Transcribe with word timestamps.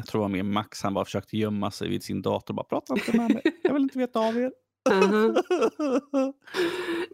Jag 0.00 0.06
tror 0.06 0.20
det 0.20 0.22
var 0.22 0.28
mer 0.28 0.42
Max. 0.42 0.82
Han 0.82 0.94
bara 0.94 1.04
försökte 1.04 1.36
gömma 1.36 1.70
sig 1.70 1.88
vid 1.88 2.02
sin 2.02 2.22
dator. 2.22 2.54
Bara, 2.54 2.64
Prata 2.64 2.94
inte 2.94 3.16
med 3.16 3.30
mig. 3.34 3.42
Jag 3.62 3.72
vill 3.74 3.82
inte 3.82 3.98
veta 3.98 4.18
av 4.20 4.36
er. 4.36 4.52
Mhm. 4.90 5.34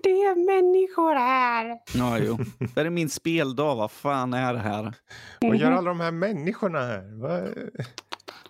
Det 0.02 0.10
är 0.10 0.46
människor 0.46 1.14
här. 1.14 1.78
ja, 1.94 2.18
jo. 2.18 2.38
Det 2.74 2.80
är 2.80 2.90
min 2.90 3.08
speldag. 3.10 3.76
Vad 3.76 3.90
fan 3.90 4.34
är 4.34 4.52
det 4.52 4.58
här? 4.60 4.94
Vad 5.40 5.56
gör 5.56 5.68
Mhm. 5.68 5.78
alla 5.78 5.88
de 5.88 6.00
här 6.00 6.10
människorna 6.10 6.78
här? 6.78 7.20
Vad- 7.22 7.70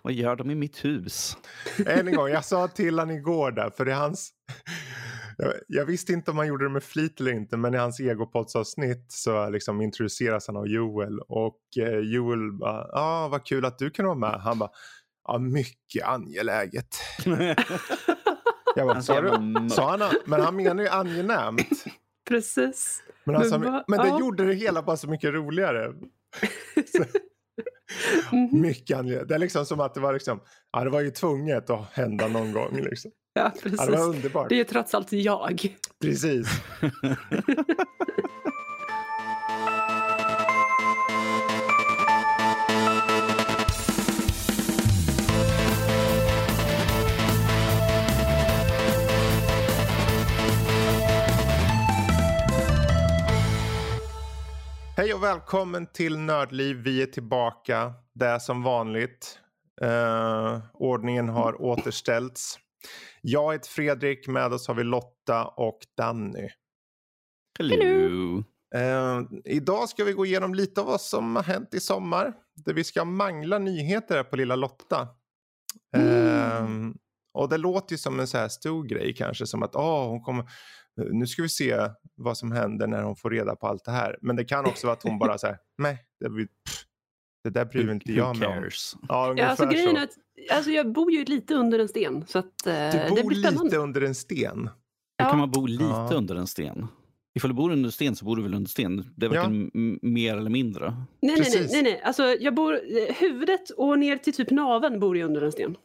Vad 0.01 0.13
gör 0.13 0.35
de 0.35 0.51
i 0.51 0.55
mitt 0.55 0.85
hus? 0.85 1.37
Än 1.85 2.07
en 2.07 2.15
gång, 2.15 2.27
jag 2.29 2.45
sa 2.45 2.67
till 2.67 2.99
han 2.99 3.11
igår 3.11 3.51
där, 3.51 3.69
för 3.69 3.85
det 3.85 3.91
är 3.91 3.95
hans... 3.95 4.29
Jag, 5.37 5.53
jag 5.67 5.85
visste 5.85 6.13
inte 6.13 6.31
om 6.31 6.37
han 6.37 6.47
gjorde 6.47 6.65
det 6.65 6.69
med 6.69 6.83
flit 6.83 7.19
eller 7.19 7.31
inte, 7.31 7.57
men 7.57 7.73
i 7.73 7.77
hans 7.77 7.99
egopoddsavsnitt 7.99 9.05
så 9.11 9.49
liksom 9.49 9.81
introduceras 9.81 10.47
han 10.47 10.57
av 10.57 10.67
Joel. 10.67 11.19
Och 11.19 11.59
eh, 11.79 11.99
Joel 11.99 12.51
bara, 12.59 12.87
ja 12.91 13.01
ah, 13.01 13.27
vad 13.27 13.45
kul 13.45 13.65
att 13.65 13.79
du 13.79 13.89
kan 13.89 14.05
vara 14.05 14.15
med. 14.15 14.41
Han 14.41 14.59
bara, 14.59 14.69
ja 15.27 15.37
mycket 15.39 16.05
angeläget. 16.07 16.95
Jag 18.75 18.87
bara, 18.87 18.93
Han 18.93 19.03
sa 19.03 19.21
du? 19.21 19.69
Sa 19.69 19.97
han, 19.97 20.11
men 20.25 20.41
han 20.41 20.55
menar 20.55 20.83
ju 20.83 20.89
angenämt. 20.89 21.83
Precis. 22.29 23.03
Men, 23.23 23.35
han 23.35 23.45
sa, 23.49 23.57
Men 23.57 23.71
va- 23.71 23.83
men 23.87 23.99
det 23.99 24.07
ja. 24.07 24.19
gjorde 24.19 24.45
det 24.45 24.53
hela 24.53 24.81
bara 24.83 24.97
så 24.97 25.09
mycket 25.09 25.33
roligare. 25.33 25.93
Så, 26.95 27.03
Mhm. 28.31 28.61
mycket 28.61 28.97
angeläget. 28.97 29.27
Det 29.27 29.35
är 29.35 29.39
liksom 29.39 29.65
som 29.65 29.79
att 29.79 29.93
det 29.93 29.99
var 29.99 30.13
liksom, 30.13 30.39
ja 30.71 30.83
det 30.83 30.89
var 30.89 31.01
ju 31.01 31.11
tvunget 31.11 31.69
att 31.69 31.85
hända 31.93 32.27
någon 32.27 32.53
gång. 32.53 32.75
Liksom. 32.77 33.11
Ja, 33.37 33.51
Ja, 33.63 33.69
det 33.69 33.77
var 33.77 33.85
precis. 33.85 33.99
underbart. 33.99 34.49
Det 34.49 34.59
är 34.59 34.63
trots 34.63 34.95
allt 34.95 35.11
jag. 35.11 35.75
Precis. 36.01 36.47
Hej 54.97 55.13
och 55.13 55.23
välkommen 55.23 55.87
till 55.93 56.17
Nördliv. 56.17 56.77
Vi 56.77 57.01
är 57.01 57.05
tillbaka. 57.05 57.93
Det 58.15 58.25
är 58.25 58.39
som 58.39 58.63
vanligt. 58.63 59.39
Eh, 59.81 60.59
ordningen 60.73 61.29
har 61.29 61.61
återställts. 61.61 62.59
Jag 63.21 63.53
heter 63.53 63.69
Fredrik. 63.69 64.27
Med 64.27 64.53
oss 64.53 64.67
har 64.67 64.75
vi 64.75 64.83
Lotta 64.83 65.45
och 65.45 65.79
Danny. 65.97 66.49
Hello. 67.59 68.43
Eh, 68.75 69.21
idag 69.45 69.89
ska 69.89 70.03
vi 70.03 70.13
gå 70.13 70.25
igenom 70.25 70.53
lite 70.53 70.81
av 70.81 70.87
vad 70.87 71.01
som 71.01 71.35
har 71.35 71.43
hänt 71.43 71.73
i 71.73 71.79
sommar. 71.79 72.33
Där 72.65 72.73
vi 72.73 72.83
ska 72.83 73.05
mangla 73.05 73.59
nyheter 73.59 74.15
här 74.15 74.23
på 74.23 74.35
lilla 74.35 74.55
Lotta. 74.55 75.07
Eh, 75.95 76.67
och 77.33 77.49
det 77.49 77.57
låter 77.57 77.93
ju 77.93 77.97
som 77.97 78.19
en 78.19 78.27
så 78.27 78.37
här 78.37 78.47
stor 78.47 78.83
grej 78.83 79.13
kanske. 79.15 79.47
Som 79.47 79.63
att 79.63 79.75
åh, 79.75 80.09
hon 80.09 80.21
kommer, 80.21 80.45
nu 81.11 81.27
ska 81.27 81.41
vi 81.41 81.49
se 81.49 81.77
vad 82.15 82.37
som 82.37 82.51
händer 82.51 82.87
när 82.87 83.03
hon 83.03 83.15
får 83.15 83.29
reda 83.29 83.55
på 83.55 83.67
allt 83.67 83.83
det 83.85 83.91
här. 83.91 84.17
Men 84.21 84.35
det 84.35 84.45
kan 84.45 84.65
också 84.65 84.87
vara 84.87 84.97
att 84.97 85.03
hon 85.03 85.19
bara 85.19 85.37
säger 85.37 85.57
nej, 85.77 86.05
det, 86.19 86.29
blir- 86.29 86.45
pff, 86.45 86.83
det 87.43 87.49
där 87.49 87.65
bryr 87.65 87.91
inte 87.91 88.11
jag 88.13 88.37
mig 88.37 88.47
om. 88.47 88.69
Ja, 89.09 89.33
Ja, 89.37 89.45
alltså, 89.47 89.65
grejen 89.65 89.89
så. 89.95 89.97
är 89.97 90.03
att 90.03 90.13
alltså, 90.51 90.71
jag 90.71 90.91
bor 90.91 91.11
ju 91.11 91.25
lite 91.25 91.53
under 91.55 91.79
en 91.79 91.87
sten. 91.87 92.25
Så 92.27 92.39
att, 92.39 92.67
eh, 92.67 92.73
Du 92.73 93.15
det 93.15 93.23
bor 93.23 93.31
lite 93.31 93.77
under 93.77 94.01
en 94.01 94.15
sten. 94.15 94.69
Hur 95.19 95.25
Ja. 95.25 95.29
kan 95.29 95.39
man 95.39 95.51
bo 95.51 95.65
lite 95.65 95.83
Ja. 95.83 96.09
under 96.13 96.35
en 96.35 96.47
sten? 96.47 96.87
Ifall 97.35 97.49
du 97.49 97.55
bor 97.55 97.71
under 97.71 97.87
en 97.87 97.91
sten 97.91 98.15
så 98.15 98.25
bor 98.25 98.35
du 98.35 98.43
väl 98.43 98.53
under 98.53 98.69
sten? 98.69 99.13
Det 99.15 99.25
är 99.25 99.33
Ja. 99.33 99.41
varken 99.41 99.71
m- 99.75 99.99
mer 100.01 100.37
eller 100.37 100.49
mindre. 100.49 100.85
Nej, 100.89 100.95
nej, 101.21 101.35
nej, 101.35 101.43
Precis. 101.43 101.71
nej, 101.71 101.81
nej. 101.83 102.01
Alltså, 102.03 102.23
jag 102.23 102.55
bor, 102.55 102.73
eh, 102.73 103.15
huvudet 103.15 103.69
och 103.69 103.99
ner 103.99 104.17
till 104.17 104.33
typ 104.33 104.51
naveln 104.51 104.99
bor 104.99 105.17
jag 105.17 105.27
under 105.27 105.41
en 105.41 105.51
sten. 105.51 105.75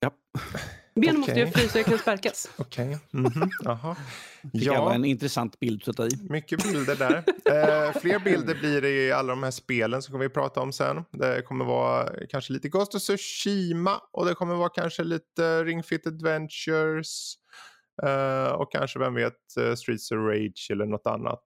Ja. 0.00 0.10
Benen 0.94 1.16
måste 1.20 1.32
Okej. 1.32 1.44
ju 1.44 1.50
frysa, 1.50 1.78
jag 1.78 1.86
kan 1.86 1.98
sparkas. 1.98 2.50
Okej, 2.58 2.98
mhm, 3.10 3.50
jaha. 3.64 3.96
Det 3.96 4.00
vara 4.42 4.64
Ja, 4.64 4.94
en 4.94 5.04
intressant 5.04 5.60
bild 5.60 5.80
att 5.80 5.84
sätta 5.84 6.06
i. 6.06 6.10
mycket 6.30 6.62
bilder 6.64 6.96
där. 6.96 7.24
Eh, 7.52 7.92
fler 8.00 8.18
bilder 8.18 8.54
blir 8.54 8.82
det 8.82 8.90
i 8.90 9.12
alla 9.12 9.32
de 9.32 9.42
här 9.42 9.50
spelen 9.50 10.02
som 10.02 10.18
vi 10.20 10.28
prata 10.28 10.60
om 10.60 10.72
sen. 10.72 11.04
Det 11.10 11.42
kommer 11.42 11.64
vara 11.64 12.08
kanske 12.28 12.52
lite 12.52 12.68
Ghost 12.68 12.94
of 12.94 13.02
Tsushima 13.02 14.00
och 14.12 14.26
det 14.26 14.34
kommer 14.34 14.54
vara 14.54 14.68
kanske 14.68 15.04
lite 15.04 15.64
Ring 15.64 15.82
Fit 15.82 16.06
Adventures 16.06 17.34
eh, 18.02 18.52
och 18.52 18.72
kanske, 18.72 18.98
vem 18.98 19.14
vet, 19.14 19.56
eh, 19.60 19.74
Streets 19.74 20.10
of 20.12 20.18
Rage 20.18 20.68
eller 20.70 20.86
något 20.86 21.06
annat. 21.06 21.42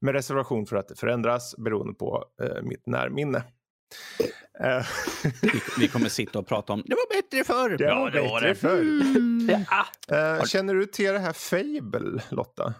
Med 0.00 0.14
reservation 0.14 0.66
för 0.66 0.76
att 0.76 0.88
det 0.88 0.94
förändras 0.96 1.54
beroende 1.58 1.94
på 1.94 2.24
eh, 2.42 2.62
mitt 2.62 2.86
närminne. 2.86 3.42
Eh, 4.60 4.86
Vi, 5.42 5.60
vi 5.78 5.88
kommer 5.88 6.08
sitta 6.08 6.38
och 6.38 6.46
prata 6.46 6.72
om 6.72 6.82
det 6.86 6.94
var 6.94 7.22
bättre 7.22 7.44
förr. 7.44 7.70
Det 7.78 7.94
var 7.94 8.10
bättre 8.10 8.54
förr. 8.54 8.80
Mm. 8.80 9.64
Ja, 9.70 9.86
eh, 10.38 10.44
känner 10.44 10.74
du 10.74 10.86
till 10.86 11.12
det 11.12 11.18
här 11.18 11.32
Fable, 11.32 12.22
Lotta? 12.30 12.74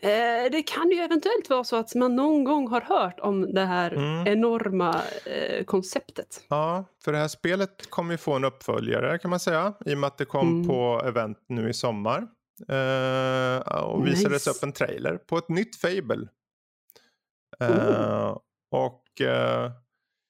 eh, 0.00 0.50
det 0.52 0.62
kan 0.66 0.90
ju 0.90 0.96
eventuellt 0.96 1.50
vara 1.50 1.64
så 1.64 1.76
att 1.76 1.94
man 1.94 2.16
någon 2.16 2.44
gång 2.44 2.68
har 2.68 2.80
hört 2.80 3.20
om 3.20 3.54
det 3.54 3.64
här 3.64 3.90
Mm. 3.92 4.26
enorma 4.26 5.02
eh, 5.24 5.64
konceptet. 5.64 6.44
Ja, 6.48 6.84
för 7.04 7.12
det 7.12 7.18
här 7.18 7.28
spelet 7.28 7.90
kommer 7.90 8.14
ju 8.14 8.18
få 8.18 8.32
en 8.32 8.44
uppföljare 8.44 9.18
kan 9.18 9.30
man 9.30 9.40
säga. 9.40 9.72
I 9.86 9.94
och 9.94 9.98
med 9.98 10.08
att 10.08 10.18
det 10.18 10.24
kom 10.24 10.48
Mm. 10.48 10.68
på 10.68 11.02
event 11.04 11.38
nu 11.48 11.68
i 11.70 11.74
sommar. 11.74 12.26
Eh, 12.68 13.58
och 13.82 14.06
visades 14.06 14.46
Nice. 14.46 14.50
upp 14.50 14.62
en 14.62 14.72
trailer 14.72 15.16
på 15.16 15.38
ett 15.38 15.48
nytt 15.48 15.76
Fable. 15.76 16.28
Eh, 17.60 18.36
Och 18.70 19.20
eh, 19.20 19.70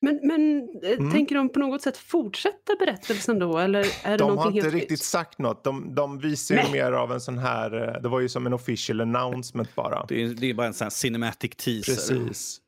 Men, 0.01 0.21
men 0.23 0.69
eh, 0.85 0.91
Mm. 0.99 1.13
tänker 1.13 1.35
de 1.35 1.49
på 1.53 1.59
något 1.59 1.83
sätt 1.83 1.97
fortsätta 1.97 2.77
berättelsen 2.79 3.39
då? 3.39 3.59
Eller 3.59 3.81
är 4.05 4.11
det 4.11 4.17
de 4.17 4.39
har 4.39 4.47
inte 4.47 4.61
helt 4.63 4.75
riktigt 4.75 4.91
nytt? 4.91 5.03
sagt 5.03 5.39
något. 5.39 5.65
De, 5.65 5.95
de 5.95 6.19
visar 6.19 6.55
ju 6.55 6.63
Nej. 6.63 6.73
mer 6.73 6.93
av 6.93 7.13
en 7.13 7.21
sån 7.21 7.39
här, 7.39 7.89
eh, 7.95 8.03
det 8.03 8.09
var 8.09 8.21
ju 8.21 8.29
som 8.29 8.47
en 8.47 8.53
official 8.53 9.01
announcement 9.01 9.75
bara. 9.75 10.07
Det, 10.09 10.23
är, 10.23 10.29
det 10.29 10.51
är 10.51 10.55
bara 10.55 10.67
en 10.67 10.75
sån 10.75 10.85
här 10.85 10.91
cinematic 10.91 11.51
teaser. 11.57 11.95
Precis. 11.95 12.61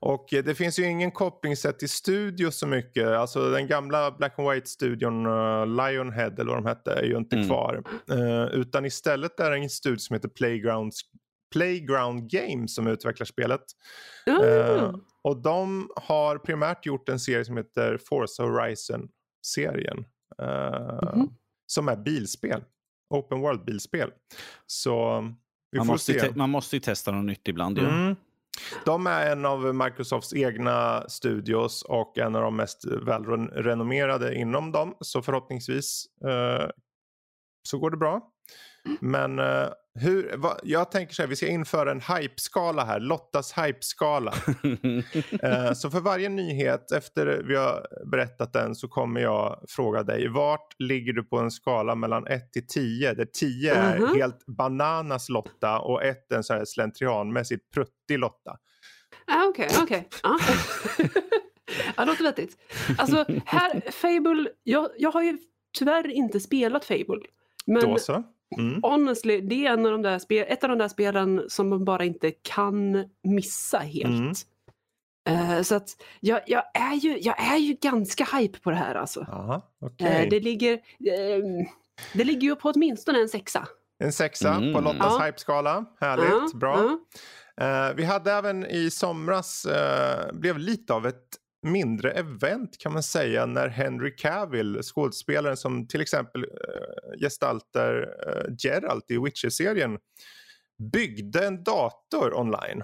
Och 0.00 0.34
eh, 0.34 0.44
det 0.44 0.54
finns 0.54 0.78
ju 0.78 0.84
ingen 0.84 1.10
koppling 1.10 1.56
sett 1.56 1.78
till 1.78 1.88
studio 1.88 2.50
så 2.50 2.66
mycket. 2.66 3.08
Alltså 3.08 3.50
den 3.50 3.66
gamla 3.66 4.10
Black 4.10 4.38
and 4.38 4.48
White-studion 4.50 5.26
uh, 5.26 5.66
Lionhead 5.66 6.26
eller 6.38 6.44
vad 6.52 6.56
de 6.62 6.66
hette 6.66 6.92
är 6.92 7.02
ju 7.04 7.16
inte 7.16 7.36
Mm. 7.36 7.48
kvar. 7.48 7.82
Eh, 8.10 8.44
utan 8.60 8.84
istället 8.86 9.40
är 9.40 9.50
det 9.50 9.56
en 9.56 9.70
studio 9.70 9.98
som 9.98 10.14
heter 10.14 10.28
Playground, 10.28 10.92
Playground 11.52 12.30
Games 12.30 12.74
som 12.74 12.86
utvecklar 12.86 13.24
spelet. 13.24 13.60
Ah, 14.26 14.44
Eh, 14.44 14.94
och 15.24 15.42
de 15.42 15.90
har 15.96 16.38
primärt 16.38 16.86
gjort 16.86 17.08
en 17.08 17.20
serie 17.20 17.44
som 17.44 17.56
heter 17.56 17.98
Forza 18.08 18.42
Horizon-serien. 18.42 20.04
eh, 20.42 21.14
Mhm. 21.14 21.28
Som 21.66 21.88
är 21.88 21.96
bilspel. 21.96 22.64
Open 23.14 23.40
World-bilspel. 23.40 24.12
Så 24.66 25.20
vi 25.70 25.78
Man 25.78 25.86
får 25.86 25.94
måste, 25.94 26.12
se. 26.12 26.20
te- 26.20 26.32
man 26.36 26.50
måste 26.50 26.76
ju 26.76 26.80
testa 26.80 27.10
något 27.12 27.24
nytt 27.24 27.48
ibland. 27.48 27.78
ju. 27.78 27.84
Mm. 27.88 28.16
De 28.84 29.06
är 29.06 29.32
en 29.32 29.46
av 29.46 29.74
Microsofts 29.74 30.34
egna 30.34 31.08
studios 31.08 31.82
och 31.82 32.18
en 32.18 32.36
av 32.36 32.42
de 32.42 32.56
mest 32.56 32.84
välrenommerade 32.84 34.34
inom 34.34 34.72
dem. 34.72 34.94
Så 35.00 35.22
förhoppningsvis 35.22 36.04
eh, 36.24 36.68
så 37.68 37.78
går 37.78 37.90
det 37.90 37.96
bra. 37.96 38.20
Men 39.00 39.38
eh, 39.38 39.68
hur, 40.00 40.36
va, 40.36 40.58
jag 40.62 40.90
tänker 40.90 41.14
så 41.14 41.22
här, 41.22 41.28
vi 41.28 41.36
ska 41.36 41.46
införa 41.46 41.90
en 41.90 42.00
hypeskala 42.00 42.84
här. 42.84 43.00
Lottas 43.00 43.58
hypeskala. 43.58 44.34
Eh, 45.42 45.72
så 45.72 45.90
för 45.90 46.00
varje 46.00 46.28
nyhet 46.28 46.92
efter 46.92 47.42
vi 47.48 47.56
har 47.56 47.86
berättat 48.10 48.52
den 48.52 48.74
så 48.74 48.88
kommer 48.88 49.20
jag 49.20 49.64
fråga 49.68 50.02
dig. 50.02 50.28
Vart 50.28 50.74
ligger 50.78 51.12
du 51.12 51.24
på 51.24 51.38
en 51.38 51.50
skala 51.50 51.94
mellan 51.94 52.26
1 52.26 52.52
till 52.52 52.66
10? 52.66 53.14
Där 53.14 53.24
10 53.24 53.74
är 53.74 53.98
Mhm. 53.98 54.14
helt 54.14 54.46
bananas 54.46 55.28
Lotta 55.28 55.78
och 55.78 56.04
1 56.04 56.32
är 56.32 56.36
en 56.36 56.44
så 56.44 56.54
här 56.54 56.64
slentrianmässigt 56.64 57.70
pruttig 57.74 58.18
Lotta. 58.18 58.56
Ah, 59.26 59.44
Okej, 59.48 59.68
okej. 59.82 60.08
Ja. 60.22 60.38
Ja, 61.96 62.04
det 62.04 62.10
låter 62.10 62.22
vettigt. 62.24 62.56
Alltså, 62.98 63.24
här, 63.46 63.90
Fable, 63.90 64.50
jag, 64.62 64.88
jag 64.98 65.10
har 65.12 65.22
ju 65.22 65.38
tyvärr 65.78 66.10
inte 66.10 66.40
spelat 66.40 66.84
Fable. 66.84 67.20
Men 67.66 67.80
Då 67.82 67.98
så. 67.98 68.22
Mm. 68.58 68.80
honestly, 68.82 69.40
det 69.40 69.66
är 69.66 69.72
en 69.72 69.86
av 69.86 69.92
de 69.92 70.02
där 70.02 70.18
spel, 70.18 70.44
ett 70.48 70.64
av 70.64 70.68
de 70.70 70.78
där 70.78 70.88
spelen 70.88 71.42
som 71.48 71.68
man 71.68 71.84
bara 71.84 72.04
inte 72.04 72.30
kan 72.30 73.04
missa 73.22 73.78
helt. 73.78 74.46
Mm. 75.28 75.56
Eh, 75.56 75.62
så 75.62 75.74
att 75.74 75.88
jag, 76.20 76.40
jag, 76.46 76.62
är 76.74 76.94
ju, 76.94 77.18
jag 77.20 77.52
är 77.52 77.56
ju 77.56 77.74
ganska 77.74 78.24
hype 78.24 78.58
på 78.58 78.70
det 78.70 78.76
här 78.76 78.94
alltså. 78.94 79.20
Aha. 79.20 79.62
Eh, 80.00 80.28
det, 80.30 80.40
ligger, 80.40 80.72
eh, 80.72 81.66
det 82.14 82.24
ligger 82.24 82.48
ju 82.48 82.56
på 82.56 82.68
åtminstone 82.70 83.20
en 83.20 83.28
sexa. 83.28 83.68
En 84.04 84.12
sexa 84.12 84.54
Mm. 84.54 84.74
på 84.74 84.80
Lottas 84.80 85.16
Ja. 85.18 85.24
hypeskala. 85.26 85.84
Härligt, 86.00 86.28
Ja, 86.30 86.50
bra. 86.54 86.76
ja. 86.76 86.98
Eh, 87.88 87.94
vi 87.96 88.04
hade 88.04 88.32
även 88.32 88.66
i 88.66 88.90
somras, 88.90 89.66
uh, 89.66 90.32
blev 90.38 90.58
lite 90.58 90.94
av 90.94 91.06
ett 91.06 91.28
mindre 91.62 92.10
event 92.10 92.78
kan 92.78 92.92
man 92.92 93.02
säga 93.02 93.46
när 93.46 93.68
Henry 93.68 94.16
Cavill, 94.16 94.82
skådespelaren 94.82 95.56
som 95.56 95.86
till 95.88 96.00
exempel 96.00 96.44
uh, 96.44 97.20
gestaltar 97.20 98.02
uh, 98.02 98.54
Geralt 98.58 99.10
i 99.10 99.18
Witcher-serien, 99.18 99.98
byggde 100.92 101.46
en 101.46 101.64
dator 101.64 102.38
online. 102.38 102.82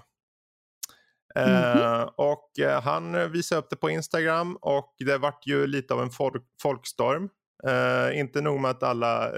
Eh, 1.37 2.03
och 2.03 2.59
eh, 2.59 2.83
han 2.83 3.33
visade 3.33 3.59
upp 3.59 3.71
det 3.71 3.77
på 3.77 3.91
Instagram 3.91 4.57
och 4.61 4.95
det 4.99 5.19
vart 5.19 5.47
ju 5.47 5.67
lite 5.67 5.95
av 5.95 6.03
en 6.03 6.11
folk, 6.11 6.43
folkstorm. 6.63 7.29
Eh, 7.67 8.19
inte 8.19 8.41
nog 8.41 8.61
med 8.61 8.71
att 8.71 8.83
alla, 8.83 9.27
eh, 9.27 9.33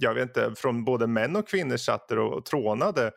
jag 0.00 0.14
vet 0.14 0.22
inte, 0.22 0.52
från 0.56 0.84
både 0.84 1.06
män 1.06 1.36
och 1.36 1.48
kvinnor 1.48 1.76
satt 1.76 2.10
och, 2.10 2.32
och 2.32 2.44
trånade. 2.44 3.10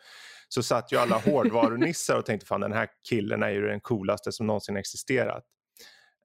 Så 0.49 0.63
satt 0.63 0.91
ju 0.94 0.97
alla 0.97 1.17
hårdvarunissar 1.17 2.17
och 2.17 2.25
tänkte 2.25 2.47
fan 2.47 2.61
den 2.61 2.73
här 2.73 2.88
killen 3.09 3.44
är 3.44 3.49
ju 3.49 3.67
den 3.67 3.79
coolaste 3.79 4.31
som 4.31 4.47
någonsin 4.47 4.77
existerat. 4.77 5.44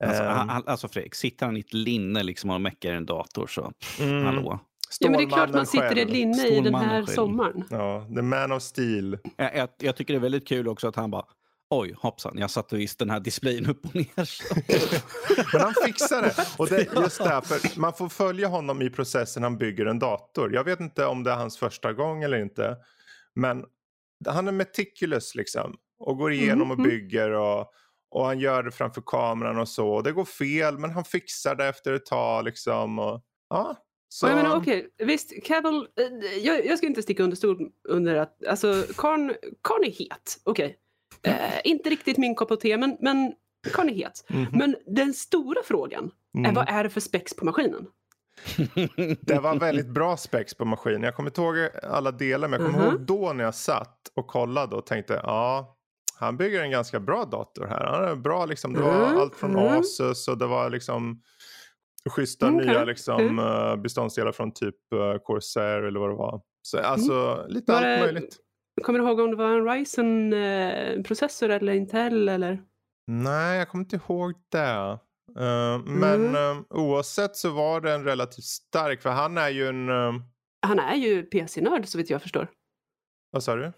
Alltså, 0.05 0.23
han- 0.23 0.63
alltså 0.67 0.89
Fredrik, 0.89 1.15
sitter 1.15 1.47
han 1.47 1.57
i 1.57 1.61
ett 1.61 1.75
linne 1.75 2.23
liksom 2.23 2.51
och 2.51 2.61
meckar 2.61 2.93
i 2.93 2.97
en 2.97 3.07
dator 3.07 3.47
så 3.47 3.73
mm, 4.01 4.25
hallå. 4.25 4.61
Ja, 5.01 5.11
men 5.11 5.19
det 5.19 5.25
är 5.25 5.29
klart 5.29 5.51
man 5.51 5.67
sitter 5.67 5.85
i 5.99 6.03
ett 6.03 6.09
själv. 6.09 6.11
linne 6.11 6.47
i 6.49 6.61
den 6.61 6.75
här 6.75 7.03
själv. 7.03 7.07
sommaren. 7.07 7.65
Ja, 7.71 8.07
the 8.15 8.23
man 8.23 8.53
of 8.53 8.63
steel. 8.63 9.19
Jag, 9.37 9.57
jag, 9.57 9.69
jag 9.79 9.97
tycker 9.97 10.15
det 10.15 10.19
är 10.19 10.21
väldigt 10.21 10.49
kul 10.49 10.69
också 10.69 10.89
att 10.89 10.97
han 10.97 11.11
bara 11.11 11.25
Oj, 11.75 11.95
hoppsan, 11.99 12.39
jag 12.39 12.51
satte 12.51 12.77
visst 12.77 12.99
den 12.99 13.11
här 13.11 13.21
displayen 13.21 13.67
upp 13.67 13.85
och 13.85 13.95
ner. 13.95 14.07
Men 15.53 15.61
han 15.63 15.75
fixar 15.85 16.23
det. 16.23 16.35
Och 16.59 16.69
det, 16.69 16.95
just 16.97 17.19
därför, 17.19 17.81
man 17.81 17.93
får 17.93 18.09
följa 18.09 18.49
honom 18.49 18.83
i 18.83 18.91
processen 18.91 19.43
han 19.43 19.59
bygger 19.59 19.87
en 19.87 19.99
dator. 19.99 20.55
Jag 20.55 20.65
vet 20.65 20.81
inte 20.81 21.07
om 21.07 21.25
det 21.25 21.31
är 21.31 21.37
hans 21.37 21.59
första 21.59 21.93
gång 21.93 22.23
eller 22.23 22.39
inte. 22.43 22.77
Men 23.35 23.65
han 24.27 24.49
är 24.49 24.53
meticulous 24.53 25.35
liksom. 25.35 25.75
Och 25.99 26.19
går 26.19 26.33
igenom 26.33 26.71
och 26.71 26.79
Mhm. 26.79 26.89
bygger 26.89 27.31
och, 27.31 27.67
och 28.11 28.27
han 28.27 28.39
gör 28.39 28.63
det 28.63 28.71
framför 28.71 29.03
kameran 29.07 29.59
och 29.59 29.69
så. 29.69 29.89
Och 29.89 30.03
det 30.03 30.13
går 30.13 30.25
fel 30.25 30.79
men 30.79 30.91
han 30.91 31.05
fixar 31.05 31.55
det 31.55 31.67
efter 31.67 31.93
ett 31.93 32.07
tag 32.07 32.45
liksom. 32.45 32.99
Och, 32.99 33.21
ja, 33.51 33.77
så, 34.09 34.27
Jag 34.27 34.37
menar, 34.37 34.57
okej, 34.57 34.89
visst, 34.99 35.45
Cavill, 35.45 35.87
eh, 36.01 36.39
jag, 36.39 36.67
jag 36.67 36.79
ska 36.79 36.87
inte 36.87 37.03
sticka 37.03 37.23
under 37.23 37.37
stol 37.37 37.69
under 37.89 38.17
att, 38.17 38.45
alltså, 38.47 38.85
Karn, 38.97 39.35
Karn 39.63 39.85
är 39.85 39.91
het, 39.91 40.41
okej. 40.45 40.77
Eh, 41.23 41.61
inte 41.65 41.91
riktigt 41.91 42.19
min 42.19 42.35
kopp 42.35 42.61
te, 42.61 42.77
men, 42.77 42.97
men 43.01 43.33
Karn 43.73 43.89
är 43.89 43.95
het. 43.95 44.25
Mhm. 44.31 44.47
Men 44.53 44.77
den 44.87 45.15
stora 45.15 45.61
frågan 45.65 46.11
är 46.35 46.39
Mm. 46.39 46.55
vad 46.55 46.69
är 46.69 46.85
det 46.85 46.91
för 46.91 47.01
spex 47.01 47.35
på 47.37 47.45
maskinen? 47.45 47.87
Det 49.21 49.39
var 49.39 49.59
väldigt 49.59 49.89
bra 49.89 50.17
spex 50.17 50.55
på 50.55 50.65
maskinen. 50.65 51.03
Jag 51.03 51.15
kommer 51.17 51.31
inte 51.31 51.41
ihåg 51.41 51.57
alla 51.83 52.11
delar 52.11 52.49
men 52.49 52.61
jag 52.61 52.71
kommer 52.73 52.85
Mhm. 52.85 52.93
ihåg 52.95 53.07
då 53.07 53.33
när 53.33 53.45
jag 53.45 53.55
satt 53.55 53.99
och 54.17 54.27
kollade 54.27 54.77
och 54.77 54.87
tänkte 54.87 55.21
ja 55.23 55.79
han 56.21 56.37
bygger 56.37 56.63
en 56.63 56.71
ganska 56.71 57.01
bra 57.01 57.25
dator 57.25 57.67
här. 57.67 57.87
Han 57.87 58.05
är 58.09 58.17
bra 58.17 58.47
liksom. 58.47 58.73
Det 58.75 58.81
var 58.81 59.07
Mm, 59.07 59.19
allt 59.19 59.35
från 59.37 59.51
mm. 59.51 59.81
Asus 59.81 60.29
och 60.29 60.39
det 60.39 60.47
var 60.47 60.71
liksom 60.71 61.23
schyssta 62.11 62.47
Mm, 62.47 62.59
okej. 62.59 62.69
nya 62.71 62.85
liksom 62.85 63.21
Mm. 63.21 63.39
eh, 63.39 63.77
beståndsdelar 63.77 64.33
från 64.33 64.53
typ 64.55 64.75
uh, 64.95 65.17
Corsair 65.23 65.83
eller 65.83 66.01
vad 66.01 66.11
det 66.11 66.15
var. 66.17 66.41
Så 66.63 66.79
alltså 66.79 67.45
lite 67.49 67.73
Var 67.73 67.79
allt 67.83 68.01
möjligt. 68.01 68.37
Kommer 68.83 68.99
du 68.99 69.05
ihåg 69.05 69.21
om 69.21 69.31
det 69.31 69.37
var 69.37 69.49
en 69.51 69.65
Ryzen-processor 69.69 71.49
eller 71.51 71.73
Intel 71.73 72.29
eller? 72.29 72.63
Nej, 73.07 73.59
jag 73.59 73.69
kommer 73.69 73.85
inte 73.85 73.97
ihåg 73.97 74.33
det. 74.53 74.99
Eh, 75.39 75.79
men 75.85 76.27
Mm. 76.27 76.35
eh, 76.59 76.63
oavsett 76.71 77.37
så 77.37 77.51
var 77.51 77.81
den 77.81 78.05
relativt 78.05 78.45
stark 78.45 79.03
för 79.03 79.11
han 79.11 79.39
är 79.39 79.49
ju 79.49 79.69
en, 79.69 79.89
eh, 79.89 80.13
Han 80.67 80.79
är 80.79 80.95
ju 80.95 81.23
PC-nörd 81.23 81.87
så 81.89 81.99
vitt 81.99 82.11
jag 82.11 82.23
förstår. 82.23 82.49
vad 83.31 83.43
sa 83.43 83.57
du? 83.57 83.73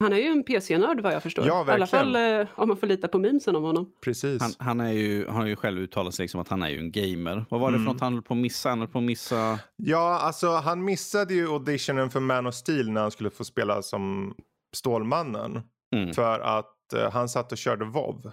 Han 0.00 0.12
är 0.12 0.16
ju 0.16 0.26
en 0.26 0.42
PC-nörd 0.44 1.00
vad 1.00 1.12
jag 1.14 1.22
förstår. 1.22 1.46
Ja, 1.46 1.54
I 1.54 1.70
alla 1.70 1.78
verkligen. 1.86 2.46
fall 2.46 2.46
om 2.62 2.68
man 2.68 2.76
får 2.76 2.86
lita 2.86 3.08
på 3.08 3.18
memesen 3.18 3.56
om 3.56 3.62
honom. 3.62 3.92
Precis. 4.04 4.42
Han, 4.42 4.50
han, 4.58 4.80
är 4.80 4.92
ju, 4.92 5.26
han 5.26 5.36
har 5.36 5.46
ju 5.46 5.56
själv 5.56 5.78
uttalat 5.80 6.14
sig 6.14 6.24
liksom 6.24 6.40
att 6.40 6.48
han 6.48 6.62
är 6.62 6.68
ju 6.68 6.78
en 6.78 6.92
gamer. 6.92 7.44
Vad 7.50 7.60
var 7.60 7.70
det 7.70 7.76
Mm. 7.76 7.86
för 7.86 7.92
något 7.92 8.00
han 8.02 8.12
höll 8.12 8.22
på 8.22 8.34
att 8.34 8.38
missa? 8.40 8.68
Han 8.68 8.78
höll 8.78 8.88
på 8.88 8.98
att 8.98 9.04
missa... 9.04 9.58
Ja, 9.76 10.18
alltså 10.18 10.48
han 10.50 10.84
missade 10.84 11.34
ju 11.34 11.48
auditionen 11.52 12.10
för 12.10 12.20
Man 12.20 12.46
of 12.46 12.54
Steel 12.54 12.90
när 12.90 13.00
han 13.00 13.10
skulle 13.10 13.30
få 13.30 13.44
spela 13.44 13.82
som 13.82 14.34
Stålmannen. 14.76 15.60
Mm. 15.96 16.12
För 16.14 16.40
att 16.40 16.92
eh, 16.92 17.10
han 17.12 17.28
satt 17.28 17.52
och 17.52 17.58
körde 17.58 17.84
WoW. 17.84 18.22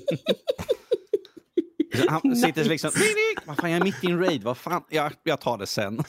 Han 2.08 2.20
Nice. 2.24 2.46
sitter 2.46 2.64
liksom... 2.64 2.90
Vad 3.44 3.56
fan, 3.56 3.70
jag 3.70 3.80
är 3.80 3.84
mitt 3.84 4.04
i 4.04 4.06
en 4.10 4.18
raid. 4.24 4.42
Vad 4.44 4.56
fan? 4.56 4.82
Jag, 4.88 5.12
jag 5.22 5.40
tar 5.40 5.58
det 5.58 5.66
sen. 5.66 5.98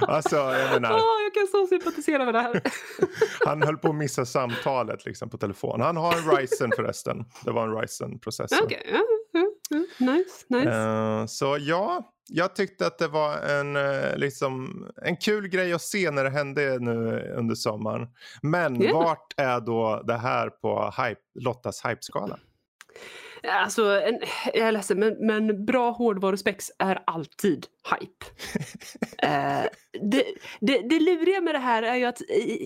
Alltså, 0.00 0.36
jag 0.36 0.64
Åh, 0.66 0.72
menar, 0.72 0.90
jag 1.24 1.34
kan 1.34 1.46
så 1.46 1.66
sympatisera 1.66 2.24
med 2.24 2.34
det 2.34 2.40
här. 2.40 2.60
han 3.46 3.62
höll 3.62 3.76
på 3.76 3.88
att 3.88 3.94
missa 3.94 4.26
samtalet 4.26 5.04
liksom 5.04 5.30
på 5.30 5.38
telefon. 5.38 5.80
Han 5.80 5.96
har 5.96 6.12
en 6.16 6.36
Ryzen 6.36 6.70
förresten. 6.76 7.24
Det 7.44 7.50
var 7.50 7.68
en 7.68 7.80
Ryzen-processor. 7.80 8.64
Okej, 8.64 8.86
ja, 8.92 9.02
ja, 9.32 9.46
ja. 9.70 9.76
nice, 10.12 10.44
nice. 10.48 10.70
Eh, 10.70 11.26
så 11.26 11.56
ja, 11.60 12.12
jag 12.28 12.56
tyckte 12.56 12.86
att 12.86 12.98
det 12.98 13.08
var 13.08 13.38
en, 13.38 13.76
eh, 13.76 14.16
liksom, 14.16 14.84
en 15.04 15.16
kul 15.16 15.48
grej 15.48 15.72
att 15.72 15.82
se 15.82 16.10
när 16.10 16.24
det 16.24 16.30
hände 16.30 16.78
nu 16.78 17.32
under 17.36 17.54
sommaren. 17.54 18.08
Men 18.42 18.80
Ja. 18.80 18.94
vart 18.94 19.34
är 19.36 19.60
då 19.60 20.02
det 20.06 20.16
här 20.18 20.48
på 20.50 20.92
hype, 21.02 21.20
Lottas 21.40 21.84
hypeskala? 21.84 22.38
Alltså, 23.50 24.00
en, 24.00 24.18
jag 24.54 24.68
är 24.68 24.72
ledsen, 24.72 24.98
men, 24.98 25.26
men 25.26 25.64
bra 25.64 25.90
hårdvaruspex 25.90 26.70
är 26.78 27.02
alltid 27.06 27.66
hype. 28.00 28.26
Eh, 29.22 29.62
det, 30.00 30.24
det, 30.60 30.78
det 30.88 31.00
luriga 31.00 31.40
med 31.40 31.54
det 31.54 31.58
här 31.58 31.82
är 31.82 31.94
ju 31.94 32.04
att 32.04 32.18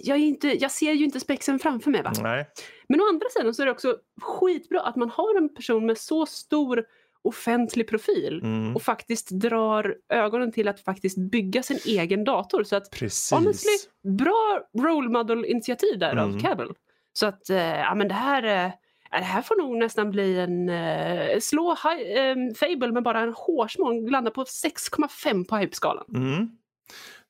jag, 0.04 0.18
inte, 0.18 0.48
jag 0.48 0.70
ser 0.70 0.92
ju 0.92 1.04
inte 1.04 1.20
spexen 1.20 1.58
framför 1.58 1.90
mig. 1.90 2.02
Va? 2.02 2.12
Nej. 2.22 2.46
Men 2.88 3.00
å 3.00 3.04
andra 3.08 3.26
sidan 3.28 3.54
så 3.54 3.62
är 3.62 3.66
det 3.66 3.72
också 3.72 3.96
skitbra 4.22 4.80
att 4.80 4.96
man 4.96 5.10
har 5.10 5.36
en 5.38 5.54
person 5.54 5.86
med 5.86 5.98
så 5.98 6.26
stor 6.26 6.84
offentlig 7.22 7.88
profil 7.88 8.40
Mm. 8.42 8.76
och 8.76 8.82
faktiskt 8.82 9.30
drar 9.30 9.96
ögonen 10.08 10.52
till 10.52 10.68
att 10.68 10.80
faktiskt 10.80 11.18
bygga 11.18 11.62
sin 11.62 11.78
egen 11.86 12.24
dator. 12.24 12.64
Så 12.64 12.76
att 12.76 12.90
Precis. 12.90 13.32
honestly, 13.32 13.72
bra 14.18 14.60
role 14.78 15.08
model-initiativ 15.08 15.98
där 15.98 16.12
Mm. 16.12 16.24
av 16.34 16.40
Cavill. 16.40 16.74
Så 17.12 17.26
att, 17.26 17.50
eh, 17.50 17.56
ja 17.78 17.94
men 17.94 18.08
det 18.08 18.14
här, 18.14 18.66
eh, 18.66 18.72
det 19.18 19.24
här 19.24 19.42
får 19.42 19.56
nog 19.56 19.76
nästan 19.78 20.10
bli 20.10 20.38
en, 20.38 20.68
eh, 20.68 21.38
slå 21.40 21.70
hi, 21.84 22.18
eh, 22.18 22.34
Fable 22.60 22.92
med 22.92 23.02
bara 23.02 23.20
en 23.20 23.32
hårsmån, 23.36 24.06
landa 24.06 24.30
på 24.30 24.44
6,5 24.44 25.44
på 25.44 25.56
hypeskalan. 25.56 26.04
Mm. 26.14 26.48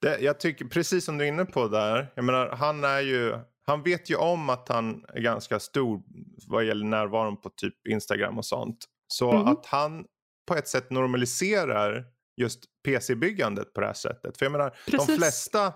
Det, 0.00 0.18
jag 0.20 0.40
tycker 0.40 0.64
precis 0.64 1.04
som 1.04 1.18
du 1.18 1.24
är 1.24 1.28
inne 1.28 1.44
på 1.44 1.68
där. 1.68 2.06
Jag 2.14 2.24
menar, 2.24 2.48
han 2.48 2.84
är 2.84 3.00
ju. 3.00 3.38
Han 3.66 3.82
vet 3.82 4.10
ju 4.10 4.16
om 4.16 4.50
att 4.50 4.68
han 4.68 5.04
är 5.14 5.20
ganska 5.20 5.60
stor 5.60 6.02
vad 6.48 6.64
gäller 6.64 6.86
närvaron 6.86 7.36
på 7.40 7.50
typ 7.50 7.86
Instagram 7.88 8.38
och 8.38 8.44
sånt. 8.44 8.84
Så 9.08 9.32
Mhm. 9.32 9.46
att 9.48 9.66
han 9.66 10.04
på 10.48 10.54
ett 10.54 10.68
sätt 10.68 10.90
normaliserar 10.90 12.04
just 12.36 12.60
PC-byggandet 12.84 13.72
på 13.74 13.80
det 13.80 13.86
här 13.86 13.94
sättet. 13.94 14.38
För 14.38 14.44
jag 14.46 14.52
menar, 14.52 14.76
de 14.86 14.90
Precis. 14.90 15.16
flesta 15.16 15.72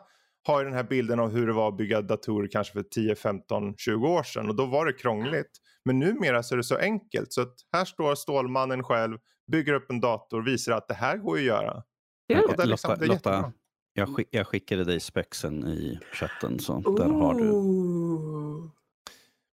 har 0.47 0.59
ju 0.61 0.65
den 0.65 0.75
här 0.75 0.83
bilden 0.85 1.21
av 1.21 1.31
hur 1.31 1.47
det 1.47 1.53
var 1.53 1.69
att 1.69 1.77
bygga 1.77 2.03
datorer 2.03 2.49
kanske 2.49 2.73
för 2.73 2.83
10, 2.83 3.15
15, 3.15 3.75
20 3.77 4.09
år 4.09 4.23
sedan 4.23 4.49
och 4.49 4.55
då 4.57 4.67
var 4.67 4.87
det 4.87 4.93
krångligt. 4.93 5.51
Men 5.85 5.99
numera 5.99 6.43
så 6.43 6.55
är 6.55 6.57
det 6.57 6.65
så 6.65 6.77
enkelt 6.77 7.33
så 7.33 7.41
att 7.43 7.55
här 7.73 7.85
står 7.85 8.15
Stålmannen 8.15 8.83
själv, 8.85 9.19
bygger 9.53 9.73
upp 9.73 9.91
en 9.91 10.01
dator, 10.01 10.43
visar 10.43 10.73
att 10.73 10.89
det 10.89 10.95
här 10.95 11.17
går 11.17 11.37
att 11.37 11.43
göra. 11.43 11.83
Ja. 12.27 12.43
Och 12.43 12.57
det 12.57 12.63
är 12.63 12.67
liksom- 12.67 12.91
Lotta, 12.91 13.01
det 13.01 13.07
är 13.07 13.13
jättebra. 13.13 13.37
Lotta 13.37 13.53
jag, 13.95 14.17
skick, 14.17 14.29
jag 14.31 14.47
skickade 14.47 14.85
dig 14.85 15.01
spexen 15.01 15.67
i 15.67 15.99
chatten, 16.13 16.59
så 16.59 16.79
där 16.97 17.09
har 17.09 17.35
du. 17.35 17.51
Ooh. 17.51 18.71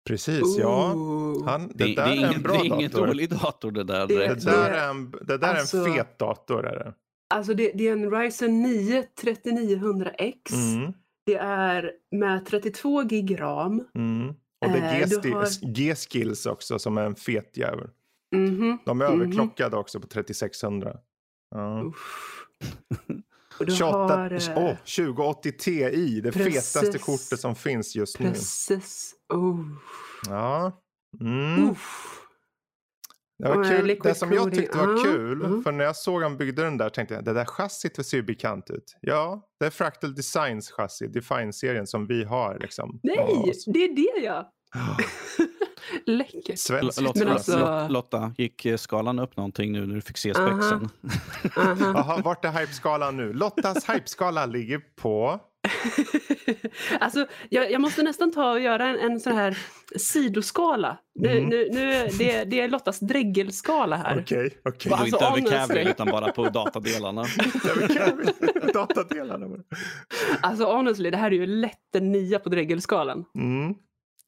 Precis, 0.07 0.57
ja. 0.59 0.93
Ooh. 0.95 1.45
Han, 1.45 1.67
det, 1.67 1.73
Det, 1.75 1.85
det, 1.85 1.95
där 1.95 2.03
är 2.07 2.11
är, 2.11 2.15
ingen, 2.15 2.33
en 2.33 2.41
bra 2.41 2.53
det 2.53 2.59
är 2.59 2.65
ingen 2.65 2.91
dator. 2.91 3.07
dålig 3.07 3.29
dator 3.29 3.71
det 3.71 3.83
där. 3.83 4.07
Det-. 4.07 4.27
Det 4.27 4.45
där 4.45 4.71
är 4.71 4.89
en, 4.89 5.11
det 5.11 5.37
där 5.37 5.53
är 5.53 5.59
Alltså- 5.59 5.77
en 5.77 5.93
fet 5.93 6.19
dator. 6.19 6.65
Är 6.67 6.75
det. 6.79 6.93
Alltså 7.33 7.53
det, 7.53 7.71
det 7.75 7.87
är 7.87 7.91
en 7.93 8.11
Ryzen 8.11 8.61
9 8.61 9.05
3900X. 9.21 10.53
Mm, 10.53 10.93
Det 11.25 11.35
är 11.35 11.91
med 12.11 12.45
32 12.45 13.01
gig 13.03 13.41
ram. 13.41 13.83
mm. 13.95 14.27
Och 14.65 14.71
det 14.71 14.77
är 14.79 14.93
Eh, 15.01 15.07
G-sti- 15.07 15.33
har- 15.33 15.73
G-skills 15.73 16.45
också 16.45 16.79
som 16.79 16.97
är 16.97 17.03
en 17.05 17.15
fet 17.15 17.57
jävel. 17.57 17.89
Mhm, 18.35 18.77
De 18.85 19.01
är 19.01 19.09
mhm. 19.09 19.21
överklockade 19.21 19.77
också 19.77 19.99
på 19.99 20.07
3600. 20.07 20.97
Ja. 21.55 21.81
Uff. 21.81 22.45
Och 23.59 23.65
du 23.65 23.75
28, 23.75 23.97
har... 23.97 24.31
eh, 24.31 24.63
åh, 24.63 24.75
2080 24.75 25.51
Ti, 25.51 26.21
det 26.21 26.31
precis. 26.31 26.73
fetaste 26.73 26.97
kortet 26.99 27.39
som 27.39 27.55
finns 27.55 27.95
just 27.95 28.19
nu. 28.19 28.29
Precis. 28.29 29.13
Oh. 29.33 29.59
Ja. 30.27 30.71
Mm. 31.21 31.69
Uff. 31.69 32.19
Det 33.39 33.49
var 33.49 33.63
kul. 33.63 33.99
Det 34.03 34.15
som 34.15 34.33
jag 34.33 34.53
tyckte 34.53 34.77
var 34.77 35.03
kul, 35.03 35.45
mm. 35.45 35.63
för 35.63 35.71
när 35.71 35.85
jag 35.85 35.95
såg 35.95 36.23
han 36.23 36.37
byggde 36.37 36.63
den 36.63 36.77
där 36.77 36.89
tänkte 36.89 37.15
jag 37.15 37.25
det 37.25 37.33
där 37.33 37.45
chassit 37.45 38.05
ser 38.05 38.17
ju 38.17 38.23
bekant 38.23 38.69
ut. 38.69 38.97
Ja, 39.01 39.47
det 39.59 39.65
är 39.65 39.69
Fractal 39.69 40.15
Designs 40.15 40.71
chassi, 40.71 41.07
Define-serien 41.07 41.87
som 41.87 42.07
vi 42.07 42.23
har. 42.23 42.59
Liksom, 42.59 42.99
Nej, 43.03 43.53
det 43.65 43.83
är 43.83 43.95
det 43.95 44.25
ja. 44.25 44.51
Läckert. 46.05 46.59
Svensk. 46.59 47.01
Lotta, 47.01 47.19
Men 47.19 47.27
alltså- 47.33 47.87
Lotta, 47.89 48.33
gick 48.37 48.65
skalan 48.77 49.19
upp 49.19 49.37
någonting 49.37 49.71
nu 49.71 49.85
när 49.85 49.95
du 49.95 50.01
fick 50.01 50.17
se 50.17 50.33
Aha. 50.33 50.47
spexen? 50.47 50.89
Aha. 51.57 51.75
Jaha, 51.79 52.21
vart 52.23 52.45
är 52.45 52.51
hypeskalan 52.51 53.17
nu? 53.17 53.33
Lottas 53.33 53.89
hypeskala 53.89 54.45
ligger 54.45 54.81
på... 55.01 55.39
alltså, 56.99 57.27
jag, 57.49 57.71
jag 57.71 57.81
måste 57.81 58.03
nästan 58.03 58.31
ta 58.31 58.51
och 58.51 58.59
göra 58.59 58.87
en, 58.87 58.99
en 59.11 59.19
sån 59.19 59.33
här 59.33 59.57
sidoskala. 59.95 60.97
Nu, 61.15 61.29
Mm. 61.29 61.49
nu, 61.49 61.67
nu, 61.71 62.07
det, 62.17 62.43
det 62.43 62.59
är 62.61 62.67
Lottas 62.67 62.99
dreggelskala 62.99 63.95
här. 63.95 64.19
Okej, 64.21 64.49
okej. 64.65 64.89
Gå 64.89 64.95
Alltså, 64.95 65.37
inte 65.37 65.55
över. 65.55 65.67
Cavill 65.67 65.87
utan 65.87 66.07
bara 66.07 66.31
på 66.31 66.49
datadelarna. 66.49 67.25
Datadelarna. 68.73 69.47
Alltså 70.41 70.65
honestly, 70.65 71.09
det 71.09 71.17
här 71.17 71.31
är 71.31 71.35
ju 71.35 71.45
lätt 71.45 71.95
en 71.95 72.11
nia 72.11 72.39
på 72.39 72.49
dreggelskalan. 72.49 73.25
Mm. 73.35 73.75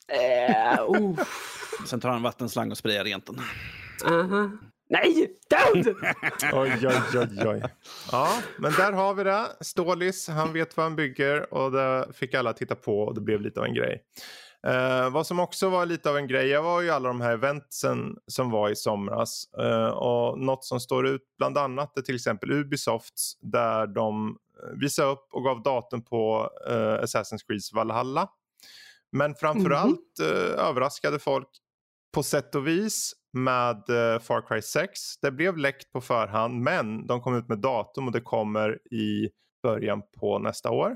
Eh, 0.07 0.81
oh. 0.87 1.19
Sen 1.85 1.99
tar 1.99 2.09
han 2.09 2.17
en 2.17 2.23
vattenslang 2.23 2.71
och 2.71 2.77
sprayar 2.77 3.03
rent 3.03 3.25
den. 3.25 3.39
Aha. 4.05 4.49
Nej, 4.89 5.27
don't! 5.49 5.95
Oj, 6.53 6.87
oj, 6.87 7.19
oj, 7.19 7.47
oj. 7.47 7.63
Ja, 8.11 8.41
men 8.57 8.71
där 8.71 8.91
har 8.91 9.13
vi 9.13 9.23
det. 9.23 9.45
Stålis, 9.61 10.27
han 10.27 10.53
vet 10.53 10.77
vad 10.77 10.83
han 10.83 10.95
bygger 10.95 11.53
och 11.53 11.71
det 11.71 12.07
fick 12.13 12.33
alla 12.33 12.53
titta 12.53 12.75
på 12.75 12.99
och 12.99 13.15
det 13.15 13.21
blev 13.21 13.41
lite 13.41 13.59
av 13.59 13.65
en 13.65 13.73
grej. 13.73 14.03
Uh, 14.67 15.09
vad 15.09 15.27
som 15.27 15.39
också 15.39 15.69
var 15.69 15.85
lite 15.85 16.09
av 16.09 16.17
en 16.17 16.27
grej 16.27 16.61
var 16.61 16.81
ju 16.81 16.89
alla 16.89 17.07
de 17.07 17.21
här 17.21 17.33
eventsen 17.33 18.15
som 18.27 18.51
var 18.51 18.69
i 18.69 18.75
somras. 18.75 19.43
Uh, 19.59 19.89
och 19.89 20.39
något 20.39 20.65
som 20.65 20.79
står 20.79 21.07
ut 21.07 21.21
bland 21.37 21.57
annat 21.57 21.97
är 21.97 22.01
till 22.01 22.15
exempel 22.15 22.51
Ubisofts 22.51 23.37
där 23.41 23.87
de 23.87 24.37
visade 24.81 25.11
upp 25.11 25.27
och 25.31 25.43
gav 25.43 25.63
datum 25.63 26.03
på 26.03 26.49
uh, 26.69 27.03
Assassin's 27.03 27.47
Creed 27.47 27.61
Valhalla. 27.73 28.29
Men 29.11 29.35
framförallt 29.35 30.19
mm 30.19 30.31
-hmm. 30.31 30.69
överraskade 30.69 31.19
folk 31.19 31.47
på 32.13 32.23
sätt 32.23 32.55
och 32.55 32.67
vis 32.67 33.13
med 33.33 33.83
Far 34.21 34.47
Cry 34.47 34.61
6. 34.61 34.99
Det 35.21 35.31
blev 35.31 35.57
läckt 35.57 35.91
på 35.91 36.01
förhand 36.01 36.61
men 36.61 37.07
de 37.07 37.21
kom 37.21 37.35
ut 37.35 37.47
med 37.47 37.59
datum 37.59 38.07
och 38.07 38.13
det 38.13 38.21
kommer 38.21 38.93
i 38.93 39.29
början 39.63 40.01
på 40.19 40.39
nästa 40.39 40.71
år. 40.71 40.95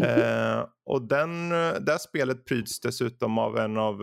Mm 0.00 0.20
eh, 0.20 0.66
och 0.86 1.08
den, 1.08 1.48
det 1.80 1.98
spelet 2.00 2.44
pryds 2.44 2.80
dessutom 2.80 3.38
av 3.38 3.58
en 3.58 3.76
av 3.76 4.02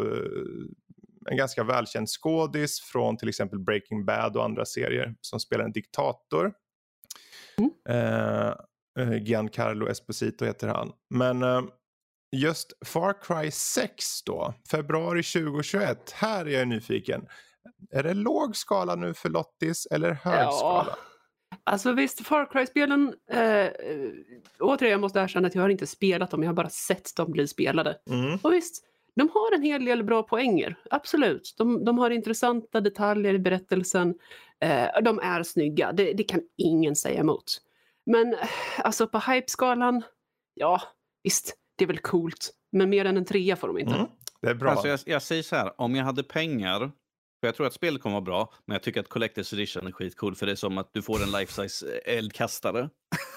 en 1.30 1.38
ganska 1.38 1.64
välkänd 1.64 2.08
skådis 2.10 2.82
från 2.82 3.18
till 3.18 3.30
exempel 3.30 3.60
Breaking 3.60 4.06
Bad 4.06 4.38
och 4.38 4.44
andra 4.44 4.66
serier 4.66 5.16
som 5.22 5.40
spelar 5.40 5.66
en 5.66 5.72
diktator. 5.72 6.54
Mm. 7.58 7.72
Eh, 7.90 9.24
Giancarlo 9.24 9.88
Esposito 9.88 10.46
heter 10.46 10.68
han. 10.68 10.92
Men 11.10 11.44
eh, 11.44 11.62
just 12.34 12.74
Far 12.86 13.14
Cry 13.22 13.52
6 13.52 14.24
då, 14.24 14.54
februari 14.72 15.24
2021. 15.24 16.12
Här 16.12 16.46
är 16.46 16.60
jag 16.60 16.68
nyfiken. 16.68 17.28
Är 17.92 18.04
det 18.04 18.14
låg 18.14 18.56
skala 18.56 18.96
nu 18.96 19.14
för 19.14 19.30
Lottis 19.30 19.88
eller 19.92 20.12
hög 20.12 20.44
ja. 20.44 20.52
skala? 20.52 20.96
Alltså 21.64 21.92
visst, 21.92 22.28
Far 22.28 22.46
Cry-spelen, 22.52 23.14
eh, 23.30 23.68
återigen 24.60 24.92
jag 24.92 25.02
måste 25.02 25.20
erkänna 25.20 25.48
att 25.48 25.56
jag 25.56 25.62
har 25.62 25.70
inte 25.70 25.88
spelat 25.88 26.32
dem, 26.32 26.44
jag 26.44 26.50
har 26.50 26.56
bara 26.56 26.70
sett 26.70 27.16
dem 27.16 27.32
bli 27.32 27.48
spelade. 27.48 27.98
Mm. 28.10 28.40
Och 28.42 28.54
visst, 28.54 28.84
de 29.16 29.30
har 29.34 29.56
en 29.56 29.64
hel 29.64 29.86
del 29.86 30.04
bra 30.04 30.24
poänger, 30.24 30.76
absolut. 30.90 31.56
De, 31.58 31.86
de 31.86 31.98
har 31.98 32.10
intressanta 32.10 32.82
detaljer 32.82 33.34
i 33.34 33.40
berättelsen, 33.40 34.16
eh, 34.60 34.88
de 35.04 35.20
är 35.20 35.44
snygga, 35.44 35.92
det, 35.92 36.14
det, 36.14 36.24
kan 36.24 36.42
ingen 36.58 36.96
säga 36.96 37.20
emot. 37.20 37.62
Men 38.06 38.36
alltså 38.78 39.08
på 39.08 39.20
hype-skalan, 39.20 40.04
ja 40.54 40.82
visst, 41.24 41.56
det 41.76 41.86
är 41.86 41.88
väl 41.88 42.00
coolt, 42.00 42.52
men 42.72 42.90
mer 42.90 43.06
än 43.06 43.18
en 43.18 43.26
trea 43.26 43.56
får 43.56 43.68
de 43.68 43.78
inte. 43.78 43.96
Mm. 43.96 44.08
Det 44.42 44.50
är 44.50 44.56
bra. 44.56 44.72
Alltså 44.72 44.88
jag, 44.88 45.00
jag 45.06 45.22
säger 45.22 45.44
så 45.44 45.56
här, 45.56 45.82
om 45.82 45.96
jag 45.96 46.06
hade 46.06 46.24
pengar 46.24 46.92
för 47.44 47.48
jag 47.48 47.56
tror 47.56 47.68
att 47.68 47.74
spelet 47.74 48.02
kommer 48.02 48.14
vara 48.14 48.22
bra, 48.22 48.54
men 48.66 48.76
jag 48.76 48.84
tycker 48.84 49.00
att 49.00 49.10
Collector's 49.10 49.54
Edition 49.54 49.88
är 49.88 49.92
skitcool 49.92 50.36
för 50.36 50.46
det 50.46 50.52
är 50.52 50.56
som 50.56 50.78
att 50.78 50.90
du 50.94 51.02
får 51.02 51.24
en 51.24 51.32
life-size 51.32 51.86
eh, 52.06 52.18
eldkastare. 52.18 52.90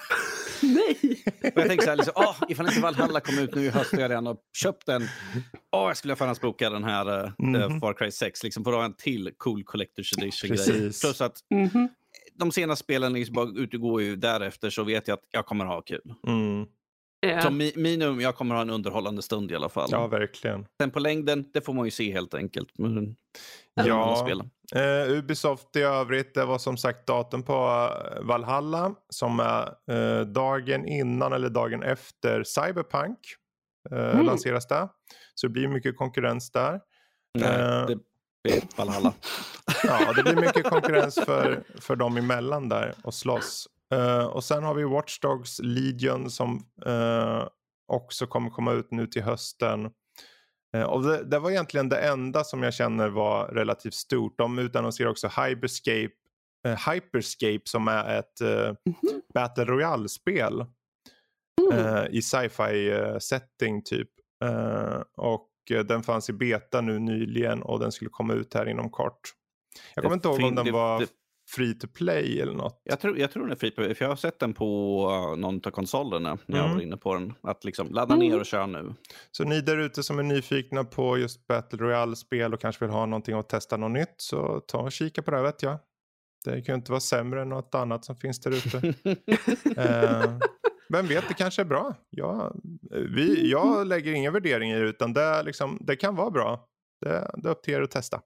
Nej! 0.61 1.23
Och 1.41 1.61
jag 1.61 1.67
tänker 1.67 1.85
så 1.85 1.89
här, 1.89 1.97
liksom, 1.97 2.13
oh, 2.15 2.35
ifall 2.49 2.67
inte 2.67 2.81
Valhalla 2.81 3.19
kommer 3.19 3.41
ut 3.41 3.55
nu 3.55 3.65
i 3.65 3.69
höst 3.69 3.93
och 3.93 3.99
jag 3.99 4.11
redan 4.11 4.25
har 4.25 4.37
köpt 4.57 4.85
den. 4.85 5.01
Oh, 5.71 5.87
jag 5.87 5.97
skulle 5.97 6.15
förhandsboka 6.15 6.69
den 6.69 6.83
här 6.83 7.25
uh, 7.25 7.31
mm. 7.39 7.79
Far 7.79 7.93
Cry 7.93 8.11
6, 8.11 8.43
liksom 8.43 8.63
för 8.63 8.71
att 8.71 8.77
ha 8.77 8.85
en 8.85 8.93
till 8.93 9.31
cool 9.37 9.63
Collector's 9.63 10.19
Edition-grej. 10.19 10.91
Plus 11.01 11.21
att 11.21 11.37
mm 11.51 11.69
-hmm. 11.69 11.87
de 12.33 12.51
senaste 12.51 12.83
spelen 12.83 13.13
liksom 13.13 13.35
bara 13.35 13.49
utgår 13.55 14.01
ju 14.01 14.15
därefter 14.15 14.69
så 14.69 14.83
vet 14.83 15.07
jag 15.07 15.15
att 15.15 15.25
jag 15.31 15.45
kommer 15.45 15.65
ha 15.65 15.81
kul. 15.81 16.13
Mm. 16.27 16.65
Yeah. 17.25 17.43
Som 17.43 17.57
minimum, 17.57 18.21
jag 18.21 18.35
kommer 18.35 18.55
ha 18.55 18.61
en 18.61 18.69
underhållande 18.69 19.21
stund 19.21 19.51
i 19.51 19.55
alla 19.55 19.69
fall. 19.69 19.89
Ja, 19.91 20.07
verkligen. 20.07 20.67
Sen 20.81 20.91
på 20.91 20.99
längden, 20.99 21.45
det 21.53 21.61
får 21.61 21.73
man 21.73 21.85
ju 21.85 21.91
se 21.91 22.11
helt 22.11 22.33
enkelt. 22.33 22.69
Men, 22.77 23.15
ja, 23.73 24.27
uh, 24.75 25.11
Ubisoft 25.11 25.75
i 25.75 25.81
övrigt, 25.81 26.33
det 26.33 26.45
var 26.45 26.57
som 26.57 26.77
sagt 26.77 27.07
datum 27.07 27.43
på 27.43 27.53
uh, 27.53 28.25
Valhalla 28.27 28.95
som 29.09 29.39
är 29.39 29.69
uh, 29.91 30.25
dagen 30.25 30.87
innan 30.87 31.33
eller 31.33 31.49
dagen 31.49 31.83
efter 31.83 32.43
Cyberpunk 32.43 33.19
mm. 33.91 34.25
lanseras 34.25 34.67
det. 34.67 34.89
Så 35.35 35.47
det 35.47 35.53
blir 35.53 35.67
mycket 35.67 35.97
konkurrens 35.97 36.51
där. 36.51 36.79
Nej, 37.33 37.85
det 37.87 37.97
blir 38.43 38.61
Valhalla. 38.77 39.13
ja, 39.83 40.13
det 40.13 40.23
blir 40.23 40.35
mycket 40.35 40.63
konkurrens 40.63 41.15
för, 41.25 41.63
för 41.81 41.95
dem 41.95 42.17
emellan 42.17 42.69
där 42.69 42.93
och 43.03 43.13
slåss. 43.13 43.67
Uh, 43.95 44.25
och 44.25 44.43
sen 44.43 44.63
har 44.63 44.73
vi 44.73 44.83
Watch 44.83 45.19
Dogs 45.19 45.59
Legion 45.63 46.31
som 46.31 46.65
uh, 46.87 47.47
också 47.87 48.27
kommer 48.27 48.49
komma 48.49 48.73
ut 48.73 48.91
nu 48.91 49.07
till 49.07 49.23
hösten. 49.23 49.91
Uh, 50.75 50.83
och 50.83 51.03
det, 51.03 51.23
det, 51.23 51.39
var 51.39 51.51
egentligen 51.51 51.89
det 51.89 51.99
enda 51.99 52.43
som 52.43 52.63
jag 52.63 52.73
känner 52.73 53.09
var 53.09 53.47
relativt 53.47 53.93
stort. 53.93 54.37
De 54.37 54.59
utannonserar 54.59 55.09
också 55.09 55.27
Hyperscape, 55.27 56.11
Hyperscape 56.91 57.61
som 57.63 57.87
är 57.87 58.19
ett 58.19 58.41
mm 58.41 58.75
-hmm. 58.85 59.21
Battle 59.33 59.65
Royale-spel 59.65 60.65
mm. 61.71 62.07
i 62.11 62.21
sci-fi 62.21 62.93
setting 63.19 63.83
typ. 63.83 64.09
och 65.17 65.49
den 65.87 66.03
fanns 66.03 66.29
i 66.29 66.33
beta 66.33 66.81
nu 66.81 66.99
nyligen 66.99 67.61
och 67.61 67.79
den 67.79 67.91
skulle 67.91 68.09
komma 68.09 68.33
ut 68.33 68.53
här 68.53 68.69
inom 68.69 68.89
kort. 68.89 69.19
Jag 69.95 70.03
kommer 70.03 70.15
inte 70.15 70.27
ihåg 70.27 70.43
om 70.43 70.55
den 70.55 70.73
var... 70.73 70.99
Det 70.99 71.07
free 71.55 71.73
to 71.73 71.87
play 71.87 72.41
eller 72.41 72.53
något? 72.53 72.81
Jag 72.83 72.99
tror, 72.99 73.17
jag 73.19 73.31
tror 73.31 73.43
den 73.43 73.51
är 73.51 73.55
free 73.55 73.71
to 73.71 73.75
play, 73.75 73.95
för 73.95 74.05
jag 74.05 74.09
har 74.09 74.15
sett 74.15 74.39
den 74.39 74.53
på 74.53 75.01
uh, 75.09 75.39
någon 75.39 75.55
av 75.65 75.71
konsolerna 75.71 76.37
när 76.45 76.57
mm. 76.57 76.67
jag 76.67 76.75
var 76.75 76.81
inne 76.81 76.97
på 76.97 77.13
den. 77.13 77.33
Att 77.41 77.63
liksom 77.63 77.91
ladda 77.91 78.13
mm. 78.13 78.27
ner 78.27 78.39
och 78.39 78.45
köra 78.45 78.65
nu. 78.65 78.93
Så 79.31 79.43
ni 79.43 79.61
där 79.61 79.77
ute 79.77 80.03
som 80.03 80.19
är 80.19 80.23
nyfikna 80.23 80.83
på 80.83 81.17
just 81.17 81.47
Battle 81.47 81.79
Royale-spel 81.79 82.53
och 82.53 82.61
kanske 82.61 82.85
vill 82.85 82.93
ha 82.93 83.05
någonting 83.05 83.35
att 83.35 83.49
testa 83.49 83.77
något 83.77 83.91
nytt 83.91 84.15
så 84.17 84.59
ta 84.59 84.77
och 84.77 84.91
kika 84.91 85.21
på 85.21 85.31
det 85.31 85.41
vet 85.41 85.63
jag. 85.63 85.77
Det 86.45 86.61
kan 86.61 86.73
ju 86.73 86.77
inte 86.77 86.91
vara 86.91 87.01
sämre 87.01 87.41
än 87.41 87.49
något 87.49 87.75
annat 87.75 88.05
som 88.05 88.15
finns 88.15 88.39
där 88.39 88.51
ute. 88.51 88.77
uh, 88.77 90.39
vem 90.89 91.07
vet, 91.07 91.27
det 91.27 91.33
kanske 91.33 91.61
är 91.61 91.65
bra. 91.65 91.95
Jag, 92.09 92.61
vi, 93.15 93.51
jag 93.51 93.87
lägger 93.87 94.13
inga 94.13 94.31
värderingar 94.31 94.83
utan 94.83 95.13
det, 95.13 95.43
liksom, 95.43 95.77
det 95.81 95.95
kan 95.95 96.15
vara 96.15 96.31
bra. 96.31 96.67
Det, 97.05 97.31
det 97.37 97.49
är 97.49 97.51
upp 97.51 97.63
till 97.63 97.73
er 97.73 97.81
att 97.81 97.91
testa. 97.91 98.21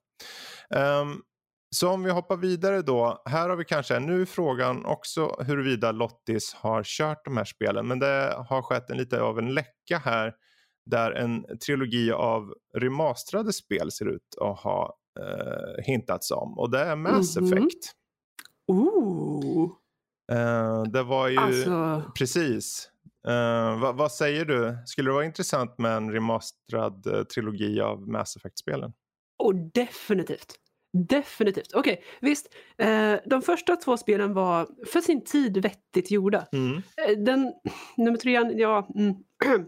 Um, 0.75 1.21
så 1.75 1.89
om 1.89 2.03
vi 2.03 2.11
hoppar 2.11 2.37
vidare 2.37 2.81
då. 2.81 3.21
Här 3.25 3.49
har 3.49 3.55
vi 3.55 3.65
kanske, 3.65 3.99
nu 3.99 4.25
frågan 4.25 4.85
också 4.85 5.35
huruvida 5.39 5.91
Lottis 5.91 6.53
har 6.53 6.83
kört 6.83 7.25
de 7.25 7.37
här 7.37 7.45
spelen. 7.45 7.87
Men 7.87 7.99
det 7.99 8.35
har 8.47 8.61
skett 8.61 8.89
en 8.89 8.97
lite 8.97 9.21
av 9.21 9.39
en 9.39 9.53
läcka 9.53 9.97
här. 9.97 10.33
Där 10.85 11.11
en 11.11 11.57
trilogi 11.65 12.11
av 12.11 12.53
remasterade 12.77 13.53
spel 13.53 13.91
ser 13.91 14.05
ut 14.05 14.35
att 14.41 14.59
ha 14.59 14.97
eh, 15.19 15.83
hintats 15.83 16.31
om. 16.31 16.59
Och 16.59 16.71
det 16.71 16.79
är 16.79 16.95
Mass 16.95 17.37
mm 17.37 17.49
-hmm. 17.49 17.57
Effect. 17.57 17.91
Ooh. 18.67 19.71
Eh, 20.31 20.83
det 20.83 21.03
var 21.03 21.27
ju, 21.27 21.37
alltså... 21.37 22.03
precis. 22.17 22.89
Eh, 23.27 23.79
vad, 23.79 23.95
vad, 23.95 24.11
säger 24.11 24.45
du? 24.45 24.77
Skulle 24.85 25.09
det 25.09 25.13
vara 25.13 25.25
intressant 25.25 25.77
med 25.77 25.97
en 25.97 26.11
remasterad 26.11 27.07
eh, 27.07 27.23
trilogi 27.23 27.81
av 27.81 28.09
Mass 28.09 28.35
Effect-spelen? 28.35 28.93
Oh, 29.43 29.55
definitivt. 29.73 30.55
Definitivt. 30.93 31.73
Okej, 31.73 31.93
okay, 31.93 32.05
visst. 32.21 32.47
Eh, 32.77 33.15
de 33.25 33.41
första 33.41 33.75
två 33.75 33.97
spelen 33.97 34.33
var 34.33 34.67
för 34.87 35.01
sin 35.01 35.23
tid 35.23 35.57
vettigt 35.57 36.11
gjorda. 36.11 36.47
Mm. 36.51 36.77
Eh, 36.77 37.17
den, 37.17 37.53
nummer 37.97 38.17
trean, 38.17 38.57
ja... 38.57 38.87
Mm. 38.95 39.15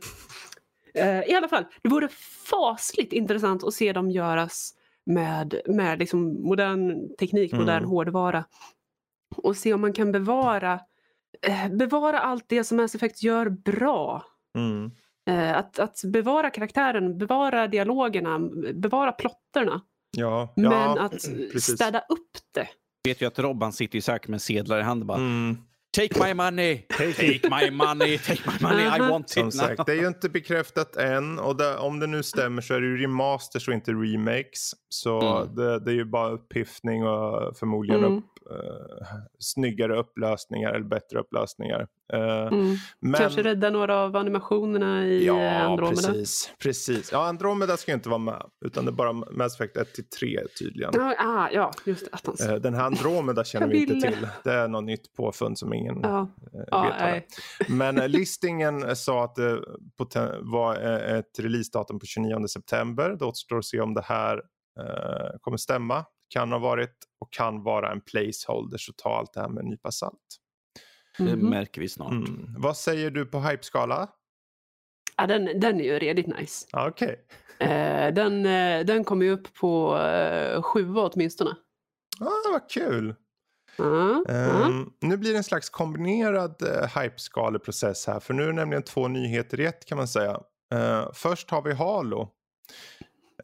eh, 0.94 1.30
I 1.30 1.36
alla 1.36 1.48
fall, 1.48 1.65
det 1.82 1.89
vore 1.89 2.08
fasligt 2.50 3.13
intressant 3.13 3.63
att 3.63 3.74
se 3.74 3.94
dem 3.94 4.12
göras 4.12 4.74
med, 5.06 5.62
med 5.65 6.00
liksom 6.00 6.48
modern 6.48 7.15
teknik, 7.15 7.53
mm. 7.53 7.65
modern 7.65 7.86
hårdvara. 7.86 8.46
Och 9.36 9.58
se 9.58 9.74
om 9.74 9.82
man 9.82 9.94
kan 9.94 10.12
bevara, 10.12 10.80
eh, 11.42 11.70
bevara 11.70 12.20
allt 12.20 12.46
det 12.48 12.63
som 12.63 12.77
Mass 12.77 12.96
Effect 12.96 13.24
gör 13.24 13.50
bra. 13.50 14.24
Mm. 14.58 14.92
Eh, 15.30 15.58
att, 15.58 15.80
att 15.80 16.01
bevara 16.06 16.50
karaktären, 16.50 17.18
bevara 17.18 17.68
dialogerna, 17.68 18.39
bevara 18.74 19.12
plotterna. 19.12 19.82
Ja, 20.17 20.53
Men 20.55 20.72
ja, 20.72 21.00
att 21.00 21.12
precis. 21.51 21.75
städa 21.75 22.00
upp 22.00 22.32
det. 22.53 22.67
Vet 23.03 23.22
ju 23.22 23.25
att 23.25 23.39
Robban 23.39 23.74
sitter 23.74 23.96
ju 23.96 24.01
säkert 24.01 24.27
med 24.27 24.41
sedlar 24.41 24.79
i 24.79 24.84
handen 24.84 25.08
bara. 25.08 25.17
Mm. 25.17 25.58
Take 25.98 26.25
my 26.25 26.34
money, 26.34 26.86
take 26.89 27.50
my 27.50 27.72
money, 27.72 28.17
take 28.17 28.41
my 28.46 28.67
money, 28.70 28.86
I 28.98 29.00
want 29.00 29.25
it 29.25 29.32
Som 29.32 29.51
sagt, 29.51 29.86
det 29.86 29.91
är 29.91 29.96
ju 29.96 30.08
inte 30.08 30.29
bekräftat 30.29 30.96
än 30.96 31.39
och 31.39 31.58
det, 31.58 31.77
om 31.77 32.00
det 32.00 32.08
nu 32.08 32.24
stämmer 32.24 32.62
så 32.62 32.74
är 32.74 32.82
det 32.82 32.88
ju 32.88 32.98
remasters 32.98 33.67
och 33.67 33.74
inte 33.74 33.91
remakes. 33.91 34.72
Så 34.89 35.22
mm. 35.22 35.55
det, 35.55 35.79
det, 35.79 35.91
är 35.91 35.96
ju 35.96 36.05
bara 36.05 36.29
uppiftning 36.32 37.03
och 37.03 37.58
förmodligen 37.58 38.03
mm. 38.03 38.17
upp, 38.17 38.25
uh, 38.52 39.08
snyggare 39.40 40.00
upplösningar 40.00 40.74
eller 40.74 40.86
bättre 40.86 41.20
upplösningar. 41.20 41.88
Uh, 42.14 42.20
mm. 42.20 42.76
men... 43.00 43.14
Kanske 43.14 43.44
rädda 43.44 43.70
några 43.70 43.96
av 43.96 44.16
animationerna 44.16 45.06
i 45.06 45.26
ja, 45.26 45.52
Andromeda? 45.52 46.08
Precis, 46.08 46.54
precis. 46.60 47.12
Ja, 47.12 47.28
Andromeda 47.28 47.78
ska 47.78 47.94
inte 47.94 48.10
vara 48.10 48.20
med 48.20 48.44
utan 48.66 48.86
det 48.86 48.92
är 48.92 48.94
bara 48.94 49.14
Mass 49.14 49.56
Effect 49.56 49.78
1 49.78 49.94
till 49.94 50.10
3 50.10 50.40
tydligen. 50.60 50.92
Ja, 50.94 51.16
ah, 51.20 51.50
ja 51.52 51.72
just 51.86 52.10
det. 52.38 52.54
Uh, 52.54 52.56
den 52.56 52.74
här 52.74 52.84
Andromeda 52.84 53.44
känner 53.44 53.68
vi 53.68 53.82
inte 53.82 54.08
till. 54.08 54.28
Det 54.44 54.54
är 54.54 54.68
något 54.68 54.84
nytt 54.84 55.14
påfund 55.14 55.60
som 55.60 55.74
ingen 55.74 56.00
ja. 56.04 56.30
vet 56.52 56.68
ja, 56.72 57.22
Men 57.68 57.96
listingen 57.96 58.96
sa 58.96 59.24
att 59.24 59.36
det 59.36 59.60
var 60.42 60.76
ett 61.18 61.40
releasedatum 61.40 62.00
på 62.00 62.06
29 62.06 62.48
september. 62.48 63.10
Det 63.20 63.26
återstår 63.26 63.58
att 63.58 63.66
se 63.66 63.80
om 63.80 63.94
det 63.94 64.04
här 64.06 64.42
kommer 65.42 65.58
stämma 65.58 66.06
kan 66.34 66.52
ha 66.52 66.60
varit 66.60 66.96
och 67.20 67.34
kan 67.34 67.63
vara 67.63 67.92
en 67.92 68.02
placeholder 68.02 68.78
så 68.78 68.94
ta 68.94 69.18
allt 69.18 69.34
det 69.34 69.42
här 69.42 69.50
med 69.50 69.63
en 69.63 69.70
nypa 69.70 69.92
salt. 69.92 70.20
Det 71.18 71.24
mm 71.24 71.40
-hmm. 71.40 71.50
märker 71.50 71.82
vi 71.82 71.90
snart. 71.90 72.12
Mm. 72.12 72.56
Vad 72.58 72.78
säger 72.78 73.12
du 73.12 73.25
på 73.25 73.40
hypeskala? 73.40 74.10
Ja, 75.18 75.28
den, 75.28 75.60
den 75.60 75.80
är 75.80 75.84
ju 75.84 76.00
redigt 76.00 76.28
nice. 76.28 76.68
Okay. 76.88 77.16
Eh, 77.60 78.13
den, 78.13 78.46
eh, 78.46 78.86
den 78.86 79.04
kommer 79.04 79.25
ju 79.25 79.32
upp 79.32 79.54
på 79.54 79.98
eh, 79.98 80.62
sjua 80.62 81.10
åtminstone. 81.13 81.52
Ah, 82.20 82.52
vad 82.52 82.70
kul! 82.70 83.16
Mm, 83.80 84.25
um, 84.30 84.94
Nu 85.00 85.18
blir 85.18 85.32
det 85.32 85.38
en 85.38 85.44
slags 85.44 85.70
kombinerad 85.70 86.62
uh, 86.62 87.02
hypeskaleprocess 87.02 88.08
här. 88.08 88.20
För 88.20 88.34
nu 88.34 88.44
är 88.44 88.48
det 88.48 88.54
nämligen 88.54 88.84
två 88.84 89.08
nyheter 89.08 89.60
i 89.60 89.66
ett 89.66 89.86
kan 89.86 89.98
man 89.98 90.08
säga. 90.08 90.40
Uh, 90.74 91.12
först 91.13 91.52
har 91.52 91.62
vi 91.62 91.74
Halo. 91.74 92.30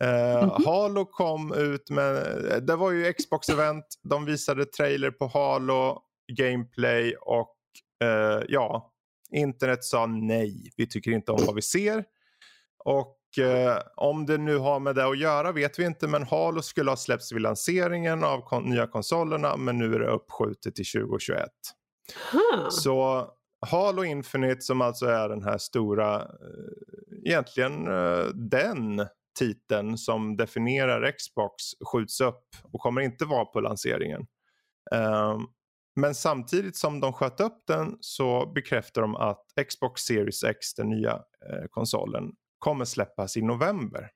Mm 0.02 0.50
-hmm. 0.50 0.66
Halo 0.66 1.06
kom 1.06 1.54
ut 1.54 1.90
med, 1.90 2.64
det 2.68 2.76
var 2.76 2.92
ju 2.92 3.14
Xbox-event, 3.14 3.84
de 4.04 4.26
visade 4.26 4.66
trailer 4.66 5.12
på 5.12 5.28
Halo, 5.28 6.02
gameplay 6.32 7.16
och 7.16 7.56
uh, 8.04 8.44
ja, 8.48 8.94
internet 9.32 9.84
sa 9.84 10.06
nej, 10.06 10.72
vi 10.78 10.88
tycker 10.88 11.12
inte 11.12 11.32
om 11.32 11.46
vad 11.46 11.56
vi 11.56 11.62
ser. 11.62 12.04
Och 12.84 13.18
uh, 13.40 13.78
om 13.96 14.26
det 14.26 14.38
nu 14.38 14.58
har 14.58 14.80
med 14.80 14.96
det 14.96 15.06
att 15.06 15.20
göra 15.20 15.52
vet 15.52 15.80
vi 15.80 15.86
inte, 15.86 16.08
men 16.08 16.24
Halo 16.24 16.62
skulle 16.62 16.92
ha 16.92 16.98
släppts 16.98 17.32
vid 17.32 17.42
lanseringen 17.42 18.24
av 18.24 18.42
kon 18.42 18.64
nya 18.64 18.88
konsolerna, 18.88 19.58
men 19.58 19.78
nu 19.78 19.96
är 19.96 20.00
det 20.00 20.12
uppskjutet 20.12 20.76
till 20.76 20.86
2021. 20.86 21.50
Huh. 22.32 22.68
Så 22.70 23.28
Halo 23.68 24.04
Infinite 24.04 24.62
som 24.62 24.82
alltså 24.82 25.06
är 25.06 25.30
den 25.30 25.44
här 25.44 25.58
stora, 25.58 26.28
egentligen 27.26 27.86
den 28.50 29.08
titeln 29.40 29.98
som 29.98 30.38
definierar 30.38 31.12
Xbox 31.12 31.54
skjuts 31.92 32.22
upp 32.22 32.46
och 32.64 32.82
kommer 32.82 33.02
inte 33.02 33.26
vara 33.26 33.46
på 33.46 33.60
lanseringen. 33.60 34.28
Um, 34.96 35.48
men 35.96 36.16
samtidigt 36.16 36.76
som 36.76 37.00
de 37.00 37.14
sköt 37.14 37.40
upp 37.40 37.64
den 37.68 37.98
så 38.00 38.52
bekräftar 38.56 39.02
de 39.02 39.16
att 39.16 39.46
Xbox 39.70 40.02
Series 40.02 40.44
X, 40.44 40.74
den 40.74 40.90
nya 40.90 41.12
eh, 41.50 41.66
konsolen, 41.70 42.32
kommer 42.60 42.86
släppas 42.86 43.38
i 43.38 43.42
november. 43.42 44.12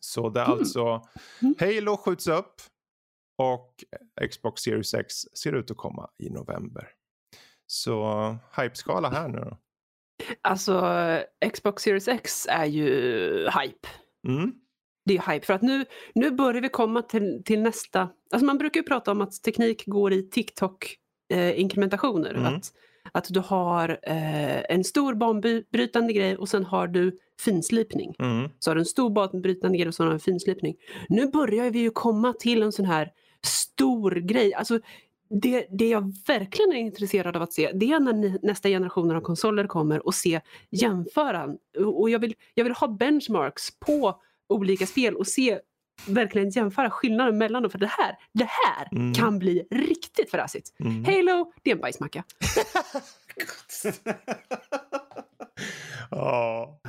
Så 0.00 0.28
det 0.30 0.40
är 0.40 0.44
mm. 0.44 0.58
alltså 0.58 1.02
mm. 1.42 1.54
Halo 1.60 1.96
skjuts 1.96 2.28
upp 2.28 2.54
och 3.38 3.74
Xbox 4.30 4.62
Series 4.62 4.94
X 4.94 5.14
ser 5.14 5.52
ut 5.52 5.70
att 5.70 5.76
komma 5.76 6.10
i 6.18 6.30
november. 6.30 6.88
Så 7.66 8.36
hypeskala 8.56 9.10
här 9.10 9.28
nu 9.28 9.38
då. 9.38 9.58
Alltså 10.42 10.82
Xbox 11.52 11.82
Series 11.82 12.08
X 12.08 12.46
är 12.50 12.64
ju 12.64 12.88
hype. 13.44 13.88
Mm 14.26 14.52
det 15.06 15.16
är 15.16 15.32
hype 15.32 15.46
för 15.46 15.54
att 15.54 15.62
nu, 15.62 15.84
nu 16.14 16.30
börjar 16.30 16.62
vi 16.62 16.68
komma 16.68 17.02
till, 17.02 17.42
till 17.44 17.62
nästa, 17.62 18.08
alltså 18.32 18.46
man 18.46 18.58
brukar 18.58 18.80
ju 18.80 18.84
prata 18.84 19.10
om 19.10 19.20
att 19.20 19.42
teknik 19.42 19.86
går 19.86 20.12
i 20.12 20.30
TikTok-inkrementationer. 20.30 22.34
Eh, 22.34 22.40
mm. 22.40 22.54
att, 22.54 22.72
att 23.12 23.26
du 23.28 23.40
har 23.40 23.98
eh, 24.02 24.74
en 24.74 24.84
stor 24.84 25.14
banbrytande 25.14 26.12
grej 26.12 26.36
och 26.36 26.48
sen 26.48 26.64
har 26.64 26.88
du 26.88 27.18
finslipning. 27.40 28.14
Mm. 28.18 28.48
Så 28.58 28.70
har 28.70 28.74
du 28.74 28.80
en 28.80 28.86
stor 28.86 29.10
banbrytande 29.10 29.78
grej 29.78 29.88
och 29.88 29.94
sen 29.94 30.06
har 30.06 30.10
du 30.10 30.16
en 30.16 30.20
finslipning. 30.20 30.76
Nu 31.08 31.26
börjar 31.26 31.70
vi 31.70 31.78
ju 31.78 31.90
komma 31.90 32.32
till 32.32 32.62
en 32.62 32.72
sån 32.72 32.86
här 32.86 33.10
stor 33.44 34.10
grej. 34.10 34.54
Alltså, 34.54 34.80
det, 35.28 35.66
det 35.70 35.88
jag 35.88 36.12
verkligen 36.26 36.72
är 36.72 36.76
intresserad 36.76 37.36
av 37.36 37.42
att 37.42 37.52
se 37.52 37.72
det 37.74 37.92
är 37.92 38.00
när 38.00 38.46
nästa 38.46 38.68
generation 38.68 39.16
av 39.16 39.20
konsoler 39.20 39.66
kommer 39.66 40.06
och 40.06 40.14
se 40.14 40.40
jämföra. 40.70 41.48
Och 41.86 42.10
jag 42.10 42.18
vill, 42.18 42.34
jag 42.54 42.64
vill 42.64 42.72
ha 42.72 42.88
benchmarks 42.88 43.68
på 43.86 44.20
olika 44.48 44.86
spel 44.86 45.16
och 45.16 45.26
se 45.26 45.58
verkligen 46.06 46.50
jämföra 46.50 46.90
skillnaden 46.90 47.38
mellan 47.38 47.62
dem. 47.62 47.70
För 47.70 47.78
det 47.78 47.86
här, 47.86 48.18
det 48.32 48.48
här 48.48 48.88
mm. 48.92 49.14
kan 49.14 49.38
bli 49.38 49.66
riktigt 49.70 50.30
fräsigt. 50.30 50.72
Mm. 50.80 51.04
Halo, 51.04 51.52
det 51.62 51.70
är 51.70 51.74
en 51.74 51.80
bajsmacka. 51.80 52.24
ja. 56.10 56.80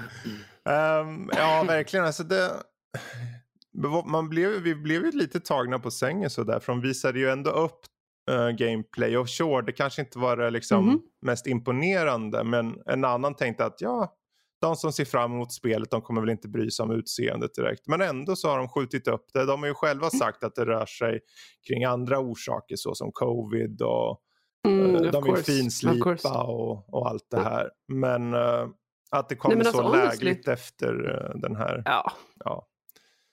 Um, 0.63 1.31
ja, 1.35 1.63
verkligen. 1.67 2.05
Alltså 2.05 2.23
det, 2.23 2.51
man 4.05 4.29
blev, 4.29 4.49
vi 4.49 4.75
blev 4.75 5.05
ju 5.05 5.11
lite 5.11 5.39
tagna 5.39 5.79
på 5.79 5.91
sängen 5.91 6.29
sådär. 6.29 6.59
För 6.59 6.73
de 6.73 6.81
visade 6.81 7.19
ju 7.19 7.29
ändå 7.29 7.49
upp 7.49 7.79
uh, 8.31 8.49
gameplay. 8.49 9.17
Och 9.17 9.29
sure, 9.29 9.61
det 9.61 9.71
kanske 9.71 10.01
inte 10.01 10.19
var 10.19 10.37
det 10.37 10.49
liksom 10.49 10.87
mm. 10.87 10.99
mest 11.21 11.47
imponerande. 11.47 12.43
Men 12.43 12.81
en 12.85 13.05
annan 13.05 13.35
tänkte 13.35 13.65
att 13.65 13.81
ja, 13.81 14.13
de 14.61 14.75
som 14.75 14.91
ser 14.91 15.05
fram 15.05 15.33
emot 15.33 15.53
spelet 15.53 15.91
de 15.91 16.01
kommer 16.01 16.21
väl 16.21 16.29
inte 16.29 16.47
bry 16.47 16.71
sig 16.71 16.83
om 16.83 16.91
utseendet 16.91 17.55
direkt. 17.55 17.87
Men 17.87 18.01
ändå 18.01 18.35
så 18.35 18.49
har 18.49 18.57
de 18.57 18.69
skjutit 18.69 19.07
upp 19.07 19.25
det. 19.33 19.45
De 19.45 19.59
har 19.59 19.67
ju 19.67 19.73
själva 19.73 20.07
mm. 20.07 20.19
sagt 20.19 20.43
att 20.43 20.55
det 20.55 20.65
rör 20.65 20.85
sig 20.85 21.19
kring 21.67 21.83
andra 21.83 22.19
orsaker 22.19 22.75
såsom 22.75 23.11
covid 23.11 23.81
och 23.81 24.21
mm, 24.67 24.95
uh, 24.95 25.11
de 25.11 25.23
vill 25.23 25.43
finslipa 25.43 26.43
och, 26.43 26.93
och 26.93 27.09
allt 27.09 27.27
det 27.31 27.39
här. 27.39 27.69
Men 27.87 28.33
uh, 28.33 28.67
att 29.11 29.29
det 29.29 29.35
kommer 29.35 29.55
Nej, 29.55 29.65
så 29.65 29.81
alltså, 29.81 29.95
lägligt 29.95 30.47
efter 30.47 30.93
den 31.41 31.55
här. 31.55 31.81
Ja. 31.85 32.11
ja. 32.45 32.67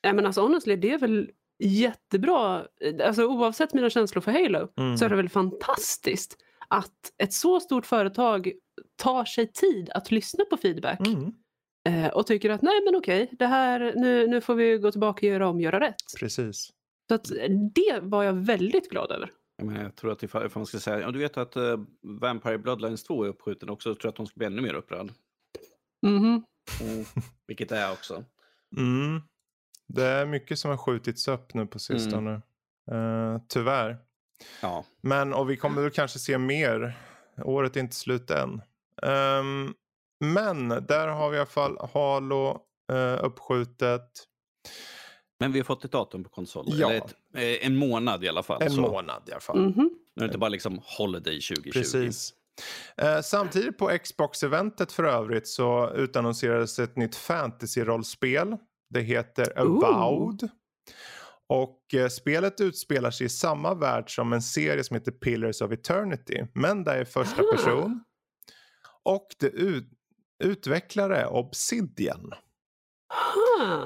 Nej 0.04 0.12
men 0.12 0.26
alltså 0.26 0.40
honestly, 0.40 0.76
det 0.76 0.92
är 0.92 0.98
väl 0.98 1.30
jättebra. 1.58 2.66
Alltså 3.04 3.24
oavsett 3.24 3.74
mina 3.74 3.90
känslor 3.90 4.22
för 4.22 4.32
Halo 4.32 4.68
mm. 4.76 4.98
så 4.98 5.04
är 5.04 5.08
det 5.08 5.16
väl 5.16 5.28
fantastiskt 5.28 6.36
att 6.68 7.12
ett 7.22 7.32
så 7.32 7.60
stort 7.60 7.86
företag 7.86 8.52
tar 8.96 9.24
sig 9.24 9.52
tid 9.52 9.90
att 9.90 10.10
lyssna 10.10 10.44
på 10.44 10.56
feedback. 10.56 11.00
Mm. 11.06 11.32
Eh, 11.88 12.12
och 12.12 12.26
tycker 12.26 12.50
att 12.50 12.62
nej 12.62 12.84
men 12.84 12.96
okej, 12.96 13.30
det 13.38 13.46
här, 13.46 13.92
nu, 13.96 14.26
nu 14.26 14.40
får 14.40 14.54
vi 14.54 14.78
gå 14.78 14.90
tillbaka 14.90 15.26
och 15.26 15.32
göra 15.32 15.48
om, 15.48 15.60
göra 15.60 15.80
rätt. 15.80 16.18
Precis. 16.18 16.70
Så 17.08 17.14
att 17.14 17.24
det 17.74 17.98
var 18.02 18.22
jag 18.22 18.32
väldigt 18.32 18.90
glad 18.90 19.10
över. 19.10 19.30
Men 19.62 19.76
jag 19.76 19.96
tror 19.96 20.12
att 20.12 20.22
ifall, 20.22 20.46
ifall 20.46 20.60
man 20.60 20.66
ska 20.66 20.78
säga, 20.78 21.00
ja, 21.00 21.10
du 21.10 21.18
vet 21.18 21.36
att 21.36 21.56
uh, 21.56 21.76
Vampire 22.02 22.58
Bloodlines 22.58 23.04
2 23.04 23.24
är 23.24 23.28
uppskjuten 23.28 23.70
också, 23.70 23.90
så 23.90 23.94
tror 23.94 24.08
jag 24.08 24.10
att 24.10 24.16
de 24.16 24.26
ska 24.26 24.38
bli 24.38 24.46
ännu 24.46 24.62
mer 24.62 24.74
upprörd. 24.74 25.12
Mm. 26.06 26.24
Mm, 26.24 27.04
vilket 27.46 27.68
det 27.68 27.76
är 27.76 27.92
också. 27.92 28.24
Mm. 28.76 29.20
Det 29.88 30.04
är 30.04 30.26
mycket 30.26 30.58
som 30.58 30.70
har 30.70 30.78
skjutits 30.78 31.28
upp 31.28 31.54
nu 31.54 31.66
på 31.66 31.78
sistone. 31.78 32.42
Uh, 32.92 33.38
tyvärr. 33.48 33.98
Ja. 34.60 34.84
Men 35.00 35.34
och 35.34 35.50
vi 35.50 35.56
kommer 35.56 35.82
väl 35.82 35.90
kanske 35.90 36.18
se 36.18 36.38
mer. 36.38 36.98
Året 37.44 37.76
är 37.76 37.80
inte 37.80 37.96
slut 37.96 38.30
än. 38.30 38.62
Um, 39.02 39.74
men 40.20 40.68
där 40.68 41.08
har 41.08 41.30
vi 41.30 41.36
i 41.36 41.40
alla 41.40 41.46
fall 41.46 41.88
Halo 41.92 42.60
uh, 42.92 43.24
uppskjutet. 43.24 44.10
Men 45.40 45.52
vi 45.52 45.58
har 45.58 45.64
fått 45.64 45.84
ett 45.84 45.92
datum 45.92 46.24
på 46.24 46.30
konsolen. 46.30 46.78
Ja. 46.78 46.92
Ett, 46.92 47.14
eh, 47.34 47.66
en 47.66 47.76
månad 47.76 48.24
i 48.24 48.28
alla 48.28 48.42
fall. 48.42 48.62
En 48.62 48.70
så. 48.70 48.80
månad 48.80 49.22
i 49.28 49.32
alla 49.32 49.40
fall. 49.40 49.58
Mm 49.58 49.72
-hmm. 49.72 49.88
Nu 50.16 50.20
är 50.20 50.20
det 50.20 50.24
inte 50.24 50.38
bara 50.38 50.48
liksom 50.48 50.80
Holiday 50.98 51.40
2020. 51.40 51.70
Precis. 51.72 52.32
Eh, 52.96 53.20
samtidigt 53.20 53.78
på 53.78 53.98
Xbox-eventet 54.04 54.92
för 54.92 55.04
övrigt 55.04 55.48
så 55.48 55.90
utannonserades 55.94 56.78
ett 56.78 56.96
nytt 56.96 57.16
fantasy-rollspel. 57.16 58.56
Det 58.94 59.00
heter 59.00 59.58
Avowed. 59.58 60.42
Ooh. 60.42 60.50
Och 61.46 61.94
eh, 61.94 62.08
spelet 62.08 62.60
utspelar 62.60 63.10
sig 63.10 63.26
i 63.26 63.28
samma 63.28 63.74
värld 63.74 64.14
som 64.14 64.32
en 64.32 64.42
serie 64.42 64.84
som 64.84 64.94
heter 64.94 65.12
Pillars 65.12 65.62
of 65.62 65.72
Eternity. 65.72 66.46
Men 66.52 66.84
där 66.84 66.96
är 66.96 67.04
första 67.04 67.42
ah. 67.42 67.56
person. 67.56 68.04
Och 69.02 69.26
det 69.38 69.46
ut 69.46 69.90
utvecklare 70.44 71.26
Obsidian. 71.26 72.34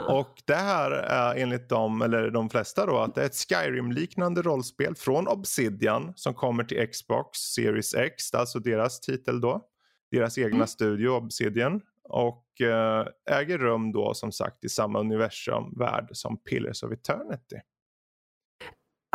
Och 0.09 0.43
det 0.45 0.55
här 0.55 0.91
är 0.91 1.35
enligt 1.35 1.69
dem, 1.69 2.03
eller 2.03 2.31
de 2.31 2.51
flesta 2.51 2.87
då, 2.87 2.99
att 2.99 3.15
det 3.15 3.23
är 3.23 3.27
ett 3.27 3.35
Skyrim-liknande 3.35 4.43
rollspel 4.43 4.95
från 4.95 5.29
Obsidian 5.29 6.13
som 6.17 6.35
kommer 6.35 6.65
till 6.65 6.89
Xbox 6.89 7.39
Series 7.39 7.95
X, 7.95 8.35
alltså 8.35 8.59
deras 8.59 9.01
titel 9.01 9.41
då. 9.41 9.65
Deras 10.11 10.39
egna 10.39 10.57
mm. 10.57 10.67
studio 10.67 11.09
Obsidian. 11.09 11.81
Och 12.09 12.61
eh, 12.61 13.07
äger 13.31 13.59
rum 13.59 13.93
då 13.93 14.15
som 14.15 14.33
sagt 14.33 14.65
i 14.65 14.69
samma 14.69 15.01
universum, 15.01 15.75
värld 15.79 16.09
som 16.13 16.43
Pillars 16.43 16.83
of 16.83 16.93
Eternity. 16.93 17.57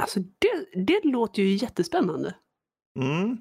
Alltså 0.01 0.19
det, 0.19 0.85
det 0.85 1.01
låter 1.03 1.41
ju 1.41 1.55
jättespännande. 1.55 2.35
Mm. 2.99 3.37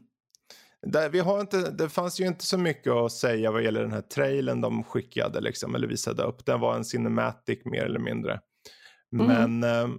Där, 0.86 1.08
vi 1.08 1.18
har 1.18 1.40
inte, 1.40 1.70
det 1.70 1.88
fanns 1.88 2.20
ju 2.20 2.26
inte 2.26 2.44
så 2.44 2.58
mycket 2.58 2.92
att 2.92 3.12
säga 3.12 3.52
vad 3.52 3.62
gäller 3.62 3.82
den 3.82 3.92
här 3.92 4.00
trailern 4.00 4.60
de 4.60 4.84
skickade 4.84 5.40
liksom, 5.40 5.74
eller 5.74 5.88
visade 5.88 6.22
upp. 6.22 6.46
Den 6.46 6.60
var 6.60 6.76
en 6.76 6.84
cinematic 6.84 7.64
mer 7.64 7.84
eller 7.84 8.00
mindre. 8.00 8.40
Mm. 9.12 9.26
Men 9.26 9.64
eh, 9.64 9.96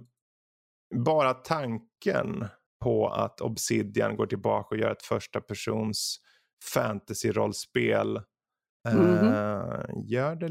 bara 1.04 1.34
tanken 1.34 2.44
på 2.82 3.08
att 3.08 3.40
Obsidian 3.40 4.16
går 4.16 4.26
tillbaka 4.26 4.74
och 4.74 4.80
gör 4.80 4.90
ett 4.90 5.02
första 5.02 5.40
persons 5.40 6.20
fantasy-rollspel. 6.74 8.22
Mm 8.88 9.18
-hmm. 9.18 10.04
gör 10.06 10.36
det 10.36 10.48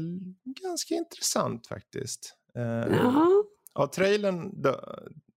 ganska 0.62 0.94
intressant 0.94 1.66
faktiskt. 1.66 2.34
Uh, 2.58 3.28
av 3.72 3.86
trailern 3.86 4.64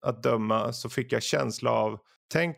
att 0.02 0.24
döma 0.24 0.74
så 0.74 0.90
fick 0.90 1.12
jag 1.12 1.24
känsla 1.24 1.72
av, 1.72 2.00
tänk 2.28 2.58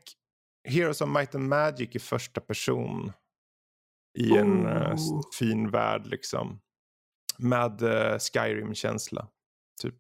Heroes 0.63 1.01
of 1.01 1.09
Might 1.09 1.35
and 1.35 1.47
Magic 1.47 1.89
i 1.95 1.99
första 1.99 2.41
person. 2.41 3.11
I 4.17 4.37
en 4.37 4.65
uh, 4.65 4.97
fin 5.39 5.71
värld 5.71 6.05
liksom. 6.05 6.59
Med 7.37 7.79
Skyrim-känsla. 8.21 9.27
Typ. 9.81 9.95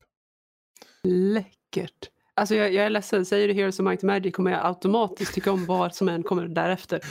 Läckert. 1.03 2.09
Alltså 2.33 2.55
jag, 2.55 2.73
jag 2.73 2.85
är 2.85 2.89
ledsen, 2.89 3.25
säger 3.25 3.47
du 3.47 3.53
Heroes 3.53 3.79
of 3.79 3.83
Might 3.83 4.03
and 4.03 4.07
Magic 4.07 4.35
kommer 4.35 4.51
jag 4.51 4.65
automatiskt 4.65 5.33
tycka 5.33 5.51
om 5.51 5.65
vad 5.65 5.95
som 5.95 6.09
än 6.09 6.23
kommer 6.23 6.47
därefter. 6.47 7.01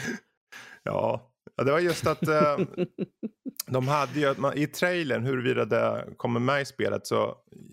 Ja, 0.83 1.28
Ja, 1.57 1.65
det 1.65 1.73
var 1.73 1.79
just 1.79 2.07
att 2.07 2.29
eh, 2.29 2.59
de 3.67 3.89
hade 3.89 4.21
ju, 4.21 4.35
man, 4.37 4.59
i 4.59 4.67
trailern 4.67 5.25
huruvida 5.25 5.65
det 5.65 6.09
kommer 6.17 6.41
med 6.41 6.63
i 6.63 6.65
spelet 6.65 7.07
så 7.07 7.29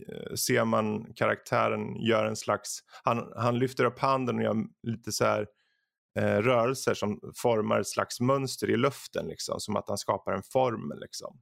eh, 0.08 0.34
ser 0.36 0.66
man 0.66 1.14
karaktären 1.14 1.96
gör 1.96 2.26
en 2.26 2.36
slags, 2.36 2.80
han, 3.04 3.34
han 3.36 3.60
lyfter 3.60 3.86
upp 3.86 4.00
handen 4.00 4.36
och 4.36 4.44
gör 4.44 4.56
lite 4.84 5.12
så 5.12 5.26
här 5.26 5.48
eh, 6.20 6.38
rörelser 6.38 6.94
som 6.94 7.20
formar 7.36 7.80
ett 7.80 7.88
slags 7.88 8.20
mönster 8.20 8.70
i 8.70 8.78
luften 8.78 9.28
liksom, 9.28 9.60
som 9.60 9.76
att 9.76 9.90
han 9.90 9.98
skapar 9.98 10.34
en 10.34 10.44
formel 10.44 11.00
liksom. 11.00 11.40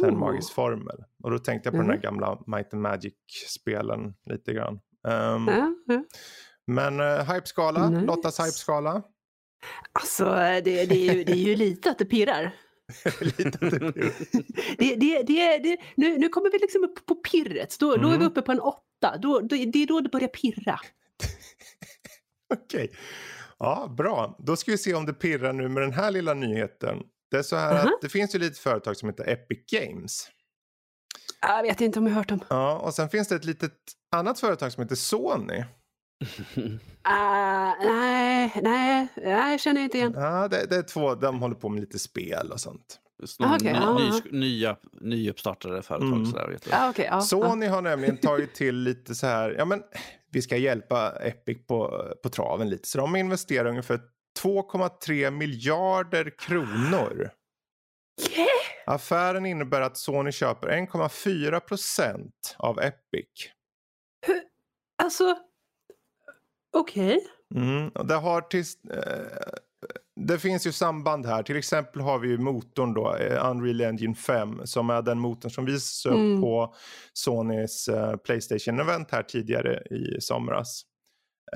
Så 0.00 0.06
en 0.06 0.18
magisk 0.18 0.52
formel. 0.52 1.04
Och 1.22 1.30
då 1.30 1.38
tänkte 1.38 1.66
jag 1.66 1.72
på 1.72 1.76
mm. 1.76 1.86
den 1.88 1.98
här 1.98 2.08
mm. 2.08 2.20
gamla 2.20 2.42
Might 2.46 2.74
and 2.74 2.82
Magic-spelen 2.82 4.14
lite 4.30 4.52
grann. 4.52 4.80
Um, 5.08 5.48
mm. 5.48 6.04
Men 6.66 7.00
uh, 7.00 7.32
hypeskala, 7.32 7.90
nice. 7.90 8.06
Lottas 8.06 8.40
hypeskala. 8.40 9.02
Alltså, 9.92 10.24
det, 10.24 10.60
det, 10.60 11.08
är 11.08 11.14
ju, 11.14 11.24
det 11.24 11.32
är 11.32 11.36
ju 11.36 11.56
lite 11.66 11.90
att 11.90 11.98
det 11.98 12.04
pirrar. 12.04 12.54
lite 13.20 13.48
att 13.48 13.60
det 13.60 13.92
pirrar. 13.92 14.12
det, 14.78 14.94
det, 14.94 15.22
det, 15.22 15.58
det, 15.58 15.76
nu, 15.94 16.18
nu 16.18 16.28
kommer 16.28 16.50
vi 16.50 16.58
liksom 16.58 16.84
upp 16.84 17.06
på 17.06 17.14
pirret. 17.14 17.76
Då, 17.80 17.88
mm. 17.88 18.02
då 18.02 18.08
är 18.08 18.12
vi 18.12 18.16
mm. 18.16 18.28
uppe 18.28 18.42
på 18.42 18.52
en 18.52 18.60
åtta. 18.60 19.18
Då, 19.22 19.40
då, 19.40 19.56
det 19.56 19.82
är 19.82 19.86
då 19.86 20.00
det 20.00 20.08
börjar 20.08 20.28
pirra. 20.28 20.80
Okej. 22.54 22.84
Okay. 22.84 22.88
Ja, 23.58 23.94
bra. 23.96 24.36
Då 24.38 24.56
ska 24.56 24.70
vi 24.70 24.78
se 24.78 24.94
om 24.94 25.06
det 25.06 25.12
pirrar 25.12 25.52
nu 25.52 25.68
med 25.68 25.82
den 25.82 25.92
här 25.92 26.10
lilla 26.10 26.34
nyheten. 26.34 27.02
Det 27.30 27.36
är 27.36 27.42
så 27.42 27.56
här 27.56 27.74
uh 27.74 27.78
-huh. 27.78 27.94
att 27.94 28.00
det 28.00 28.08
finns 28.08 28.34
ju 28.34 28.38
lite 28.38 28.60
företag 28.60 28.96
som 28.96 29.08
heter 29.08 29.28
Epic 29.28 29.58
Games. 29.72 30.28
Jag 31.40 31.62
vet 31.62 31.80
inte 31.80 31.98
om 31.98 32.06
jag 32.06 32.12
har 32.12 32.20
hört 32.20 32.28
dem. 32.28 32.40
Ja, 32.48 32.78
och 32.78 32.94
sen 32.94 33.08
finns 33.08 33.28
det 33.28 33.34
ett 33.34 33.44
litet 33.44 33.72
annat 34.16 34.40
företag 34.40 34.72
som 34.72 34.82
heter 34.82 34.96
Sony. 34.96 35.64
Uh, 36.58 37.72
nej, 37.82 38.52
nej, 38.62 39.08
jag 39.16 39.60
känner 39.60 39.80
inte 39.80 39.98
igen. 39.98 40.12
Ja, 40.16 40.48
det, 40.48 40.66
det, 40.66 40.76
är 40.76 40.82
två, 40.82 41.14
de 41.14 41.40
håller 41.40 41.54
på 41.54 41.68
med 41.68 41.80
lite 41.80 41.98
spel 41.98 42.52
och 42.52 42.60
sånt. 42.60 43.00
Ah, 43.38 43.56
okay, 43.56 43.72
ny, 43.72 43.78
ah. 43.78 43.98
ny, 43.98 44.38
nya, 44.38 44.76
nyuppstartade 45.00 45.82
företag. 45.82 46.12
Mm. 46.12 46.26
Sådär, 46.26 46.48
vet 46.48 46.68
ah, 46.72 46.90
okay, 46.90 47.20
Sony 47.20 47.66
har 47.66 47.82
nämligen 47.82 48.16
tagit 48.16 48.54
till 48.54 48.76
lite 48.76 49.14
så 49.14 49.26
här, 49.26 49.54
ja 49.58 49.64
men 49.64 49.82
vi 50.30 50.42
ska 50.42 50.56
hjälpa 50.56 51.10
Epic 51.10 51.66
på, 51.66 52.04
på 52.22 52.28
traven 52.28 52.70
lite. 52.70 52.88
Så 52.88 52.98
de 52.98 53.16
investerar 53.16 53.68
ungefär 53.68 54.00
2,3 54.42 55.30
miljarder 55.30 56.38
kronor. 56.38 57.30
Yeah. 58.36 58.48
Affären 58.86 59.46
innebär 59.46 59.80
att 59.80 59.96
Sony 59.96 60.32
köper 60.32 60.68
1,4 60.68 61.60
procent 61.60 62.56
av 62.58 62.80
Epic. 62.80 63.50
Hur? 64.26 64.42
Alltså, 65.02 65.36
Okej. 66.76 67.16
Okay. 67.16 67.62
Mm, 67.62 67.90
det, 68.08 68.14
har 68.14 68.40
till, 68.40 68.64
eh, 68.90 69.52
det 70.26 70.38
finns 70.38 70.66
ju 70.66 70.72
samband 70.72 71.26
här. 71.26 71.42
Till 71.42 71.56
exempel 71.56 72.02
har 72.02 72.18
vi 72.18 72.28
ju 72.28 72.38
motorn 72.38 72.94
då, 72.94 73.16
eh, 73.16 73.50
Unreal 73.50 73.80
Engine 73.80 74.14
5, 74.14 74.60
som 74.64 74.90
är 74.90 75.02
den 75.02 75.18
motorn 75.18 75.50
som 75.50 75.64
visades 75.64 76.06
upp 76.06 76.12
mm. 76.12 76.40
på 76.40 76.74
Sonys 77.12 77.88
eh, 77.88 78.16
Playstation-event 78.16 79.06
här 79.10 79.22
tidigare 79.22 79.82
i 79.90 80.20
somras. 80.20 80.82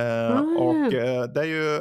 Eh, 0.01 0.37
mm. 0.37 0.57
Och 0.57 0.95
eh, 0.95 1.25
det 1.25 1.41
är 1.41 1.45
ju 1.45 1.81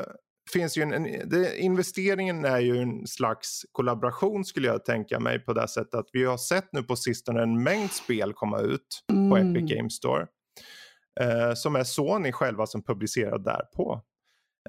finns 0.54 0.78
ju 0.78 0.82
en, 0.82 0.94
en 0.94 1.30
det, 1.30 1.58
investeringen 1.58 2.46
är 2.46 2.60
ju 2.60 2.78
en 2.78 3.08
slags 3.08 3.66
kollaboration 3.72 4.46
skulle 4.46 4.68
jag 4.68 4.86
tänka 4.86 5.20
mig 5.20 5.40
på 5.40 5.54
det 5.54 5.68
sättet 5.68 5.96
att 5.96 6.10
vi 6.14 6.24
har 6.24 6.38
sett 6.38 6.68
nu 6.72 6.84
på 6.84 6.96
sistone 6.96 7.44
en 7.44 7.64
mängd 7.64 7.92
spel 7.92 8.34
komma 8.34 8.60
ut 8.60 9.04
mm. 9.12 9.30
på 9.30 9.38
Epic 9.38 9.76
Games 9.76 9.94
Store 9.94 10.28
eh, 11.22 11.54
som 11.54 11.76
är 11.76 11.84
Sony 11.84 12.32
själva 12.32 12.66
som 12.66 12.84
publicerar 12.84 13.38
därpå. 13.38 14.02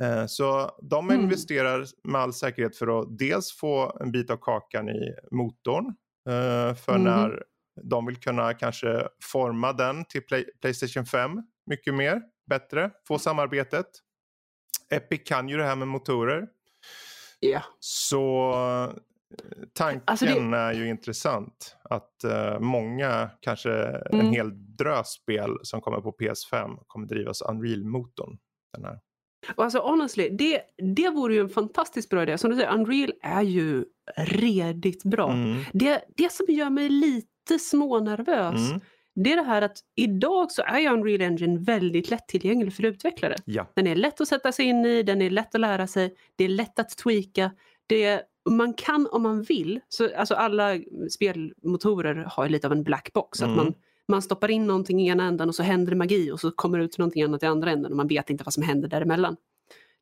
Eh, 0.01 0.27
så 0.27 0.71
de 0.83 1.11
mm. 1.11 1.21
investerar 1.23 1.87
med 2.05 2.21
all 2.21 2.33
säkerhet 2.33 2.77
för 2.77 3.01
att 3.01 3.19
dels 3.19 3.53
få 3.53 3.99
en 4.01 4.13
bit 4.13 4.31
av 4.31 4.37
kakan 4.37 4.89
i 4.89 5.15
motorn 5.31 5.87
eh, 6.29 6.75
för 6.75 6.95
mm. 6.95 7.03
när 7.03 7.43
de 7.83 8.07
vill 8.07 8.17
kunna 8.17 8.55
kanske 8.55 9.09
forma 9.23 9.73
den 9.73 10.05
till 10.05 10.23
Play 10.23 10.45
Playstation 10.61 11.07
5 11.07 11.43
mycket 11.67 11.95
mer, 11.95 12.23
bättre, 12.47 12.91
få 13.09 13.19
samarbetet. 13.19 13.87
Epic 14.91 15.21
kan 15.25 15.49
ju 15.49 15.57
det 15.57 15.65
här 15.65 15.77
med 15.77 15.89
motorer. 15.89 16.49
Yeah. 17.41 17.65
Så 17.81 18.55
tanken 19.73 20.03
alltså 20.07 20.25
det... 20.25 20.57
är 20.57 20.73
ju 20.73 20.89
intressant. 20.89 21.77
Att 21.83 22.25
uh, 22.25 22.61
många, 22.61 23.31
kanske 23.41 23.73
mm. 23.73 24.27
en 24.27 24.33
hel 24.33 24.77
drös 24.77 25.09
spel 25.09 25.51
som 25.63 25.81
kommer 25.81 26.01
på 26.01 26.13
PS5 26.13 26.77
kommer 26.87 27.07
drivas 27.07 27.43
Unreal-motorn. 27.43 28.39
Den 28.73 28.85
här. 28.85 28.99
Och 29.57 29.65
alltså 29.65 29.79
honestly, 29.79 30.29
det, 30.29 30.63
det 30.95 31.11
vore 31.11 31.35
ju 31.35 31.41
en 31.41 31.49
fantastiskt 31.49 32.11
bra 32.11 32.23
idé. 32.23 32.39
Som 32.39 32.51
du 32.51 32.57
säger, 32.57 32.75
Unreal 32.75 33.13
är 33.23 33.43
ju 33.43 33.85
redigt 34.17 35.05
bra. 35.05 35.33
Mm. 35.33 35.65
Det, 35.73 36.05
det 36.17 36.33
som 36.33 36.47
gör 36.49 36.71
mig 36.71 36.89
lite 36.89 37.59
smånervös 37.61 38.71
mm. 38.71 38.81
det 39.15 39.33
är 39.33 39.37
det 39.37 39.43
här 39.43 39.63
att 39.63 39.79
idag 39.97 40.53
så 40.53 40.63
är 40.63 40.79
ju 40.79 40.89
Unreal 40.89 41.21
Engine 41.21 41.61
väldigt 41.61 42.11
lättillgänglig 42.11 42.75
för 42.75 42.85
utvecklare. 42.85 43.37
Ja. 43.45 43.73
Den 43.77 43.87
är 43.87 43.95
lätt 43.95 44.21
att 44.21 44.29
sätta 44.29 44.53
sig 44.53 44.65
in 44.67 44.85
i, 44.85 45.03
den 45.03 45.23
är 45.23 45.31
lätt 45.31 45.55
att 45.55 45.61
lära 45.61 45.87
sig, 45.87 46.15
det 46.37 46.45
är 46.45 46.49
lätt 46.49 46.79
att 46.79 46.97
tweaka. 46.97 47.51
Det 47.87 48.23
man 48.51 48.75
kan 48.75 49.07
om 49.07 49.23
man 49.23 49.43
vill, 49.43 49.81
så, 49.89 50.17
alltså 50.17 50.35
alla 50.35 50.79
spelmotorer 51.11 52.15
har 52.15 52.49
lite 52.49 52.67
av 52.67 52.73
en 52.73 52.83
black 52.83 53.13
box. 53.13 53.43
Mm. 53.43 53.51
Att 53.51 53.57
man, 53.57 53.75
man 54.09 54.23
stoppar 54.23 54.51
in 54.51 54.67
någonting 54.67 55.01
i 55.01 55.09
ena 55.09 55.25
änden 55.25 55.49
och 55.49 55.55
så 55.55 55.63
händer 55.63 55.91
det 55.91 55.97
magi 55.97 56.31
och 56.31 56.41
så 56.41 56.51
kommer 56.51 56.79
det 56.79 56.85
ut 56.85 56.99
någonting 56.99 57.23
annat 57.23 57.43
i 57.43 57.47
andra 57.47 57.71
änden 57.71 57.93
och 57.93 57.97
man 57.97 58.09
vet 58.09 58.31
inte 58.31 58.45
vad 58.45 58.55
som 58.55 58.63
händer 58.63 58.89
däremellan. 58.89 59.37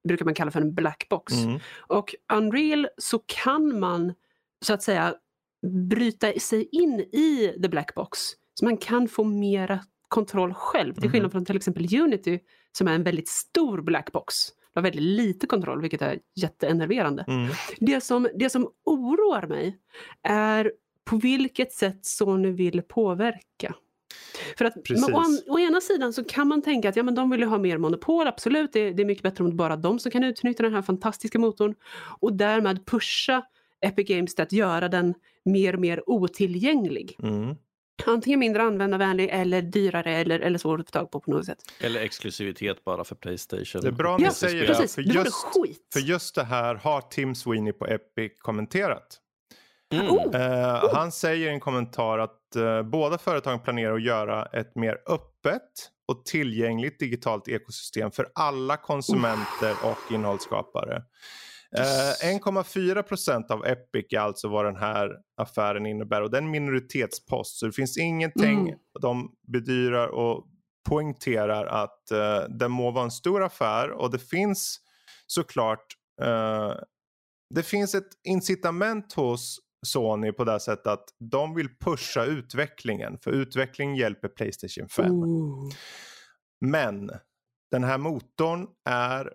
Det 0.03 0.09
brukar 0.09 0.25
man 0.25 0.35
kalla 0.35 0.51
för 0.51 0.61
en 0.61 0.75
black 0.75 1.07
box. 1.11 1.33
Mm. 1.33 1.61
Och 1.77 2.15
Unreal 2.33 2.89
så 2.97 3.19
kan 3.19 3.81
man 3.81 4.13
så 4.65 4.75
att 4.75 4.83
säga 4.83 5.15
bryta 5.91 6.33
sig 6.33 6.69
in 6.73 7.01
i 7.01 7.55
the 7.63 7.69
black 7.69 7.95
box. 7.95 8.19
Så 8.55 8.65
man 8.65 8.77
kan 8.77 9.09
få 9.09 9.25
mera 9.25 9.81
kontroll 10.09 10.55
själv. 10.55 10.95
Till 10.95 11.11
skillnad 11.11 11.19
mm. 11.19 11.31
från 11.31 11.45
till 11.45 11.57
exempel 11.57 12.01
Unity 12.01 12.39
som 12.73 12.89
är 12.89 12.95
en 12.95 13.03
väldigt 13.03 13.29
stor 13.29 13.83
black 13.83 14.13
box 14.13 14.35
har 14.75 14.83
väldigt 14.83 15.03
lite 15.03 15.47
kontroll, 15.47 15.81
vilket 15.81 16.03
är 16.03 16.19
jätteenerverande. 16.35 17.25
Mm. 17.29 17.53
Det, 17.79 18.01
som, 18.01 18.29
det 18.35 18.51
som 18.51 18.71
oroar 18.85 19.47
mig 19.47 19.79
är 20.23 20.73
på 21.05 21.17
vilket 21.17 21.73
sätt 21.73 22.07
Sony 22.07 22.51
vill 22.51 22.83
påverka. 22.83 23.75
För 24.59 24.65
att 24.65 24.77
å, 24.77 25.25
å, 25.49 25.59
ena 25.59 25.81
sidan 25.81 26.13
så 26.13 26.25
kan 26.25 26.49
man 26.49 26.63
tänka 26.63 26.89
att 26.89 26.97
ja, 26.97 27.03
men 27.03 27.15
de 27.15 27.31
vill 27.31 27.43
ha 27.43 27.59
mer 27.59 27.79
monopol, 27.79 28.27
absolut. 28.27 28.73
Det, 28.73 28.93
det 28.93 29.03
är 29.03 29.07
mycket 29.07 29.23
bättre 29.23 29.45
om 29.45 29.51
det 29.51 29.57
bara 29.57 29.77
de 29.77 29.99
som 29.99 30.13
kan 30.13 30.25
utnyttja 30.25 30.63
den 30.63 30.75
här 30.75 30.83
fantastiska 30.83 31.39
motorn 31.39 31.75
och 32.21 32.33
därmed 32.33 32.87
pusha 32.87 33.43
Epic 33.81 34.09
Games 34.09 34.35
till 34.35 34.43
att 34.43 34.53
göra 34.53 34.89
den 34.89 35.15
mer 35.45 35.75
och 35.75 35.81
mer 35.81 36.11
otillgänglig. 36.11 37.17
Mm 37.23 37.57
antingen 38.07 38.41
mindre 38.41 38.63
användarvänlig 38.63 39.29
eller 39.33 39.63
dyrare 39.63 40.17
eller, 40.17 40.41
eller 40.41 40.59
svår 40.59 40.81
att 40.81 40.87
få 40.87 40.91
tag 40.91 41.11
på 41.11 41.21
på 41.21 41.31
något 41.31 41.47
sätt. 41.47 41.59
Eller 41.81 42.01
exklusivitet 42.01 42.85
bara 42.85 43.05
för 43.05 43.15
Playstation. 43.15 43.83
Det 43.83 43.89
är 43.89 43.93
bra 43.93 44.15
om 44.15 44.23
ja, 44.23 44.31
säger 44.31 44.67
precis. 44.67 44.95
det. 44.95 45.03
För 45.03 45.15
just, 45.15 45.35
skit. 45.35 45.89
för 45.93 46.01
just 46.01 46.35
det 46.35 46.45
här 46.45 46.75
har 46.75 47.01
Tim 47.01 47.35
Sweeney 47.35 47.73
på 47.73 47.87
Epic 47.87 48.33
kommenterat. 48.39 49.19
Mm. 49.95 50.11
Oh. 50.11 50.35
Uh, 50.35 50.95
han 50.95 51.13
säger 51.13 51.49
i 51.49 51.51
en 51.51 51.61
kommentar 51.61 52.19
att 52.19 52.41
uh, 52.57 52.83
båda 52.83 53.19
företagen 53.19 53.61
planerar 53.61 53.95
att 53.95 54.03
göra 54.03 54.45
ett 54.45 54.77
mer 54.77 54.99
öppet 55.07 55.63
och 56.09 56.25
tillgängligt 56.25 56.99
digitalt 56.99 57.49
ekosystem 57.49 58.11
för 58.11 58.29
alla 58.35 58.77
konsumenter 58.77 59.75
och 59.85 60.13
innehållsskapare. 60.13 61.03
1,4 61.77 62.97
eh, 62.97 63.03
procent 63.03 63.51
av 63.51 63.67
Epic 63.67 64.07
är 64.11 64.19
alltså 64.19 64.49
vad 64.49 64.65
den 64.65 64.77
här 64.77 65.11
affären 65.37 65.87
innebär 65.87 66.23
och 66.23 66.31
det 66.31 66.37
är 66.37 66.43
en 66.43 66.51
minoritetspost 66.51 67.59
så 67.59 67.67
det 67.67 67.73
finns 67.73 67.99
ingenting 67.99 68.61
mm. 68.61 68.79
de 69.01 69.33
bedyrar 69.53 70.09
och 70.09 70.47
poängterar 70.89 71.67
att 71.67 72.09
uh, 72.13 72.57
det 72.59 72.69
må 72.69 72.91
vara 72.91 73.05
en 73.05 73.11
stor 73.11 73.43
affär 73.43 73.91
och 73.91 74.11
det 74.11 74.19
finns 74.19 74.81
såklart 75.27 75.87
uh, 76.23 76.75
det 77.55 77.63
finns 77.63 77.95
ett 77.95 78.09
incitament 78.29 79.13
hos 79.13 79.59
Sony 79.87 80.33
på 80.33 80.45
det 80.45 80.61
sättet 80.61 80.87
att 80.87 81.05
de 81.19 81.55
vill 81.55 81.69
pusha 81.81 82.25
utvecklingen 82.25 83.19
för 83.19 83.31
utveckling 83.31 83.97
hjälper 83.97 84.29
Playstation 84.29 84.89
5. 84.89 85.13
Ooh. 85.13 85.71
Men 86.61 87.11
den 87.71 87.85
här 87.85 87.99
motorn 87.99 88.67
är 88.89 89.33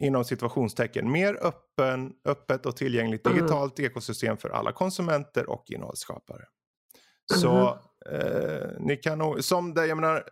inom 0.00 0.24
situationstecken 0.24 1.10
mer 1.10 1.38
öppen, 1.42 2.12
öppet 2.24 2.66
och 2.66 2.76
tillgängligt 2.76 3.26
mm. 3.26 3.38
digitalt 3.38 3.80
ekosystem 3.80 4.36
för 4.36 4.48
alla 4.48 4.72
konsumenter 4.72 5.50
och 5.50 5.64
innehållsskapare. 5.66 6.44
Så 7.34 7.78
mm. 8.06 8.20
eh, 8.20 8.68
ni 8.78 8.96
kan 8.96 9.18
nog, 9.18 9.44
som 9.44 9.74
det, 9.74 9.86
jag 9.86 9.96
menar, 9.96 10.24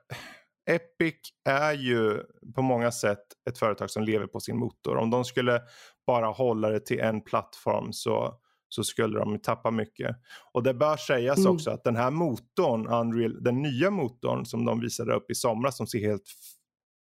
Epic 0.70 1.14
är 1.44 1.72
ju 1.72 2.22
på 2.54 2.62
många 2.62 2.92
sätt 2.92 3.24
ett 3.50 3.58
företag 3.58 3.90
som 3.90 4.02
lever 4.02 4.26
på 4.26 4.40
sin 4.40 4.58
motor. 4.58 4.96
Om 4.96 5.10
de 5.10 5.24
skulle 5.24 5.62
bara 6.06 6.26
hålla 6.26 6.68
det 6.68 6.80
till 6.80 7.00
en 7.00 7.20
plattform 7.20 7.92
så, 7.92 8.34
så 8.68 8.84
skulle 8.84 9.18
de 9.18 9.38
tappa 9.38 9.70
mycket. 9.70 10.16
Och 10.52 10.62
det 10.62 10.74
bör 10.74 10.96
sägas 10.96 11.38
mm. 11.38 11.52
också 11.52 11.70
att 11.70 11.84
den 11.84 11.96
här 11.96 12.10
motorn, 12.10 12.86
Unreal, 12.86 13.42
den 13.42 13.62
nya 13.62 13.90
motorn 13.90 14.46
som 14.46 14.64
de 14.64 14.80
visade 14.80 15.14
upp 15.14 15.30
i 15.30 15.34
somras 15.34 15.76
som 15.76 15.86
ser 15.86 15.98
helt 15.98 16.28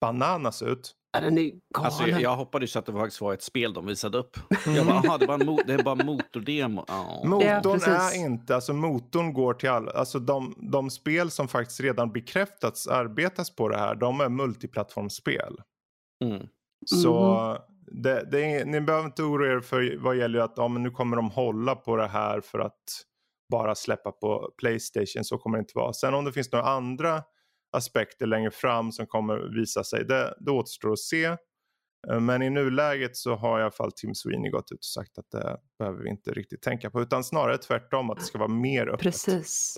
bananas 0.02 0.62
ut. 0.62 0.96
Den 1.14 1.38
är 1.38 1.52
alltså, 1.74 2.08
jag, 2.08 2.22
jag 2.22 2.36
hoppades 2.36 2.76
att 2.76 2.86
det 2.86 2.94
faktiskt 2.94 3.22
var 3.22 3.34
ett 3.34 3.44
spel 3.44 3.74
de 3.74 3.86
visade 3.86 4.18
upp. 4.18 4.38
Jag 4.66 4.86
bara, 4.86 5.18
det, 5.18 5.28
var 5.28 5.68
det 5.68 5.74
är 5.74 5.84
bara 5.84 6.04
motordemo. 6.04 6.82
Oh. 6.82 7.28
Motorn 7.28 7.80
ja, 7.86 8.12
är 8.12 8.26
inte, 8.26 8.56
alltså 8.56 8.74
motorn 8.74 9.34
går 9.34 9.54
till 9.54 9.70
alla, 9.70 9.92
alltså 9.92 10.20
de, 10.20 10.56
de 10.72 10.90
spel 10.90 11.32
som 11.32 11.48
faktiskt 11.48 11.80
redan 11.80 12.12
bekräftats 12.12 12.88
arbetas 12.88 13.56
på 13.56 13.70
det 13.70 13.78
här, 13.78 13.96
de 13.96 14.22
är 14.22 14.30
multiplattformsspel. 14.30 15.56
Mm. 16.24 16.48
Så 16.86 17.26
mm. 17.26 17.62
Det, 18.04 18.28
det 18.32 18.46
är, 18.46 18.66
ni 18.66 18.82
behöver 18.82 19.06
inte 19.06 19.24
oroa 19.24 19.54
er 19.54 19.60
för 19.60 19.98
vad 19.98 20.18
gäller 20.18 20.40
att 20.40 20.54
ja, 20.56 20.68
men 20.68 20.84
nu 20.84 20.92
kommer 20.92 21.16
de 21.16 21.32
hålla 21.32 21.76
på 21.76 21.96
det 21.96 22.08
här 22.08 22.42
för 22.42 22.60
att 22.60 22.84
bara 23.52 23.76
släppa 23.76 24.12
på 24.12 24.52
Playstation. 24.58 25.24
Så 25.24 25.38
kommer 25.38 25.58
det 25.58 25.62
inte 25.62 25.74
vara. 25.76 25.94
Sen 25.94 26.14
om 26.14 26.26
det 26.26 26.32
finns 26.32 26.52
några 26.52 26.66
andra 26.66 27.24
aspekter 27.72 28.26
längre 28.26 28.52
fram 28.52 28.92
som 28.92 29.08
kommer 29.08 29.56
visa 29.60 29.84
sig. 29.84 30.06
Det, 30.06 30.36
det 30.40 30.52
återstår 30.52 30.92
att 30.92 31.00
se. 31.00 31.26
Eh, 32.10 32.20
men 32.20 32.42
i 32.42 32.50
nuläget 32.50 33.18
så 33.18 33.36
har 33.36 33.60
i 33.60 33.62
alla 33.62 33.72
fall 33.72 33.92
Tim 33.92 34.16
Sweeney 34.16 34.52
gått 34.52 34.72
ut 34.72 34.80
och 34.80 34.84
sagt 34.84 35.18
att 35.18 35.32
det 35.32 35.58
behöver 35.80 36.04
vi 36.04 36.10
inte 36.10 36.32
riktigt 36.32 36.62
tänka 36.62 36.90
på. 36.90 37.02
Utan 37.02 37.24
snarare 37.24 37.58
tvärtom 37.58 38.10
att 38.10 38.18
det 38.18 38.24
ska 38.24 38.38
vara 38.38 38.50
mer 38.50 38.88
öppet. 38.88 39.00
Precis. 39.02 39.78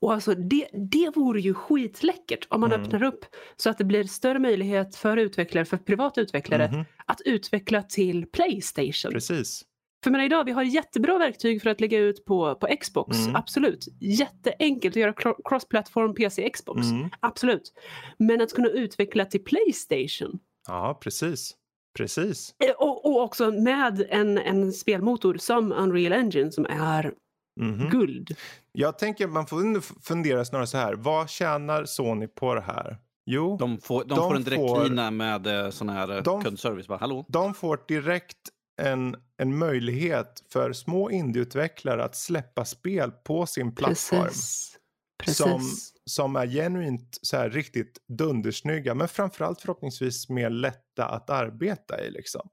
Och 0.00 0.12
alltså 0.12 0.34
det, 0.34 0.68
det 0.72 1.12
vore 1.14 1.40
ju 1.40 1.54
skitläckert 1.54 2.46
om 2.50 2.60
man 2.60 2.72
mm. 2.72 2.82
öppnar 2.82 3.02
upp 3.02 3.24
så 3.56 3.70
att 3.70 3.78
det 3.78 3.84
blir 3.84 4.04
större 4.04 4.38
möjlighet 4.38 4.96
för 4.96 5.16
utvecklare, 5.16 5.64
för 5.64 5.76
privata 5.76 6.20
utvecklare 6.20 6.66
mm. 6.66 6.84
att 7.06 7.20
utveckla 7.20 7.82
till 7.82 8.26
Playstation. 8.26 9.12
Precis. 9.12 9.64
För 10.04 10.10
menar, 10.10 10.24
idag 10.24 10.44
vi 10.44 10.52
har 10.52 10.62
jättebra 10.62 11.18
verktyg 11.18 11.62
för 11.62 11.70
att 11.70 11.80
lägga 11.80 11.98
ut 11.98 12.24
på, 12.24 12.54
på 12.54 12.66
Xbox, 12.80 13.18
mm. 13.18 13.36
absolut. 13.36 13.86
Jätteenkelt 14.00 14.92
att 14.92 15.00
göra 15.00 15.12
cross-platform 15.44 16.14
PC 16.14 16.50
Xbox, 16.50 16.90
mm. 16.90 17.10
absolut. 17.20 17.72
Men 18.18 18.40
att 18.40 18.52
kunna 18.52 18.68
utveckla 18.68 19.24
till 19.24 19.44
Playstation. 19.44 20.38
Ja, 20.66 20.98
precis. 21.02 21.54
Precis. 21.96 22.54
Eh, 22.64 22.70
och, 22.70 23.06
och 23.06 23.22
också 23.22 23.50
med 23.50 24.06
en, 24.10 24.38
en 24.38 24.72
spelmotor 24.72 25.36
som 25.38 25.72
Unreal 25.72 26.12
Engine 26.12 26.52
som 26.52 26.66
är 26.66 27.12
mm. 27.60 27.90
guld. 27.90 28.36
Jag 28.72 28.98
tänker 28.98 29.26
man 29.26 29.46
får 29.46 29.80
fundera 30.02 30.44
snarare 30.44 30.66
så 30.66 30.78
här. 30.78 30.94
Vad 30.94 31.30
tjänar 31.30 31.84
Sony 31.84 32.26
på 32.26 32.54
det 32.54 32.60
här? 32.60 32.98
Jo, 33.26 33.56
de 33.56 33.78
får, 33.78 34.04
de, 34.04 34.08
de 34.08 34.16
får 34.16 34.36
en 34.36 34.44
direktlina 34.44 35.10
med 35.10 35.46
eh, 35.46 35.70
sån 35.70 35.88
här 35.88 36.16
eh, 36.16 36.22
de, 36.22 36.44
kundservice. 36.44 36.88
Bara, 36.88 36.98
Hallå? 36.98 37.24
De 37.28 37.54
får 37.54 37.80
direkt 37.88 38.38
en, 38.82 39.16
en 39.36 39.58
möjlighet 39.58 40.42
för 40.52 40.72
små 40.72 41.10
indieutvecklare 41.10 42.04
att 42.04 42.16
släppa 42.16 42.64
spel 42.64 43.10
på 43.10 43.46
sin 43.46 43.74
plattform. 43.74 44.22
Precis. 44.22 44.78
Precis. 45.18 45.36
Som, 45.36 45.60
som 46.06 46.36
är 46.36 46.46
genuint 46.46 47.18
så 47.22 47.36
här 47.36 47.50
riktigt 47.50 47.98
dundersnygga 48.08 48.94
men 48.94 49.08
framförallt 49.08 49.60
förhoppningsvis 49.60 50.28
mer 50.28 50.50
lätta 50.50 51.06
att 51.06 51.30
arbeta 51.30 52.04
i. 52.04 52.10
Liksom. 52.10 52.48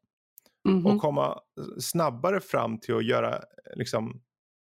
Mm 0.69 0.79
-hmm. 0.79 0.93
Och 0.93 1.01
komma 1.01 1.39
snabbare 1.79 2.39
fram 2.39 2.79
till 2.79 2.95
att 2.95 3.05
göra, 3.05 3.41
liksom, 3.75 4.21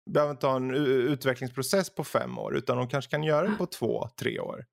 behöver 0.09 0.31
inte 0.31 0.47
ha 0.47 0.55
en 0.55 0.75
utvecklingsprocess 0.85 1.95
på 1.95 2.03
fem 2.03 2.37
år 2.37 2.57
utan 2.57 2.77
de 2.77 2.87
kanske 2.87 3.11
kan 3.11 3.23
göra 3.23 3.47
det 3.47 3.55
på 3.57 3.65
två, 3.79 4.09
tre 4.19 4.39
år. 4.39 4.65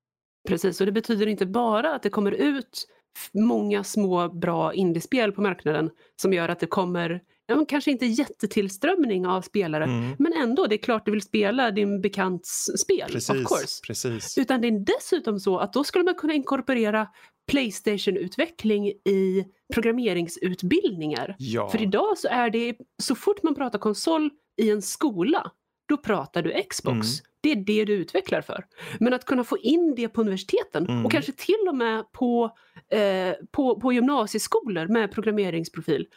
Precis, 0.47 0.79
och 0.79 0.85
det 0.85 0.91
betyder 0.91 1.27
inte 1.27 1.45
bara 1.45 1.95
att 1.95 2.03
det 2.03 2.09
kommer 2.09 2.31
ut 2.31 2.87
många 3.33 3.83
små 3.83 4.29
bra 4.29 4.73
indiespel 4.73 5.31
på 5.31 5.41
marknaden 5.41 5.89
som 6.15 6.33
gör 6.33 6.49
att 6.49 6.59
det 6.59 6.67
kommer 6.67 7.21
ja, 7.49 7.65
kanske 7.67 7.91
inte 7.91 8.05
jättetillströmning 8.05 9.27
av 9.27 9.41
spelare 9.41 9.83
mm. 9.83 10.15
men 10.19 10.33
ändå, 10.33 10.67
det 10.67 10.75
är 10.75 10.77
klart 10.77 11.05
du 11.05 11.11
vill 11.11 11.21
spela 11.21 11.71
din 11.71 12.01
bekants 12.01 12.69
spel. 12.77 13.09
Precis, 13.11 13.29
of 13.29 13.35
course. 13.35 13.81
Precis. 13.87 14.37
Utan 14.37 14.61
det 14.61 14.67
är 14.67 14.85
dessutom 14.85 15.39
så 15.39 15.57
att 15.57 15.73
då 15.73 15.83
skulle 15.83 16.03
man 16.03 16.15
kunna 16.15 16.33
inkorporera 16.33 17.07
Playstation-utveckling 17.51 18.87
i 18.87 19.45
programmeringsutbildningar. 19.73 21.35
Ja. 21.39 21.69
För 21.69 21.81
idag 21.81 22.17
så 22.17 22.27
är 22.27 22.49
det, 22.49 22.75
så 23.03 23.15
fort 23.15 23.43
man 23.43 23.55
pratar 23.55 23.79
konsol 23.79 24.29
i 24.61 24.69
en 24.69 24.81
skola, 24.81 25.51
då 25.89 25.97
pratar 25.97 26.41
du 26.41 26.63
Xbox. 26.69 26.89
Mm. 26.91 27.25
Det 27.41 27.51
är 27.51 27.55
det 27.55 27.85
du 27.85 27.93
utvecklar 27.93 28.41
för. 28.41 28.65
Men 28.99 29.13
att 29.13 29.25
kunna 29.25 29.43
få 29.43 29.57
in 29.57 29.95
det 29.95 30.09
på 30.09 30.21
universiteten 30.21 30.89
mm. 30.89 31.05
och 31.05 31.11
kanske 31.11 31.31
till 31.31 31.65
och 31.69 31.75
med 31.75 32.11
på, 32.11 32.57
eh, 32.91 33.33
på, 33.51 33.79
på 33.79 33.93
gymnasieskolor 33.93 34.87
med 34.87 35.11
programmeringsprofil. 35.11 36.07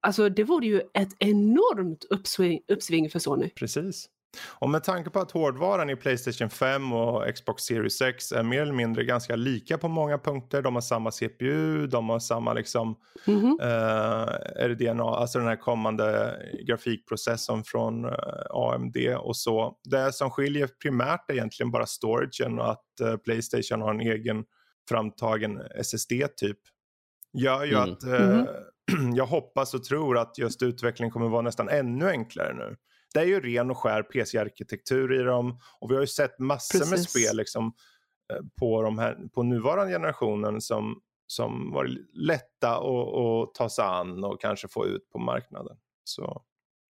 Alltså 0.00 0.28
det 0.28 0.44
vore 0.44 0.66
ju 0.66 0.80
ett 0.94 1.16
enormt 1.18 2.04
uppsving, 2.10 2.60
uppsving 2.68 3.10
för 3.10 3.18
Sony. 3.18 3.48
Precis. 3.48 4.08
Och 4.48 4.70
med 4.70 4.84
tanke 4.84 5.10
på 5.10 5.20
att 5.20 5.30
hårdvaran 5.30 5.90
i 5.90 5.96
Playstation 5.96 6.50
5 6.50 6.92
och 6.92 7.34
Xbox 7.34 7.62
Series 7.62 8.00
X 8.00 8.32
är 8.32 8.42
mer 8.42 8.62
eller 8.62 8.72
mindre 8.72 9.04
ganska 9.04 9.36
lika 9.36 9.78
på 9.78 9.88
många 9.88 10.18
punkter. 10.18 10.62
De 10.62 10.74
har 10.74 10.82
samma 10.82 11.10
CPU, 11.10 11.86
de 11.86 12.08
har 12.08 12.18
samma 12.18 12.52
liksom 12.52 12.96
mm 13.26 13.40
-hmm. 13.40 13.62
eh, 13.62 14.68
RDNA, 14.68 15.04
alltså 15.04 15.38
den 15.38 15.48
här 15.48 15.56
kommande 15.56 16.36
grafikprocessorn 16.68 17.64
från 17.64 18.04
eh, 18.04 18.12
AMD 18.50 18.96
och 19.18 19.36
så. 19.36 19.76
Det 19.84 20.12
som 20.12 20.30
skiljer 20.30 20.68
primärt 20.82 21.30
är 21.30 21.34
egentligen 21.34 21.70
bara 21.70 21.86
storagen 21.86 22.58
och 22.58 22.70
att 22.70 23.00
eh, 23.00 23.16
Playstation 23.16 23.82
har 23.82 23.94
en 23.94 24.00
egen 24.00 24.44
framtagen 24.88 25.62
SSD 25.74 26.12
typ. 26.36 26.58
Gör 27.32 27.64
ju 27.64 27.74
mm. 27.74 27.92
att 27.92 28.02
mm 28.02 28.22
-hmm. 28.22 29.14
jag 29.14 29.26
hoppas 29.26 29.74
och 29.74 29.84
tror 29.84 30.18
att 30.18 30.38
just 30.38 30.62
utvecklingen 30.62 31.12
kommer 31.12 31.28
vara 31.28 31.42
nästan 31.42 31.68
ännu 31.68 32.08
enklare 32.08 32.54
nu 32.54 32.76
det 33.12 33.20
är 33.20 33.24
ju 33.24 33.40
ren 33.40 33.70
och 33.70 33.78
skär 33.78 34.02
PC-arkitektur 34.02 35.20
i 35.20 35.22
dem 35.22 35.60
och 35.80 35.90
vi 35.90 35.94
har 35.94 36.00
ju 36.00 36.06
sett 36.06 36.38
massor 36.38 36.78
Precis. 36.78 36.90
med 36.90 37.00
spel 37.00 37.36
liksom, 37.36 37.72
eh, 38.32 38.44
på, 38.58 38.82
de 38.82 38.98
här, 38.98 39.28
på 39.34 39.42
nuvarande 39.42 39.92
generationen 39.92 40.60
som, 40.60 41.00
som 41.26 41.72
var 41.72 41.88
lätta 42.12 42.76
att 42.76 43.54
ta 43.54 43.68
sig 43.68 43.84
an 43.84 44.24
och 44.24 44.40
kanske 44.40 44.68
få 44.68 44.86
ut 44.86 45.10
på 45.10 45.18
marknaden. 45.18 45.76
Så. 46.04 46.42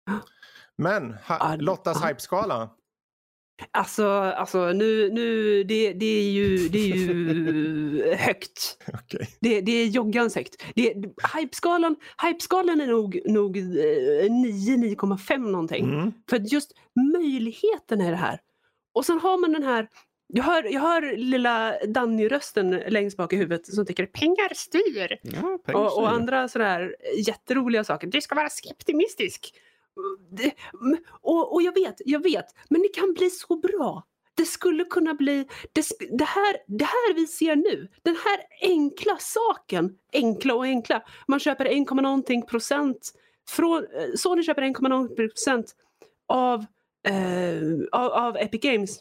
Men 0.75 1.13
ha, 1.13 1.55
Lottas 1.55 2.05
hypeskala? 2.05 2.69
Alltså, 3.71 4.07
alltså 4.11 4.71
nu, 4.73 5.09
nu 5.09 5.63
det, 5.63 5.93
det, 5.93 6.05
är 6.05 6.31
ju, 6.31 6.69
det 6.69 6.79
är 6.79 6.95
ju 6.95 8.15
högt. 8.17 8.77
Okay. 8.87 9.27
Det, 9.39 9.61
det 9.61 9.71
är 9.71 9.87
joggans 9.87 10.35
högt. 10.35 10.63
Det, 10.75 10.93
hypeskalan, 11.35 11.95
hypeskalan 12.27 12.81
är 12.81 12.87
nog, 12.87 13.19
nog 13.25 13.57
9-9,5 13.57 15.31
eh, 15.31 15.39
någonting. 15.39 15.85
Mm. 15.85 16.11
För 16.29 16.39
just 16.39 16.71
möjligheten 17.13 18.01
är 18.01 18.11
det 18.11 18.17
här. 18.17 18.39
Och 18.93 19.05
sen 19.05 19.19
har 19.19 19.37
man 19.37 19.51
den 19.51 19.63
här 19.63 19.87
jag 20.33 20.43
hör, 20.43 20.63
jag 20.63 20.81
hör 20.81 21.17
lilla 21.17 21.73
Danny-rösten 21.87 22.69
längst 22.87 23.17
bak 23.17 23.33
i 23.33 23.35
huvudet 23.35 23.65
som 23.65 23.85
tycker 23.85 24.05
pengar 24.05 24.53
styr. 24.53 25.17
Ja, 25.21 25.59
pengar 25.65 25.79
och, 25.79 25.97
och, 25.97 26.09
andra 26.09 26.47
sådär 26.47 26.95
jätteroliga 27.27 27.83
saker. 27.83 28.07
Du 28.07 28.21
ska 28.21 28.35
vara 28.35 28.49
skeptimistisk 28.49 29.53
och, 31.21 31.53
och 31.53 31.61
jag 31.61 31.73
vet, 31.73 31.95
jag 32.05 32.23
vet, 32.23 32.45
men 32.69 32.81
det 32.81 32.87
kan 32.87 33.13
bli 33.13 33.29
så 33.29 33.55
bra. 33.55 34.03
Det 34.35 34.45
skulle 34.45 34.85
kunna 34.85 35.13
bli, 35.13 35.47
det, 35.73 35.85
det, 36.17 36.23
här, 36.23 36.57
det 36.67 36.85
här 36.85 37.13
vi 37.13 37.27
ser 37.27 37.55
nu, 37.55 37.87
den 38.03 38.15
här 38.15 38.69
enkla 38.69 39.17
saken, 39.19 39.95
enkla 40.13 40.53
och 40.53 40.63
enkla, 40.63 41.03
man 41.27 41.39
köper 41.39 41.65
1, 41.65 41.89
någonting 41.89 42.45
procent, 42.45 43.13
från, 43.49 43.77
eh, 43.77 44.13
Sony 44.15 44.43
köper 44.43 44.61
1, 44.61 44.81
någonting 44.81 45.29
procent 45.29 45.75
av, 46.27 46.65
eh, 47.07 47.61
av, 47.91 48.11
av, 48.11 48.37
Epic 48.37 48.61
Games 48.61 48.99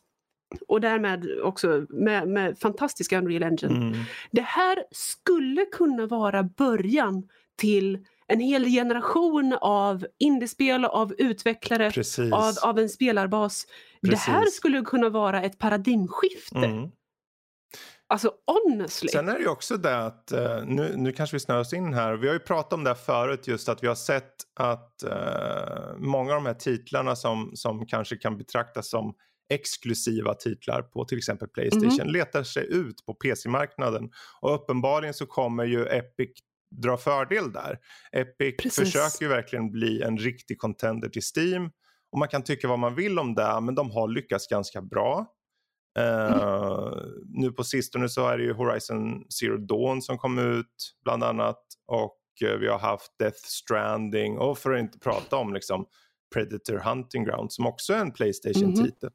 och 0.68 0.80
därmed 0.80 1.40
också 1.42 1.86
med, 1.88 2.28
med 2.28 2.58
fantastiska 2.58 3.18
Unreal 3.18 3.42
Engine. 3.42 3.76
Mm. 3.76 3.98
Det 4.30 4.42
här 4.42 4.84
skulle 4.90 5.64
kunna 5.64 6.06
vara 6.06 6.42
början 6.42 7.28
till 7.56 7.98
en 8.28 8.40
hel 8.40 8.64
generation 8.64 9.58
av 9.60 10.06
indiespel, 10.18 10.84
av 10.84 11.14
utvecklare, 11.18 11.92
av, 12.32 12.54
av 12.62 12.78
en 12.78 12.88
spelarbas. 12.88 13.66
Precis. 14.02 14.26
Det 14.26 14.32
här 14.32 14.46
skulle 14.46 14.82
kunna 14.82 15.08
vara 15.08 15.42
ett 15.42 15.58
paradigmskifte. 15.58 16.56
Mm. 16.58 16.90
Alltså 18.10 18.32
honestly. 18.46 19.08
Sen 19.08 19.28
är 19.28 19.34
det 19.34 19.40
ju 19.40 19.48
också 19.48 19.76
det 19.76 19.98
att, 19.98 20.32
uh, 20.34 20.64
nu, 20.66 20.94
nu 20.96 21.12
kanske 21.12 21.36
vi 21.36 21.40
snöar 21.40 21.60
oss 21.60 21.72
in 21.72 21.94
här, 21.94 22.14
vi 22.14 22.26
har 22.26 22.34
ju 22.34 22.40
pratat 22.40 22.72
om 22.72 22.84
det 22.84 22.94
förut 22.94 23.48
just 23.48 23.68
att 23.68 23.82
vi 23.82 23.86
har 23.86 23.94
sett 23.94 24.34
att 24.54 25.04
uh, 25.04 25.96
många 25.98 26.30
av 26.30 26.34
de 26.34 26.46
här 26.46 26.54
titlarna 26.54 27.16
som, 27.16 27.50
som 27.54 27.86
kanske 27.86 28.16
kan 28.16 28.38
betraktas 28.38 28.90
som 28.90 29.14
exklusiva 29.50 30.34
titlar 30.34 30.82
på 30.82 31.04
till 31.04 31.18
exempel 31.18 31.48
Playstation 31.48 32.00
mm. 32.00 32.12
letar 32.12 32.42
sig 32.42 32.72
ut 32.72 33.06
på 33.06 33.14
PC-marknaden. 33.14 34.10
Och 34.40 34.54
uppenbarligen 34.54 35.14
så 35.14 35.26
kommer 35.26 35.64
ju 35.64 35.86
Epic 35.86 36.30
dra 36.70 36.96
fördel 36.96 37.52
där. 37.52 37.78
Epic 38.12 38.56
Precis. 38.62 38.78
försöker 38.78 39.24
ju 39.24 39.28
verkligen 39.28 39.70
bli 39.70 40.02
en 40.02 40.18
riktig 40.18 40.58
contender 40.58 41.08
till 41.08 41.22
Steam. 41.36 41.70
Och 42.12 42.18
man 42.18 42.28
kan 42.28 42.42
tycka 42.42 42.68
vad 42.68 42.78
man 42.78 42.94
vill 42.94 43.18
om 43.18 43.34
det, 43.34 43.60
men 43.60 43.74
de 43.74 43.90
har 43.90 44.08
lyckats 44.08 44.48
ganska 44.48 44.82
bra. 44.82 45.26
Uh, 45.98 46.92
Nu 47.24 47.52
på 47.52 47.64
sistone 47.64 48.08
så 48.08 48.28
är 48.28 48.38
det 48.38 48.44
ju 48.44 48.52
Horizon 48.52 49.24
Zero 49.30 49.56
Dawn 49.56 50.02
som 50.02 50.18
kom 50.18 50.38
ut 50.38 50.94
bland 51.04 51.24
annat. 51.24 51.62
Och 51.86 52.18
uh, 52.44 52.56
vi 52.58 52.68
har 52.68 52.78
haft 52.78 53.18
Death 53.18 53.38
Stranding 53.44 54.38
och 54.38 54.58
för 54.58 54.70
att 54.70 54.80
inte 54.80 54.98
prata 54.98 55.36
om 55.36 55.54
liksom 55.54 55.86
Predator 56.34 56.78
Hunting 56.78 57.24
Ground 57.24 57.52
som 57.52 57.66
också 57.66 57.92
är 57.92 58.00
en 58.00 58.12
Playstation-titel. 58.12 59.10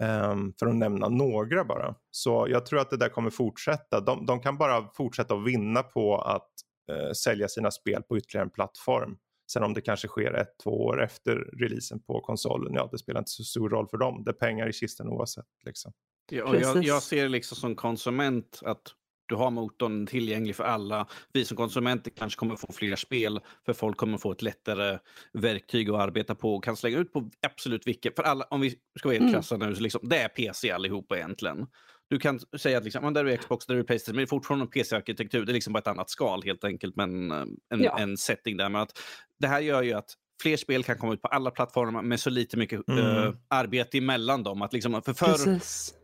Mm. 0.00 0.30
Um, 0.30 0.54
för 0.58 0.66
att 0.66 0.74
nämna 0.74 1.08
några 1.08 1.64
bara. 1.64 1.94
Så 2.10 2.46
jag 2.50 2.66
tror 2.66 2.80
att 2.80 2.90
det 2.90 2.96
där 2.96 3.08
kommer 3.08 3.30
fortsätta. 3.30 4.00
De, 4.00 4.26
de 4.26 4.40
kan 4.40 4.58
bara 4.58 4.88
fortsätta 4.94 5.34
att 5.34 5.46
vinna 5.46 5.82
på 5.82 6.18
att 6.18 6.50
uh, 6.92 7.12
sälja 7.12 7.48
sina 7.48 7.70
spel 7.70 8.02
på 8.02 8.18
ytterligare 8.18 8.44
en 8.44 8.50
plattform. 8.50 9.16
Sen 9.52 9.62
om 9.62 9.74
det 9.74 9.80
kanske 9.80 10.08
sker 10.08 10.34
ett, 10.34 10.58
två 10.62 10.70
år 10.70 11.02
efter 11.02 11.36
releasen 11.36 12.00
på 12.00 12.20
konsolen, 12.20 12.74
ja 12.74 12.88
det 12.92 12.98
spelar 12.98 13.20
inte 13.20 13.30
så 13.30 13.44
stor 13.44 13.70
roll 13.70 13.88
för 13.88 13.96
dem. 13.96 14.22
Det 14.24 14.30
är 14.30 14.32
pengar 14.32 14.68
i 14.68 14.72
kistan 14.72 15.08
oavsett. 15.08 15.46
Liksom. 15.66 15.92
Ja, 16.30 16.44
och 16.44 16.56
jag, 16.56 16.84
jag 16.84 17.02
ser 17.02 17.28
liksom 17.28 17.56
som 17.56 17.76
konsument 17.76 18.60
att 18.62 18.82
du 19.28 19.34
har 19.34 19.50
motorn 19.50 20.06
tillgänglig 20.06 20.56
för 20.56 20.64
alla. 20.64 21.06
Vi 21.32 21.44
som 21.44 21.56
konsumenter 21.56 22.10
kanske 22.10 22.38
kommer 22.38 22.56
få 22.56 22.72
fler 22.72 22.96
spel 22.96 23.40
för 23.66 23.72
folk 23.72 23.96
kommer 23.96 24.18
få 24.18 24.32
ett 24.32 24.42
lättare 24.42 24.98
verktyg 25.32 25.90
att 25.90 26.00
arbeta 26.00 26.34
på 26.34 26.54
och 26.54 26.64
kan 26.64 26.76
slänga 26.76 26.98
ut 26.98 27.12
på 27.12 27.30
absolut 27.46 27.86
vilket. 27.86 28.16
För 28.16 28.22
alla, 28.22 28.44
om 28.50 28.60
vi 28.60 28.70
ska 28.70 29.08
vara 29.08 29.14
helt 29.14 29.22
mm. 29.22 29.32
krassa 29.32 29.56
nu, 29.56 29.74
så 29.74 29.82
liksom, 29.82 30.08
det 30.08 30.18
är 30.18 30.28
PC 30.28 30.70
allihopa 30.70 31.16
egentligen. 31.16 31.66
Du 32.10 32.18
kan 32.18 32.40
säga 32.58 32.78
att 32.78 32.84
liksom, 32.84 33.14
där 33.14 33.24
är 33.24 33.36
Xbox, 33.36 33.66
där 33.66 33.76
är 33.76 33.82
Playstation, 33.82 34.16
men 34.16 34.22
det 34.22 34.24
är 34.24 34.28
fortfarande 34.28 34.64
en 34.64 34.70
PC-arkitektur. 34.70 35.46
Det 35.46 35.52
är 35.52 35.54
liksom 35.54 35.72
bara 35.72 35.78
ett 35.78 35.86
annat 35.86 36.10
skal 36.10 36.42
helt 36.42 36.64
enkelt, 36.64 36.96
men 36.96 37.30
en, 37.30 37.56
ja. 37.68 37.98
en 37.98 38.16
setting 38.16 38.56
där. 38.56 38.68
Men 38.68 38.80
att 38.80 38.98
det 39.38 39.46
här 39.46 39.60
gör 39.60 39.82
ju 39.82 39.92
att 39.92 40.14
fler 40.42 40.56
spel 40.56 40.84
kan 40.84 40.98
komma 40.98 41.14
ut 41.14 41.22
på 41.22 41.28
alla 41.28 41.50
plattformar 41.50 42.02
med 42.02 42.20
så 42.20 42.30
lite 42.30 42.56
mycket 42.56 42.88
mm. 42.88 43.04
uh, 43.04 43.34
arbete 43.48 43.98
emellan 43.98 44.42
dem. 44.42 44.62
Att 44.62 44.72
liksom, 44.72 45.02
för 45.02 45.14
för 45.14 45.58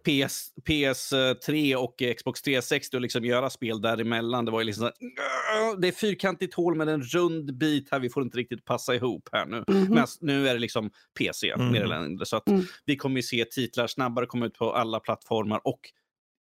PS, 0.05 0.53
PS3 0.64 1.75
och 1.75 2.03
Xbox 2.16 2.42
360 2.42 2.97
att 2.97 3.03
liksom 3.03 3.25
göra 3.25 3.51
spel 3.51 3.81
däremellan, 3.81 4.44
det 4.44 4.51
var 4.51 4.61
ju 4.61 4.66
liksom 4.66 4.90
så, 4.99 5.77
det 5.77 5.88
är 5.88 5.92
fyrkantigt 5.92 6.55
hål 6.55 6.77
med 6.77 6.88
en 6.88 7.03
rund 7.03 7.59
bit 7.59 7.88
här, 7.90 7.99
vi 7.99 8.11
får 8.11 8.23
inte 8.23 8.38
riktigt 8.38 8.64
passa 8.64 8.94
ihop 8.94 9.29
här 9.33 9.47
nu. 9.47 9.64
Mm. 9.68 9.85
Men 9.85 10.07
nu 10.20 10.49
är 10.49 10.55
det 10.55 10.61
liksom 10.61 10.90
PC 11.18 11.51
mm. 11.51 11.73
mer 11.73 11.83
eller 11.83 12.01
mindre. 12.01 12.27
Så 12.27 12.37
att 12.37 12.49
mm. 12.49 12.62
vi 12.85 12.97
kommer 12.97 13.16
ju 13.16 13.23
se 13.23 13.44
titlar 13.44 13.87
snabbare 13.87 14.27
komma 14.27 14.47
ut 14.47 14.55
på 14.55 14.73
alla 14.73 15.01
plattformar 15.01 15.61
och 15.64 15.81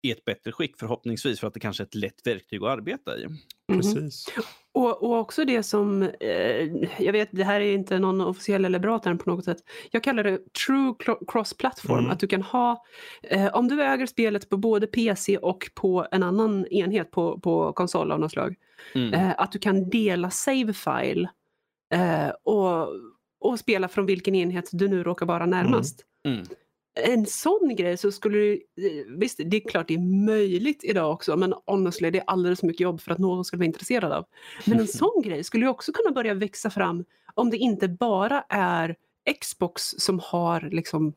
i 0.04 0.12
ett 0.12 0.26
bättre 0.26 0.52
skick 0.52 0.80
förhoppningsvis 0.80 1.40
för 1.40 1.48
att 1.48 1.54
det 1.54 1.60
kanske 1.60 1.84
är 1.84 1.86
ett 1.86 1.96
lätt 1.96 2.28
verktyg 2.28 2.64
att 2.64 2.70
arbeta 2.70 3.18
i. 3.18 3.28
Precis. 3.74 4.26
Och, 4.74 5.04
och 5.04 5.20
också 5.20 5.46
det 5.46 5.64
som, 5.64 6.04
eh, 6.04 6.66
jag 6.98 7.12
vet 7.12 7.30
det 7.32 7.44
här 7.44 7.62
är 7.62 7.74
inte 7.74 8.00
någon 8.00 8.22
officiell 8.22 8.66
eller 8.66 8.80
bra 8.80 9.00
term 9.00 9.18
på 9.18 9.30
något 9.30 9.46
sätt. 9.46 9.58
Jag 9.92 10.04
kallar 10.04 10.24
det 10.24 10.54
true 10.66 10.94
cross-platform. 11.28 12.00
Mm. 12.00 12.12
Att 12.12 12.20
du 12.20 12.28
kan 12.28 12.42
ha, 12.42 12.86
eh, 13.24 13.56
om 13.56 13.68
du 13.68 13.84
äger 13.84 14.06
spelet 14.06 14.50
på 14.50 14.58
både 14.58 14.88
PC 14.88 15.38
och 15.38 15.72
på 15.74 16.08
en 16.12 16.24
annan 16.24 16.68
enhet 16.68 17.12
på, 17.12 17.40
på 17.40 17.74
konsol 17.74 18.12
av 18.12 18.20
något 18.20 18.32
slag. 18.32 18.56
Mm. 18.96 19.14
Eh, 19.14 19.34
att 19.38 19.52
du 19.52 19.60
kan 19.60 19.90
dela 19.90 20.30
save-file 20.30 21.30
eh, 21.94 22.30
och, 22.44 22.88
och 23.40 23.60
spela 23.60 23.88
från 23.88 24.06
vilken 24.06 24.36
enhet 24.36 24.70
du 24.72 24.88
nu 24.88 25.04
råkar 25.04 25.26
vara 25.26 25.46
närmast. 25.46 26.06
Mm. 26.26 26.46
Mm 26.96 27.14
en 27.14 27.26
sån 27.26 27.76
grej 27.76 27.98
så 27.98 28.12
skulle 28.12 28.38
det, 28.38 28.54
eh, 28.54 29.06
visst 29.18 29.40
det 29.46 29.58
är 29.58 29.70
klart 29.70 29.88
det 29.88 29.94
är 29.94 30.26
möjligt 30.26 30.84
idag 30.84 31.12
också 31.12 31.38
men 31.38 31.54
honestly 31.66 32.10
det 32.10 32.20
är 32.20 32.24
alldeles 32.28 32.60
för 32.60 32.68
mycket 32.68 32.80
jobb 32.80 33.02
för 33.02 33.12
att 33.12 33.18
någon 33.18 33.46
skulle 33.46 33.60
vara 33.60 33.66
intresserad 33.66 34.12
av. 34.12 34.26
Men 34.66 34.80
en 34.80 34.88
sån 35.00 35.22
grej 35.24 35.44
skulle 35.44 35.66
ju 35.66 35.70
också 35.70 35.92
kunna 35.92 36.12
börja 36.12 36.34
växa 36.34 36.70
fram 36.70 37.06
om 37.34 37.50
det 37.50 37.58
inte 37.58 37.88
bara 37.88 38.46
är 38.50 38.96
Xbox 39.42 39.84
som 39.84 40.20
har 40.24 40.70
liksom 40.72 41.14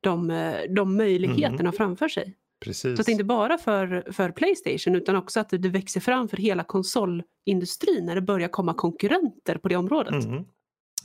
de, 0.00 0.30
eh, 0.30 0.60
de 0.70 0.96
möjligheterna 0.96 1.60
mm. 1.60 1.72
framför 1.72 2.08
sig. 2.08 2.36
Precis. 2.60 2.96
Så 2.96 3.00
att 3.00 3.06
det 3.06 3.12
inte 3.12 3.24
bara 3.24 3.58
för, 3.58 4.12
för 4.12 4.30
Playstation 4.30 4.96
utan 4.96 5.16
också 5.16 5.40
att 5.40 5.48
det 5.50 5.68
växer 5.68 6.00
fram 6.00 6.28
för 6.28 6.36
hela 6.36 6.64
konsolindustrin 6.64 8.06
när 8.06 8.14
det 8.14 8.20
börjar 8.20 8.48
komma 8.48 8.74
konkurrenter 8.74 9.58
på 9.58 9.68
det 9.68 9.76
området. 9.76 10.24
Mm. 10.24 10.44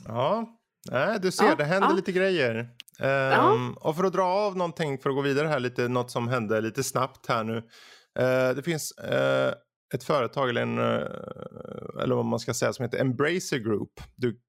Ja, 0.06 0.58
Nej, 0.90 1.18
du 1.20 1.30
ser, 1.30 1.44
ja, 1.44 1.54
det 1.54 1.64
händer 1.64 1.88
ja. 1.88 1.94
lite 1.94 2.12
grejer. 2.12 2.58
Um, 3.00 3.08
ja. 3.08 3.74
Och 3.80 3.96
för 3.96 4.04
att 4.04 4.12
dra 4.12 4.24
av 4.24 4.56
någonting, 4.56 4.98
för 4.98 5.10
att 5.10 5.16
gå 5.16 5.22
vidare 5.22 5.48
här 5.48 5.60
lite, 5.60 5.88
något 5.88 6.10
som 6.10 6.28
hände 6.28 6.60
lite 6.60 6.82
snabbt 6.82 7.26
här 7.26 7.44
nu. 7.44 7.56
Uh, 7.56 8.56
det 8.56 8.62
finns 8.64 8.92
uh, 9.12 9.52
ett 9.94 10.04
företag, 10.04 10.50
eller, 10.50 10.62
en, 10.62 10.78
uh, 10.78 12.02
eller 12.02 12.14
vad 12.14 12.24
man 12.24 12.38
ska 12.38 12.54
säga, 12.54 12.72
som 12.72 12.82
heter 12.82 13.00
Embracer 13.00 13.58
Group. 13.58 14.00
Du 14.16 14.40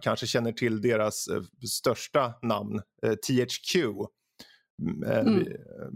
kanske 0.00 0.26
känner 0.26 0.52
till 0.52 0.80
deras 0.80 1.28
största 1.68 2.34
namn, 2.42 2.80
THQ. 3.26 3.76
Mm. 4.82 5.44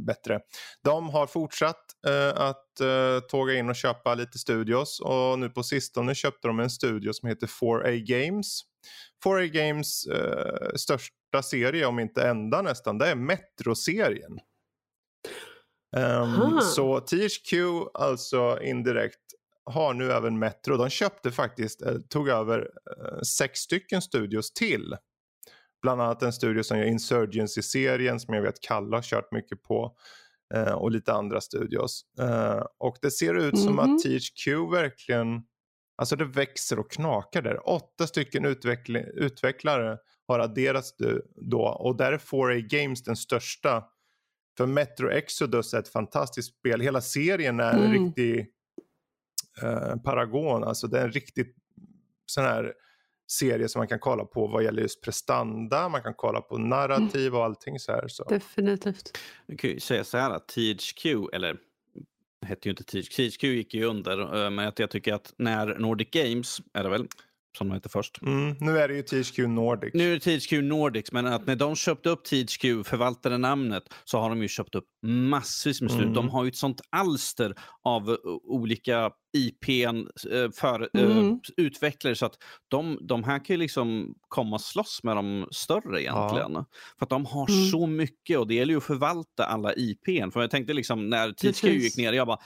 bättre. 0.07 0.41
De 0.85 1.09
har 1.09 1.27
fortsatt 1.27 1.85
att 2.35 2.67
tåga 3.31 3.55
in 3.55 3.69
och 3.69 3.77
köpa 3.77 4.15
lite 4.15 4.39
studios 4.39 5.01
och 5.01 5.39
nu 5.39 5.49
på 5.49 5.63
sistone 5.63 6.15
köpte 6.15 6.49
de 6.49 6.61
en 6.61 6.71
studio 6.71 7.13
som 7.13 7.29
heter 7.29 7.47
4A 7.47 8.05
Games 8.07 8.63
4A 9.25 9.47
Games 9.47 10.07
eh, 10.07 10.75
största 10.75 11.43
serie, 11.43 11.87
om 11.87 11.99
inte 11.99 12.23
enda 12.23 12.63
nästan, 12.63 12.99
det 12.99 13.07
är 13.07 13.15
Metro-serien. 13.15 14.39
Um, 15.97 16.61
så 16.61 17.01
THQ, 17.01 17.55
alltså 17.95 18.59
indirekt, 18.63 19.21
har 19.65 19.95
nu 19.95 20.13
även 20.13 20.39
Metro. 20.39 20.77
De 20.77 20.91
köpte 20.91 21.31
faktiskt, 21.33 21.83
eh, 21.83 21.95
tog 22.09 22.29
över 22.29 22.59
eh, 22.61 23.21
sex 23.21 23.61
stycken 23.61 24.03
studios 24.03 24.53
till. 24.53 24.97
Bland 25.83 26.01
annat 26.01 26.23
en 26.23 26.33
studio 26.33 26.63
som 26.63 26.79
gör 26.79 26.87
Insurgency-serien 26.87 28.21
som 28.21 28.35
jag 28.35 28.43
vet 28.43 28.61
Kalle 28.61 28.97
har 28.97 29.03
kört 29.03 29.33
mycket 29.33 29.63
på. 29.63 29.97
Eh, 30.55 30.73
och 30.73 30.91
lite 30.91 31.13
andra 31.13 31.41
studios. 31.41 32.05
Eh, 32.21 32.63
och 32.79 32.97
det 33.03 33.11
ser 33.11 33.35
ut 33.35 33.59
som 33.59 33.69
mm 33.69 33.79
-hmm. 33.79 33.95
att 33.95 34.05
mhm. 34.05 34.19
THQ 34.19 34.73
verkligen 34.73 35.43
Alltså 36.01 36.17
det 36.17 36.25
växer 36.25 36.79
och 36.79 36.91
knakar 36.91 37.43
där. 37.43 37.69
Åtta 37.69 38.07
stycken 38.07 38.45
utvecklare 39.15 39.99
har 40.27 40.39
adderats 40.39 40.95
då 41.37 41.63
och 41.63 41.97
där 41.97 42.13
är 42.13 42.19
4A 42.19 42.61
Games 42.69 43.03
den 43.03 43.17
största. 43.17 43.85
För 44.57 44.67
Metro 44.67 45.11
Exodus 45.11 45.75
är 45.75 45.79
ett 45.79 45.89
fantastiskt 45.89 46.59
spel. 46.59 46.81
Hela 46.81 47.01
serien 47.01 47.61
är 47.61 47.73
mm. 47.73 47.85
en 47.85 47.93
riktig 47.93 48.47
eh, 49.63 49.97
paragon. 49.97 50.65
Alltså 50.65 50.87
det 50.87 50.99
är 50.99 51.05
en 51.05 51.13
riktigt 51.13 51.57
sån 52.27 52.45
här 52.45 52.75
serie 53.31 53.69
som 53.69 53.81
man 53.81 53.89
kan 53.89 53.99
kolla 53.99 54.25
på 54.25 54.47
vad 54.47 54.65
gäller 54.65 54.83
just 54.83 55.01
prestanda, 55.01 55.89
man 55.89 56.03
kan 56.03 56.15
kolla 56.15 56.41
på 56.41 56.59
narrativ 56.59 57.35
och 57.35 57.45
allting 57.45 57.79
så 57.79 57.93
här. 57.93 58.09
Så. 58.09 58.25
Definitivt. 58.25 59.19
Vi 59.47 59.57
kan 59.57 59.71
ju 59.71 59.81
säga 59.81 60.05
så 60.05 60.19
här 60.19 60.31
att 60.31 60.49
THQ, 60.49 61.07
eller 61.33 61.57
hette 62.47 62.69
ju 62.69 62.71
inte 62.71 62.85
THQ, 62.85 63.17
THQ 63.17 63.45
gick 63.45 63.75
ju 63.75 63.85
under. 63.85 64.45
Eh, 64.45 64.51
men 64.51 64.73
jag 64.77 64.91
tycker 64.91 65.15
att 65.15 65.35
när 65.37 65.79
Nordic 65.79 66.11
Games, 66.11 66.61
är 66.73 66.83
det 66.83 66.91
väl, 66.91 67.07
som 67.59 67.69
de 67.69 67.75
hette 67.75 67.89
först. 67.89 68.23
Mm, 68.23 68.57
nu 68.61 68.79
är 68.79 68.89
det 68.89 68.95
ju 68.95 69.03
THQ 69.03 69.39
Nordic. 69.39 69.95
Nu 69.95 70.13
är 70.13 70.19
det 70.19 70.41
THQ 70.41 70.53
Nordic, 70.53 71.13
men 71.13 71.27
att 71.27 71.47
när 71.47 71.57
de 71.57 71.77
köpte 71.77 72.09
upp 72.09 72.25
THQ, 72.25 72.63
förvaltade 72.85 73.39
namnet, 73.39 73.95
så 74.05 74.19
har 74.19 74.29
de 74.29 74.43
ju 74.43 74.49
köpt 74.49 74.75
upp 74.75 74.85
massvis 75.07 75.81
med 75.81 75.91
slut. 75.91 76.03
Mm. 76.03 76.15
De 76.15 76.29
har 76.29 76.45
ju 76.45 76.49
ett 76.49 76.57
sånt 76.57 76.81
alster 76.91 77.55
av 77.83 78.19
olika 78.45 79.11
IPn 79.33 80.07
eh, 80.33 80.51
för 80.55 80.89
mm. 80.95 81.19
uh, 81.19 81.37
utvecklare 81.57 82.15
så 82.15 82.27
att 82.27 82.35
de, 82.69 82.99
de 83.01 83.25
här 83.25 83.45
kan 83.45 83.55
ju 83.55 83.61
liksom 83.61 84.15
komma 84.29 84.57
och 84.57 84.61
slåss 84.61 85.01
med 85.03 85.17
de 85.17 85.49
större 85.51 86.03
egentligen. 86.03 86.53
Ja. 86.53 86.65
För 86.99 87.07
att 87.07 87.11
de 87.11 87.27
har 87.27 87.51
mm. 87.51 87.67
så 87.67 87.87
mycket 87.87 88.39
och 88.39 88.47
det 88.47 88.55
gäller 88.55 88.73
ju 88.73 88.79
att 88.79 88.85
förvalta 88.85 89.45
alla 89.45 89.75
IPn. 89.75 90.31
För 90.31 90.41
jag 90.41 90.51
tänkte 90.51 90.73
liksom 90.73 91.11
när 91.11 91.33
THQ 91.33 91.65
gick 91.65 91.97
ner, 91.97 92.13
jag 92.13 92.27
bara, 92.27 92.39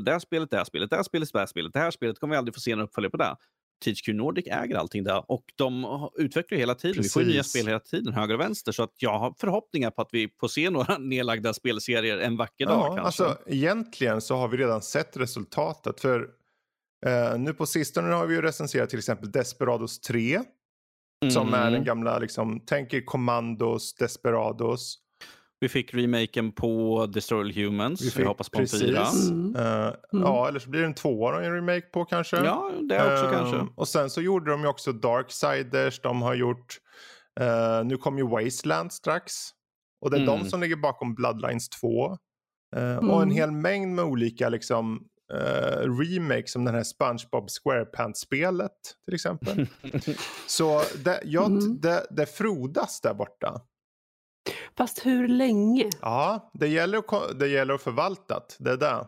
det 0.00 0.12
här 0.12 0.18
spelet, 0.18 0.50
det 0.50 0.56
här 0.56 0.64
spelet, 0.64 0.90
det 0.90 0.96
här 0.96 1.02
spelet, 1.02 1.32
det 1.32 1.38
här 1.38 1.46
spelet, 1.46 1.72
det 1.72 1.78
här 1.78 1.90
spelet 1.90 2.18
kommer 2.18 2.34
vi 2.34 2.38
aldrig 2.38 2.54
få 2.54 2.60
se 2.60 2.72
en 2.72 2.80
uppföljare 2.80 3.10
på 3.10 3.16
det. 3.16 3.36
THQ 3.84 4.08
Nordic 4.08 4.46
äger 4.46 4.76
allting 4.76 5.04
där 5.04 5.30
och 5.30 5.44
de 5.56 6.08
utvecklar 6.16 6.58
hela 6.58 6.74
tiden. 6.74 6.96
Precis. 6.96 7.16
Vi 7.16 7.24
får 7.24 7.30
nya 7.30 7.42
spel 7.42 7.66
hela 7.66 7.80
tiden, 7.80 8.14
höger 8.14 8.34
och 8.34 8.40
vänster. 8.40 8.72
Så 8.72 8.82
att 8.82 8.94
jag 8.98 9.18
har 9.18 9.34
förhoppningar 9.38 9.90
på 9.90 10.02
att 10.02 10.08
vi 10.12 10.28
får 10.40 10.48
se 10.48 10.70
några 10.70 10.98
nedlagda 10.98 11.54
spelserier 11.54 12.18
en 12.18 12.36
vacker 12.36 12.64
ja, 12.64 12.70
dag. 12.70 12.86
Kanske. 12.86 13.02
Alltså, 13.02 13.38
egentligen 13.46 14.20
så 14.20 14.36
har 14.36 14.48
vi 14.48 14.56
redan 14.56 14.82
sett 14.82 15.16
resultatet. 15.16 16.00
För 16.00 16.28
eh, 17.06 17.38
nu 17.38 17.54
på 17.54 17.66
sistone 17.66 18.14
har 18.14 18.26
vi 18.26 18.34
ju 18.34 18.42
recenserat 18.42 18.90
till 18.90 18.98
exempel 18.98 19.30
Desperados 19.30 20.00
3. 20.00 20.40
Mm. 21.22 21.30
Som 21.30 21.54
är 21.54 21.64
den 21.64 21.74
mm. 21.74 21.84
gamla, 21.84 22.18
liksom, 22.18 22.60
tänk 22.66 22.94
er 22.94 23.00
Commandos, 23.00 23.94
Desperados. 23.94 24.98
Vi 25.60 25.68
fick 25.68 25.94
remaken 25.94 26.52
på 26.52 27.06
Destroy 27.06 27.40
All 27.40 27.52
Humans. 27.52 28.02
Vi, 28.02 28.10
fick, 28.10 28.18
vi 28.18 28.24
hoppas 28.24 28.48
på 28.48 28.58
precis. 28.58 28.82
en 28.82 28.88
fyra. 28.88 29.06
Mm. 29.06 29.56
Uh, 29.56 29.94
mm. 30.12 30.24
Ja, 30.24 30.48
eller 30.48 30.58
så 30.58 30.70
blir 30.70 30.80
det 30.80 30.86
en 30.86 30.94
tvåa 30.94 31.36
och 31.36 31.44
en 31.44 31.54
remake 31.54 31.86
på 31.86 32.04
kanske. 32.04 32.36
Ja, 32.36 32.70
det 32.88 33.12
också 33.12 33.24
uh, 33.24 33.32
kanske. 33.32 33.72
Och 33.76 33.88
sen 33.88 34.10
så 34.10 34.20
gjorde 34.20 34.50
de 34.50 34.60
ju 34.60 34.66
också 34.66 34.92
Darksiders. 34.92 36.00
De 36.00 36.22
har 36.22 36.34
gjort... 36.34 36.78
Uh, 37.40 37.84
nu 37.84 37.96
kommer 37.96 38.18
ju 38.18 38.28
Wasteland 38.28 38.92
strax. 38.92 39.32
Och 40.00 40.10
det 40.10 40.16
är 40.16 40.22
mm. 40.22 40.38
de 40.38 40.50
som 40.50 40.60
ligger 40.60 40.76
bakom 40.76 41.14
Bloodlines 41.14 41.68
2. 41.68 42.08
Uh, 42.76 42.82
mm. 42.82 43.10
Och 43.10 43.22
en 43.22 43.30
hel 43.30 43.50
mängd 43.50 43.94
med 43.94 44.04
olika 44.04 44.48
liksom, 44.48 45.02
uh, 45.34 45.98
remakes 46.00 46.52
som 46.52 46.64
den 46.64 46.74
här 46.74 46.82
SpongeBob 46.82 47.50
SquarePants-spelet 47.50 48.72
till 49.04 49.14
exempel. 49.14 49.66
Så 50.46 50.82
det, 51.04 51.20
ja, 51.24 51.46
mm. 51.46 51.80
det, 51.80 52.06
det 52.10 52.26
frodas 52.26 53.00
där 53.00 53.14
borta. 53.14 53.62
Fast 54.78 55.06
hur 55.06 55.28
länge? 55.28 55.90
Ja, 56.00 56.50
det 56.54 56.68
gäller 56.68 56.98
att, 56.98 57.38
det 57.38 57.48
gäller 57.48 57.74
att 57.74 57.82
förvalta 57.82 58.42
det. 58.58 58.70
är 58.70 58.76
det. 58.76 59.06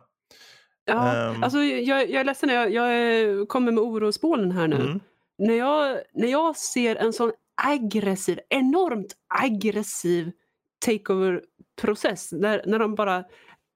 Ja, 0.84 1.30
um. 1.30 1.42
alltså 1.42 1.58
jag, 1.58 2.10
jag 2.10 2.20
är 2.20 2.24
ledsen, 2.24 2.48
jag, 2.48 2.72
jag 2.72 3.48
kommer 3.48 3.72
med 3.72 3.84
orosbålen 3.84 4.52
här 4.52 4.68
nu. 4.68 4.76
Mm. 4.76 5.00
När, 5.38 5.54
jag, 5.54 5.98
när 6.14 6.28
jag 6.28 6.56
ser 6.56 6.96
en 6.96 7.12
sån 7.12 7.32
aggressiv, 7.62 8.40
enormt 8.48 9.16
aggressiv 9.42 10.32
takeover-process, 10.86 12.32
när, 12.32 12.62
när 12.66 12.78
de 12.78 12.94
bara 12.94 13.24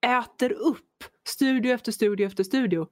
äter 0.06 0.52
upp 0.52 1.04
studio 1.28 1.72
efter 1.72 1.92
studio 1.92 2.26
efter 2.26 2.44
studio. 2.44 2.86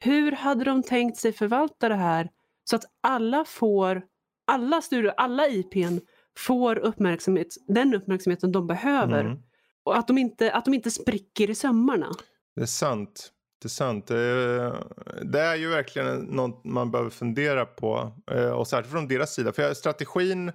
Hur 0.00 0.32
hade 0.32 0.64
de 0.64 0.82
tänkt 0.82 1.16
sig 1.16 1.32
förvalta 1.32 1.88
det 1.88 1.94
här 1.94 2.30
så 2.64 2.76
att 2.76 2.84
alla 3.00 3.44
får, 3.44 4.02
alla 4.46 4.82
studior, 4.82 5.14
alla 5.16 5.48
IPn 5.48 5.98
får 6.38 6.78
uppmärksamhet, 6.78 7.46
den 7.68 7.94
uppmärksamheten 7.94 8.52
de 8.52 8.66
behöver. 8.66 9.20
Mm. 9.24 9.38
Och 9.84 9.96
att 9.96 10.08
de, 10.08 10.18
inte, 10.18 10.52
att 10.52 10.64
de 10.64 10.74
inte 10.74 10.90
spricker 10.90 11.50
i 11.50 11.54
sömmarna. 11.54 12.10
Det 12.56 12.62
är 12.62 12.66
sant. 12.66 13.32
Det 13.62 13.66
är 13.66 13.68
sant. 13.68 14.06
Det 14.06 15.40
är, 15.40 15.56
ju 15.56 15.68
verkligen 15.68 16.18
något 16.18 16.64
man 16.64 16.90
behöver 16.90 17.10
fundera 17.10 17.66
på. 17.66 18.12
Eh, 18.30 18.50
och 18.50 18.68
särskilt 18.68 18.92
från 18.92 19.08
deras 19.08 19.34
sida. 19.34 19.52
För 19.52 19.74
strategin 19.74 20.52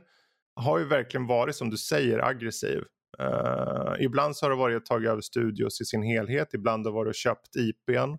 har 0.56 0.80
ju 0.80 0.86
verkligen 0.86 1.28
varit 1.28 1.56
som 1.56 1.70
du 1.70 1.78
säger 1.78 2.26
aggressiv. 2.26 2.84
Uh, 3.22 3.94
ibland 4.00 4.36
så 4.36 4.46
har 4.46 4.50
det 4.50 4.56
varit 4.56 4.78
att 4.78 4.86
ta 4.86 4.96
över 4.96 5.22
studios 5.22 5.82
i 5.82 5.86
sin 5.86 6.04
helhet. 6.04 6.54
Ibland 6.54 6.86
har 6.86 6.92
det 6.92 6.96
varit 6.96 7.10
att 7.10 7.16
köpt 7.16 7.56
IPn. 7.56 8.18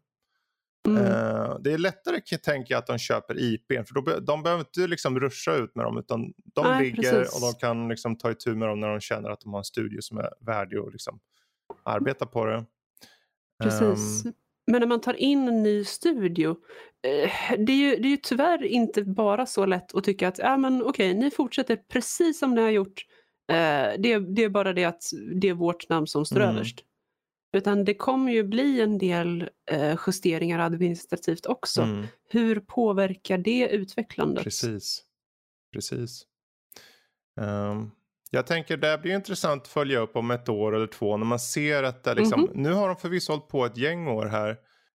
Mm. 0.89 1.03
Uh, 1.03 1.59
det 1.61 1.73
är 1.73 1.79
lättare 1.79 2.21
tänker 2.21 2.75
jag 2.75 2.79
att 2.79 2.87
de 2.87 2.99
köper 2.99 3.39
IPn 3.39 3.85
för 3.85 3.95
då, 3.95 4.21
de 4.21 4.43
behöver 4.43 4.61
inte 4.61 4.87
liksom 4.87 5.21
ruscha 5.21 5.55
ut 5.55 5.75
med 5.75 5.85
dem 5.85 5.99
utan 5.99 6.33
de 6.55 6.67
Nej, 6.67 6.85
ligger 6.85 7.13
precis. 7.13 7.35
och 7.35 7.41
de 7.41 7.59
kan 7.59 7.89
liksom 7.89 8.19
ta 8.19 8.31
itu 8.31 8.55
med 8.55 8.69
dem 8.69 8.81
när 8.81 8.89
de 8.89 9.01
känner 9.01 9.31
att 9.31 9.41
de 9.41 9.53
har 9.53 9.61
en 9.61 9.65
studio 9.65 10.01
som 10.01 10.19
är 10.19 10.31
värdig 10.41 10.79
att 10.79 10.93
liksom 10.93 11.21
arbeta 11.83 12.27
på 12.27 12.47
det. 12.47 12.65
Precis. 13.63 14.25
Um, 14.25 14.33
men 14.67 14.81
när 14.81 14.87
man 14.87 15.01
tar 15.01 15.15
in 15.15 15.49
en 15.49 15.63
ny 15.63 15.85
studio, 15.85 16.51
eh, 17.07 17.31
det 17.59 17.73
är, 17.73 17.77
ju, 17.77 17.97
det 17.97 18.09
är 18.09 18.11
ju 18.11 18.17
tyvärr 18.17 18.65
inte 18.65 19.05
bara 19.05 19.47
så 19.47 19.67
lätt 19.67 19.95
att 19.95 20.05
tycka 20.05 20.29
att 20.29 20.39
ja, 20.39 20.57
men, 20.57 20.83
okej, 20.83 21.15
ni 21.15 21.31
fortsätter 21.31 21.77
precis 21.77 22.39
som 22.39 22.55
ni 22.55 22.63
har 22.63 22.71
gjort. 22.71 23.03
Eh, 23.53 23.93
det, 23.99 24.19
det 24.19 24.45
är 24.45 24.49
bara 24.49 24.73
det 24.73 24.85
att 24.85 25.03
det 25.41 25.49
är 25.49 25.55
vårt 25.55 25.89
namn 25.89 26.07
som 26.07 26.25
står 26.25 26.41
mm. 26.41 26.57
överst. 26.57 26.85
Utan 27.55 27.85
det 27.85 27.95
kommer 27.95 28.33
ju 28.33 28.43
bli 28.43 28.81
en 28.81 28.99
del 28.99 29.49
eh, 29.71 29.99
justeringar 30.07 30.59
administrativt 30.59 31.47
också. 31.47 31.83
Mm. 31.83 32.07
Hur 32.29 32.61
påverkar 32.61 33.39
det 33.39 33.69
utvecklandet? 33.69 34.45
Precis. 34.45 35.03
Precis. 35.73 36.27
Um, 37.41 37.91
jag 38.31 38.47
tänker 38.47 38.77
det 38.77 38.99
blir 38.99 39.15
intressant 39.15 39.63
att 39.63 39.69
följa 39.69 39.99
upp 39.99 40.17
om 40.17 40.31
ett 40.31 40.49
år 40.49 40.77
eller 40.77 40.87
två 40.87 41.17
när 41.17 41.27
man 41.27 41.41
ser 41.41 41.83
att 41.83 42.05
det 42.05 42.15
liksom, 42.15 42.41
mm 42.41 42.53
-hmm. 42.53 42.57
nu 42.57 42.73
har 42.73 42.89
de 42.89 42.97
förvisso 42.97 43.33
hållit 43.33 43.49
på 43.49 43.67
ett 43.67 43.77
gäng 43.77 44.09
år 44.09 44.27
här. 44.27 44.57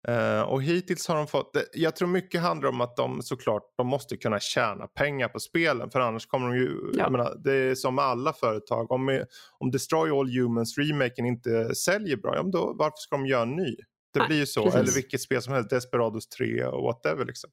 Uh, 0.09 0.41
och 0.41 0.63
hittills 0.63 1.07
har 1.07 1.15
de 1.15 1.27
fått, 1.27 1.57
jag 1.73 1.95
tror 1.95 2.07
mycket 2.07 2.41
handlar 2.41 2.69
om 2.69 2.81
att 2.81 2.95
de 2.95 3.21
såklart, 3.21 3.63
de 3.77 3.87
måste 3.87 4.17
kunna 4.17 4.39
tjäna 4.39 4.87
pengar 4.87 5.27
på 5.27 5.39
spelen 5.39 5.89
för 5.89 5.99
annars 5.99 6.25
kommer 6.25 6.47
de 6.47 6.57
ju, 6.57 6.91
ja. 6.93 7.09
menar, 7.09 7.35
det 7.43 7.53
är 7.53 7.75
som 7.75 7.95
med 7.95 8.05
alla 8.05 8.33
företag, 8.33 8.91
om, 8.91 9.25
om 9.59 9.71
Destroy 9.71 10.19
All 10.19 10.29
Humans 10.29 10.77
remaken 10.77 11.25
inte 11.25 11.75
säljer 11.75 12.17
bra, 12.17 12.35
ja, 12.35 12.43
då, 12.43 12.75
varför 12.77 12.97
ska 12.97 13.15
de 13.15 13.25
göra 13.25 13.41
en 13.41 13.55
ny? 13.55 13.75
Det 14.13 14.19
Nej, 14.19 14.27
blir 14.27 14.37
ju 14.37 14.45
så, 14.45 14.63
precis. 14.63 14.79
eller 14.79 14.91
vilket 14.91 15.21
spel 15.21 15.41
som 15.41 15.53
helst, 15.53 15.69
Desperados 15.69 16.27
3 16.27 16.65
och 16.65 16.83
whatever 16.83 17.25
liksom. 17.25 17.49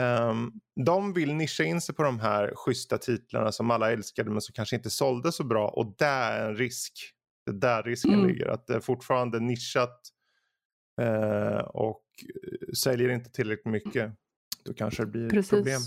Um, 0.00 0.52
de 0.84 1.12
vill 1.12 1.34
nischa 1.34 1.64
in 1.64 1.80
sig 1.80 1.94
på 1.94 2.02
de 2.02 2.20
här 2.20 2.52
schyssta 2.54 2.98
titlarna 2.98 3.52
som 3.52 3.70
alla 3.70 3.92
älskade 3.92 4.30
men 4.30 4.40
som 4.40 4.52
kanske 4.52 4.76
inte 4.76 4.90
sålde 4.90 5.32
så 5.32 5.44
bra 5.44 5.68
och 5.68 5.94
där 5.98 6.32
är 6.32 6.48
en 6.48 6.56
risk. 6.56 6.92
Det 7.46 7.50
är 7.50 7.54
där 7.54 7.82
risken 7.82 8.14
mm. 8.14 8.26
ligger, 8.26 8.48
att 8.48 8.66
det 8.66 8.74
är 8.74 8.80
fortfarande 8.80 9.40
nischat 9.40 10.00
uh, 11.02 11.58
och 11.58 12.02
säljer 12.76 13.08
inte 13.08 13.30
tillräckligt 13.30 13.72
mycket. 13.72 14.12
Då 14.64 14.74
kanske 14.74 15.02
det 15.02 15.06
blir 15.06 15.30
Precis. 15.30 15.50
problem. 15.50 15.80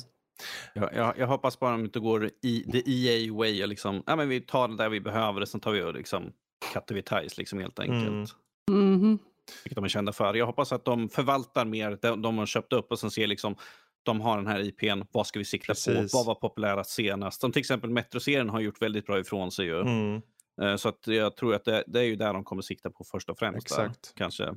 Jag, 0.74 0.94
jag, 0.94 1.18
jag, 1.18 1.28
hoppas 1.28 1.60
bara 1.60 1.74
att 1.74 1.80
de 1.80 1.86
inte 1.86 2.00
går 2.00 2.30
i 2.42 2.64
the 2.72 2.92
EA 2.92 3.34
way 3.34 3.64
och 3.64 3.68
liksom, 3.68 4.04
ja 4.06 4.16
men 4.16 4.30
vi 4.30 4.42
tar 4.42 4.68
det 4.68 4.78
där 4.78 4.90
vi 4.90 5.02
behöver 5.02 5.42
och 5.42 5.48
sen 5.48 5.60
tar 5.60 5.72
vi 5.72 5.82
och 5.82 5.94
liksom 5.94 6.32
cuttar 6.74 6.96
vi 6.96 7.02
ties 7.02 7.38
liksom 7.38 7.60
helt 7.60 7.80
enkelt. 7.80 8.08
Mm. 8.08 8.26
Mm 8.72 9.02
-hmm. 9.02 9.20
Vilket 9.64 9.76
de 9.76 9.84
är 9.84 9.90
kända 9.90 10.12
för. 10.14 10.34
Jag 10.34 10.46
hoppas 10.46 10.72
att 10.72 10.86
de 10.86 11.10
förvaltar 11.10 11.66
mer 11.66 11.98
de, 12.02 12.22
de 12.22 12.38
har 12.38 12.46
köpt 12.46 12.74
upp 12.74 12.92
och 12.92 13.00
sen 13.00 13.12
ser 13.12 13.28
liksom 13.28 13.56
de 14.04 14.22
har 14.22 14.38
den 14.38 14.48
här 14.48 14.60
IPn, 14.60 15.02
vad 15.12 15.28
ska 15.28 15.40
vi 15.40 15.46
sikta 15.46 15.68
Precis. 15.68 16.12
på? 16.12 16.18
Vad 16.18 16.26
var 16.26 16.36
populärast 16.36 16.90
senast? 16.90 17.42
Som 17.42 17.52
till 17.52 17.60
exempel 17.60 17.90
Metro-serien 17.90 18.50
har 18.50 18.60
gjort 18.60 18.82
väldigt 18.82 19.06
bra 19.06 19.20
ifrån 19.20 19.52
sig 19.52 19.66
ju. 19.66 19.82
Mm. 19.82 20.22
Eh, 20.62 20.76
så 20.76 20.90
att 20.90 21.08
jag 21.08 21.36
tror 21.36 21.56
att 21.56 21.66
det, 21.66 21.84
det, 21.88 22.00
är 22.00 22.04
ju 22.04 22.16
där 22.16 22.34
de 22.34 22.44
kommer 22.44 22.62
sikta 22.62 22.90
på 22.90 23.04
först 23.04 23.30
och 23.30 23.40
främst. 23.40 23.58
Exakt. 23.58 24.04
Där, 24.04 24.18
kanske. 24.18 24.56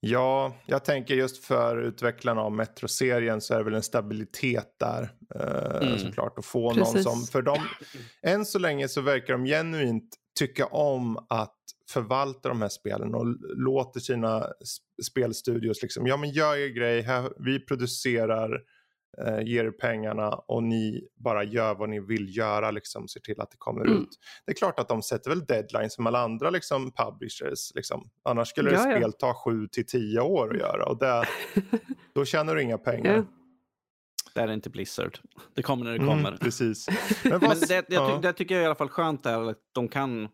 Ja, 0.00 0.56
jag 0.66 0.84
tänker 0.84 1.14
just 1.14 1.44
för 1.44 1.76
utvecklarna 1.76 2.40
av 2.40 2.52
Metro-serien 2.52 3.40
så 3.40 3.54
är 3.54 3.58
det 3.58 3.64
väl 3.64 3.74
en 3.74 3.82
stabilitet 3.82 4.74
där. 4.80 5.12
Eh, 5.34 5.88
mm. 5.88 5.98
Såklart 5.98 6.38
att 6.38 6.44
få 6.44 6.74
Precis. 6.74 6.94
någon 6.94 7.02
som, 7.02 7.26
för 7.26 7.42
dem, 7.42 7.62
än 8.22 8.44
så 8.44 8.58
länge 8.58 8.88
så 8.88 9.00
verkar 9.00 9.32
de 9.32 9.44
genuint 9.44 10.08
tycka 10.38 10.66
om 10.66 11.26
att 11.28 11.54
förvalta 11.90 12.48
de 12.48 12.62
här 12.62 12.68
spelen 12.68 13.14
och 13.14 13.26
låter 13.56 14.00
sina 14.00 14.46
spelstudios 15.10 15.82
liksom, 15.82 16.06
ja 16.06 16.16
men 16.16 16.30
gör 16.30 16.56
er 16.56 16.68
grej, 16.68 17.02
här, 17.02 17.32
vi 17.38 17.60
producerar, 17.60 18.60
eh, 19.26 19.40
ger 19.40 19.64
er 19.64 19.70
pengarna 19.70 20.28
och 20.28 20.62
ni 20.62 21.08
bara 21.16 21.44
gör 21.44 21.74
vad 21.74 21.88
ni 21.88 22.00
vill 22.00 22.36
göra, 22.36 22.70
liksom, 22.70 23.08
ser 23.08 23.20
till 23.20 23.40
att 23.40 23.50
det 23.50 23.56
kommer 23.58 23.84
mm. 23.84 24.02
ut. 24.02 24.08
Det 24.46 24.52
är 24.52 24.56
klart 24.56 24.80
att 24.80 24.88
de 24.88 25.02
sätter 25.02 25.30
väl 25.30 25.44
deadlines 25.44 25.94
som 25.94 26.06
alla 26.06 26.20
andra 26.20 26.50
liksom, 26.50 26.92
publishers, 26.92 27.74
liksom. 27.74 28.10
annars 28.24 28.48
skulle 28.48 28.72
ja, 28.72 28.76
ett 28.76 28.96
spel 28.96 29.12
ta 29.12 29.34
sju 29.34 29.68
till 29.68 29.86
tio 29.86 30.20
år 30.20 30.54
att 30.54 30.60
göra 30.60 30.84
och 30.84 30.98
det, 30.98 31.24
då 32.14 32.24
tjänar 32.24 32.54
du 32.54 32.62
inga 32.62 32.78
pengar. 32.78 33.14
Ja. 33.14 33.24
Det 34.34 34.40
är 34.40 34.52
inte 34.52 34.70
Blizzard. 34.70 35.18
Det 35.54 35.62
kommer 35.62 35.84
när 35.84 35.92
det 35.92 35.98
mm, 35.98 36.08
kommer. 36.08 36.28
Mm, 36.28 36.38
precis. 36.38 36.86
Men, 37.24 37.40
Men 37.40 37.60
det, 37.68 37.74
jag, 37.88 38.10
ja. 38.10 38.18
det 38.22 38.32
tycker 38.32 38.54
jag 38.54 38.60
är 38.60 38.64
i 38.64 38.66
alla 38.66 38.74
fall 38.74 38.88
skönt 38.88 39.26
är 39.26 39.50
att 39.50 39.58
de 39.72 39.88
kan 39.88 40.28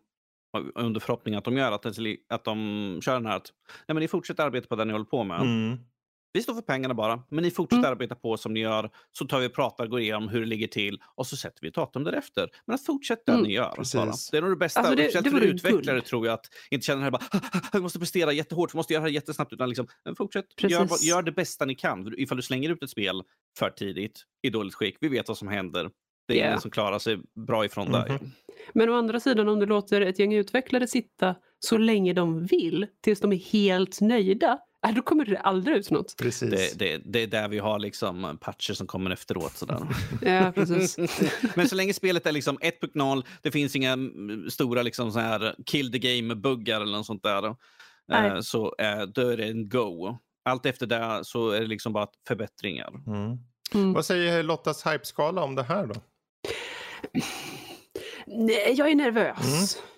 under 0.75 0.99
förhoppning 0.99 1.35
att 1.35 1.43
de 1.43 1.57
gör, 1.57 1.71
att, 1.71 1.81
det, 1.81 2.17
att 2.29 2.43
de 2.43 2.99
kör 3.01 3.13
den 3.13 3.25
här 3.25 3.35
att 3.35 3.51
nej, 3.87 3.93
men 3.93 4.01
ni 4.01 4.07
fortsätter 4.07 4.43
arbeta 4.43 4.67
på 4.67 4.75
det 4.75 4.85
ni 4.85 4.91
håller 4.91 5.05
på 5.05 5.23
med. 5.23 5.41
Mm. 5.41 5.77
Vi 6.35 6.41
står 6.41 6.53
för 6.53 6.61
pengarna 6.61 6.93
bara, 6.93 7.23
men 7.29 7.43
ni 7.43 7.51
fortsätter 7.51 7.79
mm. 7.79 7.91
arbeta 7.91 8.15
på 8.15 8.37
som 8.37 8.53
ni 8.53 8.59
gör. 8.59 8.89
Så 9.11 9.25
tar 9.25 9.39
vi 9.39 9.47
och 9.47 9.53
pratar, 9.53 9.87
går 9.87 9.99
igenom 9.99 10.29
hur 10.29 10.39
det 10.39 10.45
ligger 10.45 10.67
till 10.67 11.01
och 11.15 11.27
så 11.27 11.37
sätter 11.37 11.61
vi 11.61 11.67
ett 11.67 11.73
datum 11.73 12.03
därefter. 12.03 12.49
Men 12.65 12.75
att 12.75 12.85
fortsätta 12.85 13.31
mm. 13.31 13.43
det 13.43 13.47
ni 13.47 13.53
gör. 13.53 13.75
Det 14.31 14.37
är 14.37 14.41
nog 14.41 14.51
det 14.51 14.55
bästa. 14.55 14.79
Alltså 14.79 14.95
det, 14.95 15.09
Speciellt 15.09 15.37
för 15.37 15.41
utvecklare 15.41 15.99
cool. 15.99 16.07
tror 16.07 16.25
jag 16.25 16.33
att 16.33 16.45
inte 16.69 16.85
känna 16.85 17.01
här 17.01 17.11
bara 17.11 17.21
vi 17.73 17.79
måste 17.79 17.99
prestera 17.99 18.31
jättehårt, 18.31 18.73
vi 18.73 18.77
måste 18.77 18.93
göra 18.93 19.03
det 19.03 19.09
här 19.09 19.13
jättesnabbt. 19.13 19.53
Utan 19.53 19.69
liksom, 19.69 19.87
fortsätt, 20.17 20.45
gör, 20.57 20.87
gör, 21.01 21.21
det 21.21 21.31
bästa 21.31 21.65
ni 21.65 21.75
kan. 21.75 22.13
Ifall 22.17 22.37
du 22.37 22.43
slänger 22.43 22.69
ut 22.69 22.83
ett 22.83 22.89
spel 22.89 23.23
för 23.59 23.69
tidigt 23.69 24.23
i 24.41 24.49
dåligt 24.49 24.75
skick, 24.75 24.97
vi 25.01 25.07
vet 25.07 25.27
vad 25.27 25.37
som 25.37 25.47
händer. 25.47 25.89
Det 26.27 26.33
är 26.33 26.37
yeah. 26.37 26.49
ingen 26.49 26.61
som 26.61 26.71
klarar 26.71 26.99
sig 26.99 27.17
bra 27.47 27.65
ifrån 27.65 27.87
mm 27.87 28.01
-hmm. 28.01 28.19
det. 28.19 28.29
Men 28.73 28.89
å 28.89 28.93
andra 28.93 29.19
sidan 29.19 29.49
om 29.49 29.59
du 29.59 29.65
låter 29.65 30.01
ett 30.01 30.19
gäng 30.19 30.33
utvecklare 30.33 30.87
sitta 30.87 31.35
så 31.59 31.77
länge 31.77 32.13
de 32.13 32.45
vill 32.45 32.87
tills 33.01 33.19
de 33.19 33.33
är 33.33 33.37
helt 33.37 34.01
nöjda 34.01 34.59
då 34.91 35.01
kommer 35.01 35.25
det 35.25 35.39
aldrig 35.39 35.77
ut 35.77 35.91
något. 35.91 36.15
Precis. 36.17 36.49
Det, 36.49 36.79
det, 36.79 37.01
det 37.05 37.23
är 37.23 37.27
där 37.27 37.47
vi 37.47 37.59
har 37.59 37.79
liksom 37.79 38.37
patcher 38.41 38.73
som 38.73 38.87
kommer 38.87 39.11
efteråt. 39.11 39.57
Sådär. 39.57 39.87
ja, 40.21 40.51
precis. 40.55 40.97
Men 41.55 41.69
så 41.69 41.75
länge 41.75 41.93
spelet 41.93 42.25
är 42.25 42.31
liksom 42.31 42.57
1.0, 42.57 43.23
det 43.41 43.51
finns 43.51 43.75
inga 43.75 43.97
stora 44.49 44.81
liksom 44.81 45.11
så 45.11 45.19
här 45.19 45.55
kill 45.65 45.91
the 45.91 45.99
game-buggar 45.99 46.81
eller 46.81 46.97
något 46.97 47.05
sånt 47.05 47.23
där. 47.23 47.45
Eh, 47.45 47.53
Nej. 48.07 48.43
Så 48.43 48.75
eh, 48.77 49.01
då 49.01 49.21
är 49.21 49.37
det 49.37 49.45
en 49.45 49.69
go. 49.69 50.17
Allt 50.45 50.65
efter 50.65 50.87
det 50.87 51.19
så 51.23 51.49
är 51.49 51.61
det 51.61 51.67
liksom 51.67 51.93
bara 51.93 52.07
förbättringar. 52.27 52.89
Mm. 53.07 53.37
Mm. 53.73 53.93
Vad 53.93 54.05
säger 54.05 54.43
Lottas 54.43 54.85
hypeskala 54.85 55.43
om 55.43 55.55
det 55.55 55.63
här 55.63 55.87
då? 55.87 55.95
Nej, 58.27 58.73
jag 58.77 58.91
är 58.91 58.95
nervös. 58.95 59.77
Mm. 59.77 59.94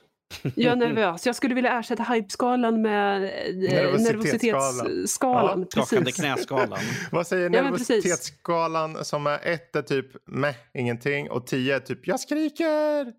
Jag 0.56 0.72
är 0.72 0.76
nervös. 0.76 1.26
Jag 1.26 1.36
skulle 1.36 1.56
vilja 1.56 1.80
ersätta 1.80 2.04
hypeskalan 2.04 2.82
med 2.82 3.24
eh, 3.24 4.00
nervositetsskalan. 4.00 5.68
Ja, 5.76 5.86
skakande 5.86 6.12
knäskalan. 6.12 6.80
Vad 7.12 7.28
säger 7.28 7.50
nervositetsskalan 7.50 9.06
som 9.06 9.28
är 9.28 9.40
1 9.44 9.76
är 9.76 9.82
typ 9.82 10.08
meh, 10.26 10.56
ingenting 10.74 11.30
och 11.30 11.48
10 11.48 11.76
är 11.76 11.80
typ 11.80 12.08
jag 12.08 12.20
skriker? 12.20 13.14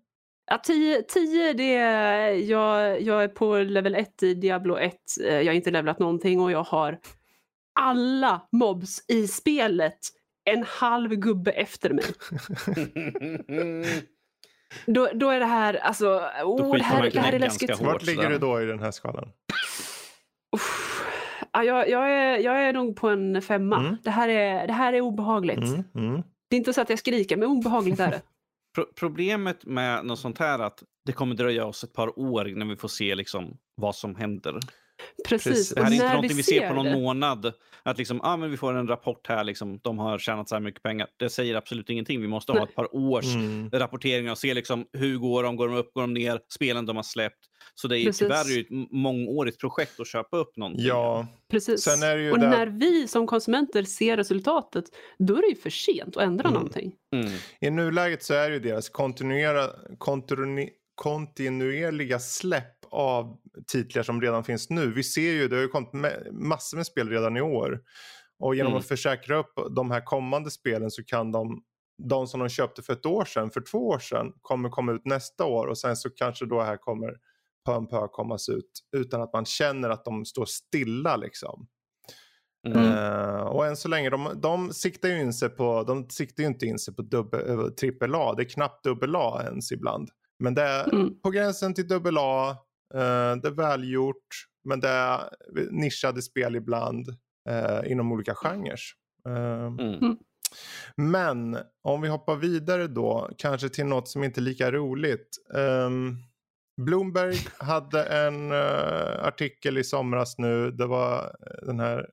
Ja, 0.51 0.57
10, 0.57 1.01
10 1.01 1.53
det 1.53 1.75
är, 1.75 2.31
jag, 2.31 3.01
jag 3.01 3.23
är 3.23 3.27
på 3.27 3.57
level 3.57 3.95
1 3.95 4.23
i 4.23 4.33
Diablo 4.33 4.77
1. 4.77 4.93
Eh, 5.23 5.35
jag 5.35 5.45
har 5.45 5.53
inte 5.53 5.71
levlat 5.71 5.99
någonting 5.99 6.39
och 6.39 6.51
jag 6.51 6.63
har 6.63 6.99
alla 7.79 8.41
mobs 8.51 9.05
i 9.07 9.27
spelet 9.27 9.99
en 10.45 10.63
halv 10.67 11.15
gubbe 11.15 11.51
efter 11.51 11.89
mig. 11.89 12.05
då, 14.85 15.09
då 15.13 15.29
är 15.29 15.39
det 15.39 15.45
här, 15.45 15.73
alltså, 15.73 16.05
oh, 16.43 16.75
det, 16.77 16.83
här, 16.83 17.11
det 17.11 17.19
här 17.19 17.33
är 17.33 17.39
läskigt. 17.39 17.81
Vart 17.81 18.05
ligger 18.05 18.29
du 18.29 18.37
då 18.37 18.61
i 18.61 18.65
den 18.65 18.79
här 18.79 18.91
skalan? 18.91 19.31
Uff. 20.55 20.89
Ja, 21.53 21.63
jag, 21.63 21.89
jag, 21.89 22.11
är, 22.11 22.37
jag 22.37 22.63
är 22.63 22.73
nog 22.73 22.95
på 22.95 23.09
en 23.09 23.41
femma. 23.41 23.79
Mm. 23.79 23.97
Det, 24.03 24.09
här 24.09 24.29
är, 24.29 24.67
det 24.67 24.73
här 24.73 24.93
är 24.93 25.01
obehagligt. 25.01 25.57
Mm. 25.57 25.83
Mm. 25.95 26.23
Det 26.49 26.55
är 26.55 26.57
inte 26.57 26.73
så 26.73 26.81
att 26.81 26.89
jag 26.89 26.99
skriker, 26.99 27.37
men 27.37 27.47
obehagligt 27.47 27.99
är 27.99 28.11
det. 28.11 28.21
Pro 28.75 28.85
problemet 28.95 29.65
med 29.65 30.05
något 30.05 30.19
sånt 30.19 30.37
här 30.37 30.59
är 30.59 30.63
att 30.63 30.83
det 31.05 31.11
kommer 31.11 31.35
dröja 31.35 31.65
oss 31.65 31.83
ett 31.83 31.93
par 31.93 32.19
år 32.19 32.45
när 32.55 32.65
vi 32.65 32.75
får 32.75 32.87
se 32.87 33.15
liksom 33.15 33.57
vad 33.75 33.95
som 33.95 34.15
händer. 34.15 34.59
Precis. 35.27 35.69
Det 35.69 35.83
här 35.83 35.89
är 35.89 35.93
inte 35.93 36.13
någonting 36.13 36.37
vi 36.37 36.43
ser 36.43 36.67
på 36.67 36.73
någon 36.73 36.85
det. 36.85 36.91
månad. 36.91 37.53
Att 37.83 37.97
liksom, 37.97 38.21
ah, 38.23 38.37
men 38.37 38.51
vi 38.51 38.57
får 38.57 38.73
en 38.73 38.87
rapport 38.87 39.27
här, 39.27 39.43
liksom, 39.43 39.79
de 39.83 39.99
har 39.99 40.19
tjänat 40.19 40.49
så 40.49 40.55
här 40.55 40.59
mycket 40.59 40.83
pengar. 40.83 41.07
Det 41.17 41.29
säger 41.29 41.55
absolut 41.55 41.89
ingenting. 41.89 42.21
Vi 42.21 42.27
måste 42.27 42.51
ha 42.51 42.63
ett 42.63 42.75
par 42.75 42.95
års 42.95 43.35
mm. 43.35 43.69
rapporteringar 43.69 44.31
och 44.31 44.37
se 44.37 44.53
liksom, 44.53 44.85
hur 44.93 45.17
går 45.17 45.43
de, 45.43 45.55
går 45.55 45.67
de 45.67 45.77
upp, 45.77 45.93
går 45.93 46.01
de 46.01 46.13
ner, 46.13 46.39
spelen 46.53 46.85
de 46.85 46.95
har 46.95 47.03
släppt. 47.03 47.45
Så 47.75 47.87
det 47.87 47.99
är 47.99 48.05
Precis. 48.05 48.19
tyvärr 48.19 48.59
ett 48.59 48.91
mångårigt 48.91 49.59
projekt 49.59 49.99
att 49.99 50.07
köpa 50.07 50.37
upp 50.37 50.57
någonting. 50.57 50.85
Ja. 50.85 51.27
Precis. 51.51 51.87
och 51.87 51.99
där... 51.99 52.49
när 52.49 52.67
vi 52.67 53.07
som 53.07 53.27
konsumenter 53.27 53.83
ser 53.83 54.17
resultatet, 54.17 54.85
då 55.19 55.37
är 55.37 55.41
det 55.41 55.47
ju 55.47 55.55
för 55.55 55.69
sent 55.69 56.17
att 56.17 56.23
ändra 56.23 56.47
mm. 56.47 56.53
någonting. 56.53 56.95
Mm. 57.15 57.31
I 57.61 57.69
nuläget 57.69 58.23
så 58.23 58.33
är 58.33 58.49
det 58.49 58.55
ju 58.55 58.61
deras 58.61 58.89
kontinuerliga, 58.89 59.69
kontinuerliga 60.95 62.19
släpp 62.19 62.78
av 62.91 63.37
titlar 63.67 64.03
som 64.03 64.21
redan 64.21 64.43
finns 64.43 64.69
nu. 64.69 64.93
Vi 64.93 65.03
ser 65.03 65.31
ju, 65.31 65.47
det 65.47 65.55
har 65.55 65.63
ju 65.63 65.67
kommit 65.67 65.91
massor 66.31 66.77
med 66.77 66.85
spel 66.85 67.09
redan 67.09 67.37
i 67.37 67.41
år. 67.41 67.81
Och 68.39 68.55
genom 68.55 68.71
mm. 68.71 68.79
att 68.79 68.87
försäkra 68.87 69.37
upp 69.37 69.53
de 69.75 69.91
här 69.91 70.01
kommande 70.01 70.51
spelen 70.51 70.91
så 70.91 71.03
kan 71.03 71.31
de, 71.31 71.63
de 72.03 72.27
som 72.27 72.39
de 72.39 72.49
köpte 72.49 72.81
för 72.81 72.93
ett 72.93 73.05
år 73.05 73.25
sedan, 73.25 73.51
för 73.51 73.61
två 73.61 73.87
år 73.87 73.99
sedan, 73.99 74.33
kommer 74.41 74.69
komma 74.69 74.91
ut 74.91 75.05
nästa 75.05 75.45
år 75.45 75.67
och 75.67 75.77
sen 75.77 75.95
så 75.95 76.09
kanske 76.09 76.45
då 76.45 76.61
här 76.61 76.77
kommer 76.77 77.13
pö 77.65 77.75
om 77.75 77.87
pö 77.87 78.07
kommas 78.07 78.49
ut 78.49 78.71
utan 78.97 79.21
att 79.21 79.33
man 79.33 79.45
känner 79.45 79.89
att 79.89 80.05
de 80.05 80.25
står 80.25 80.45
stilla 80.45 81.15
liksom. 81.15 81.67
Mm. 82.67 82.85
Uh, 82.85 83.41
och 83.41 83.65
än 83.67 83.75
så 83.77 83.87
länge, 83.87 84.09
de, 84.09 84.31
de 84.41 84.73
siktar 84.73 85.09
ju 85.09 85.21
in 85.21 85.33
sig 85.33 85.49
på, 85.49 85.83
de 85.83 86.09
siktar 86.09 86.43
ju 86.43 86.49
inte 86.49 86.65
in 86.65 86.79
sig 86.79 86.95
på 86.95 87.01
dubbel, 87.01 87.73
trippel 87.73 88.15
A, 88.15 88.33
det 88.37 88.43
är 88.43 88.49
knappt 88.49 88.83
dubbel 88.83 89.15
A 89.15 89.41
ens 89.43 89.71
ibland. 89.71 90.09
Men 90.39 90.53
det 90.53 90.61
är 90.61 90.93
mm. 90.93 91.21
på 91.21 91.29
gränsen 91.29 91.73
till 91.73 91.87
dubbel 91.87 92.17
A, 92.17 92.57
det 93.41 93.47
är 93.47 93.55
välgjort, 93.55 94.45
men 94.63 94.79
det 94.79 94.89
är 94.89 95.29
nischade 95.71 96.21
spel 96.21 96.55
ibland 96.55 97.09
uh, 97.49 97.91
inom 97.91 98.11
olika 98.11 98.35
genrer. 98.35 98.79
Uh, 99.27 99.75
mm. 99.79 100.17
Men 100.95 101.57
om 101.83 102.01
vi 102.01 102.07
hoppar 102.07 102.35
vidare 102.35 102.87
då, 102.87 103.29
kanske 103.37 103.69
till 103.69 103.85
något 103.85 104.07
som 104.07 104.23
inte 104.23 104.39
är 104.39 104.41
lika 104.41 104.71
roligt. 104.71 105.37
Um, 105.53 106.17
Bloomberg 106.81 107.35
hade 107.59 108.03
en 108.03 108.51
artikel 109.21 109.77
i 109.77 109.83
somras 109.83 110.37
nu, 110.37 110.71
det 110.71 110.85
var 110.85 111.35
den 111.61 111.79
här 111.79 112.09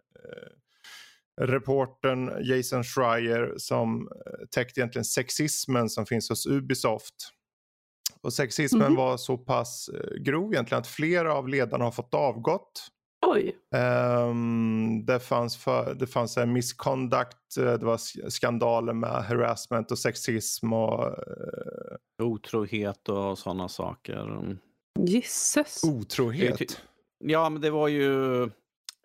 reporten 1.41 2.31
Jason 2.43 2.85
Schreier 2.85 3.55
som 3.57 4.09
täckte 4.51 4.81
egentligen 4.81 5.05
sexismen 5.05 5.89
som 5.89 6.07
finns 6.07 6.29
hos 6.29 6.47
Ubisoft. 6.47 7.36
Och 8.27 8.33
sexismen 8.33 8.83
mm. 8.83 8.97
var 8.97 9.17
så 9.17 9.39
pass 9.39 9.89
eh, 9.89 10.17
grov 10.19 10.53
egentligen 10.53 10.81
att 10.81 10.87
flera 10.87 11.35
av 11.35 11.49
ledarna 11.49 11.85
har 11.85 11.91
fått 11.91 12.15
avgått. 12.15 12.89
Oj. 13.27 13.57
Um, 14.29 15.07
det 15.07 15.21
fanns, 15.21 15.57
för, 15.57 15.95
det 15.95 16.07
fanns 16.07 16.37
en 16.37 16.53
misconduct, 16.53 17.57
eh, 17.59 17.73
det 17.73 17.87
var 17.87 17.99
skandaler 18.31 18.93
med 18.93 19.11
harassment 19.11 19.91
och 19.91 19.99
sexism 19.99 20.73
och... 20.73 21.05
Uh... 21.07 22.23
Otrohet 22.23 23.09
och 23.09 23.39
sådana 23.39 23.69
saker. 23.69 24.57
Gisses. 24.99 25.85
Otrohet? 25.85 26.83
Ja, 27.25 27.51
men 27.51 27.63
det 27.63 27.71
var 27.71 27.89
ju 27.89 28.51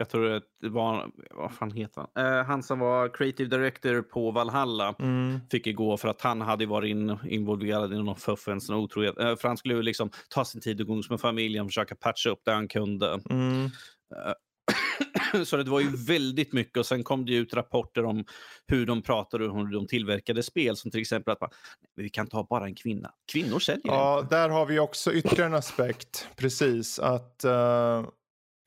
jag 0.02 0.10
tror 0.10 0.42
det 0.62 0.70
var, 0.70 1.12
vad 1.32 1.54
fan 1.54 1.72
heter 1.72 2.08
han? 2.14 2.40
Eh, 2.40 2.46
han 2.46 2.64
som 2.64 2.80
var 2.80 3.10
creative 3.10 3.58
director 3.58 4.02
på 4.02 4.32
Valhalla 4.32 4.96
mm. 5.00 5.40
fick 5.52 5.76
gå 5.76 5.98
för 5.98 6.08
att 6.08 6.22
han 6.22 6.42
hade 6.42 6.66
varit 6.66 6.90
in, 6.90 7.18
involverad 7.26 7.94
i 7.94 7.96
någon 7.96 8.16
fuffens 8.16 8.70
och 8.70 8.78
otrohet. 8.78 9.20
Eh, 9.20 9.36
för 9.36 9.48
han 9.48 9.58
skulle 9.58 9.82
liksom 9.82 10.10
ta 10.30 10.46
sin 10.46 10.62
tid 10.62 10.82
och 10.82 10.88
umgås 10.88 11.10
med 11.10 11.22
familjen, 11.22 11.68
försöka 11.68 11.96
patcha 11.96 12.30
upp 12.30 12.42
det 12.46 12.52
han 12.52 12.68
kunde. 12.68 13.20
Mm. 13.30 13.66
Eh, 13.66 15.44
så 15.46 15.58
det 15.58 15.70
var 15.70 15.80
ju 15.80 15.96
väldigt 16.08 16.54
mycket 16.54 16.78
och 16.78 16.86
sen 16.86 17.04
kom 17.04 17.26
det 17.26 17.34
ut 17.34 17.54
rapporter 17.54 18.06
om 18.06 18.26
hur 18.68 18.86
de 18.86 19.02
pratade 19.02 19.48
och 19.48 19.58
hur 19.58 19.74
de 19.74 19.88
tillverkade 19.88 20.44
spel 20.44 20.78
som 20.78 20.92
till 20.92 21.02
exempel 21.02 21.32
att 21.32 21.42
man, 21.42 21.50
vi 21.96 22.10
kan 22.10 22.28
ta 22.28 22.48
bara 22.50 22.66
en 22.66 22.76
kvinna. 22.76 23.12
Kvinnor 23.32 23.60
säljer 23.60 23.82
Ja, 23.84 24.20
inte. 24.20 24.36
där 24.36 24.50
har 24.50 24.66
vi 24.66 24.80
också 24.80 25.14
ytterligare 25.14 25.50
en 25.50 25.54
aspekt. 25.54 26.28
Precis, 26.36 27.00
att 27.00 27.46
uh 27.46 28.10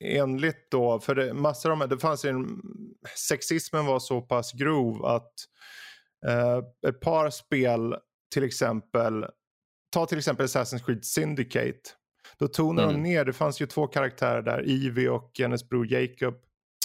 enligt 0.03 0.71
då, 0.71 0.99
för 0.99 1.15
det, 1.15 1.33
massor 1.33 1.71
av, 1.71 1.89
det 1.89 1.99
fanns 1.99 2.25
en, 2.25 2.61
sexismen 3.27 3.85
var 3.85 3.99
så 3.99 4.21
pass 4.21 4.53
grov 4.53 5.05
att 5.05 5.33
eh, 6.27 6.89
ett 6.89 6.99
par 6.99 7.29
spel 7.29 7.95
till 8.33 8.43
exempel, 8.43 9.25
ta 9.93 10.05
till 10.05 10.17
exempel 10.17 10.45
Assassin's 10.45 10.85
Creed 10.85 11.05
Syndicate. 11.05 11.89
Då 12.37 12.47
tonade 12.47 12.89
mm. 12.89 13.03
de 13.03 13.09
ner, 13.09 13.25
det 13.25 13.33
fanns 13.33 13.61
ju 13.61 13.65
två 13.65 13.87
karaktärer 13.87 14.41
där, 14.41 14.67
Ivy 14.67 15.07
och 15.07 15.31
hennes 15.39 15.69
bror 15.69 15.93
Jacob. 15.93 16.35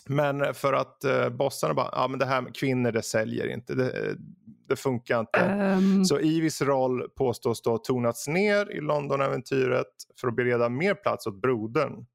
Men 0.07 0.55
för 0.55 0.73
att 0.73 1.05
eh, 1.05 1.29
bossarna 1.29 1.75
bara, 1.75 1.89
ja 1.93 2.09
men 2.09 2.19
det 2.19 2.27
här 2.27 2.41
med 2.41 2.57
kvinnor 2.57 2.93
det 2.93 3.03
säljer 3.03 3.47
inte, 3.47 3.75
det, 3.75 4.17
det 4.69 4.77
funkar 4.77 5.21
inte. 5.21 5.41
Um... 5.79 6.05
Så 6.05 6.21
Ivis 6.21 6.63
roll 6.63 7.09
påstås 7.09 7.63
då 7.63 7.79
tonats 7.79 8.29
ner 8.29 8.71
i 8.71 8.81
London-äventyret 8.81 9.87
för 10.21 10.29
att 10.29 10.37
bereda 10.37 10.69
mer 10.69 10.95
plats 10.95 11.27
åt 11.27 11.43
brodern. 11.43 12.07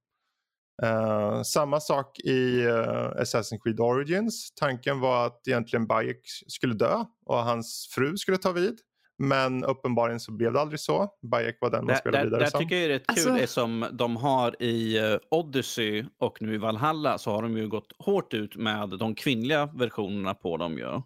Uh, 0.84 1.42
samma 1.42 1.80
sak 1.80 2.20
i 2.20 2.66
uh, 2.66 3.22
Assassin's 3.22 3.60
Creed 3.64 3.80
Origins. 3.80 4.54
Tanken 4.56 5.00
var 5.00 5.26
att 5.26 5.48
egentligen 5.48 5.88
Bayek 5.88 6.20
skulle 6.48 6.74
dö 6.74 7.06
och 7.26 7.38
hans 7.38 7.90
fru 7.96 8.18
skulle 8.18 8.38
ta 8.38 8.52
vid. 8.52 8.80
Men 9.18 9.64
uppenbarligen 9.64 10.20
så 10.20 10.32
blev 10.32 10.54
det 10.54 10.60
aldrig 10.60 10.80
så. 10.80 11.10
Bayek 11.32 11.58
var 11.62 11.70
den 11.70 11.86
man 11.86 11.96
spelade 11.96 12.24
vidare 12.24 12.40
där, 12.40 12.50
som. 12.50 12.60
Det 12.60 12.66
tycker 12.66 12.76
jag 12.76 12.86
är 12.86 12.90
rätt 12.90 13.08
kul 13.08 13.32
alltså... 13.32 13.48
som 13.48 13.86
de 13.92 14.16
har 14.16 14.64
i 14.64 15.00
uh, 15.00 15.20
Odyssey 15.32 16.06
och 16.20 16.42
nu 16.42 16.54
i 16.56 16.58
Valhalla 16.58 17.18
så 17.18 17.32
har 17.32 17.42
de 17.42 17.58
ju 17.58 17.68
gått 17.68 17.92
hårt 18.00 18.34
ut 18.34 18.56
med 18.56 18.90
de 18.90 19.16
kvinnliga 19.16 19.66
versionerna 19.66 20.34
på 20.34 20.58
dem. 20.58 20.78
Ju. 20.78 21.02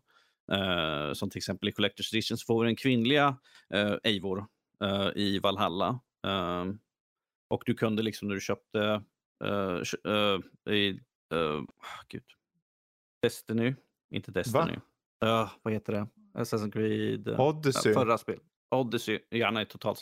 Uh, 0.57 1.13
som 1.13 1.30
till 1.30 1.38
exempel 1.38 1.70
i 1.70 1.72
Collector's 1.72 2.13
Edition 2.13 2.38
så 2.38 2.45
får 2.45 2.61
vi 2.61 2.67
den 2.67 2.76
kvinnliga 2.76 3.28
uh, 3.76 3.95
Eivor 4.03 4.45
i 5.15 5.39
Valhalla. 5.39 5.99
och 7.49 7.63
du 7.65 7.74
kunde 7.74 8.03
liksom 8.03 8.28
när 8.28 8.36
du 8.36 8.41
köpte 8.41 9.03
Uh, 9.43 9.83
uh, 10.07 10.73
i, 10.73 10.99
uh, 11.33 11.63
gud. 12.07 12.23
Destiny, 13.21 13.75
inte 14.09 14.31
Destiny. 14.31 14.79
Va? 15.19 15.43
Uh, 15.43 15.51
vad 15.63 15.73
heter 15.73 15.93
det? 15.93 16.07
Assassin's 16.33 16.71
Creed. 16.71 17.39
Odyssey. 17.39 17.93
förra 17.93 18.17
spel. 18.17 18.39
Odyssey, 18.69 19.19
gärna 19.31 19.61
i 19.61 19.65
totalt 19.65 19.97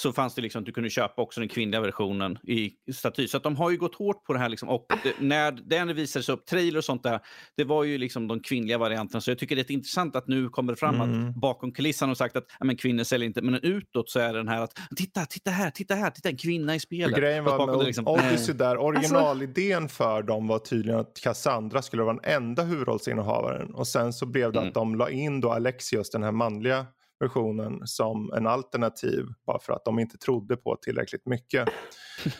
så 0.00 0.12
fanns 0.12 0.34
det 0.34 0.42
liksom 0.42 0.58
att 0.58 0.66
du 0.66 0.72
kunde 0.72 0.90
köpa 0.90 1.22
också 1.22 1.40
den 1.40 1.48
kvinnliga 1.48 1.80
versionen 1.80 2.38
i 2.42 2.70
staty. 2.92 3.28
Så 3.28 3.36
att 3.36 3.42
de 3.42 3.56
har 3.56 3.70
ju 3.70 3.76
gått 3.76 3.94
hårt 3.94 4.24
på 4.24 4.32
det 4.32 4.38
här. 4.38 4.48
Liksom. 4.48 4.68
Och 4.68 4.86
det, 5.02 5.14
när 5.20 5.52
den 5.52 5.96
visades 5.96 6.28
upp, 6.28 6.46
trailer 6.46 6.78
och 6.78 6.84
sånt 6.84 7.02
där, 7.02 7.20
det 7.56 7.64
var 7.64 7.84
ju 7.84 7.98
liksom 7.98 8.28
de 8.28 8.40
kvinnliga 8.40 8.78
varianterna. 8.78 9.20
Så 9.20 9.30
jag 9.30 9.38
tycker 9.38 9.56
det 9.56 9.70
är 9.70 9.72
intressant 9.72 10.16
att 10.16 10.28
nu 10.28 10.48
kommer 10.48 10.72
det 10.72 10.76
fram 10.76 10.94
mm. 10.94 11.28
att 11.28 11.34
bakom 11.34 11.72
kulissan 11.72 12.08
har 12.08 12.14
sagt 12.14 12.36
att 12.36 12.44
men, 12.60 12.76
kvinnor 12.76 13.04
säljer 13.04 13.26
inte. 13.26 13.42
Men 13.42 13.54
utåt 13.54 14.10
så 14.10 14.18
är 14.18 14.32
det 14.32 14.38
den 14.38 14.48
här 14.48 14.60
att 14.60 14.78
titta, 14.96 15.26
titta 15.26 15.50
här, 15.50 15.70
titta 15.70 15.94
här, 15.94 16.10
titta 16.10 16.28
en 16.28 16.36
kvinna 16.36 16.74
i 16.74 16.80
spelet. 16.80 17.14
För 17.14 17.20
grejen 17.20 17.44
var 17.44 17.76
med 17.76 17.86
liksom, 17.86 18.08
Odyssey 18.08 18.54
där, 18.54 18.66
alltså- 18.66 18.84
originalidén 18.84 19.88
för 19.88 20.22
dem 20.22 20.46
var 20.46 20.58
tydligen 20.58 21.00
att 21.00 21.20
Cassandra 21.22 21.82
skulle 21.82 22.02
vara 22.02 22.14
den 22.14 22.32
enda 22.34 22.62
huvudrollsinnehavaren. 22.62 23.74
Och 23.74 23.86
sen 23.86 24.12
så 24.12 24.26
blev 24.26 24.52
det 24.52 24.58
mm. 24.58 24.68
att 24.68 24.74
de 24.74 24.94
la 24.94 25.10
in 25.10 25.40
då 25.40 25.52
Alexios, 25.52 26.10
den 26.10 26.22
här 26.22 26.32
manliga 26.32 26.86
versionen 27.20 27.86
som 27.86 28.32
en 28.32 28.46
alternativ 28.46 29.26
bara 29.46 29.58
för 29.58 29.72
att 29.72 29.84
de 29.84 29.98
inte 29.98 30.18
trodde 30.18 30.56
på 30.56 30.76
tillräckligt 30.76 31.26
mycket. 31.26 31.68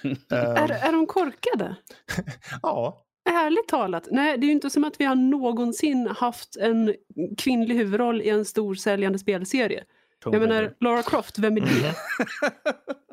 är, 0.30 0.70
är 0.70 0.92
de 0.92 1.06
korkade? 1.06 1.76
ja. 2.62 3.06
Ärligt 3.30 3.68
talat, 3.68 4.08
nej 4.10 4.38
det 4.38 4.44
är 4.44 4.48
ju 4.48 4.52
inte 4.52 4.70
som 4.70 4.84
att 4.84 5.00
vi 5.00 5.04
har 5.04 5.14
någonsin 5.14 6.06
haft 6.06 6.56
en 6.56 6.94
kvinnlig 7.38 7.74
huvudroll 7.74 8.22
i 8.22 8.28
en 8.28 8.44
stor 8.44 8.74
säljande 8.74 9.18
spelserie. 9.18 9.84
Tom 10.20 10.32
jag 10.32 10.40
menar, 10.40 10.76
Lara 10.80 11.02
Croft, 11.02 11.38
vem 11.38 11.56
är 11.56 11.60
det? 11.60 11.94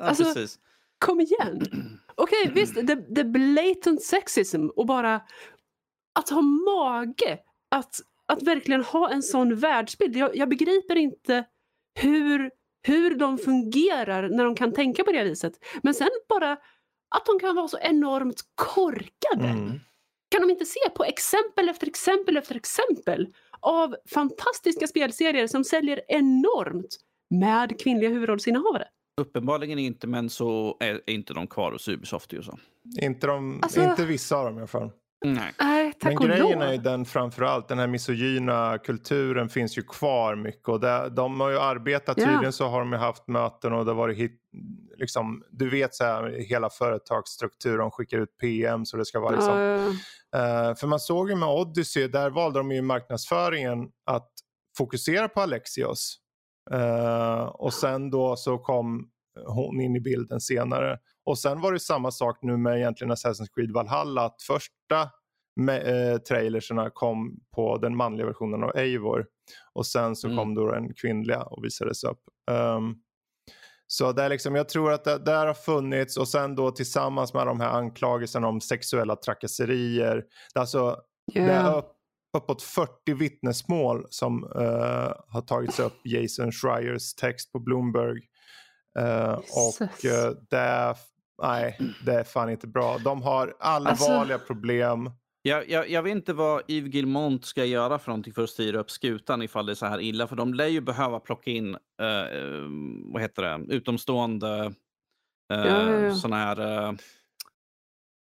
alltså, 0.00 0.40
ja, 0.40 0.46
kom 0.98 1.20
igen! 1.20 1.62
Okej, 2.14 2.42
okay, 2.42 2.52
visst, 2.52 2.74
the, 2.74 2.96
the 3.14 3.24
blatant 3.24 4.02
sexism 4.02 4.68
och 4.76 4.86
bara 4.86 5.20
att 6.12 6.28
ha 6.28 6.42
mage 6.42 7.38
att, 7.68 8.00
att 8.26 8.42
verkligen 8.42 8.84
ha 8.84 9.10
en 9.10 9.22
sån 9.22 9.56
världsbild. 9.56 10.16
Jag, 10.16 10.36
jag 10.36 10.48
begriper 10.48 10.96
inte 10.96 11.44
hur, 12.02 12.50
hur 12.82 13.14
de 13.14 13.38
fungerar 13.38 14.28
när 14.28 14.44
de 14.44 14.54
kan 14.54 14.72
tänka 14.72 15.04
på 15.04 15.12
det 15.12 15.24
viset. 15.24 15.52
Men 15.82 15.94
sen 15.94 16.08
bara 16.28 16.52
att 17.16 17.26
de 17.26 17.38
kan 17.40 17.56
vara 17.56 17.68
så 17.68 17.78
enormt 17.78 18.40
korkade. 18.54 19.48
Mm. 19.48 19.80
Kan 20.30 20.40
de 20.40 20.50
inte 20.50 20.64
se 20.64 20.90
på 20.94 21.04
exempel 21.04 21.68
efter 21.68 21.86
exempel 21.86 22.36
efter 22.36 22.56
exempel 22.56 23.28
av 23.60 23.96
fantastiska 24.14 24.86
spelserier 24.86 25.46
som 25.46 25.64
säljer 25.64 26.00
enormt 26.08 26.96
med 27.30 27.80
kvinnliga 27.80 28.10
huvudrollsinnehavare. 28.10 28.88
Uppenbarligen 29.20 29.78
inte, 29.78 30.06
men 30.06 30.30
så 30.30 30.76
är, 30.80 31.10
inte 31.10 31.34
de 31.34 31.46
kvar 31.46 31.72
hos 31.72 31.88
Ubisoft. 31.88 32.32
Ju 32.32 32.42
så. 32.42 32.58
Inte, 33.02 33.26
de, 33.26 33.60
alltså... 33.62 33.82
inte 33.82 34.04
vissa 34.04 34.36
av 34.36 34.44
dem 34.44 34.54
i 34.54 34.58
alla 34.58 34.66
fall. 34.66 34.90
Nej. 35.24 35.54
Nej, 35.60 35.92
tack 35.92 36.14
Men 36.14 36.28
grejen 36.28 36.62
är 36.62 36.72
ju 36.72 36.78
den 36.78 37.04
framförallt, 37.04 37.68
den 37.68 37.78
här 37.78 37.86
misogyna 37.86 38.78
kulturen 38.78 39.48
finns 39.48 39.78
ju 39.78 39.82
kvar 39.82 40.36
mycket. 40.36 40.68
Och 40.68 40.80
det, 40.80 41.08
de 41.08 41.40
har 41.40 41.50
ju 41.50 41.58
arbetat, 41.58 42.16
tydligen 42.16 42.42
ja. 42.42 42.52
så 42.52 42.68
har 42.68 42.80
de 42.80 42.92
ju 42.92 42.98
haft 42.98 43.28
möten 43.28 43.72
och 43.72 43.84
det 43.84 43.90
har 43.90 43.96
varit 43.96 44.18
hit, 44.18 44.40
liksom, 44.96 45.42
du 45.50 45.70
vet 45.70 45.94
så 45.94 46.04
här 46.04 46.46
hela 46.48 46.70
företagsstrukturen, 46.70 47.78
de 47.78 47.90
skickar 47.90 48.18
ut 48.18 48.38
PM 48.40 48.86
så 48.86 48.96
det 48.96 49.04
ska 49.04 49.20
vara 49.20 49.30
liksom. 49.30 49.58
Uh. 49.58 49.88
Uh, 50.36 50.74
för 50.74 50.86
man 50.86 51.00
såg 51.00 51.30
ju 51.30 51.36
med 51.36 51.48
Odyssey, 51.48 52.08
där 52.08 52.30
valde 52.30 52.58
de 52.58 52.72
ju 52.72 52.82
marknadsföringen 52.82 53.88
att 54.06 54.30
fokusera 54.76 55.28
på 55.28 55.40
Alexios. 55.40 56.18
Uh, 56.74 57.42
och 57.42 57.74
sen 57.74 58.10
då 58.10 58.36
så 58.36 58.58
kom 58.58 59.10
hon 59.46 59.80
in 59.80 59.96
i 59.96 60.00
bilden 60.00 60.40
senare. 60.40 60.98
Och 61.24 61.38
sen 61.38 61.60
var 61.60 61.72
det 61.72 61.80
samma 61.80 62.10
sak 62.10 62.38
nu 62.42 62.56
med 62.56 62.76
egentligen 62.76 63.12
Assassin's 63.12 63.48
Creed 63.54 63.70
Valhalla. 63.70 64.24
Att 64.24 64.42
första 64.42 65.10
med, 65.56 66.12
eh, 66.12 66.18
trailerserna 66.18 66.90
kom 66.90 67.40
på 67.54 67.78
den 67.78 67.96
manliga 67.96 68.26
versionen 68.26 68.62
av 68.62 68.76
Eivor. 68.76 69.26
Och 69.72 69.86
sen 69.86 70.16
så 70.16 70.26
mm. 70.26 70.38
kom 70.38 70.54
då 70.54 70.70
den 70.70 70.94
kvinnliga 70.94 71.42
och 71.42 71.64
visades 71.64 72.04
upp. 72.04 72.20
Um, 72.50 72.96
så 73.86 74.12
det 74.12 74.22
är 74.22 74.28
liksom, 74.28 74.54
jag 74.54 74.68
tror 74.68 74.92
att 74.92 75.04
det 75.04 75.18
där 75.18 75.46
har 75.46 75.54
funnits 75.54 76.16
och 76.16 76.28
sen 76.28 76.54
då 76.54 76.70
tillsammans 76.70 77.34
med 77.34 77.46
de 77.46 77.60
här 77.60 77.68
anklagelserna 77.68 78.48
om 78.48 78.60
sexuella 78.60 79.16
trakasserier. 79.16 80.24
Det 80.54 80.58
är 80.58 80.60
alltså 80.60 80.96
yeah. 81.34 81.46
det 81.46 81.52
är 81.52 81.78
upp, 81.78 81.92
uppåt 82.36 82.62
40 82.62 83.14
vittnesmål 83.14 84.06
som 84.10 84.44
uh, 84.44 85.12
har 85.28 85.40
tagits 85.40 85.80
upp 85.80 86.00
Jason 86.04 86.52
Schreiers 86.52 87.14
text 87.14 87.52
på 87.52 87.58
Bloomberg. 87.58 88.20
Uh, 88.98 89.32
och 89.34 90.04
uh, 90.04 90.36
det, 90.50 90.94
nej, 91.42 91.78
det 92.04 92.12
är 92.12 92.24
fan 92.24 92.50
inte 92.50 92.66
bra. 92.66 92.98
De 92.98 93.22
har 93.22 93.56
allvarliga 93.60 94.34
alltså... 94.34 94.46
problem. 94.46 95.10
Jag, 95.42 95.70
jag, 95.70 95.90
jag, 95.90 96.02
vet 96.02 96.10
inte 96.10 96.32
vad 96.32 96.62
Yves 96.68 96.94
Gilmont 96.94 97.44
ska 97.44 97.64
göra 97.64 97.98
för 97.98 98.10
någonting 98.10 98.32
för 98.32 98.42
att 98.42 98.50
styra 98.50 98.78
upp 98.78 98.90
skutan 98.90 99.42
ifall 99.42 99.66
det 99.66 99.72
är 99.72 99.74
så 99.74 99.86
här 99.86 100.00
illa. 100.00 100.26
För 100.26 100.36
de 100.36 100.54
lär 100.54 100.66
ju 100.66 100.80
behöva 100.80 101.20
plocka 101.20 101.50
in 101.50 101.74
uh, 101.74 102.68
vad 103.12 103.22
heter 103.22 103.42
det? 103.42 103.74
utomstående 103.74 104.72
uh, 105.52 105.66
ja, 105.66 105.66
ja, 105.66 106.00
ja. 106.00 106.14
såna 106.14 106.36
här 106.36 106.88
uh, 106.88 106.92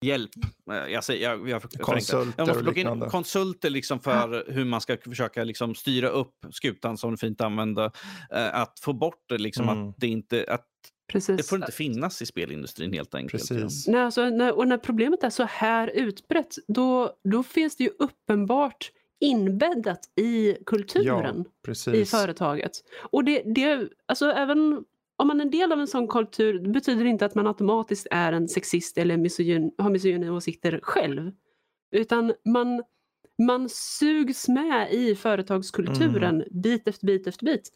hjälp. 0.06 0.32
Jag, 0.66 1.04
säger, 1.04 1.30
jag, 1.30 1.50
jag, 1.50 1.62
konsulter 1.62 2.34
jag 2.38 2.48
måste 2.48 2.64
plocka 2.64 2.80
in 2.80 3.00
konsulter 3.00 3.70
liksom 3.70 4.00
för 4.00 4.52
hur 4.52 4.66
man 4.66 4.82
ska 4.82 4.98
försöka 4.98 5.44
liksom 5.44 5.76
styra 5.76 6.10
upp 6.10 6.36
skutan 6.52 6.98
som 6.98 7.18
fint 7.18 7.42
använda. 7.42 7.92
Att 8.30 8.80
få 8.80 8.94
bort 8.94 9.24
det, 9.30 9.38
liksom, 9.38 9.70
mm. 9.70 9.90
att 9.90 9.96
det 9.98 10.08
inte... 10.08 10.46
Att 10.50 10.66
Precis. 11.08 11.38
Det 11.38 11.44
får 11.44 11.58
inte 11.58 11.72
finnas 11.72 12.22
i 12.22 12.26
spelindustrin 12.26 12.94
helt 12.94 13.16
enkelt. 13.16 13.50
Precis. 13.50 13.88
Nej, 13.88 14.02
alltså, 14.02 14.30
när, 14.30 14.58
och 14.58 14.68
när 14.68 14.78
problemet 14.78 15.24
är 15.24 15.30
så 15.30 15.44
här 15.44 15.88
utbrett 15.88 16.56
då, 16.68 17.14
då 17.24 17.44
finns 17.44 17.76
det 17.76 17.84
ju 17.84 17.90
uppenbart 18.00 18.92
inbäddat 19.20 20.00
i 20.16 20.58
kulturen 20.66 21.46
ja, 21.86 21.94
i 21.94 22.06
företaget. 22.06 22.72
Och 22.98 23.24
det, 23.24 23.44
det, 23.46 23.90
alltså 24.06 24.32
även 24.32 24.84
om 25.18 25.28
man 25.28 25.40
är 25.40 25.46
en 25.46 25.52
del 25.52 25.72
av 25.72 25.80
en 25.80 25.88
sån 25.88 26.08
kultur 26.08 26.72
betyder 26.74 27.04
det 27.04 27.10
inte 27.10 27.26
att 27.26 27.36
man 27.36 27.48
automatiskt 27.48 28.08
är 28.12 28.32
en 28.32 28.48
sexist 28.48 28.98
eller 28.98 29.18
misogyn, 29.18 29.72
har 29.78 29.90
misogyna 29.90 30.34
åsikter 30.34 30.80
själv. 30.84 31.32
Utan 31.92 32.34
man, 32.46 32.84
man 33.44 33.70
sugs 33.70 34.48
med 34.48 34.94
i 34.94 35.16
företagskulturen 35.16 36.36
mm. 36.36 36.62
bit 36.62 36.88
efter 36.88 37.08
bit 37.08 37.28
efter 37.28 37.46
bit. 37.46 37.72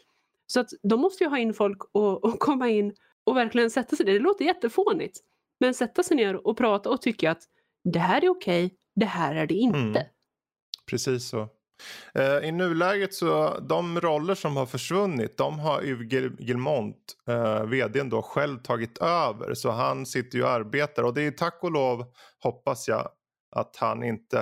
Så 0.46 0.60
att 0.60 0.70
de 0.84 1.02
måste 1.02 1.24
ju 1.24 1.30
ha 1.30 1.38
in 1.38 1.54
folk 1.54 1.78
och, 1.92 2.24
och 2.24 2.40
komma 2.40 2.70
in 2.70 2.96
och 3.24 3.38
verkligen 3.38 3.70
sätta 3.70 3.96
sig 3.96 4.06
ner. 4.06 4.14
Det 4.14 4.20
låter 4.20 4.46
jättefånigt. 4.46 5.20
Men 5.60 5.74
sätta 5.74 6.04
sig 6.04 6.18
ner 6.18 6.48
och 6.48 6.58
prata 6.58 6.90
och 6.90 7.02
tycka 7.02 7.32
att 7.32 7.44
det 7.84 8.00
här 8.00 8.24
är 8.24 8.30
okej, 8.30 8.66
okay, 8.66 8.78
det 8.96 9.06
här 9.06 9.36
är 9.36 9.48
det 9.48 9.54
inte. 9.54 10.00
Mm. 10.00 10.08
Precis 10.90 11.30
så. 11.30 11.50
Uh, 12.20 12.48
I 12.48 12.52
nuläget 12.52 13.14
så 13.14 13.60
de 13.60 14.02
roller 14.02 14.36
som 14.36 14.58
har 14.58 14.66
försvunnit 14.66 15.38
de 15.38 15.60
har 15.60 15.84
Yves 15.84 16.40
Gilmont, 16.40 17.16
uh, 17.30 17.64
vdn 17.64 18.10
då 18.10 18.22
själv 18.22 18.58
tagit 18.58 18.98
över. 18.98 19.54
Så 19.54 19.72
han 19.72 20.06
sitter 20.06 20.38
ju 20.38 20.44
och 20.44 20.50
arbetar 20.50 21.04
och 21.04 21.14
det 21.14 21.22
är 21.22 21.32
tack 21.32 21.60
och 21.62 21.72
lov 21.72 22.06
hoppas 22.40 22.88
jag 22.88 23.10
att 23.56 23.76
han 23.76 24.04
inte 24.04 24.40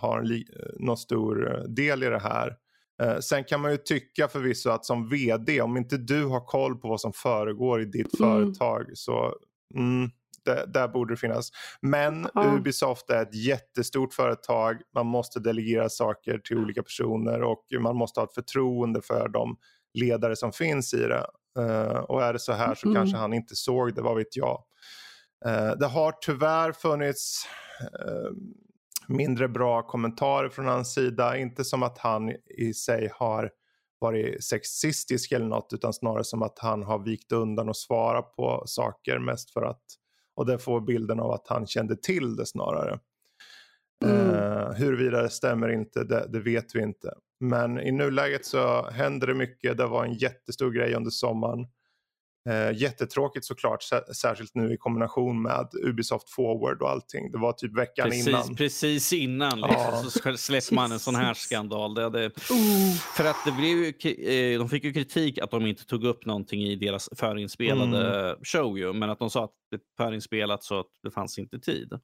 har 0.00 0.42
någon 0.78 0.96
stor 0.96 1.64
del 1.68 2.02
i 2.02 2.06
det 2.06 2.18
här. 2.18 2.56
Eh, 3.02 3.18
sen 3.18 3.44
kan 3.44 3.60
man 3.60 3.70
ju 3.70 3.76
tycka 3.76 4.28
förvisso 4.28 4.70
att 4.70 4.84
som 4.84 5.08
vd, 5.08 5.60
om 5.60 5.76
inte 5.76 5.96
du 5.96 6.24
har 6.24 6.40
koll 6.40 6.76
på 6.76 6.88
vad 6.88 7.00
som 7.00 7.12
föregår 7.12 7.82
i 7.82 7.84
ditt 7.84 8.20
mm. 8.20 8.30
företag 8.30 8.86
så 8.94 9.34
mm, 9.74 10.10
det, 10.44 10.66
där 10.66 10.88
borde 10.88 11.12
det 11.12 11.18
finnas. 11.18 11.50
Men 11.82 12.28
ja. 12.34 12.56
Ubisoft 12.56 13.10
är 13.10 13.22
ett 13.22 13.34
jättestort 13.34 14.14
företag. 14.14 14.76
Man 14.94 15.06
måste 15.06 15.40
delegera 15.40 15.88
saker 15.88 16.38
till 16.38 16.58
olika 16.58 16.82
personer 16.82 17.42
och 17.42 17.64
man 17.80 17.96
måste 17.96 18.20
ha 18.20 18.24
ett 18.24 18.34
förtroende 18.34 19.02
för 19.02 19.28
de 19.28 19.56
ledare 19.94 20.36
som 20.36 20.52
finns 20.52 20.94
i 20.94 21.02
det. 21.02 21.26
Uh, 21.58 21.96
och 21.96 22.22
är 22.22 22.32
det 22.32 22.38
så 22.38 22.52
här 22.52 22.74
så 22.74 22.86
mm. 22.86 22.94
kanske 22.94 23.16
han 23.16 23.32
inte 23.32 23.56
såg 23.56 23.94
det, 23.94 24.02
vad 24.02 24.16
vet 24.16 24.36
jag. 24.36 24.62
Uh, 25.46 25.78
det 25.78 25.86
har 25.86 26.12
tyvärr 26.20 26.72
funnits 26.72 27.46
uh, 27.82 28.30
mindre 29.08 29.48
bra 29.48 29.82
kommentarer 29.82 30.48
från 30.48 30.66
hans 30.66 30.94
sida. 30.94 31.36
Inte 31.36 31.64
som 31.64 31.82
att 31.82 31.98
han 31.98 32.32
i 32.58 32.74
sig 32.74 33.10
har 33.14 33.50
varit 34.00 34.44
sexistisk 34.44 35.32
eller 35.32 35.46
något 35.46 35.72
utan 35.72 35.92
snarare 35.92 36.24
som 36.24 36.42
att 36.42 36.58
han 36.58 36.82
har 36.82 36.98
vikt 36.98 37.32
undan 37.32 37.68
och 37.68 37.76
svarat 37.76 38.36
på 38.36 38.62
saker 38.66 39.18
mest 39.18 39.50
för 39.50 39.62
att 39.62 39.82
och 40.40 40.46
det 40.46 40.58
får 40.58 40.80
bilden 40.80 41.20
av 41.20 41.30
att 41.30 41.48
han 41.48 41.66
kände 41.66 41.96
till 41.96 42.36
det 42.36 42.46
snarare. 42.46 42.98
Mm. 44.04 44.30
Uh, 44.30 44.72
huruvida 44.72 45.22
det 45.22 45.30
stämmer 45.30 45.68
inte, 45.68 46.04
det, 46.04 46.26
det, 46.28 46.40
vet 46.40 46.74
vi 46.74 46.82
inte. 46.82 47.14
Men 47.40 47.80
i 47.80 47.92
nuläget 47.92 48.44
så 48.46 48.90
händer 48.90 49.26
det 49.26 49.34
mycket. 49.34 49.78
Det 49.78 49.86
var 49.86 50.04
en 50.04 50.12
jättestor 50.12 50.70
grej 50.70 50.94
under 50.94 51.10
sommaren. 51.10 51.66
Eh, 52.48 52.76
jättetråkigt 52.76 53.44
såklart, 53.46 53.82
särskilt 54.16 54.54
nu 54.54 54.74
i 54.74 54.76
kombination 54.76 55.42
med 55.42 55.68
Ubisoft 55.84 56.30
Forward 56.30 56.82
och 56.82 56.90
allting. 56.90 57.32
Det 57.32 57.38
var 57.38 57.52
typ 57.52 57.78
veckan 57.78 58.08
precis, 58.08 58.28
innan. 58.28 58.56
Precis 58.56 59.12
innan 59.12 59.60
liksom, 59.60 59.76
ja. 59.78 60.02
så 60.02 60.36
släpper 60.36 60.74
man 60.74 60.92
en 60.92 60.98
sån 60.98 61.14
här 61.14 61.34
skandal. 61.34 61.94
Det 61.94 62.02
hade. 62.02 62.30
För 63.16 63.24
att 63.24 63.36
det 63.44 63.52
blev 63.52 63.78
ju, 63.78 63.88
eh, 64.52 64.58
de 64.58 64.68
fick 64.68 64.84
ju 64.84 64.92
kritik 64.92 65.38
att 65.38 65.50
de 65.50 65.66
inte 65.66 65.86
tog 65.86 66.04
upp 66.04 66.26
någonting 66.26 66.62
i 66.62 66.76
deras 66.76 67.08
förinspelade 67.16 68.30
mm. 68.30 68.36
show 68.42 68.78
ju, 68.78 68.92
men 68.92 69.10
att 69.10 69.18
de 69.18 69.30
sa 69.30 69.44
att 69.44 69.54
det 69.70 69.76
är 69.76 70.04
förinspelat 70.04 70.64
så 70.64 70.80
att 70.80 70.88
det 71.02 71.10
fanns 71.10 71.38
inte 71.38 71.58
tid. 71.58 72.00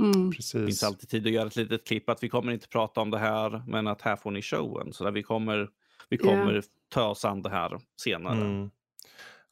Mm. 0.00 0.30
Precis. 0.30 0.52
Det 0.52 0.66
finns 0.66 0.82
alltid 0.82 1.08
tid 1.08 1.26
att 1.26 1.32
göra 1.32 1.46
ett 1.46 1.56
litet 1.56 1.86
klipp 1.86 2.08
att 2.08 2.22
vi 2.22 2.28
kommer 2.28 2.52
inte 2.52 2.68
prata 2.68 3.00
om 3.00 3.10
det 3.10 3.18
här, 3.18 3.62
men 3.66 3.86
att 3.86 4.02
här 4.02 4.16
får 4.16 4.30
ni 4.30 4.42
showen. 4.42 4.92
Så 4.92 5.04
där 5.04 5.10
vi 5.10 5.22
kommer, 5.22 5.68
vi 6.08 6.18
kommer 6.18 6.52
yeah. 6.52 6.64
ta 6.88 7.08
oss 7.08 7.24
an 7.24 7.42
det 7.42 7.50
här 7.50 7.80
senare. 8.02 8.40
Mm. 8.40 8.70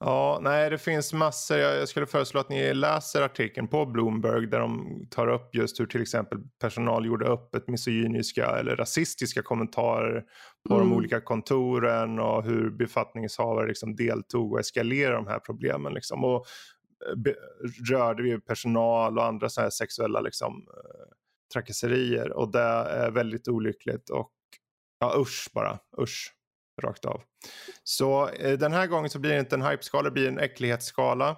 Ja, 0.05 0.39
nej 0.43 0.71
det 0.71 0.79
finns 0.79 1.13
massor. 1.13 1.59
Jag 1.59 1.89
skulle 1.89 2.07
föreslå 2.07 2.41
att 2.41 2.49
ni 2.49 2.75
läser 2.75 3.23
artikeln 3.23 3.69
på 3.69 3.87
Bloomberg 3.87 4.47
där 4.47 4.61
de 4.61 5.01
tar 5.11 5.29
upp 5.29 5.55
just 5.55 5.81
hur 5.81 5.87
till 5.87 6.03
exempel 6.03 6.39
personal 6.61 7.07
gjorde 7.07 7.27
öppet 7.27 7.69
misogyniska 7.69 8.47
eller 8.47 8.77
rasistiska 8.77 9.43
kommentarer 9.43 10.25
på 10.69 10.75
mm. 10.75 10.89
de 10.89 10.97
olika 10.97 11.21
kontoren 11.21 12.19
och 12.19 12.45
hur 12.45 12.71
befattningshavare 12.71 13.69
liksom 13.69 13.97
deltog 13.97 14.53
och 14.53 14.61
eskalerade 14.61 15.17
de 15.17 15.27
här 15.27 15.39
problemen. 15.39 15.95
Liksom. 15.95 16.25
Och 16.25 16.47
eh, 17.27 17.33
rörde 17.91 18.23
vi 18.23 18.41
personal 18.41 19.19
och 19.19 19.25
andra 19.25 19.49
så 19.49 19.61
här 19.61 19.71
sexuella 19.71 20.21
liksom, 20.21 20.67
eh, 20.69 21.13
trakasserier 21.53 22.33
och 22.33 22.53
det 22.53 22.61
är 22.61 23.11
väldigt 23.11 23.49
olyckligt 23.49 24.11
och 24.11 24.31
ja 25.01 25.15
usch 25.19 25.49
bara, 25.55 25.79
usch 25.99 26.35
rakt 26.85 27.05
av. 27.05 27.23
Så 27.85 28.29
eh, 28.29 28.59
den 28.59 28.73
här 28.73 28.87
gången 28.87 29.11
så 29.11 29.19
blir 29.19 29.33
det 29.33 29.41
inte 29.41 29.57
en 29.57 29.63
hypeskala, 29.63 30.03
det 30.03 30.11
blir 30.11 30.29
en 30.29 30.39
äcklighetsskala. 30.39 31.37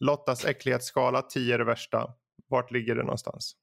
Lottas 0.00 0.44
äcklighetsskala, 0.44 1.22
10 1.22 1.54
är 1.54 1.58
det 1.58 1.64
värsta. 1.64 2.08
Vart 2.48 2.70
ligger 2.70 2.94
det 2.94 3.02
någonstans? 3.02 3.56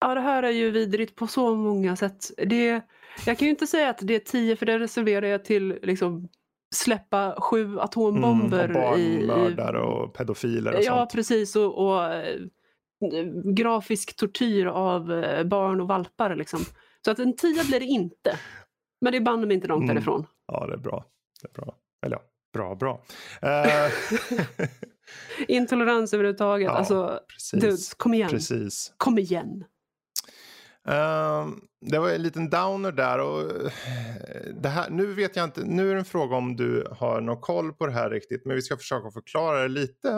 Ja, 0.00 0.14
det 0.14 0.20
här 0.20 0.42
är 0.42 0.50
ju 0.50 0.70
vidrigt 0.70 1.16
på 1.16 1.26
så 1.26 1.54
många 1.54 1.96
sätt. 1.96 2.30
Det, 2.36 2.80
jag 3.26 3.38
kan 3.38 3.46
ju 3.46 3.50
inte 3.50 3.66
säga 3.66 3.90
att 3.90 3.98
det 4.02 4.14
är 4.14 4.18
10 4.18 4.56
för 4.56 4.66
det 4.66 4.78
reserverar 4.78 5.26
jag 5.26 5.44
till 5.44 5.78
liksom, 5.82 6.28
släppa 6.74 7.40
sju 7.40 7.80
atombomber. 7.80 8.64
Mm, 8.64 8.76
och 8.76 8.82
barnmördare 8.82 9.80
och 9.80 10.14
pedofiler 10.14 10.74
och 10.74 10.82
Ja, 10.82 10.96
sånt. 10.96 11.12
precis. 11.12 11.56
Och, 11.56 11.86
och 11.86 12.04
äh, 12.04 12.40
grafisk 13.54 14.16
tortyr 14.16 14.66
av 14.66 15.12
äh, 15.12 15.44
barn 15.44 15.80
och 15.80 15.88
valpar. 15.88 16.36
Liksom. 16.36 16.60
Så 17.04 17.10
att 17.10 17.18
en 17.18 17.36
10 17.36 17.64
blir 17.64 17.80
det 17.80 17.86
inte. 17.86 18.38
Men 19.00 19.12
det 19.12 19.18
är 19.18 19.22
banne 19.22 19.46
mig 19.46 19.54
inte 19.54 19.68
långt 19.68 19.82
mm. 19.82 19.94
därifrån. 19.94 20.26
Ja, 20.48 20.66
det 20.66 20.72
är 20.72 20.78
bra. 20.78 21.04
Det 21.42 21.48
är 21.48 21.52
bra. 21.52 21.76
Eller 22.06 22.16
ja, 22.16 22.22
bra, 22.52 22.74
bra. 22.74 23.04
Uh... 23.44 23.92
Intolerans 25.48 26.14
överhuvudtaget. 26.14 26.66
Ja, 26.66 26.72
alltså, 26.72 27.20
dudes, 27.52 27.94
kom 27.94 28.14
igen. 28.14 28.30
Precis. 28.30 28.92
Kom 28.96 29.18
igen. 29.18 29.64
Uh, 30.88 31.48
det 31.80 31.98
var 31.98 32.10
en 32.10 32.22
liten 32.22 32.50
downer 32.50 32.92
där 32.92 33.18
och 33.18 33.40
eh, 33.40 33.70
det 34.54 34.68
här, 34.68 34.90
nu 34.90 35.14
vet 35.14 35.36
jag 35.36 35.44
inte, 35.44 35.64
nu 35.64 35.90
är 35.90 35.94
det 35.94 36.00
en 36.00 36.04
fråga 36.04 36.36
om 36.36 36.56
du 36.56 36.88
har 36.90 37.20
någon 37.20 37.40
koll 37.40 37.72
på 37.72 37.86
det 37.86 37.92
här 37.92 38.10
riktigt 38.10 38.46
men 38.46 38.56
vi 38.56 38.62
ska 38.62 38.76
försöka 38.76 39.10
förklara 39.10 39.62
det 39.62 39.68
lite. 39.68 40.08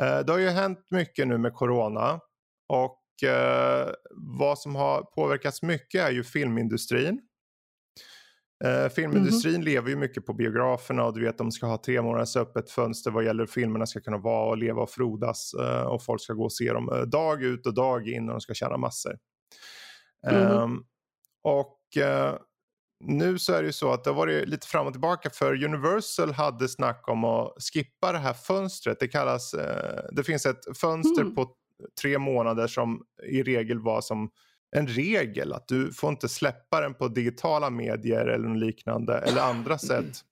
Uh, 0.00 0.18
det 0.26 0.32
har 0.32 0.38
ju 0.38 0.48
hänt 0.48 0.86
mycket 0.90 1.28
nu 1.28 1.38
med 1.38 1.54
corona 1.54 2.20
och 2.68 3.00
uh, 3.24 3.92
vad 4.10 4.58
som 4.58 4.76
har 4.76 5.02
påverkats 5.02 5.62
mycket 5.62 6.00
är 6.00 6.10
ju 6.10 6.24
filmindustrin. 6.24 7.20
Uh, 8.64 8.88
filmindustrin 8.88 9.54
mm 9.54 9.62
-hmm. 9.62 9.64
lever 9.64 9.90
ju 9.90 9.96
mycket 9.96 10.26
på 10.26 10.32
biograferna 10.32 11.04
och 11.04 11.14
du 11.14 11.24
vet 11.24 11.38
de 11.38 11.52
ska 11.52 11.66
ha 11.66 11.82
tre 11.82 12.02
månaders 12.02 12.36
öppet 12.36 12.70
fönster 12.70 13.10
vad 13.10 13.24
gäller 13.24 13.46
filmerna 13.46 13.86
ska 13.86 14.00
kunna 14.00 14.18
vara 14.18 14.50
och 14.50 14.58
leva 14.58 14.82
och 14.82 14.90
frodas 14.90 15.54
uh, 15.60 15.82
och 15.82 16.04
folk 16.04 16.22
ska 16.22 16.32
gå 16.32 16.44
och 16.44 16.52
se 16.52 16.72
dem 16.72 17.04
dag 17.06 17.42
ut 17.42 17.66
och 17.66 17.74
dag 17.74 18.08
in 18.08 18.28
och 18.28 18.34
de 18.34 18.40
ska 18.40 18.54
tjäna 18.54 18.76
massor. 18.76 19.18
Mm. 20.26 20.52
Um, 20.52 20.84
och 21.42 21.78
uh, 21.98 22.38
nu 23.04 23.38
så 23.38 23.52
är 23.52 23.62
det 23.62 23.66
ju 23.66 23.72
så 23.72 23.92
att 23.92 24.04
det 24.04 24.10
har 24.10 24.16
varit 24.16 24.48
lite 24.48 24.66
fram 24.66 24.86
och 24.86 24.92
tillbaka 24.92 25.30
för 25.30 25.64
Universal 25.64 26.32
hade 26.32 26.68
snack 26.68 27.08
om 27.08 27.24
att 27.24 27.54
skippa 27.72 28.12
det 28.12 28.18
här 28.18 28.32
fönstret. 28.32 29.00
Det 29.00 29.08
kallas, 29.08 29.54
uh, 29.54 29.60
det 30.12 30.24
finns 30.24 30.46
ett 30.46 30.78
fönster 30.78 31.22
mm. 31.22 31.34
på 31.34 31.54
tre 32.02 32.18
månader 32.18 32.66
som 32.66 33.02
i 33.28 33.42
regel 33.42 33.80
var 33.80 34.00
som 34.00 34.30
en 34.76 34.86
regel 34.86 35.52
att 35.52 35.68
du 35.68 35.92
får 35.92 36.10
inte 36.10 36.28
släppa 36.28 36.80
den 36.80 36.94
på 36.94 37.08
digitala 37.08 37.70
medier 37.70 38.26
eller 38.26 38.54
liknande 38.54 39.18
eller 39.18 39.42
andra 39.42 39.78
sätt 39.78 40.24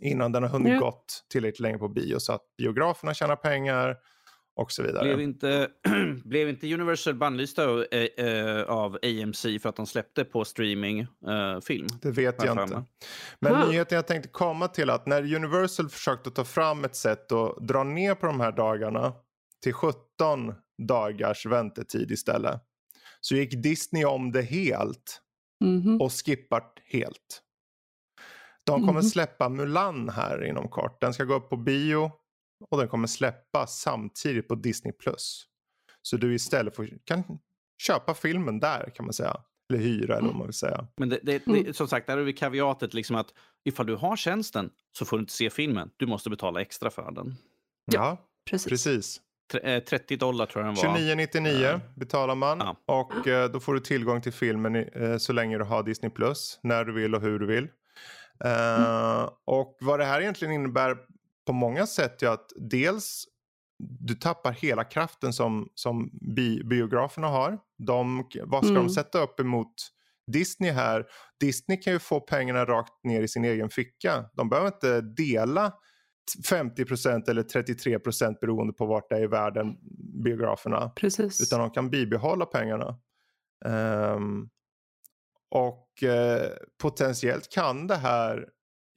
innan 0.00 0.32
den 0.32 0.42
har 0.42 0.50
hunnit 0.50 0.70
mm. 0.70 0.80
gått 0.80 1.24
tillräckligt 1.30 1.60
länge 1.60 1.78
på 1.78 1.88
bio 1.88 2.18
så 2.18 2.32
att 2.32 2.42
biograferna 2.58 3.14
tjänar 3.14 3.36
pengar 3.36 3.96
och 4.56 4.72
så 4.72 4.82
vidare. 4.82 5.04
Blev 5.04 5.20
inte, 5.20 5.68
blev 6.24 6.48
inte 6.48 6.74
Universal 6.74 7.14
bannlysta 7.14 7.64
av, 7.64 7.84
äh, 7.92 8.62
av 8.62 8.98
AMC 9.02 9.42
för 9.62 9.68
att 9.68 9.76
de 9.76 9.86
släppte 9.86 10.24
på 10.24 10.44
streamingfilm? 10.44 11.86
Äh, 11.90 11.98
det 12.02 12.10
vet 12.10 12.44
jag 12.44 12.62
inte. 12.62 12.84
Men 13.40 13.54
huh. 13.54 13.68
nyheten 13.68 13.96
jag 13.96 14.06
tänkte 14.06 14.28
komma 14.28 14.68
till 14.68 14.90
att 14.90 15.06
när 15.06 15.34
Universal 15.34 15.88
försökte 15.88 16.30
ta 16.30 16.44
fram 16.44 16.84
ett 16.84 16.96
sätt 16.96 17.32
att 17.32 17.68
dra 17.68 17.84
ner 17.84 18.14
på 18.14 18.26
de 18.26 18.40
här 18.40 18.52
dagarna 18.52 19.12
till 19.62 19.72
17 19.72 19.98
dagars 20.78 21.46
väntetid 21.46 22.10
istället. 22.10 22.60
Så 23.20 23.34
gick 23.36 23.62
Disney 23.62 24.04
om 24.04 24.32
det 24.32 24.42
helt 24.42 25.20
mm 25.64 26.00
och 26.00 26.12
skippat 26.12 26.78
helt. 26.84 27.42
De 28.64 28.80
kommer 28.80 28.92
mm 28.92 29.02
-hmm. 29.02 29.10
släppa 29.10 29.48
Mulan 29.48 30.08
här 30.08 30.44
inom 30.44 30.68
kort. 30.68 31.00
Den 31.00 31.14
ska 31.14 31.24
gå 31.24 31.34
upp 31.34 31.50
på 31.50 31.56
bio 31.56 32.12
och 32.70 32.78
den 32.78 32.88
kommer 32.88 33.06
släppas 33.06 33.80
samtidigt 33.80 34.48
på 34.48 34.54
Disney+. 34.54 34.92
Så 36.02 36.16
du 36.16 36.34
istället 36.34 36.76
får, 36.76 36.88
kan 37.04 37.38
köpa 37.82 38.14
filmen 38.14 38.60
där 38.60 38.90
kan 38.94 39.06
man 39.06 39.12
säga. 39.12 39.36
Eller 39.72 39.80
hyra 39.80 40.16
eller 40.16 40.26
vad 40.26 40.36
man 40.36 40.46
vill 40.46 40.54
säga. 40.54 40.86
Men 40.96 41.08
det, 41.08 41.20
det, 41.22 41.38
det, 41.44 41.60
mm. 41.60 41.74
som 41.74 41.88
sagt, 41.88 42.06
där 42.06 42.16
har 42.16 42.24
vi 42.24 42.32
kaviatet 42.32 42.94
liksom 42.94 43.16
att 43.16 43.34
ifall 43.64 43.86
du 43.86 43.96
har 43.96 44.16
tjänsten 44.16 44.70
så 44.92 45.04
får 45.04 45.16
du 45.16 45.20
inte 45.20 45.32
se 45.32 45.50
filmen. 45.50 45.90
Du 45.96 46.06
måste 46.06 46.30
betala 46.30 46.60
extra 46.60 46.90
för 46.90 47.10
den. 47.10 47.36
Ja, 47.92 48.16
precis. 48.50 48.68
precis. 48.68 49.20
30 49.50 50.14
eh, 50.14 50.18
dollar 50.18 50.46
tror 50.46 50.64
jag 50.64 50.74
den 50.74 50.92
var. 50.92 50.98
29,99 50.98 51.80
betalar 51.96 52.34
man 52.34 52.58
ja. 52.58 52.76
och 52.86 53.28
eh, 53.28 53.50
då 53.50 53.60
får 53.60 53.74
du 53.74 53.80
tillgång 53.80 54.20
till 54.20 54.32
filmen 54.32 54.76
eh, 54.76 55.16
så 55.16 55.32
länge 55.32 55.58
du 55.58 55.64
har 55.64 55.82
Disney 55.82 56.10
Plus. 56.10 56.60
När 56.62 56.84
du 56.84 56.92
vill 56.92 57.14
och 57.14 57.20
hur 57.20 57.38
du 57.38 57.46
vill. 57.46 57.68
Mm. 58.44 59.28
Och 59.46 59.76
vad 59.80 59.98
det 59.98 60.04
här 60.04 60.20
egentligen 60.20 60.54
innebär 60.54 60.96
på 61.46 61.52
många 61.52 61.86
sätt 61.86 62.22
är 62.22 62.28
att 62.28 62.52
dels 62.56 63.24
du 63.78 64.14
tappar 64.14 64.52
hela 64.52 64.84
kraften 64.84 65.32
som, 65.32 65.68
som 65.74 66.10
bi 66.36 66.64
biograferna 66.64 67.26
har. 67.26 67.58
De, 67.78 68.28
vad 68.44 68.64
ska 68.64 68.70
mm. 68.70 68.86
de 68.86 68.90
sätta 68.90 69.22
upp 69.22 69.40
emot 69.40 69.72
Disney 70.32 70.70
här? 70.70 71.06
Disney 71.40 71.80
kan 71.80 71.92
ju 71.92 71.98
få 71.98 72.20
pengarna 72.20 72.64
rakt 72.64 73.04
ner 73.04 73.22
i 73.22 73.28
sin 73.28 73.44
egen 73.44 73.70
ficka. 73.70 74.24
De 74.32 74.48
behöver 74.48 74.68
inte 74.68 75.00
dela 75.00 75.72
50% 76.50 77.30
eller 77.30 77.42
33% 77.42 78.38
beroende 78.40 78.72
på 78.72 78.86
vart 78.86 79.08
det 79.08 79.16
är 79.16 79.22
i 79.22 79.26
världen 79.26 79.76
biograferna. 80.24 80.88
Precis. 80.88 81.40
Utan 81.40 81.60
de 81.60 81.70
kan 81.70 81.90
bibehålla 81.90 82.46
pengarna. 82.46 82.98
Um, 83.64 84.50
och 85.50 85.88
uh, 86.02 86.48
potentiellt 86.82 87.52
kan 87.52 87.86
det 87.86 87.96
här 87.96 88.48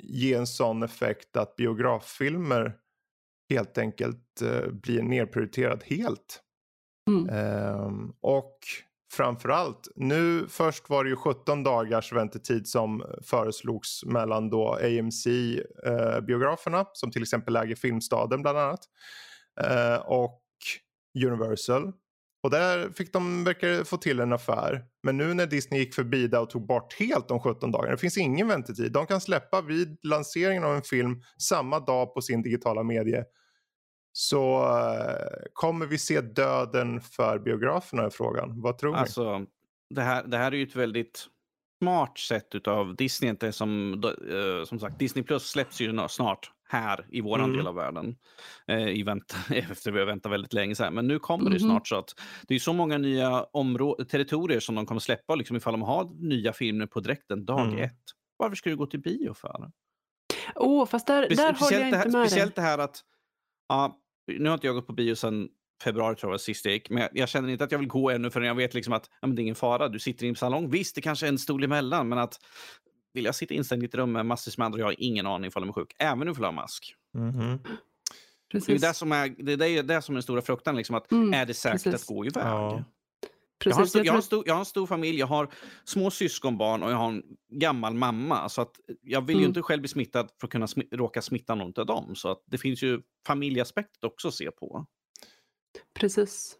ge 0.03 0.33
en 0.33 0.47
sån 0.47 0.83
effekt 0.83 1.37
att 1.37 1.55
biograffilmer 1.55 2.77
helt 3.49 3.77
enkelt 3.77 4.41
uh, 4.41 4.67
blir 4.71 5.01
nedprioriterad 5.01 5.83
helt. 5.83 6.41
Mm. 7.09 7.29
Um, 7.29 8.15
och 8.21 8.57
framförallt, 9.13 9.87
nu 9.95 10.47
först 10.49 10.89
var 10.89 11.03
det 11.03 11.09
ju 11.09 11.15
17 11.15 11.63
dagars 11.63 12.13
väntetid 12.13 12.67
som 12.67 13.03
föreslogs 13.23 14.05
mellan 14.05 14.49
då 14.49 14.77
AMC-biograferna 14.81 16.79
eh, 16.79 16.87
som 16.93 17.11
till 17.11 17.21
exempel 17.21 17.55
äger 17.55 17.75
Filmstaden 17.75 18.41
bland 18.41 18.57
annat 18.57 18.79
eh, 19.61 19.95
och 19.95 20.41
Universal. 21.25 21.91
Och 22.43 22.49
där 22.49 22.89
fick 22.89 23.13
de 23.13 23.43
verkar 23.43 23.83
få 23.83 23.97
till 23.97 24.19
en 24.19 24.33
affär. 24.33 24.85
Men 25.03 25.17
nu 25.17 25.33
när 25.33 25.45
Disney 25.47 25.79
gick 25.79 25.95
förbi 25.95 26.27
där 26.27 26.41
och 26.41 26.49
tog 26.49 26.67
bort 26.67 26.99
helt 26.99 27.27
de 27.27 27.39
17 27.39 27.71
dagarna. 27.71 27.91
Det 27.91 27.97
finns 27.97 28.17
ingen 28.17 28.47
väntetid. 28.47 28.91
De 28.91 29.05
kan 29.05 29.21
släppa 29.21 29.61
vid 29.61 29.97
lanseringen 30.03 30.63
av 30.63 30.75
en 30.75 30.81
film 30.81 31.21
samma 31.37 31.79
dag 31.79 32.13
på 32.13 32.21
sin 32.21 32.41
digitala 32.41 32.83
medie. 32.83 33.23
Så 34.15 34.61
uh, 34.61 35.45
kommer 35.53 35.85
vi 35.85 35.97
se 35.97 36.21
döden 36.21 37.01
för 37.01 37.39
biograferna 37.39 38.07
i 38.07 38.09
frågan? 38.09 38.61
Vad 38.61 38.77
tror 38.77 38.95
alltså, 38.95 39.39
ni? 39.39 39.45
Det 39.89 40.01
här, 40.01 40.23
det 40.23 40.37
här 40.37 40.51
är 40.51 40.55
ju 40.55 40.63
ett 40.63 40.75
väldigt 40.75 41.27
smart 41.81 42.17
sätt 42.17 42.67
av 42.67 42.95
Disney. 42.95 43.29
Inte 43.29 43.51
som, 43.51 44.03
uh, 44.03 44.65
som 44.65 44.79
sagt, 44.79 44.99
Disney 44.99 45.23
Plus 45.23 45.49
släpps 45.49 45.81
ju 45.81 46.07
snart 46.09 46.51
här 46.73 47.05
i 47.09 47.21
vår 47.21 47.39
mm. 47.39 47.57
del 47.57 47.67
av 47.67 47.75
världen. 47.75 48.15
Eh, 48.67 48.87
i 48.87 49.03
vänta, 49.03 49.35
efter 49.55 49.91
vi 49.91 49.99
har 49.99 50.05
väntat 50.05 50.31
väldigt 50.31 50.53
länge. 50.53 50.75
Så 50.75 50.83
här. 50.83 50.91
Men 50.91 51.07
nu 51.07 51.19
kommer 51.19 51.45
mm. 51.45 51.53
det 51.53 51.59
snart 51.59 51.87
så 51.87 51.95
att 51.95 52.09
det 52.47 52.55
är 52.55 52.59
så 52.59 52.73
många 52.73 52.97
nya 52.97 53.45
territorier 54.09 54.59
som 54.59 54.75
de 54.75 54.85
kommer 54.85 55.01
släppa 55.01 55.35
liksom 55.35 55.57
ifall 55.57 55.73
de 55.73 55.81
har 55.81 56.09
nya 56.19 56.53
filmer 56.53 56.85
på 56.85 56.99
direkten 56.99 57.45
dag 57.45 57.67
mm. 57.67 57.79
ett. 57.83 58.01
Varför 58.37 58.55
ska 58.55 58.69
du 58.69 58.75
gå 58.75 58.85
till 58.85 59.01
bio 59.01 59.33
för? 59.33 59.71
Åh, 60.55 60.83
oh, 60.83 60.87
fast 60.87 61.07
där, 61.07 61.29
där 61.29 61.53
håller 61.53 61.77
jag 61.77 61.87
inte 61.87 61.97
här, 61.97 62.05
med 62.05 62.27
Speciellt 62.27 62.55
dig. 62.55 62.63
det 62.63 62.69
här 62.69 62.77
att, 62.77 63.01
ja, 63.69 63.99
nu 64.27 64.49
har 64.49 64.53
inte 64.53 64.67
jag 64.67 64.75
gått 64.75 64.87
på 64.87 64.93
bio 64.93 65.15
sedan 65.15 65.49
februari 65.83 66.15
tror 66.15 66.29
jag 66.29 66.33
var 66.33 66.37
sist 66.37 66.65
jag 66.65 66.73
gick. 66.73 66.89
Men 66.89 67.09
jag, 67.13 67.29
känner 67.29 67.49
inte 67.49 67.63
att 67.63 67.71
jag 67.71 67.79
vill 67.79 67.87
gå 67.87 68.09
ännu 68.09 68.29
förrän 68.29 68.47
jag 68.47 68.55
vet 68.55 68.73
liksom 68.73 68.93
att 68.93 69.09
ja, 69.21 69.27
men 69.27 69.35
det 69.35 69.41
är 69.41 69.43
ingen 69.43 69.55
fara. 69.55 69.87
Du 69.89 69.99
sitter 69.99 70.25
i 70.25 70.29
en 70.29 70.35
salong. 70.35 70.69
Visst, 70.69 70.95
det 70.95 71.01
kanske 71.01 71.25
är 71.25 71.29
en 71.29 71.37
stol 71.37 71.63
emellan, 71.63 72.09
men 72.09 72.17
att 72.17 72.39
vill 73.13 73.25
jag 73.25 73.35
sitta 73.35 73.53
instängd 73.53 73.83
i 73.83 73.85
ett 73.85 73.95
rum 73.95 74.11
med 74.11 74.25
massor 74.25 74.53
med 74.57 74.65
andra 74.65 74.79
jag 74.79 74.85
har 74.85 74.95
ingen 74.97 75.27
aning 75.27 75.47
ifall 75.47 75.61
de 75.63 75.69
är 75.69 75.73
sjuk. 75.73 75.95
Även 75.99 76.27
om 76.27 76.35
jag 76.37 76.45
har 76.45 76.51
mask. 76.51 76.95
Mm 77.15 77.31
-hmm. 77.31 77.59
Det 78.51 78.69
är 78.69 78.79
det 78.79 78.93
som 78.93 79.11
är, 79.11 79.29
det 79.29 79.53
är 79.53 79.83
det 79.83 80.01
som 80.01 80.13
är 80.13 80.15
den 80.15 80.23
stora 80.23 80.41
fruktan. 80.41 80.75
Liksom, 80.75 80.95
att 80.95 81.11
mm, 81.11 81.33
är 81.33 81.45
det 81.45 81.53
säkert 81.53 81.83
precis. 81.83 82.01
att 82.01 82.15
gå 82.15 82.25
iväg? 82.25 82.43
Ja. 82.45 82.83
Jag, 83.65 83.75
har 83.75 83.85
stor, 83.85 84.05
jag, 84.05 84.13
har 84.13 84.21
stor, 84.21 84.43
jag 84.45 84.53
har 84.53 84.59
en 84.59 84.65
stor 84.65 84.87
familj, 84.87 85.19
jag 85.19 85.27
har 85.27 85.49
små 85.83 86.11
syskonbarn 86.11 86.83
och 86.83 86.91
jag 86.91 86.97
har 86.97 87.09
en 87.09 87.23
gammal 87.49 87.93
mamma. 87.93 88.49
Så 88.49 88.61
att 88.61 88.79
jag 89.01 89.21
vill 89.21 89.35
mm. 89.35 89.41
ju 89.41 89.47
inte 89.47 89.61
själv 89.61 89.81
bli 89.81 89.89
smittad 89.89 90.29
för 90.39 90.47
att 90.47 90.51
kunna 90.51 90.67
sm 90.67 90.81
råka 90.91 91.21
smitta 91.21 91.55
någon 91.55 91.73
av 91.77 91.85
dem. 91.85 92.15
Så 92.15 92.31
att 92.31 92.43
det 92.45 92.57
finns 92.57 92.83
ju 92.83 93.01
familjeaspektet 93.27 94.03
också 94.03 94.27
att 94.27 94.33
se 94.33 94.51
på. 94.51 94.85
Precis. 95.93 96.57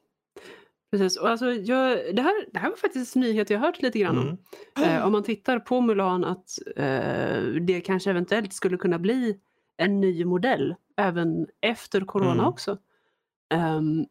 Precis. 0.91 1.17
Och 1.17 1.29
alltså, 1.29 1.51
jag, 1.51 2.15
det, 2.15 2.21
här, 2.21 2.51
det 2.53 2.59
här 2.59 2.69
var 2.69 2.77
faktiskt 2.77 3.15
en 3.15 3.21
nyhet 3.21 3.49
jag 3.49 3.59
hört 3.59 3.81
lite 3.81 3.99
grann 3.99 4.17
om. 4.17 4.37
Mm. 4.77 4.97
Eh, 4.97 5.05
om 5.05 5.11
man 5.11 5.23
tittar 5.23 5.59
på 5.59 5.81
Mulan 5.81 6.23
att 6.23 6.59
eh, 6.75 7.43
det 7.61 7.81
kanske 7.85 8.09
eventuellt 8.09 8.53
skulle 8.53 8.77
kunna 8.77 8.99
bli 8.99 9.39
en 9.77 10.01
ny 10.01 10.25
modell 10.25 10.75
även 10.97 11.47
efter 11.61 12.01
corona 12.01 12.31
mm. 12.31 12.45
också. 12.45 12.77
Um, 13.53 14.05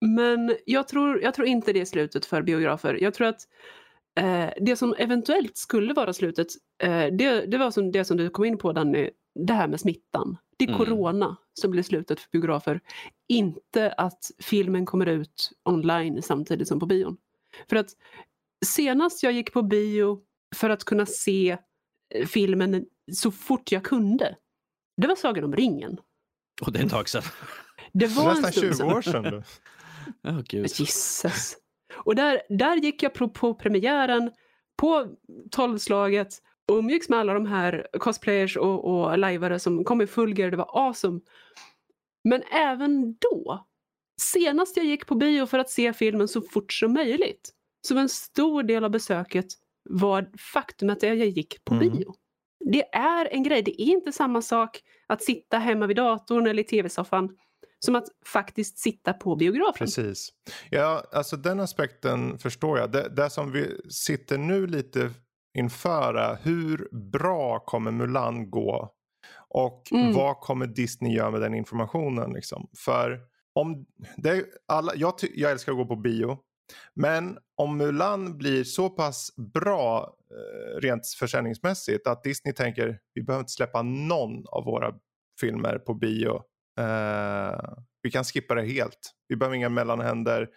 men 0.00 0.56
jag 0.66 0.88
tror, 0.88 1.22
jag 1.22 1.34
tror 1.34 1.48
inte 1.48 1.72
det 1.72 1.80
är 1.80 1.84
slutet 1.84 2.26
för 2.26 2.42
biografer. 2.42 2.98
Jag 3.02 3.14
tror 3.14 3.26
att 3.26 3.48
eh, 4.20 4.50
det 4.60 4.76
som 4.76 4.94
eventuellt 4.98 5.56
skulle 5.56 5.94
vara 5.94 6.12
slutet, 6.12 6.46
eh, 6.82 7.06
det, 7.18 7.46
det 7.46 7.58
var 7.58 7.70
som 7.70 7.92
det 7.92 8.04
som 8.04 8.16
du 8.16 8.30
kom 8.30 8.44
in 8.44 8.58
på 8.58 8.72
Danny, 8.72 9.10
det 9.34 9.52
här 9.52 9.68
med 9.68 9.80
smittan. 9.80 10.36
Det 10.56 10.64
är 10.64 10.68
mm. 10.68 10.78
corona 10.78 11.36
som 11.54 11.70
blir 11.70 11.82
slutet 11.82 12.20
för 12.20 12.30
biografer. 12.30 12.80
Inte 13.28 13.92
att 13.92 14.30
filmen 14.38 14.86
kommer 14.86 15.06
ut 15.06 15.52
online 15.64 16.22
samtidigt 16.22 16.68
som 16.68 16.80
på 16.80 16.86
bion. 16.86 17.16
För 17.68 17.76
att 17.76 17.90
senast 18.66 19.22
jag 19.22 19.32
gick 19.32 19.52
på 19.52 19.62
bio 19.62 20.20
för 20.56 20.70
att 20.70 20.84
kunna 20.84 21.06
se 21.06 21.58
eh, 22.14 22.26
filmen 22.26 22.86
så 23.12 23.30
fort 23.30 23.72
jag 23.72 23.84
kunde, 23.84 24.36
det 24.96 25.06
var 25.06 25.16
Sagan 25.16 25.44
om 25.44 25.56
ringen. 25.56 26.00
Och 26.62 26.72
det 26.72 26.78
är 26.78 26.84
ett 26.84 26.90
tag 26.90 27.08
sedan. 27.08 27.22
Det 27.92 28.06
var 28.06 28.34
Nästan 28.34 28.52
20 28.52 28.84
år 28.84 29.02
sedan. 29.02 29.42
oh, 30.24 30.40
Jesus. 30.48 31.56
Och 32.04 32.14
där, 32.14 32.42
där 32.48 32.76
gick 32.76 33.02
jag 33.02 33.14
på, 33.14 33.28
på 33.28 33.54
premiären, 33.54 34.30
på 34.76 35.06
tolvslaget 35.50 36.28
umgicks 36.72 37.08
med 37.08 37.18
alla 37.18 37.34
de 37.34 37.46
här 37.46 37.86
cosplayers 37.98 38.56
och, 38.56 38.84
och 38.84 39.18
lajvare 39.18 39.58
som 39.58 39.84
kom 39.84 40.00
i 40.00 40.06
full 40.06 40.38
gear, 40.38 40.50
det 40.50 40.56
var 40.56 40.86
awesome. 40.88 41.20
Men 42.24 42.42
även 42.42 43.16
då, 43.16 43.66
senast 44.22 44.76
jag 44.76 44.86
gick 44.86 45.06
på 45.06 45.14
bio 45.14 45.46
för 45.46 45.58
att 45.58 45.70
se 45.70 45.92
filmen 45.92 46.28
så 46.28 46.42
fort 46.42 46.72
som 46.72 46.92
möjligt, 46.92 47.50
som 47.86 47.98
en 47.98 48.08
stor 48.08 48.62
del 48.62 48.84
av 48.84 48.90
besöket 48.90 49.46
var 49.90 50.30
faktumet 50.52 50.96
att 50.96 51.02
jag 51.02 51.16
gick 51.16 51.64
på 51.64 51.74
mm. 51.74 51.88
bio. 51.88 52.14
Det 52.72 52.94
är 52.94 53.28
en 53.32 53.42
grej, 53.42 53.62
det 53.62 53.82
är 53.82 53.86
inte 53.86 54.12
samma 54.12 54.42
sak 54.42 54.80
att 55.06 55.22
sitta 55.22 55.58
hemma 55.58 55.86
vid 55.86 55.96
datorn 55.96 56.46
eller 56.46 56.62
i 56.62 56.66
tv-soffan 56.66 57.36
som 57.84 57.94
att 57.94 58.08
faktiskt 58.26 58.78
sitta 58.78 59.12
på 59.12 59.36
biografen. 59.36 59.86
Precis. 59.86 60.28
Ja, 60.70 61.04
alltså 61.12 61.36
den 61.36 61.60
aspekten 61.60 62.38
förstår 62.38 62.78
jag. 62.78 62.92
Det, 62.92 63.08
det 63.08 63.30
som 63.30 63.52
vi 63.52 63.80
sitter 63.88 64.38
nu 64.38 64.66
lite 64.66 65.10
inför 65.58 66.14
är 66.14 66.38
hur 66.42 66.88
bra 66.92 67.58
kommer 67.58 67.90
Mulan 67.90 68.50
gå? 68.50 68.90
Och 69.48 69.92
mm. 69.92 70.12
vad 70.12 70.36
kommer 70.36 70.66
Disney 70.66 71.12
göra 71.16 71.30
med 71.30 71.40
den 71.40 71.54
informationen? 71.54 72.32
Liksom? 72.32 72.68
För 72.76 73.20
om 73.54 73.86
det 74.16 74.44
alla, 74.68 74.92
jag, 74.94 75.14
jag 75.34 75.52
älskar 75.52 75.72
att 75.72 75.78
gå 75.78 75.86
på 75.86 75.96
bio. 75.96 76.38
Men 76.94 77.38
om 77.56 77.76
Mulan 77.76 78.38
blir 78.38 78.64
så 78.64 78.90
pass 78.90 79.30
bra 79.54 80.16
eh, 80.30 80.80
rent 80.80 81.06
försäljningsmässigt 81.18 82.06
att 82.06 82.22
Disney 82.22 82.54
tänker 82.54 82.98
vi 83.14 83.22
behöver 83.22 83.40
inte 83.40 83.52
släppa 83.52 83.82
någon 83.82 84.46
av 84.46 84.64
våra 84.64 84.94
filmer 85.40 85.78
på 85.78 85.94
bio. 85.94 86.42
Eh, 86.78 87.60
vi 88.02 88.10
kan 88.10 88.24
skippa 88.24 88.54
det 88.54 88.62
helt. 88.62 89.14
Vi 89.28 89.36
behöver 89.36 89.56
inga 89.56 89.68
mellanhänder. 89.68 90.48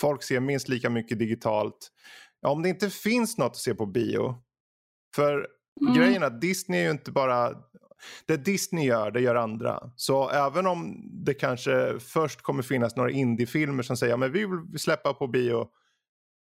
Folk 0.00 0.22
ser 0.22 0.40
minst 0.40 0.68
lika 0.68 0.90
mycket 0.90 1.18
digitalt. 1.18 1.92
Ja, 2.40 2.50
om 2.50 2.62
det 2.62 2.68
inte 2.68 2.90
finns 2.90 3.38
något 3.38 3.50
att 3.50 3.56
se 3.56 3.74
på 3.74 3.86
bio. 3.86 4.34
För 5.14 5.48
mm. 5.80 5.94
grejen 5.94 6.22
är 6.22 6.26
att 6.26 6.40
Disney 6.40 6.80
är 6.80 6.84
ju 6.84 6.90
inte 6.90 7.12
bara 7.12 7.54
det 8.26 8.36
Disney 8.36 8.86
gör, 8.86 9.10
det 9.10 9.20
gör 9.20 9.34
andra. 9.34 9.90
Så 9.96 10.30
även 10.30 10.66
om 10.66 11.08
det 11.24 11.34
kanske 11.34 12.00
först 12.00 12.42
kommer 12.42 12.62
finnas 12.62 12.96
några 12.96 13.10
indiefilmer 13.10 13.82
som 13.82 13.96
säger 13.96 14.24
att 14.24 14.30
vi 14.30 14.46
vill 14.46 14.78
släppa 14.78 15.14
på 15.14 15.26
bio. 15.26 15.68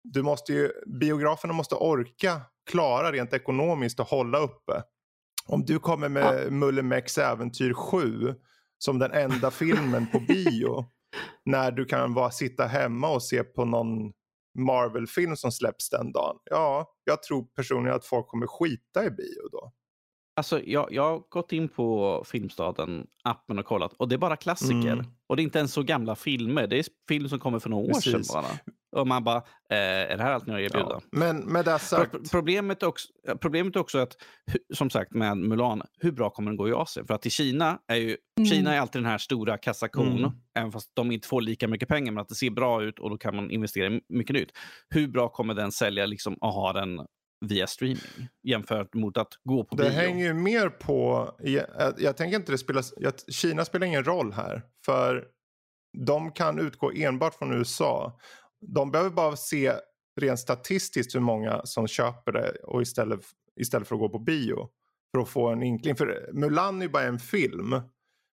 Du 0.04 0.22
måste 0.22 0.52
ju, 0.52 0.70
biograferna 0.86 1.52
måste 1.52 1.74
orka 1.74 2.40
klara 2.70 3.12
rent 3.12 3.32
ekonomiskt 3.32 4.00
att 4.00 4.08
hålla 4.08 4.38
uppe. 4.38 4.82
Om 5.46 5.64
du 5.64 5.78
kommer 5.78 6.08
med 6.08 6.44
ja. 6.46 6.50
Mulle 6.50 6.82
Mex 6.82 7.18
Äventyr 7.18 7.72
7 7.72 8.34
som 8.78 8.98
den 8.98 9.12
enda 9.12 9.50
filmen 9.50 10.06
på 10.06 10.20
bio. 10.20 10.84
när 11.44 11.72
du 11.72 11.84
kan 11.84 12.14
bara 12.14 12.30
sitta 12.30 12.66
hemma 12.66 13.10
och 13.10 13.22
se 13.22 13.44
på 13.44 13.64
någon 13.64 14.12
Marvel-film 14.58 15.36
som 15.36 15.52
släpps 15.52 15.90
den 15.90 16.12
dagen. 16.12 16.36
Ja, 16.44 16.92
jag 17.04 17.22
tror 17.22 17.44
personligen 17.56 17.96
att 17.96 18.04
folk 18.04 18.26
kommer 18.26 18.46
skita 18.46 19.04
i 19.06 19.10
bio 19.10 19.48
då. 19.52 19.72
Alltså, 20.36 20.62
jag, 20.64 20.92
jag 20.92 21.02
har 21.02 21.22
gått 21.28 21.52
in 21.52 21.68
på 21.68 22.22
Filmstaden, 22.26 23.06
appen 23.24 23.58
och 23.58 23.64
kollat 23.64 23.92
och 23.92 24.08
det 24.08 24.14
är 24.14 24.18
bara 24.18 24.36
klassiker. 24.36 24.92
Mm. 24.92 25.06
Och 25.26 25.36
det 25.36 25.42
är 25.42 25.44
inte 25.44 25.58
ens 25.58 25.72
så 25.72 25.82
gamla 25.82 26.16
filmer. 26.16 26.66
Det 26.66 26.78
är 26.78 26.84
film 27.08 27.28
som 27.28 27.38
kommer 27.38 27.58
för 27.58 27.70
några 27.70 27.90
år 27.90 28.00
sedan 28.00 28.22
bara. 28.32 28.46
Och 28.98 29.06
man 29.06 29.24
bara, 29.24 29.36
eh, 29.70 30.12
är 30.12 30.16
det 30.16 30.22
här 30.22 30.32
allt 30.32 30.46
ni 30.46 30.52
har 30.52 30.60
erbjuda? 30.60 30.88
Ja, 30.90 31.00
men 31.12 31.38
med 31.38 31.64
det 31.64 31.78
sagt... 31.78 32.12
Pro 32.12 32.20
problemet, 32.30 32.82
är 32.82 32.86
också, 32.86 33.08
problemet 33.40 33.76
också 33.76 33.98
att, 33.98 34.16
som 34.74 34.90
sagt 34.90 35.14
med 35.14 35.36
Mulan, 35.36 35.82
hur 36.00 36.12
bra 36.12 36.30
kommer 36.30 36.50
den 36.50 36.56
gå 36.56 36.68
i 36.68 36.72
Asien? 36.72 37.06
För 37.06 37.14
att 37.14 37.26
i 37.26 37.30
Kina 37.30 37.78
är 37.86 37.96
ju, 37.96 38.16
mm. 38.38 38.48
Kina 38.50 38.74
är 38.74 38.80
alltid 38.80 39.02
den 39.02 39.10
här 39.10 39.18
stora 39.18 39.58
kassakon, 39.58 40.18
mm. 40.18 40.30
även 40.58 40.72
fast 40.72 40.90
de 40.94 41.12
inte 41.12 41.28
får 41.28 41.40
lika 41.40 41.68
mycket 41.68 41.88
pengar, 41.88 42.12
men 42.12 42.22
att 42.22 42.28
det 42.28 42.34
ser 42.34 42.50
bra 42.50 42.82
ut 42.82 42.98
och 42.98 43.10
då 43.10 43.18
kan 43.18 43.36
man 43.36 43.50
investera 43.50 43.86
i 43.86 44.00
mycket 44.08 44.34
nytt. 44.34 44.50
Hur 44.90 45.08
bra 45.08 45.28
kommer 45.28 45.54
den 45.54 45.72
sälja 45.72 46.06
liksom, 46.06 46.34
och 46.34 46.52
ha 46.52 46.72
den 46.72 47.00
via 47.46 47.66
streaming 47.66 48.28
jämfört 48.42 48.94
mot 48.94 49.16
att 49.16 49.28
gå 49.44 49.64
på 49.64 49.76
det 49.76 49.82
bio. 49.82 49.90
Det 49.90 49.96
hänger 49.96 50.24
ju 50.24 50.34
mer 50.34 50.68
på, 50.68 51.30
jag, 51.38 51.94
jag 51.98 52.16
tänker 52.16 52.36
inte 52.36 52.52
det 52.52 52.58
spelar, 52.58 52.84
jag, 52.96 53.12
Kina 53.28 53.64
spelar 53.64 53.86
ingen 53.86 54.04
roll 54.04 54.32
här. 54.32 54.62
För 54.84 55.24
de 56.06 56.32
kan 56.32 56.58
utgå 56.58 56.92
enbart 56.92 57.34
från 57.34 57.52
USA. 57.52 58.18
De 58.60 58.90
behöver 58.90 59.10
bara 59.10 59.36
se 59.36 59.72
rent 60.20 60.38
statistiskt 60.38 61.14
hur 61.14 61.20
många 61.20 61.60
som 61.64 61.86
köper 61.86 62.32
det 62.32 62.50
och 62.50 62.82
istället, 62.82 63.20
istället 63.60 63.88
för 63.88 63.94
att 63.94 64.00
gå 64.00 64.08
på 64.08 64.18
bio. 64.18 64.68
För 65.14 65.22
att 65.22 65.28
få 65.28 65.48
en 65.48 65.62
inkling. 65.62 65.96
För 65.96 66.30
Mulan 66.32 66.78
är 66.78 66.82
ju 66.82 66.88
bara 66.88 67.02
en 67.02 67.18
film. 67.18 67.80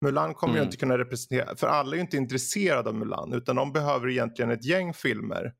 Mulan 0.04 0.34
kommer 0.34 0.54
mm. 0.54 0.62
ju 0.62 0.64
inte 0.64 0.76
kunna 0.76 0.98
representera, 0.98 1.56
för 1.56 1.66
alla 1.66 1.90
är 1.90 1.94
ju 1.94 2.00
inte 2.00 2.16
intresserade 2.16 2.88
av 2.88 2.94
Mulan 2.94 3.32
utan 3.32 3.56
de 3.56 3.72
behöver 3.72 4.08
egentligen 4.08 4.50
ett 4.50 4.64
gäng 4.64 4.94
filmer 4.94 5.52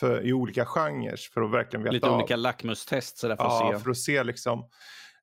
för, 0.00 0.26
i 0.26 0.32
olika 0.32 0.66
genrer 0.66 1.16
för 1.34 1.42
att 1.42 1.50
verkligen 1.50 1.82
veta 1.82 1.92
Lite 1.92 2.06
av. 2.06 2.16
olika 2.18 2.36
lackmustest 2.36 3.20
för 3.20 3.28
ja, 3.28 3.34
att 3.34 3.76
se. 3.76 3.84
för 3.84 3.90
att 3.90 3.98
se 3.98 4.24
liksom. 4.24 4.58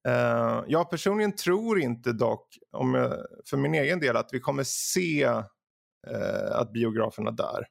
Uh, 0.07 0.63
jag 0.67 0.89
personligen 0.89 1.36
tror 1.36 1.80
inte 1.80 2.11
dock, 2.11 2.57
om 2.71 2.93
jag, 2.93 3.13
för 3.49 3.57
min 3.57 3.76
egen 3.76 3.99
del, 3.99 4.17
att 4.17 4.30
vi 4.32 4.39
kommer 4.39 4.63
se 4.65 5.28
uh, 5.28 6.51
att 6.51 6.71
biograferna 6.71 7.32
där. 7.32 7.65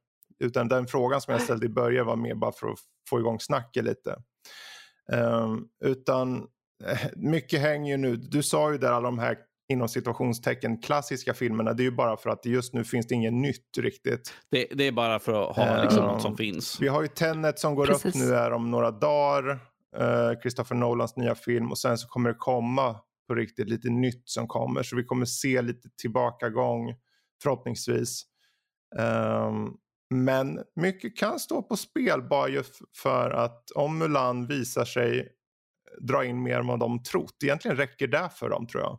Utan 0.45 0.69
den 0.69 0.87
frågan 0.87 1.21
som 1.21 1.33
jag 1.33 1.43
ställde 1.43 1.67
i 1.67 1.69
början 1.69 2.07
var 2.07 2.17
mer 2.17 2.35
bara 2.35 2.53
för 2.53 2.67
att 2.67 2.79
få 3.11 3.19
igång 3.19 3.41
snacket 3.41 3.85
lite. 3.85 4.17
Uh, 5.13 5.57
utan 5.85 6.47
mycket 7.17 7.61
hänger 7.61 7.91
ju 7.91 7.97
nu, 7.97 8.17
du 8.17 8.43
sa 8.43 8.73
ju 8.73 8.79
där 8.79 8.93
alla 8.93 9.09
de 9.09 9.19
här 9.19 9.39
inom 9.69 9.89
situationstecken 9.89 10.79
klassiska 10.79 11.35
filmerna, 11.35 11.73
det 11.73 11.83
är 11.83 11.85
ju 11.85 11.91
bara 11.91 12.17
för 12.17 12.31
att 12.31 12.47
just 12.47 12.75
nu 12.75 12.85
finns 12.85 13.07
det 13.07 13.15
inget 13.15 13.33
nytt 13.33 13.79
riktigt. 13.79 14.35
Det, 14.51 14.67
det 14.75 14.85
är 14.85 14.93
bara 14.93 15.19
för 15.19 15.51
att 15.51 15.57
ha 15.57 15.83
liksom, 15.83 16.05
något 16.05 16.23
som 16.23 16.37
finns. 16.37 16.81
Vi 16.81 16.89
har 16.89 17.03
ju 17.03 17.09
Tenet 17.09 17.59
som 17.59 17.75
går 17.75 17.87
Precis. 17.87 18.17
upp 18.17 18.23
nu 18.23 18.35
här 18.35 18.53
om 18.53 18.71
några 18.71 18.91
dagar. 18.91 19.51
Uh, 20.01 20.41
Christopher 20.43 20.77
Nolans 20.77 21.17
nya 21.17 21.35
film 21.35 21.71
och 21.71 21.79
sen 21.79 21.99
så 21.99 22.09
kommer 22.09 22.29
det 22.29 22.37
komma 22.39 22.97
på 23.29 23.35
riktigt 23.35 23.69
lite 23.69 23.89
nytt 23.89 24.23
som 24.25 24.49
kommer. 24.49 24.83
Så 24.83 24.97
vi 24.97 25.05
kommer 25.05 25.27
se 25.27 25.63
lite 25.63 25.89
tillbakagång 26.03 26.95
förhoppningsvis. 27.43 28.23
Um, 28.99 29.77
men 30.15 30.61
mycket 30.77 31.17
kan 31.17 31.39
stå 31.39 31.63
på 31.63 31.77
spel 31.77 32.23
bara 32.23 32.49
just 32.49 32.81
för 32.97 33.31
att 33.31 33.71
om 33.71 33.99
Mulan 33.99 34.47
visar 34.47 34.85
sig 34.85 35.29
dra 36.01 36.25
in 36.25 36.43
mer 36.43 36.59
än 36.59 36.67
vad 36.67 36.79
de 36.79 37.03
trott. 37.03 37.37
Egentligen 37.45 37.77
räcker 37.77 38.07
det 38.07 38.31
för 38.35 38.49
dem 38.49 38.67
tror 38.67 38.83
jag. 38.83 38.99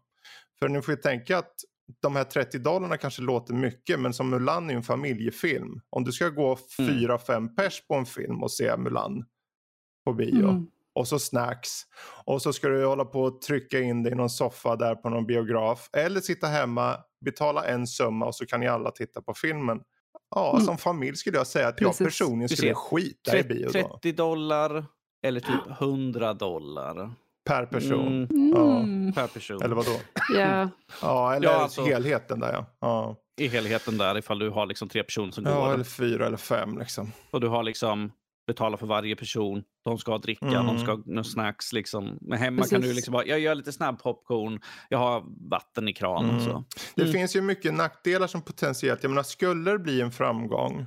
För 0.59 0.69
nu 0.69 0.81
får 0.81 0.91
vi 0.91 1.01
tänka 1.01 1.37
att 1.37 1.53
de 2.01 2.15
här 2.15 2.23
30 2.23 2.59
dollarna 2.59 2.97
kanske 2.97 3.21
låter 3.21 3.53
mycket 3.53 3.99
men 3.99 4.13
som 4.13 4.29
Mulan 4.29 4.69
är 4.69 4.73
en 4.73 4.83
familjefilm. 4.83 5.81
Om 5.89 6.03
du 6.03 6.11
ska 6.11 6.29
gå 6.29 6.57
4-5 6.79 7.31
mm. 7.35 7.55
pers 7.55 7.87
på 7.87 7.95
en 7.95 8.05
film 8.05 8.43
och 8.43 8.51
se 8.51 8.77
Mulan 8.77 9.25
på 10.05 10.13
bio. 10.13 10.49
Mm. 10.49 10.67
Och 10.95 11.07
så 11.07 11.19
snacks. 11.19 11.69
Och 12.25 12.41
så 12.41 12.53
ska 12.53 12.67
du 12.67 12.85
hålla 12.85 13.05
på 13.05 13.21
och 13.21 13.41
trycka 13.41 13.79
in 13.79 14.03
dig 14.03 14.11
i 14.11 14.15
någon 14.15 14.29
soffa 14.29 14.75
där 14.75 14.95
på 14.95 15.09
någon 15.09 15.25
biograf. 15.25 15.89
Eller 15.93 16.21
sitta 16.21 16.47
hemma, 16.47 16.97
betala 17.25 17.65
en 17.65 17.87
summa 17.87 18.25
och 18.25 18.35
så 18.35 18.45
kan 18.45 18.59
ni 18.59 18.67
alla 18.67 18.91
titta 18.91 19.21
på 19.21 19.33
filmen. 19.33 19.81
Ja, 20.35 20.53
mm. 20.53 20.65
som 20.65 20.77
familj 20.77 21.15
skulle 21.15 21.37
jag 21.37 21.47
säga 21.47 21.67
att 21.67 21.77
Precis. 21.77 21.99
jag 21.99 22.07
personligen 22.07 22.49
skulle 22.49 22.73
skita 22.73 23.31
30, 23.31 23.53
i 23.53 23.55
bio 23.55 23.65
då. 23.65 23.71
30 23.71 24.11
dollar 24.11 24.85
eller 25.25 25.39
typ 25.39 25.81
100 25.81 26.33
dollar. 26.33 27.11
Per 27.45 27.65
person? 27.65 28.23
Mm. 28.23 28.51
Ja. 28.55 28.79
Mm. 28.79 29.13
Per 29.13 29.27
person. 29.27 29.61
Eller 29.61 29.75
vadå? 29.75 29.91
Yeah. 30.33 30.69
ja, 31.01 31.35
eller 31.35 31.47
ja, 31.47 31.55
alltså, 31.55 31.85
helheten 31.85 32.39
där 32.39 32.53
ja. 32.53 32.65
ja. 32.79 33.15
I 33.37 33.47
helheten 33.47 33.97
där 33.97 34.17
ifall 34.17 34.39
du 34.39 34.49
har 34.49 34.65
liksom 34.65 34.89
tre 34.89 35.03
personer 35.03 35.31
som 35.31 35.45
ja, 35.45 35.65
går. 35.65 35.73
eller 35.73 35.83
fyra 35.83 36.25
eller 36.25 36.37
fem 36.37 36.77
liksom. 36.77 37.11
Och 37.31 37.41
du 37.41 37.47
har 37.47 37.63
liksom 37.63 38.11
betala 38.47 38.77
för 38.77 38.85
varje 38.85 39.15
person. 39.15 39.63
De 39.85 39.97
ska 39.97 40.11
ha 40.11 40.17
dricka, 40.17 40.45
mm. 40.45 40.65
de 40.65 40.79
ska 40.79 40.91
ha 41.15 41.23
snacks. 41.23 41.73
Liksom. 41.73 42.17
Men 42.21 42.39
hemma 42.39 42.57
Precis. 42.57 42.71
kan 42.71 42.81
du 42.81 42.93
liksom 42.93 43.11
bara, 43.11 43.25
jag 43.25 43.39
gör 43.39 43.55
lite 43.55 43.71
snabb 43.71 43.99
popcorn, 44.03 44.59
jag 44.89 44.97
har 44.97 45.23
vatten 45.49 45.87
i 45.87 45.93
kranen. 45.93 46.29
Mm. 46.29 46.45
Så. 46.45 46.65
Det 46.95 47.01
mm. 47.01 47.13
finns 47.13 47.35
ju 47.35 47.41
mycket 47.41 47.73
nackdelar 47.73 48.27
som 48.27 48.41
potentiellt, 48.41 49.03
jag 49.03 49.09
menar 49.09 49.23
skulle 49.23 49.71
det 49.71 49.79
bli 49.79 50.01
en 50.01 50.11
framgång 50.11 50.85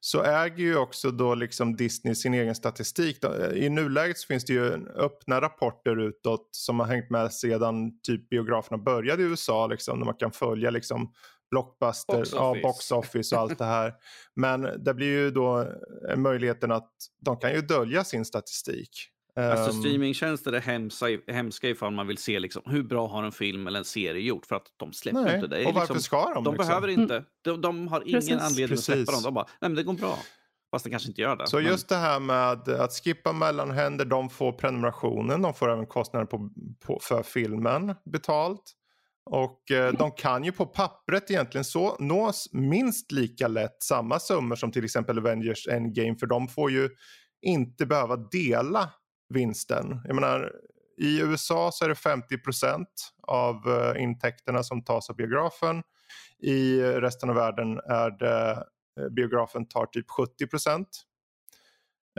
så 0.00 0.22
äger 0.22 0.64
ju 0.64 0.76
också 0.76 1.10
då 1.10 1.34
liksom 1.34 1.76
Disney 1.76 2.14
sin 2.14 2.34
egen 2.34 2.54
statistik. 2.54 3.18
I 3.54 3.68
nuläget 3.68 4.18
så 4.18 4.26
finns 4.26 4.44
det 4.44 4.52
ju 4.52 4.88
öppna 4.96 5.40
rapporter 5.40 6.00
utåt 6.00 6.48
som 6.50 6.80
har 6.80 6.86
hängt 6.86 7.10
med 7.10 7.32
sedan 7.32 8.00
typ 8.00 8.28
biograferna 8.28 8.78
började 8.78 9.22
i 9.22 9.26
USA. 9.26 9.66
Liksom, 9.66 9.98
där 9.98 10.06
man 10.06 10.14
kan 10.14 10.32
följa 10.32 10.70
liksom 10.70 11.12
Blockbuster, 11.50 12.16
box 12.16 12.32
ja, 12.32 12.56
box 12.62 12.90
office 12.92 13.34
och 13.34 13.40
allt 13.42 13.58
det 13.58 13.64
här. 13.64 13.94
Men 14.34 14.84
det 14.84 14.94
blir 14.94 15.06
ju 15.06 15.30
då 15.30 15.66
möjligheten 16.16 16.72
att 16.72 16.92
de 17.20 17.36
kan 17.36 17.52
ju 17.52 17.60
dölja 17.60 18.04
sin 18.04 18.24
statistik. 18.24 18.90
Alltså 19.36 19.70
ehm. 19.70 19.80
streamingtjänster 19.80 20.52
är 20.52 20.60
hemska, 20.60 21.06
hemska 21.26 21.68
ifall 21.68 21.92
man 21.92 22.06
vill 22.06 22.18
se 22.18 22.38
liksom, 22.38 22.62
hur 22.66 22.82
bra 22.82 23.08
har 23.08 23.24
en 23.24 23.32
film 23.32 23.66
eller 23.66 23.78
en 23.78 23.84
serie 23.84 24.22
gjort 24.22 24.46
för 24.46 24.56
att 24.56 24.66
de 24.76 24.92
släpper 24.92 25.22
nej, 25.22 25.34
inte 25.34 25.46
det. 25.46 25.66
Och 25.66 25.74
varför 25.74 25.94
liksom, 25.94 26.02
ska 26.02 26.34
de? 26.34 26.44
De 26.44 26.54
liksom? 26.54 26.68
behöver 26.68 26.88
inte. 26.88 27.24
De, 27.44 27.60
de 27.60 27.88
har 27.88 28.02
ingen 28.08 28.20
Precis. 28.20 28.42
anledning 28.42 28.68
Precis. 28.68 28.88
att 28.88 28.96
släppa 28.96 29.12
dem. 29.12 29.22
De 29.22 29.34
bara, 29.34 29.46
nej 29.60 29.70
men 29.70 29.74
det 29.74 29.82
går 29.82 29.92
bra. 29.92 30.18
Fast 30.70 30.84
det 30.84 30.90
kanske 30.90 31.08
inte 31.08 31.20
gör 31.20 31.36
det. 31.36 31.46
Så 31.46 31.56
men... 31.56 31.66
just 31.66 31.88
det 31.88 31.96
här 31.96 32.20
med 32.20 32.68
att 32.68 32.92
skippa 32.92 33.32
mellanhänder, 33.32 34.04
de 34.04 34.30
får 34.30 34.52
prenumerationen, 34.52 35.42
de 35.42 35.54
får 35.54 35.72
även 35.72 35.86
kostnader 35.86 36.26
på, 36.26 36.50
på, 36.86 36.98
för 37.02 37.22
filmen 37.22 37.94
betalt. 38.04 38.74
Och 39.30 39.70
eh, 39.70 39.92
de 39.92 40.10
kan 40.10 40.44
ju 40.44 40.52
på 40.52 40.66
pappret 40.66 41.30
egentligen 41.30 41.64
så 41.64 41.96
nås 41.98 42.48
minst 42.52 43.12
lika 43.12 43.48
lätt 43.48 43.82
samma 43.82 44.18
summor 44.18 44.56
som 44.56 44.72
till 44.72 44.84
exempel 44.84 45.18
Avengers 45.18 45.68
Endgame 45.68 46.16
för 46.18 46.26
de 46.26 46.48
får 46.48 46.70
ju 46.70 46.90
inte 47.42 47.86
behöva 47.86 48.16
dela 48.16 48.90
vinsten. 49.34 50.00
Jag 50.04 50.14
menar, 50.14 50.52
i 51.00 51.20
USA 51.20 51.70
så 51.72 51.84
är 51.84 51.88
det 51.88 51.94
50% 51.94 52.84
av 53.22 53.68
uh, 53.68 54.02
intäkterna 54.02 54.62
som 54.62 54.84
tas 54.84 55.10
av 55.10 55.16
biografen. 55.16 55.82
I 56.42 56.82
resten 56.82 57.30
av 57.30 57.36
världen 57.36 57.78
är 57.78 58.10
det 58.10 58.64
uh, 59.00 59.08
biografen 59.08 59.68
tar 59.68 59.86
typ 59.86 60.10
70 60.10 60.46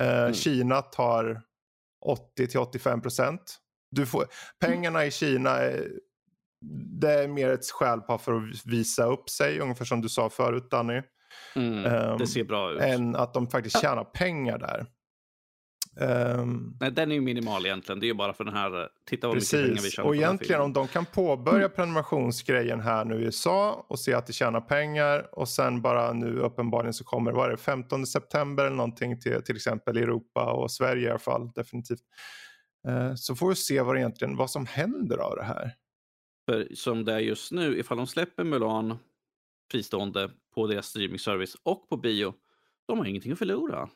Eh, 0.01 0.19
mm. 0.19 0.33
Kina 0.33 0.81
tar 0.81 1.41
80 2.05 2.47
till 2.47 2.59
85 2.59 3.01
procent. 3.01 3.57
Du 3.91 4.05
får, 4.05 4.27
pengarna 4.59 5.05
i 5.05 5.11
Kina 5.11 5.59
det 6.99 7.23
är 7.23 7.27
mer 7.27 7.49
ett 7.49 7.71
skäl 7.71 8.01
för 8.19 8.33
att 8.33 8.65
visa 8.65 9.05
upp 9.05 9.29
sig, 9.29 9.59
ungefär 9.59 9.85
som 9.85 10.01
du 10.01 10.09
sa 10.09 10.29
förut 10.29 10.71
Danny. 10.71 11.01
Mm, 11.55 11.85
um, 11.85 12.17
det 12.17 12.27
ser 12.27 12.43
bra 12.43 12.71
ut. 12.71 12.81
Än 12.81 13.15
att 13.15 13.33
de 13.33 13.47
faktiskt 13.47 13.81
tjänar 13.81 14.03
pengar 14.03 14.57
där. 14.57 14.85
Um, 16.01 16.77
Nej, 16.79 16.91
den 16.91 17.11
är 17.11 17.15
ju 17.15 17.21
minimal 17.21 17.65
egentligen. 17.65 17.99
Det 17.99 18.05
är 18.05 18.07
ju 18.07 18.13
bara 18.13 18.33
för 18.33 18.43
den 18.43 18.53
här, 18.53 18.87
titta 19.05 19.27
vad 19.27 19.35
precis. 19.35 19.53
mycket 19.53 19.67
pengar 19.67 19.81
vi 19.81 19.91
tjänar 19.91 20.07
Och 20.09 20.15
egentligen 20.15 20.61
om 20.61 20.73
de 20.73 20.87
kan 20.87 21.05
påbörja 21.05 21.69
prenumerationsgrejen 21.69 22.79
här 22.79 23.05
nu 23.05 23.15
i 23.15 23.23
USA 23.23 23.85
och 23.89 23.99
se 23.99 24.13
att 24.13 24.27
det 24.27 24.33
tjänar 24.33 24.61
pengar 24.61 25.29
och 25.31 25.49
sen 25.49 25.81
bara 25.81 26.13
nu 26.13 26.39
uppenbarligen 26.39 26.93
så 26.93 27.03
kommer, 27.03 27.31
vad 27.31 27.45
är 27.45 27.51
det, 27.51 27.57
15 27.57 28.05
september 28.05 28.65
eller 28.65 28.75
någonting 28.75 29.19
till 29.19 29.43
till 29.43 29.55
exempel 29.55 29.97
Europa 29.97 30.53
och 30.53 30.71
Sverige 30.71 31.07
i 31.07 31.09
alla 31.09 31.19
fall 31.19 31.51
definitivt. 31.55 32.03
Uh, 32.87 33.15
så 33.15 33.35
får 33.35 33.49
vi 33.49 33.55
se 33.55 33.81
vad, 33.81 33.97
egentligen, 33.97 34.35
vad 34.35 34.51
som 34.51 34.65
händer 34.65 35.17
av 35.17 35.35
det 35.35 35.43
här. 35.43 35.73
För 36.49 36.67
som 36.73 37.05
det 37.05 37.13
är 37.13 37.19
just 37.19 37.51
nu, 37.51 37.79
ifall 37.79 37.97
de 37.97 38.07
släpper 38.07 38.43
Mulan 38.43 38.99
fristående 39.71 40.31
på 40.55 40.67
deras 40.67 40.87
streamingservice 40.87 41.55
och 41.63 41.89
på 41.89 41.97
bio, 41.97 42.33
de 42.87 42.97
har 42.97 43.05
ingenting 43.05 43.31
att 43.31 43.39
förlora. 43.39 43.89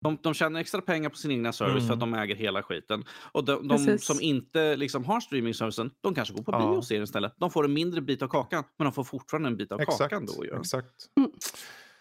De, 0.00 0.18
de 0.22 0.34
tjänar 0.34 0.60
extra 0.60 0.80
pengar 0.80 1.10
på 1.10 1.16
sin 1.16 1.30
egna 1.30 1.52
service 1.52 1.74
mm. 1.74 1.86
för 1.86 1.94
att 1.94 2.02
mm. 2.02 2.10
de 2.12 2.18
äger 2.18 2.34
hela 2.34 2.62
skiten. 2.62 3.04
Och 3.32 3.44
de, 3.44 3.68
de 3.68 3.98
som 3.98 4.20
inte 4.20 4.76
liksom 4.76 5.04
har 5.04 5.20
streamingservicen, 5.20 5.90
de 6.00 6.14
kanske 6.14 6.34
går 6.34 6.42
på 6.42 6.52
ja. 6.52 6.58
bio 6.58 6.76
och 6.76 6.84
ser 6.84 7.02
istället. 7.02 7.34
De 7.36 7.50
får 7.50 7.64
en 7.64 7.72
mindre 7.72 8.00
bit 8.00 8.22
av 8.22 8.28
kakan, 8.28 8.64
men 8.78 8.84
de 8.84 8.92
får 8.92 9.04
fortfarande 9.04 9.48
en 9.48 9.56
bit 9.56 9.72
av 9.72 9.80
exakt, 9.80 9.98
kakan 9.98 10.26
då. 10.26 10.46
Ja. 10.46 10.60
Exakt. 10.60 10.94
Mm. 11.16 11.30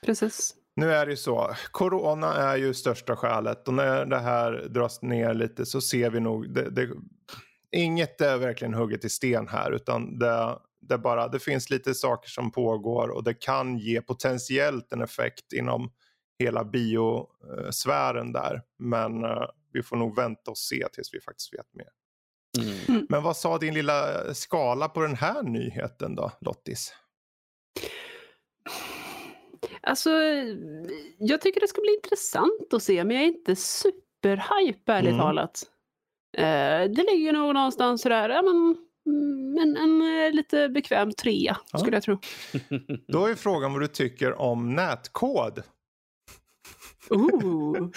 Precis. 0.05 0.55
Nu 0.75 0.91
är 0.91 1.05
det 1.05 1.11
ju 1.11 1.17
så, 1.17 1.55
corona 1.71 2.33
är 2.33 2.57
ju 2.57 2.73
största 2.73 3.15
skälet 3.15 3.67
och 3.67 3.73
när 3.73 4.05
det 4.05 4.19
här 4.19 4.67
dras 4.69 5.01
ner 5.01 5.33
lite 5.33 5.65
så 5.65 5.81
ser 5.81 6.09
vi 6.09 6.19
nog, 6.19 6.53
det, 6.53 6.69
det, 6.69 6.89
inget 7.73 8.21
är 8.21 8.37
verkligen 8.37 8.73
hugget 8.73 9.05
i 9.05 9.09
sten 9.09 9.47
här 9.47 9.71
utan 9.71 10.19
det, 10.19 10.59
det, 10.81 10.97
bara, 10.97 11.27
det 11.27 11.39
finns 11.39 11.69
lite 11.69 11.93
saker 11.93 12.29
som 12.29 12.51
pågår 12.51 13.09
och 13.09 13.23
det 13.23 13.33
kan 13.33 13.77
ge 13.77 14.01
potentiellt 14.01 14.93
en 14.93 15.01
effekt 15.01 15.53
inom 15.53 15.91
hela 16.39 16.63
biosfären 16.63 18.33
där. 18.33 18.61
Men 18.79 19.25
uh, 19.25 19.45
vi 19.73 19.83
får 19.83 19.95
nog 19.95 20.15
vänta 20.15 20.51
och 20.51 20.57
se 20.57 20.87
tills 20.93 21.13
vi 21.13 21.21
faktiskt 21.21 21.53
vet 21.53 21.73
mer. 21.73 21.87
Mm. 22.89 23.07
Men 23.09 23.23
vad 23.23 23.37
sa 23.37 23.57
din 23.57 23.73
lilla 23.73 24.33
skala 24.33 24.89
på 24.89 25.01
den 25.01 25.15
här 25.15 25.43
nyheten 25.43 26.15
då, 26.15 26.31
Lottis? 26.41 26.93
Alltså, 29.81 30.09
jag 31.17 31.41
tycker 31.41 31.61
det 31.61 31.67
ska 31.67 31.81
bli 31.81 31.95
intressant 31.95 32.73
att 32.73 32.83
se, 32.83 33.03
men 33.03 33.15
jag 33.15 33.23
är 33.23 33.27
inte 33.27 33.55
superhype 33.55 34.93
ärligt 34.93 35.09
mm. 35.09 35.21
talat. 35.21 35.63
Uh, 36.37 36.93
det 36.93 37.03
ligger 37.11 37.33
nog 37.33 37.53
någonstans 37.53 38.01
sådär, 38.01 38.29
ja 38.29 38.41
men 38.41 38.77
en, 39.61 39.77
en, 39.77 40.01
eh, 40.01 40.31
lite 40.31 40.69
bekväm 40.69 41.11
trea 41.13 41.57
ja. 41.71 41.79
skulle 41.79 41.95
jag 41.95 42.03
tro. 42.03 42.19
Då 43.07 43.25
är 43.25 43.35
frågan 43.35 43.73
vad 43.73 43.81
du 43.81 43.87
tycker 43.87 44.41
om 44.41 44.75
nätkod. 44.75 45.63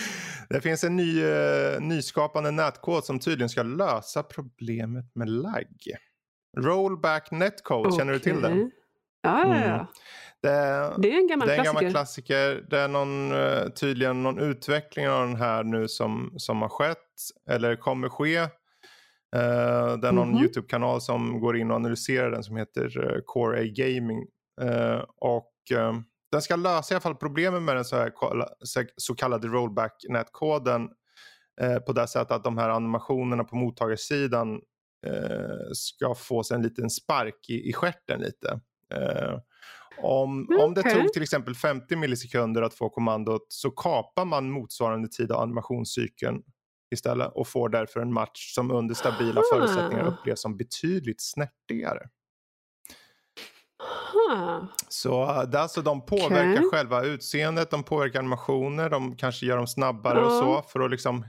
det 0.48 0.60
finns 0.60 0.84
en 0.84 0.96
ny, 0.96 1.24
uh, 1.24 1.80
nyskapande 1.80 2.50
nätkod 2.50 3.04
som 3.04 3.18
tydligen 3.18 3.48
ska 3.48 3.62
lösa 3.62 4.22
problemet 4.22 5.14
med 5.14 5.28
lagg. 5.28 5.96
Rollback 6.58 7.30
netcode, 7.30 7.88
okay. 7.88 7.98
känner 7.98 8.12
du 8.12 8.18
till 8.18 8.40
den? 8.42 8.70
Ja, 9.22 9.40
ja, 9.46 9.66
ja. 9.66 9.74
Mm. 9.74 9.86
Det, 10.46 10.94
det, 10.98 11.12
är 11.12 11.18
en 11.18 11.26
gammal 11.26 11.48
det 11.48 11.54
är 11.54 11.58
en 11.58 11.64
klassiker. 11.64 11.80
Gammal 11.80 11.92
klassiker. 11.92 12.66
Det 12.70 12.78
är 12.78 12.88
någon, 12.88 13.32
uh, 13.32 13.68
tydligen 13.68 14.22
någon 14.22 14.38
utveckling 14.38 15.08
av 15.08 15.26
den 15.26 15.36
här 15.36 15.64
nu 15.64 15.88
som, 15.88 16.34
som 16.36 16.62
har 16.62 16.68
skett 16.68 16.98
eller 17.50 17.76
kommer 17.76 18.08
ske. 18.08 18.38
Uh, 18.40 18.48
det 20.00 20.08
är 20.08 20.12
någon 20.12 20.28
mm 20.28 20.34
-hmm. 20.34 20.42
YouTube-kanal 20.42 21.00
som 21.00 21.40
går 21.40 21.56
in 21.56 21.70
och 21.70 21.76
analyserar 21.76 22.30
den 22.30 22.42
som 22.42 22.56
heter 22.56 22.98
uh, 22.98 23.20
Core 23.24 23.60
A 23.60 23.64
Gaming. 23.74 24.26
Uh, 24.62 25.04
och 25.16 25.52
den 26.32 26.42
ska 26.42 26.56
lösa 26.56 26.94
i 26.94 26.96
alla 26.96 27.00
fall 27.00 27.14
problemen 27.14 27.64
med 27.64 27.76
den 27.76 27.84
så, 27.84 27.96
här, 27.96 28.12
så 28.96 29.14
kallade 29.14 29.48
rollback-nätkoden 29.48 30.88
eh, 31.60 31.78
på 31.78 31.92
det 31.92 32.06
sättet 32.06 32.30
att 32.30 32.44
de 32.44 32.58
här 32.58 32.68
animationerna 32.68 33.44
på 33.44 33.56
mottagarsidan 33.56 34.60
eh, 35.06 35.70
ska 35.72 36.14
få 36.14 36.44
sig 36.44 36.54
en 36.54 36.62
liten 36.62 36.90
spark 36.90 37.48
i, 37.48 37.68
i 37.68 37.72
skärten 37.72 38.20
lite. 38.20 38.60
Eh, 38.94 39.38
om, 39.98 40.42
okay. 40.42 40.64
om 40.64 40.74
det 40.74 40.82
tog 40.82 41.12
till 41.12 41.22
exempel 41.22 41.54
50 41.54 41.96
millisekunder 41.96 42.62
att 42.62 42.74
få 42.74 42.88
kommandot 42.88 43.46
så 43.48 43.70
kapar 43.70 44.24
man 44.24 44.50
motsvarande 44.50 45.08
tid 45.08 45.32
av 45.32 45.40
animationscykeln 45.40 46.42
istället 46.94 47.32
och 47.34 47.48
får 47.48 47.68
därför 47.68 48.00
en 48.00 48.12
match 48.12 48.54
som 48.54 48.70
under 48.70 48.94
stabila 48.94 49.40
ah. 49.40 49.44
förutsättningar 49.54 50.06
upplevs 50.06 50.40
som 50.40 50.56
betydligt 50.56 51.22
snärtigare. 51.22 52.08
Så 54.88 55.22
uh, 55.22 55.42
det 55.42 55.60
alltså 55.60 55.82
de 55.82 56.06
påverkar 56.06 56.52
okay. 56.52 56.70
själva 56.70 57.04
utseendet, 57.04 57.70
de 57.70 57.82
påverkar 57.82 58.18
animationer, 58.18 58.90
de 58.90 59.16
kanske 59.16 59.46
gör 59.46 59.56
dem 59.56 59.66
snabbare 59.66 60.20
uh. 60.20 60.26
och 60.26 60.32
så 60.32 60.62
för 60.62 60.80
att 60.80 60.90
liksom 60.90 61.26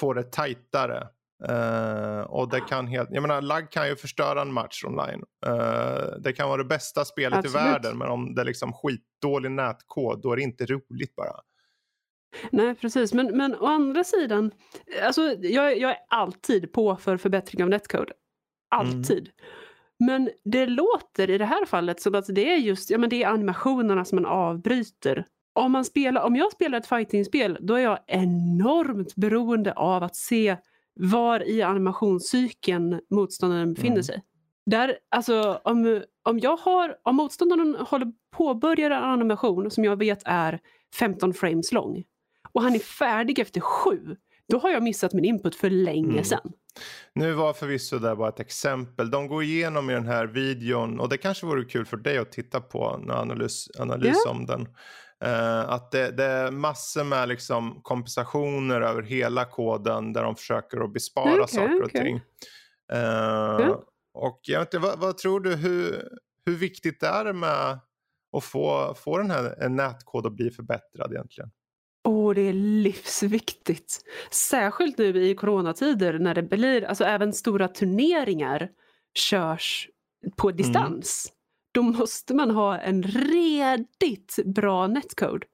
få 0.00 0.12
det 0.12 0.32
tajtare. 0.32 1.08
Uh, 1.50 2.20
och 2.20 2.48
det 2.48 2.60
kan 2.60 2.86
helt, 2.86 3.08
jag 3.12 3.22
menar 3.22 3.42
lag 3.42 3.70
kan 3.70 3.88
ju 3.88 3.96
förstöra 3.96 4.42
en 4.42 4.52
match 4.52 4.84
online. 4.84 5.22
Uh, 5.46 6.20
det 6.20 6.32
kan 6.32 6.48
vara 6.48 6.62
det 6.62 6.68
bästa 6.68 7.04
spelet 7.04 7.38
Absolut. 7.38 7.54
i 7.54 7.58
världen 7.58 7.98
men 7.98 8.08
om 8.08 8.34
det 8.34 8.40
är 8.40 8.44
liksom 8.44 8.72
skitdålig 8.72 9.50
nätkod 9.50 10.22
då 10.22 10.32
är 10.32 10.36
det 10.36 10.42
inte 10.42 10.66
roligt 10.66 11.16
bara. 11.16 11.40
Nej 12.50 12.74
precis 12.74 13.14
men, 13.14 13.36
men 13.36 13.54
å 13.54 13.66
andra 13.66 14.04
sidan, 14.04 14.50
alltså 15.02 15.22
jag, 15.40 15.78
jag 15.78 15.90
är 15.90 15.98
alltid 16.08 16.72
på 16.72 16.96
för 16.96 17.16
förbättring 17.16 17.62
av 17.62 17.68
netcode. 17.70 18.12
Alltid. 18.70 19.18
Mm. 19.18 19.32
Men 19.98 20.30
det 20.44 20.66
låter 20.66 21.30
i 21.30 21.38
det 21.38 21.44
här 21.44 21.64
fallet 21.64 22.00
som 22.00 22.14
att 22.14 22.26
det 22.28 22.52
är 22.52 22.56
just 22.56 22.90
ja, 22.90 22.98
men 22.98 23.10
det 23.10 23.22
är 23.22 23.28
animationerna 23.28 24.04
som 24.04 24.16
man 24.16 24.26
avbryter. 24.26 25.26
Om, 25.52 25.72
man 25.72 25.84
spelar, 25.84 26.22
om 26.22 26.36
jag 26.36 26.52
spelar 26.52 26.78
ett 26.78 26.86
fightingspel 26.86 27.58
då 27.60 27.74
är 27.74 27.80
jag 27.80 27.98
enormt 28.06 29.14
beroende 29.14 29.72
av 29.72 30.02
att 30.02 30.16
se 30.16 30.56
var 30.98 31.48
i 31.48 31.62
animationscykeln 31.62 33.00
motståndaren 33.10 33.74
befinner 33.74 33.92
mm. 33.92 34.02
sig. 34.02 34.22
Där, 34.66 34.98
alltså, 35.08 35.60
om, 35.64 36.02
om, 36.22 36.38
jag 36.38 36.56
har, 36.56 36.96
om 37.02 37.16
motståndaren 37.16 37.76
håller 37.80 38.12
påbörjar 38.36 38.90
en 38.90 39.04
animation 39.04 39.70
som 39.70 39.84
jag 39.84 39.96
vet 39.96 40.22
är 40.24 40.60
15 40.98 41.34
frames 41.34 41.72
lång 41.72 42.04
och 42.52 42.62
han 42.62 42.74
är 42.74 42.78
färdig 42.78 43.38
efter 43.38 43.60
sju, 43.60 44.16
då 44.48 44.58
har 44.58 44.70
jag 44.70 44.82
missat 44.82 45.12
min 45.12 45.24
input 45.24 45.54
för 45.54 45.70
länge 45.70 46.12
mm. 46.12 46.24
sedan. 46.24 46.52
Nu 47.14 47.32
var 47.32 47.52
förvisso 47.52 47.98
det 47.98 48.16
bara 48.16 48.28
ett 48.28 48.40
exempel. 48.40 49.10
De 49.10 49.28
går 49.28 49.42
igenom 49.42 49.90
i 49.90 49.92
den 49.92 50.06
här 50.06 50.26
videon 50.26 51.00
och 51.00 51.08
det 51.08 51.18
kanske 51.18 51.46
vore 51.46 51.64
kul 51.64 51.86
för 51.86 51.96
dig 51.96 52.18
att 52.18 52.32
titta 52.32 52.60
på 52.60 53.00
en 53.02 53.10
analys, 53.10 53.68
analys 53.78 54.06
yeah. 54.26 54.36
om 54.36 54.46
den. 54.46 54.68
Uh, 55.24 55.70
att 55.70 55.90
det, 55.90 56.10
det, 56.10 56.24
är 56.24 56.50
massor 56.50 57.04
med 57.04 57.28
liksom 57.28 57.80
kompensationer 57.82 58.80
över 58.80 59.02
hela 59.02 59.44
koden 59.44 60.12
där 60.12 60.22
de 60.22 60.36
försöker 60.36 60.84
att 60.84 60.92
bespara 60.92 61.32
okay, 61.32 61.46
saker 61.46 61.82
och 61.82 61.86
okay. 61.86 62.04
ting. 62.04 62.16
Uh, 62.92 63.60
yeah. 63.60 63.78
Och 64.14 64.40
jag 64.42 64.58
vet 64.58 64.74
inte, 64.74 64.86
vad, 64.86 64.98
vad, 64.98 65.18
tror 65.18 65.40
du, 65.40 65.54
hur, 65.56 66.08
hur 66.46 66.56
viktigt 66.56 67.02
är 67.02 67.24
det 67.24 67.32
med 67.32 67.78
att 68.36 68.44
få, 68.44 68.94
få 68.94 69.18
den 69.18 69.30
här 69.30 69.62
en 69.62 69.76
nätkod 69.76 70.26
att 70.26 70.32
bli 70.32 70.50
förbättrad 70.50 71.12
egentligen? 71.12 71.50
Åh, 72.04 72.30
oh, 72.30 72.34
det 72.34 72.40
är 72.40 72.52
livsviktigt. 72.52 74.00
Särskilt 74.30 74.98
nu 74.98 75.24
i 75.24 75.34
coronatider 75.34 76.18
när 76.18 76.34
det 76.34 76.42
blir, 76.42 76.84
alltså 76.84 77.04
även 77.04 77.32
stora 77.32 77.68
turneringar 77.68 78.68
körs 79.14 79.88
på 80.36 80.48
mm. 80.48 80.56
distans. 80.56 81.26
Mm. 81.28 81.37
Då 81.78 81.82
måste 81.82 82.34
man 82.34 82.50
ha 82.50 82.78
en 82.78 83.02
redigt 83.02 84.38
bra 84.44 84.86
netcode. 84.86 85.46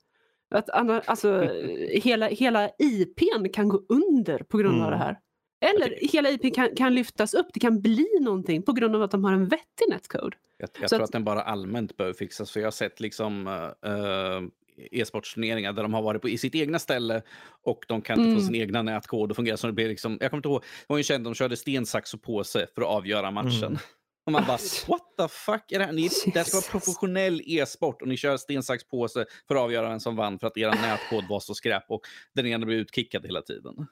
Att, 0.54 0.70
alltså, 1.08 1.50
hela, 1.90 2.28
hela 2.28 2.70
IPn 2.78 3.48
kan 3.52 3.68
gå 3.68 3.82
under 3.88 4.38
på 4.38 4.58
grund 4.58 4.74
mm. 4.74 4.84
av 4.84 4.90
det 4.90 4.96
här. 4.96 5.18
Eller 5.60 5.98
hela 6.12 6.30
IP 6.30 6.54
kan, 6.54 6.68
kan, 6.76 6.94
lyftas 6.94 7.34
upp, 7.34 7.46
det 7.54 7.60
kan 7.60 7.80
bli 7.80 8.06
någonting 8.20 8.62
på 8.62 8.72
grund 8.72 8.96
av 8.96 9.02
att 9.02 9.10
de 9.10 9.24
har 9.24 9.32
en 9.32 9.48
vettig 9.48 9.88
netcode. 9.88 10.36
Jag, 10.58 10.68
jag 10.80 10.90
tror 10.90 11.00
att, 11.00 11.04
att, 11.04 11.12
den 11.12 11.24
bara 11.24 11.42
allmänt 11.42 11.96
behöver 11.96 12.14
fixas. 12.14 12.50
För 12.50 12.60
jag 12.60 12.66
har 12.66 12.72
sett 12.72 13.00
liksom, 13.00 13.46
uh, 13.46 14.48
e-sportsturneringar 14.90 15.72
där 15.72 15.82
de 15.82 15.94
har 15.94 16.02
varit 16.02 16.22
på 16.22 16.28
i 16.28 16.38
sitt 16.38 16.54
egna 16.54 16.78
ställe 16.78 17.22
och 17.62 17.84
de 17.88 18.02
kan 18.02 18.18
inte 18.18 18.30
mm. 18.30 18.40
få 18.40 18.46
sin 18.46 18.54
egna 18.54 18.82
nätkod 18.82 19.30
och 19.30 19.36
fungera 19.36 19.56
som 19.56 19.68
det 19.68 19.74
blir. 19.74 19.88
Liksom, 19.88 20.18
jag 20.20 20.30
kommer 20.30 20.38
inte 20.38 20.48
ihåg, 20.48 20.62
det 20.62 20.92
var 20.92 20.96
ju 20.96 21.02
känt, 21.04 21.24
de 21.24 21.34
körde 21.34 21.56
sten, 21.56 21.86
sax 21.86 22.14
och 22.14 22.22
påse 22.22 22.66
för 22.74 22.82
att 22.82 22.88
avgöra 22.88 23.30
matchen. 23.30 23.64
Mm. 23.64 23.78
Och 24.26 24.32
man 24.32 24.44
bara, 24.46 24.58
what 24.88 25.02
the 25.18 25.28
fuck 25.28 25.72
är 25.72 25.78
det 25.78 25.84
här? 25.84 25.92
Ni, 25.92 26.08
det 26.34 26.44
ska 26.44 26.56
vara 26.56 26.70
professionell 26.70 27.42
e-sport 27.46 28.02
och 28.02 28.08
ni 28.08 28.16
kör 28.16 28.36
sten, 28.36 28.62
sax, 28.62 28.84
påse 28.84 29.26
för 29.48 29.54
att 29.54 29.60
avgöra 29.60 29.88
vem 29.88 30.00
som 30.00 30.16
vann 30.16 30.38
för 30.38 30.46
att 30.46 30.56
er 30.56 30.70
nätkod 30.70 31.28
var 31.28 31.40
så 31.40 31.54
skräp 31.54 31.84
och 31.88 32.00
den 32.34 32.46
ena 32.46 32.66
blev 32.66 32.78
utkickad 32.78 33.26
hela 33.26 33.42
tiden. 33.42 33.86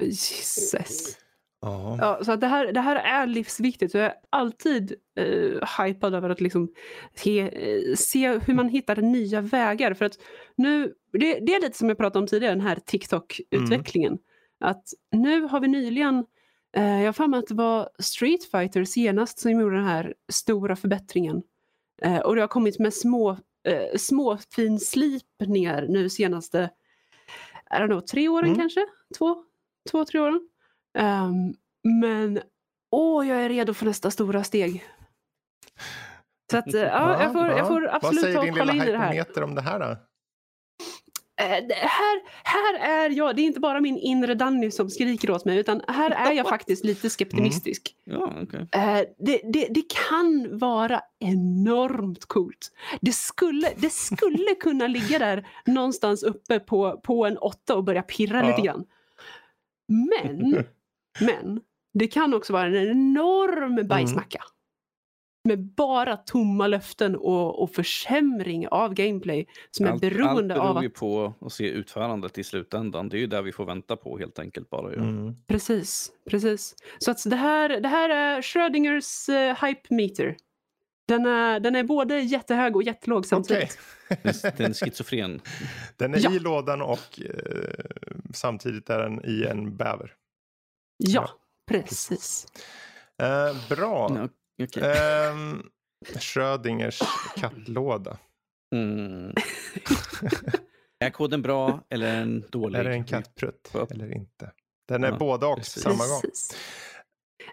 Jesus. 0.00 1.18
Ja, 1.60 2.20
så 2.24 2.32
att 2.32 2.40
det, 2.40 2.46
här, 2.46 2.72
det 2.72 2.80
här 2.80 2.96
är 2.96 3.26
livsviktigt. 3.26 3.94
jag 3.94 4.04
är 4.04 4.14
alltid 4.30 4.94
eh, 5.16 5.78
hypad 5.78 6.14
över 6.14 6.30
att 6.30 6.40
liksom 6.40 6.72
se, 7.14 7.40
eh, 7.40 7.94
se 7.96 8.38
hur 8.38 8.54
man 8.54 8.68
hittar 8.68 8.96
nya 8.96 9.40
vägar. 9.40 9.94
För 9.94 10.04
att 10.04 10.18
nu, 10.56 10.94
det, 11.12 11.18
det 11.18 11.54
är 11.54 11.60
lite 11.60 11.78
som 11.78 11.88
jag 11.88 11.98
pratade 11.98 12.18
om 12.18 12.26
tidigare, 12.26 12.54
den 12.54 12.60
här 12.60 12.76
TikTok-utvecklingen. 12.76 14.12
Mm. 14.12 14.20
Att 14.60 14.84
nu 15.12 15.42
har 15.42 15.60
vi 15.60 15.68
nyligen, 15.68 16.24
jag 16.80 17.04
har 17.04 17.12
för 17.12 17.26
mig 17.26 17.38
att 17.38 17.46
det 17.46 17.54
var 17.54 17.88
Street 17.98 18.44
Fighter 18.44 18.84
senast 18.84 19.38
som 19.38 19.50
gjorde 19.50 19.76
den 19.76 19.84
här 19.84 20.14
stora 20.32 20.76
förbättringen. 20.76 21.42
Eh, 22.02 22.18
och 22.18 22.34
det 22.34 22.40
har 22.40 22.48
kommit 22.48 22.78
med 22.78 22.94
små, 22.94 23.30
eh, 23.64 23.96
små 23.98 24.38
finslipningar 24.54 25.86
nu 25.88 26.10
senaste, 26.10 26.70
I 27.70 27.74
don't 27.74 27.86
know, 27.86 28.00
tre 28.00 28.28
åren 28.28 28.48
mm. 28.48 28.58
kanske? 28.58 28.86
Två, 29.18 29.44
två, 29.90 30.04
tre 30.04 30.20
åren. 30.20 30.48
Um, 30.98 31.54
men 32.02 32.40
åh, 32.90 33.28
jag 33.28 33.42
är 33.42 33.48
redo 33.48 33.74
för 33.74 33.86
nästa 33.86 34.10
stora 34.10 34.44
steg. 34.44 34.84
Så 36.50 36.58
att, 36.58 36.72
ja, 36.72 37.22
jag, 37.22 37.32
får, 37.32 37.46
jag 37.46 37.68
får 37.68 37.94
absolut 37.94 38.34
ta 38.34 38.40
och 38.40 38.58
kolla 38.58 38.72
in 38.72 38.82
i 38.82 38.92
det 38.92 38.98
här. 38.98 39.06
Vad 39.06 39.14
säger 39.14 39.14
din 39.14 39.14
lilla 39.14 39.14
hypometer 39.14 39.42
om 39.42 39.54
det 39.54 39.62
här 39.62 39.78
då? 39.78 39.96
Uh, 41.42 41.46
här, 41.46 42.20
här 42.44 42.78
är 42.78 43.10
jag, 43.10 43.36
det 43.36 43.42
är 43.42 43.44
inte 43.44 43.60
bara 43.60 43.80
min 43.80 43.98
inre 43.98 44.34
Danny 44.34 44.70
som 44.70 44.90
skriker 44.90 45.30
åt 45.30 45.44
mig 45.44 45.58
utan 45.58 45.82
här 45.88 46.10
är 46.10 46.32
jag 46.32 46.48
faktiskt 46.48 46.84
lite 46.84 47.10
skeptimistisk. 47.10 47.96
Mm. 48.06 48.20
Ja, 48.20 48.42
okay. 48.42 48.60
eh, 48.60 49.04
det, 49.18 49.40
det, 49.52 49.66
det, 49.70 49.82
kan 50.08 50.58
vara 50.58 51.00
enormt 51.20 52.24
coolt. 52.24 52.72
Det 53.00 53.12
skulle, 53.12 53.72
det 53.76 53.92
skulle 53.92 54.54
kunna 54.60 54.86
ligga 54.86 55.18
där 55.18 55.46
någonstans 55.66 56.22
uppe 56.22 56.60
på, 56.60 57.00
på 57.04 57.26
en 57.26 57.38
åtta 57.38 57.76
och 57.76 57.84
börja 57.84 58.02
pirra 58.02 58.42
ja. 58.42 58.48
lite 58.48 58.62
grann. 58.62 58.84
Men 59.88 60.64
Men 61.20 61.60
det 61.94 62.06
kan 62.06 62.34
också 62.34 62.52
vara 62.52 62.66
en 62.66 62.90
enorm 62.90 63.72
mm. 63.72 63.86
bajsmacka. 63.86 64.38
Mm. 64.38 64.53
Med 65.48 65.58
bara 65.58 66.16
tomma 66.16 66.66
löften 66.66 67.16
och, 67.16 67.62
och 67.62 67.70
försämring 67.70 68.68
av 68.68 68.94
gameplay 68.94 69.46
som 69.70 69.86
allt, 69.86 70.04
är 70.04 70.10
beroende 70.10 70.54
av 70.54 70.60
att... 70.60 70.66
Allt 70.66 70.74
beror 70.74 70.82
ju 70.82 70.90
på 70.90 71.34
att 71.46 71.52
se 71.52 71.68
utförandet 71.68 72.38
i 72.38 72.44
slutändan. 72.44 73.08
Det 73.08 73.16
är 73.16 73.20
ju 73.20 73.26
där 73.26 73.42
vi 73.42 73.52
får 73.52 73.64
vänta 73.64 73.96
på 73.96 74.18
helt 74.18 74.38
enkelt 74.38 74.70
bara. 74.70 74.92
Ja. 74.92 74.98
Mm. 74.98 75.36
Precis, 75.46 76.12
precis. 76.30 76.74
Så 76.98 77.10
att 77.10 77.30
det, 77.30 77.36
här, 77.36 77.80
det 77.80 77.88
här 77.88 78.10
är 78.10 78.42
Schrödingers 78.42 79.28
uh, 79.28 79.66
hype 79.66 79.94
meter. 79.94 80.36
Den 81.08 81.26
är, 81.26 81.60
den 81.60 81.76
är 81.76 81.84
både 81.84 82.20
jättehög 82.20 82.76
och 82.76 82.82
jättelåg 82.82 83.26
samtidigt. 83.26 83.78
Okay. 84.10 84.32
den 84.56 84.70
är 84.70 84.84
schizofren. 84.84 85.40
Den 85.96 86.14
är 86.14 86.18
ja. 86.22 86.32
i 86.32 86.38
lådan 86.38 86.82
och 86.82 87.20
uh, 87.20 87.28
samtidigt 88.34 88.90
är 88.90 88.98
den 88.98 89.24
i 89.24 89.44
en 89.44 89.76
bäver. 89.76 90.12
Ja, 90.96 91.28
precis. 91.66 92.46
Eh, 93.22 93.68
bra. 93.68 94.28
Okay. 94.62 94.82
eh, 94.82 95.34
Schrödingers 96.18 97.02
kattlåda. 97.36 98.18
Mm. 98.74 99.34
är 100.98 101.10
koden 101.10 101.42
bra 101.42 101.84
eller 101.88 102.22
en 102.22 102.44
dålig? 102.50 102.78
Är 102.78 102.84
det 102.84 102.92
en 102.92 103.04
kattprutt 103.04 103.74
eller 103.90 104.12
inte? 104.12 104.52
Den 104.88 105.04
är 105.04 105.08
ja, 105.08 105.16
både 105.16 105.46
och 105.46 105.56
på 105.56 105.64
samma 105.64 106.06
gång. 106.06 106.22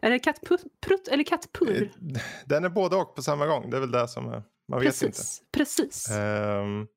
Är 0.01 0.09
det 0.09 0.19
kattprutt 0.19 1.07
eller 1.11 1.23
kattpurr? 1.23 1.83
Eh, 1.83 2.21
den 2.45 2.63
är 2.63 2.69
både 2.69 2.95
och 2.95 3.15
på 3.15 3.21
samma 3.21 3.45
gång. 3.45 3.69
Det 3.69 3.77
är 3.77 3.81
väl 3.81 3.91
det 3.91 4.07
som 4.07 4.27
är, 4.27 4.43
man 4.67 4.79
vet 4.79 4.87
precis, 4.87 5.03
inte. 5.03 5.57
Precis. 5.57 6.09
Um, 6.11 6.87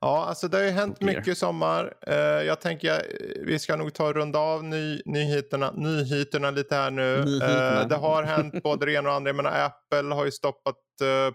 Ja, 0.00 0.24
alltså 0.24 0.48
det 0.48 0.56
har 0.56 0.64
ju 0.64 0.70
hänt 0.70 1.00
mycket 1.00 1.28
i 1.28 1.34
sommar. 1.34 1.94
Uh, 2.08 2.14
jag 2.16 2.60
tänker 2.60 2.92
uh, 2.92 3.46
vi 3.46 3.58
ska 3.58 3.76
nog 3.76 3.94
ta 3.94 4.08
och 4.08 4.14
runda 4.14 4.38
av 4.38 4.64
ny, 4.64 5.02
nyheterna, 5.04 5.72
nyheterna 5.72 6.50
lite 6.50 6.74
här 6.74 6.90
nu. 6.90 7.16
Uh, 7.16 7.88
det 7.88 7.96
har 7.96 8.22
hänt 8.22 8.62
både 8.62 8.86
det 8.86 8.92
ena 8.92 9.08
och 9.08 9.14
andra. 9.14 9.28
Jag 9.28 9.36
menar, 9.36 9.64
Apple 9.64 10.14
har 10.14 10.24
ju 10.24 10.30
stoppat 10.30 10.76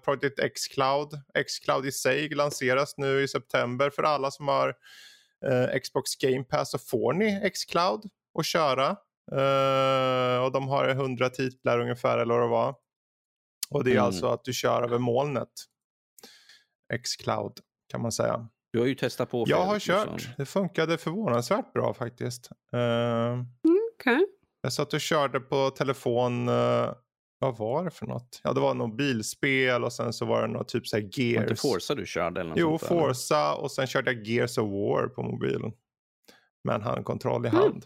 Project 0.03 0.39
X-Cloud. 0.39 1.09
X-Cloud 1.37 1.85
i 1.85 1.91
sig 1.91 2.29
lanseras 2.29 2.97
nu 2.97 3.21
i 3.21 3.27
september. 3.27 3.89
För 3.89 4.03
alla 4.03 4.31
som 4.31 4.47
har 4.47 4.73
Xbox 5.83 6.15
Game 6.15 6.43
Pass 6.43 6.71
så 6.71 6.77
får 6.77 7.13
ni 7.13 7.39
X-Cloud 7.43 8.01
att 8.39 8.45
köra. 8.45 8.89
och 10.43 10.51
de 10.51 10.67
har 10.67 10.87
100 10.89 11.29
titlar 11.29 11.79
ungefär 11.79 12.17
eller 12.17 12.33
vad 12.33 12.43
det 12.43 12.47
var. 12.47 12.75
Och 13.69 13.83
det 13.83 13.89
är 13.89 13.95
mm. 13.95 14.05
alltså 14.05 14.27
att 14.27 14.43
du 14.43 14.53
kör 14.53 14.83
över 14.83 14.97
molnet. 14.97 15.49
X-Cloud 16.93 17.53
kan 17.91 18.01
man 18.01 18.11
säga. 18.11 18.47
Du 18.73 18.79
har 18.79 18.85
ju 18.85 18.95
testat 18.95 19.29
på. 19.29 19.45
Jag 19.47 19.65
har 19.65 19.79
kört. 19.79 20.11
Liksom. 20.11 20.33
Det 20.37 20.45
funkade 20.45 20.97
förvånansvärt 20.97 21.73
bra 21.73 21.93
faktiskt. 21.93 22.49
Uh, 22.73 22.79
mm, 22.79 23.45
okay. 23.95 24.25
Jag 24.61 24.73
satt 24.73 24.93
och 24.93 25.01
körde 25.01 25.39
på 25.39 25.69
telefon. 25.69 26.49
Uh, 26.49 26.93
vad 27.39 27.57
var 27.57 27.83
det 27.83 27.91
för 27.91 28.05
något? 28.05 28.41
Ja, 28.43 28.53
det 28.53 28.59
var 28.59 28.73
något 28.73 28.97
bilspel 28.97 29.83
och 29.83 29.93
sen 29.93 30.13
så 30.13 30.25
var 30.25 30.41
det 30.41 30.47
något 30.47 30.67
typ 30.67 30.87
så 30.87 30.95
här 30.95 31.09
Gears. 31.11 31.35
Var 31.35 31.43
inte 31.43 31.61
Forza 31.61 31.95
du 31.95 32.05
körde? 32.05 32.41
Eller 32.41 32.49
något 32.49 32.59
jo, 32.59 32.77
sånt 32.77 32.89
Forza 32.89 33.53
och 33.53 33.71
sen 33.71 33.87
körde 33.87 34.11
jag 34.11 34.27
Gears 34.27 34.57
of 34.57 34.69
War 34.69 35.07
på 35.07 35.23
mobilen. 35.23 35.71
Med 36.63 36.75
en 36.75 36.81
handkontroll 36.81 37.45
i 37.45 37.49
mm. 37.49 37.81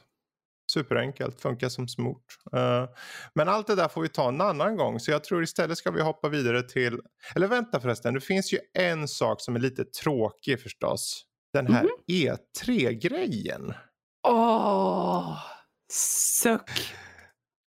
Superenkelt, 0.75 1.41
funkar 1.41 1.69
som 1.69 1.87
smort. 1.87 2.25
Uh, 2.55 2.89
men 3.35 3.49
allt 3.49 3.67
det 3.67 3.75
där 3.75 3.87
får 3.87 4.01
vi 4.01 4.09
ta 4.09 4.27
en 4.27 4.41
annan 4.41 4.77
gång. 4.77 4.99
Så 4.99 5.11
jag 5.11 5.23
tror 5.23 5.43
istället 5.43 5.77
ska 5.77 5.91
vi 5.91 6.01
hoppa 6.01 6.29
vidare 6.29 6.63
till... 6.63 6.99
Eller 7.35 7.47
vänta 7.47 7.79
förresten, 7.79 8.13
det 8.13 8.21
finns 8.21 8.53
ju 8.53 8.59
en 8.73 9.07
sak 9.07 9.41
som 9.41 9.55
är 9.55 9.59
lite 9.59 9.85
tråkig 9.85 10.61
förstås. 10.61 11.25
Den 11.53 11.67
här 11.67 11.81
mm 11.81 11.91
-hmm. 12.07 12.37
E3-grejen. 12.63 13.73
Åh, 14.27 15.29
oh, 15.29 15.37
suck. 15.91 16.71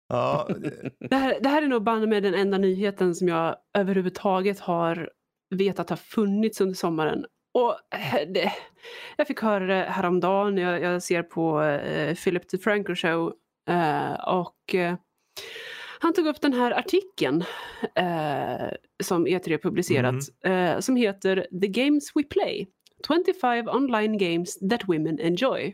Ja. 0.07 0.47
det, 1.09 1.15
här, 1.15 1.39
det 1.41 1.49
här 1.49 1.61
är 1.61 1.67
nog 1.67 1.83
banne 1.83 2.07
med 2.07 2.23
den 2.23 2.33
enda 2.33 2.57
nyheten 2.57 3.15
som 3.15 3.27
jag 3.27 3.55
överhuvudtaget 3.77 4.59
har 4.59 5.09
vetat 5.55 5.89
har 5.89 5.97
funnits 5.97 6.61
under 6.61 6.75
sommaren. 6.75 7.25
Och 7.55 7.95
eh, 7.95 8.27
det, 8.27 8.53
jag 9.17 9.27
fick 9.27 9.41
höra 9.41 9.65
det 9.65 9.83
häromdagen, 9.89 10.57
jag, 10.57 10.81
jag 10.81 11.03
ser 11.03 11.23
på 11.23 11.61
eh, 11.61 12.15
Philip 12.15 12.49
DeFranco 12.49 12.95
show 12.95 13.33
eh, 13.69 14.13
och 14.13 14.75
eh, 14.75 14.95
han 15.99 16.13
tog 16.13 16.27
upp 16.27 16.41
den 16.41 16.53
här 16.53 16.71
artikeln 16.71 17.43
eh, 17.95 18.69
som 19.03 19.27
E3 19.27 19.57
publicerat 19.57 20.15
mm. 20.43 20.81
som 20.81 20.95
heter 20.95 21.47
The 21.61 21.67
Games 21.67 22.11
We 22.15 22.23
Play 22.23 22.67
25 23.07 23.67
online 23.67 24.17
games 24.17 24.59
that 24.69 24.87
women 24.87 25.19
enjoy. 25.19 25.73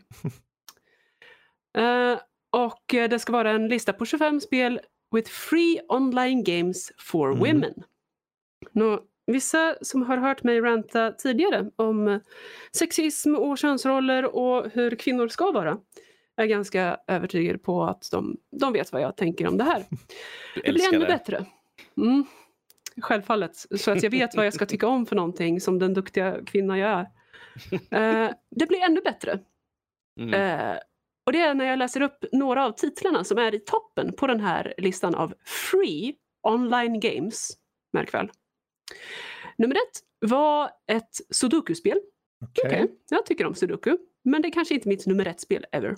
och 2.52 2.82
det 2.88 3.18
ska 3.18 3.32
vara 3.32 3.50
en 3.50 3.68
lista 3.68 3.92
på 3.92 4.06
25 4.06 4.40
spel 4.40 4.80
with 5.14 5.30
free 5.30 5.80
online 5.88 6.44
games 6.44 6.92
for 6.98 7.32
mm. 7.32 7.38
women. 7.38 7.74
Nå, 8.72 9.00
Vissa 9.26 9.76
som 9.80 10.02
har 10.02 10.16
hört 10.16 10.42
mig 10.42 10.60
ranta 10.60 11.12
tidigare 11.12 11.70
om 11.76 12.20
sexism 12.76 13.34
och 13.34 13.58
könsroller 13.58 14.34
och 14.36 14.70
hur 14.72 14.96
kvinnor 14.96 15.28
ska 15.28 15.50
vara 15.50 15.78
är 16.36 16.46
ganska 16.46 16.98
övertygade 17.06 17.58
på 17.58 17.84
att 17.84 18.08
de, 18.10 18.36
de 18.60 18.72
vet 18.72 18.92
vad 18.92 19.02
jag 19.02 19.16
tänker 19.16 19.46
om 19.46 19.58
det 19.58 19.64
här. 19.64 19.84
Det 20.64 20.72
blir 20.72 20.88
ännu 20.88 20.98
det. 20.98 21.06
bättre. 21.06 21.44
Mm, 21.96 22.24
självfallet, 23.02 23.56
så 23.76 23.90
att 23.90 24.02
jag 24.02 24.10
vet 24.10 24.36
vad 24.36 24.46
jag 24.46 24.54
ska 24.54 24.66
tycka 24.66 24.86
om 24.86 25.06
för 25.06 25.16
någonting 25.16 25.60
som 25.60 25.78
den 25.78 25.94
duktiga 25.94 26.44
kvinna 26.44 26.78
jag 26.78 26.90
är. 26.90 27.06
Uh, 27.72 28.32
det 28.50 28.66
blir 28.66 28.82
ännu 28.82 29.00
bättre. 29.00 29.38
Mm. 30.20 30.40
Uh, 30.40 30.78
och 31.26 31.32
det 31.32 31.40
är 31.40 31.54
när 31.54 31.64
jag 31.64 31.78
läser 31.78 32.00
upp 32.00 32.24
några 32.32 32.64
av 32.64 32.72
titlarna 32.72 33.24
som 33.24 33.38
är 33.38 33.54
i 33.54 33.60
toppen 33.60 34.12
på 34.12 34.26
den 34.26 34.40
här 34.40 34.74
listan 34.78 35.14
av 35.14 35.34
Free 35.44 36.14
Online 36.42 37.00
Games. 37.00 37.50
Märk 37.92 38.14
väl. 38.14 38.30
Nummer 39.56 39.74
ett 39.74 40.28
var 40.30 40.70
ett 40.92 41.20
sudoku-spel. 41.30 41.98
Okej, 42.44 42.66
okay. 42.66 42.84
okay. 42.84 42.96
jag 43.10 43.26
tycker 43.26 43.46
om 43.46 43.54
sudoku. 43.54 43.96
Men 44.24 44.42
det 44.42 44.48
är 44.48 44.52
kanske 44.52 44.74
inte 44.74 44.88
mitt 44.88 45.06
nummer 45.06 45.26
ett-spel 45.26 45.66
ever. 45.72 45.96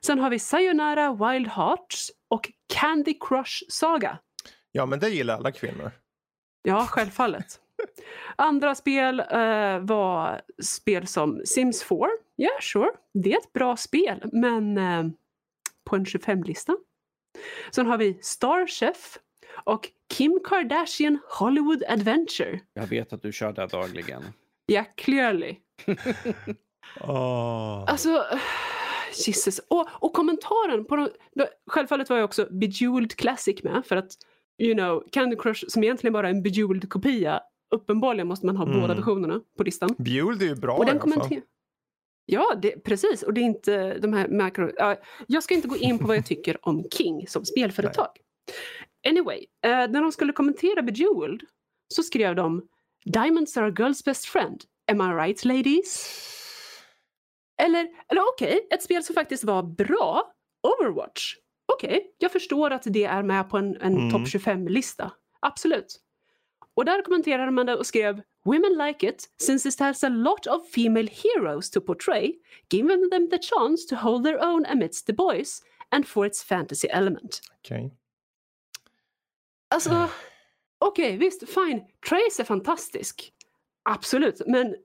Sen 0.00 0.18
har 0.18 0.30
vi 0.30 0.38
Sayonara 0.38 1.12
Wild 1.12 1.48
Hearts 1.48 2.10
och 2.28 2.50
Candy 2.74 3.14
Crush 3.20 3.62
Saga. 3.68 4.18
Ja, 4.72 4.86
men 4.86 4.98
det 4.98 5.08
gillar 5.08 5.36
alla 5.36 5.52
kvinnor. 5.52 5.90
Ja, 6.62 6.86
självfallet. 6.86 7.60
Andra 8.36 8.74
spel 8.74 9.20
uh, 9.20 9.78
var 9.78 10.40
spel 10.62 11.06
som 11.06 11.42
Sims 11.44 11.82
4. 11.82 11.98
Ja, 12.36 12.44
yeah, 12.44 12.60
sure. 12.60 12.90
Det 13.14 13.32
är 13.32 13.38
ett 13.38 13.52
bra 13.52 13.76
spel, 13.76 14.30
men 14.32 14.78
uh, 14.78 15.10
på 15.84 15.96
en 15.96 16.04
25-lista. 16.04 16.76
Sen 17.70 17.86
har 17.86 17.98
vi 17.98 18.18
Star 18.22 18.66
Chef 18.66 19.18
och 19.64 19.88
Kim 20.08 20.40
Kardashian 20.44 21.18
Hollywood 21.28 21.82
Adventure. 21.88 22.60
Jag 22.74 22.86
vet 22.86 23.12
att 23.12 23.22
du 23.22 23.32
kör 23.32 23.52
det 23.52 23.66
dagligen. 23.66 24.22
Ja, 24.66 24.72
yeah, 24.72 24.86
clearly. 24.94 25.56
oh. 27.00 27.84
Alltså, 27.86 28.24
Jesus. 29.26 29.58
Och, 29.58 29.88
och 29.90 30.12
kommentaren 30.12 30.84
på 30.84 30.96
de, 30.96 31.08
Självfallet 31.66 32.10
var 32.10 32.16
jag 32.16 32.24
också 32.24 32.48
Bejeweled 32.50 33.16
Classic 33.16 33.62
med 33.62 33.86
för 33.86 33.96
att 33.96 34.10
you 34.58 34.74
know, 34.74 35.04
Candy 35.12 35.36
Crush 35.36 35.64
som 35.68 35.84
egentligen 35.84 36.12
bara 36.12 36.28
är 36.28 36.30
en 36.30 36.42
Bejeweled 36.42 36.90
kopia 36.90 37.40
uppenbarligen 37.70 38.26
måste 38.26 38.46
man 38.46 38.56
ha 38.56 38.66
mm. 38.66 38.80
båda 38.80 38.94
versionerna 38.94 39.40
på 39.56 39.62
listan. 39.62 39.90
Bejeweled 39.98 40.42
är 40.42 40.46
ju 40.46 40.54
bra 40.54 40.76
och 40.76 40.86
den 40.86 40.96
i 40.96 41.00
alla 41.00 41.24
fall. 41.24 41.40
Ja, 42.26 42.54
det, 42.62 42.84
precis. 42.84 43.22
Och 43.22 43.34
det 43.34 43.40
är 43.40 43.44
inte 43.44 43.98
de 43.98 44.12
här 44.12 44.28
makro... 44.28 44.66
Uh, 44.66 44.94
jag 45.26 45.42
ska 45.42 45.54
inte 45.54 45.68
gå 45.68 45.76
in 45.76 45.98
på 45.98 46.06
vad 46.06 46.16
jag 46.16 46.26
tycker 46.26 46.68
om 46.68 46.84
King 46.90 47.28
som 47.28 47.44
spelföretag. 47.44 48.08
Anyway, 49.06 49.38
uh, 49.66 49.70
när 49.92 50.02
de 50.02 50.12
skulle 50.12 50.32
kommentera 50.32 50.82
Bejeweled 50.82 51.40
så 51.88 52.02
skrev 52.02 52.36
de 52.36 52.68
Diamonds 53.04 53.56
are 53.56 53.66
a 53.66 53.70
girl's 53.70 54.04
best 54.04 54.26
friend. 54.26 54.64
Am 54.88 55.00
I 55.00 55.14
right 55.14 55.44
ladies? 55.44 56.10
Eller, 57.62 57.88
eller 58.08 58.28
okej, 58.28 58.56
okay, 58.56 58.60
ett 58.70 58.82
spel 58.82 59.02
som 59.02 59.14
faktiskt 59.14 59.44
var 59.44 59.62
bra, 59.62 60.32
Overwatch. 60.62 61.34
Okej, 61.72 61.88
okay, 61.88 62.00
jag 62.18 62.32
förstår 62.32 62.70
att 62.70 62.82
det 62.86 63.04
är 63.04 63.22
med 63.22 63.50
på 63.50 63.58
en, 63.58 63.76
en 63.76 63.96
mm. 63.96 64.10
topp 64.10 64.20
25-lista. 64.20 65.10
Absolut. 65.40 66.00
Och 66.74 66.84
där 66.84 67.02
kommenterade 67.02 67.50
man 67.50 67.66
det 67.66 67.76
och 67.76 67.86
skrev 67.86 68.22
Women 68.44 68.78
like 68.86 69.08
it 69.08 69.28
since 69.38 69.68
it 69.68 69.80
has 69.80 70.04
a 70.04 70.08
lot 70.08 70.46
of 70.46 70.68
female 70.68 71.08
heroes 71.08 71.70
to 71.70 71.80
portray, 71.80 72.32
giving 72.68 73.10
them 73.10 73.28
the 73.30 73.38
chance 73.38 73.88
to 73.88 73.96
hold 73.96 74.24
their 74.24 74.38
own 74.38 74.66
amidst 74.66 75.06
the 75.06 75.12
boys 75.12 75.62
and 75.90 76.06
for 76.06 76.26
its 76.26 76.44
fantasy 76.44 76.88
element. 76.90 77.40
Okay. 77.64 77.90
Alltså, 79.74 80.08
okej, 80.78 81.06
okay, 81.06 81.16
visst, 81.16 81.48
fine. 81.48 81.80
Trace 82.08 82.42
är 82.42 82.44
fantastisk. 82.44 83.32
Absolut, 83.88 84.42
men... 84.46 84.76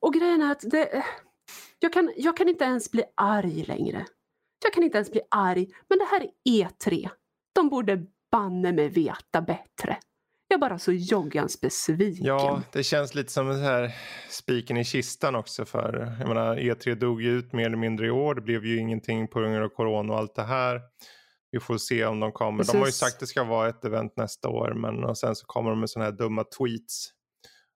Och 0.00 0.14
grejen 0.14 0.42
är 0.42 0.52
att 0.52 0.70
det... 0.70 1.04
Jag 1.78 1.92
kan, 1.92 2.12
jag 2.16 2.36
kan 2.36 2.48
inte 2.48 2.64
ens 2.64 2.90
bli 2.90 3.04
arg 3.14 3.64
längre. 3.64 4.06
Jag 4.64 4.72
kan 4.72 4.82
inte 4.82 4.98
ens 4.98 5.10
bli 5.10 5.20
arg, 5.30 5.68
men 5.88 5.98
det 5.98 6.04
här 6.04 6.20
är 6.20 6.30
E3. 6.48 7.08
De 7.54 7.68
borde 7.68 8.06
banne 8.32 8.72
mig 8.72 8.88
veta 8.88 9.40
bättre. 9.40 9.98
Jag 10.48 10.56
är 10.56 10.60
bara 10.60 10.78
så 10.78 10.92
joggans 10.92 11.60
besviken. 11.60 12.26
Ja, 12.26 12.62
det 12.72 12.82
känns 12.82 13.14
lite 13.14 13.32
som 13.32 13.48
den 13.48 13.62
här 13.62 13.94
spiken 14.30 14.76
i 14.76 14.84
kistan 14.84 15.34
också 15.34 15.64
för 15.64 16.16
jag 16.18 16.28
menar 16.28 16.56
E3 16.56 16.94
dog 16.94 17.22
ju 17.22 17.38
ut 17.38 17.52
mer 17.52 17.66
eller 17.66 17.76
mindre 17.76 18.06
i 18.06 18.10
år. 18.10 18.34
Det 18.34 18.40
blev 18.40 18.64
ju 18.64 18.78
ingenting 18.78 19.28
på 19.28 19.40
grund 19.40 19.56
av 19.56 19.68
corona 19.68 20.12
och 20.12 20.18
allt 20.18 20.34
det 20.34 20.42
här. 20.42 20.80
Vi 21.54 21.60
får 21.60 21.78
se 21.78 22.04
om 22.04 22.20
de 22.20 22.32
kommer. 22.32 22.58
Precis. 22.58 22.72
De 22.72 22.78
har 22.78 22.86
ju 22.86 22.92
sagt 22.92 23.14
att 23.14 23.20
det 23.20 23.26
ska 23.26 23.44
vara 23.44 23.68
ett 23.68 23.84
event 23.84 24.16
nästa 24.16 24.48
år 24.48 24.74
men 24.74 25.04
och 25.04 25.18
sen 25.18 25.36
så 25.36 25.46
kommer 25.46 25.70
de 25.70 25.80
med 25.80 25.90
sådana 25.90 26.10
här 26.10 26.16
dumma 26.16 26.44
tweets 26.44 27.10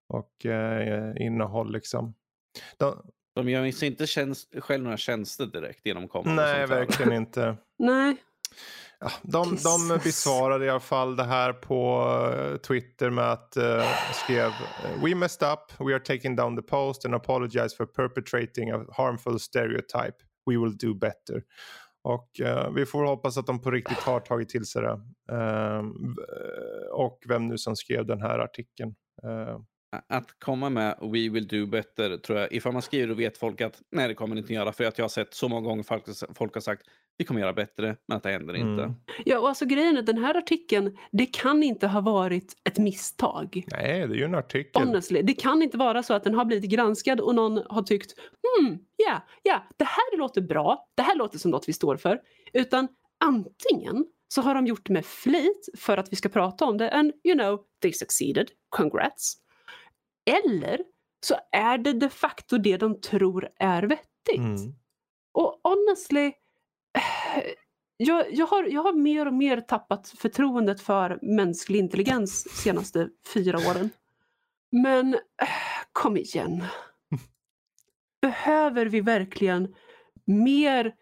och 0.09 0.47
eh, 0.47 1.27
innehåll 1.27 1.73
liksom. 1.73 2.15
De, 2.77 3.03
de 3.35 3.49
gör 3.49 3.71
sig 3.71 3.89
inte 3.89 4.07
tjänst, 4.07 4.55
själv 4.59 4.85
några 4.85 4.97
tjänster 4.97 5.47
direkt 5.47 5.87
genom 5.87 6.09
kommande. 6.09 6.43
Nej, 6.43 6.67
verkligen 6.67 7.13
inte. 7.23 7.57
Nej. 7.79 8.17
Ja, 9.01 9.11
de, 9.23 9.57
de 9.57 10.01
besvarade 10.05 10.67
i 10.67 10.71
alla 10.71 10.81
fall 10.81 11.17
det 11.17 11.25
här 11.25 11.53
på 11.53 12.07
uh, 12.37 12.57
Twitter 12.57 13.11
med 13.11 13.33
att 13.33 13.57
uh, 13.57 13.85
skrev 14.13 14.47
eh, 14.49 15.03
We 15.05 15.15
messed 15.15 15.53
up, 15.53 15.81
we 15.89 15.95
are 15.95 16.01
taking 16.01 16.37
down 16.37 16.57
the 16.57 16.63
post 16.63 17.05
and 17.05 17.15
apologize 17.15 17.77
for 17.77 17.87
perpetrating 17.87 18.71
a 18.71 18.85
harmful 18.93 19.41
stereotype. 19.41 20.15
We 20.47 20.57
will 20.57 20.77
do 20.77 20.95
better. 20.95 21.43
Och 22.03 22.41
eh, 22.41 22.73
vi 22.73 22.87
får 22.87 23.05
hoppas 23.05 23.39
att 23.39 23.47
de 23.47 23.61
på 23.61 23.71
riktigt 23.71 23.99
har 23.99 24.21
tagit 24.21 24.49
till 24.49 24.65
sig 24.65 24.83
det. 24.83 25.01
Eh, 25.33 25.83
och 26.93 27.19
vem 27.29 27.49
nu 27.49 27.59
som 27.59 27.77
skrev 27.77 28.07
den 28.07 28.21
här 28.21 28.39
artikeln. 28.39 28.95
Eh. 29.23 29.59
att 30.09 30.27
komma 30.39 30.71
med 30.71 30.99
We 31.01 31.29
will 31.29 31.47
do 31.49 31.67
better 31.67 32.17
tror 32.17 32.39
jag, 32.39 32.53
ifall 32.53 32.73
man 32.73 32.83
skriver 32.83 33.11
och 33.11 33.21
vet 33.21 33.39
folk 33.39 33.61
att 33.61 33.83
nej 33.91 34.09
det 34.09 34.15
kommer 34.15 34.35
ni 34.35 34.41
inte 34.41 34.55
göra 34.55 34.73
för 34.73 34.85
att 34.85 34.99
jag 34.99 35.05
har 35.05 35.09
sett 35.09 35.35
så 35.35 35.49
många 35.49 35.69
gånger 35.69 35.83
folk, 35.83 36.05
folk 36.35 36.55
har 36.55 36.61
sagt 36.61 36.83
vi 37.19 37.25
kommer 37.25 37.41
göra 37.41 37.53
bättre 37.53 37.97
men 38.07 38.17
att 38.17 38.23
det 38.23 38.31
händer 38.31 38.55
mm. 38.55 38.69
inte. 38.69 38.95
Ja 39.25 39.39
och 39.39 39.49
alltså 39.49 39.67
grejen 39.67 39.97
är 39.97 40.03
den 40.03 40.19
här 40.19 40.35
artikeln 40.35 40.97
det 41.13 41.27
kan 41.27 41.63
inte 41.63 41.87
ha 41.87 42.01
varit 42.01 42.55
ett 42.65 42.79
misstag. 42.79 43.65
Nej 43.73 44.09
det 44.09 44.15
är 44.15 44.19
ju 44.19 44.25
en 44.25 44.35
artikel. 44.35 44.83
Honestly, 44.83 45.23
det 45.23 45.35
kan 45.35 45.63
inte 45.63 45.79
vara 45.79 46.03
så 46.03 46.15
att 46.15 46.25
den 46.25 46.35
har 46.35 46.45
blivit 46.45 46.71
granskad 46.71 47.21
och 47.21 47.35
någon 47.35 47.63
har 47.67 47.83
tyckt 47.83 48.15
hmm, 48.19 48.79
ja, 48.97 49.05
yeah, 49.07 49.23
ja, 49.43 49.51
yeah, 49.51 49.63
det 49.77 49.85
här 49.85 50.19
låter 50.19 50.41
bra, 50.41 50.89
det 50.95 51.03
här 51.03 51.17
låter 51.17 51.39
som 51.39 51.51
något 51.51 51.69
vi 51.69 51.73
står 51.73 51.97
för. 51.97 52.21
Utan 52.53 52.89
antingen 53.25 54.07
så 54.29 54.43
har 54.43 54.55
de 54.55 54.67
gjort 54.67 54.87
det 54.87 54.93
med 54.93 55.07
flit 55.07 55.69
för 55.79 55.97
att 55.97 56.13
vi 56.13 56.17
ska 56.17 56.29
prata 56.29 56.65
om 56.65 56.79
det 56.79 56.91
and 56.91 57.13
you 57.25 57.39
know, 57.39 57.61
they 57.83 57.93
succeeded, 57.93 58.51
congrats. 58.69 59.35
Eller 60.31 60.81
så 61.27 61.35
är 61.53 61.79
det 61.79 61.93
de 61.93 62.11
facto 62.11 62.59
det 62.59 62.77
de 62.77 63.01
tror 63.01 63.49
är 63.57 63.83
vettigt. 63.83 64.39
Mm. 64.39 64.75
Och 65.35 65.61
honestly, 65.63 66.33
jag, 67.97 68.35
jag, 68.35 68.47
har, 68.47 68.65
jag 68.65 68.83
har 68.83 68.93
mer 68.93 69.27
och 69.27 69.35
mer 69.35 69.61
tappat 69.61 70.09
förtroendet 70.09 70.81
för 70.81 71.19
mänsklig 71.23 71.79
intelligens 71.79 72.45
de 72.45 72.51
senaste 72.51 73.09
fyra 73.35 73.59
åren. 73.71 73.91
Men 74.73 75.19
kom 75.93 76.17
igen. 76.17 76.65
Behöver 78.23 78.87
vi 78.87 79.01
verkligen 79.01 79.75
mer 80.25 80.95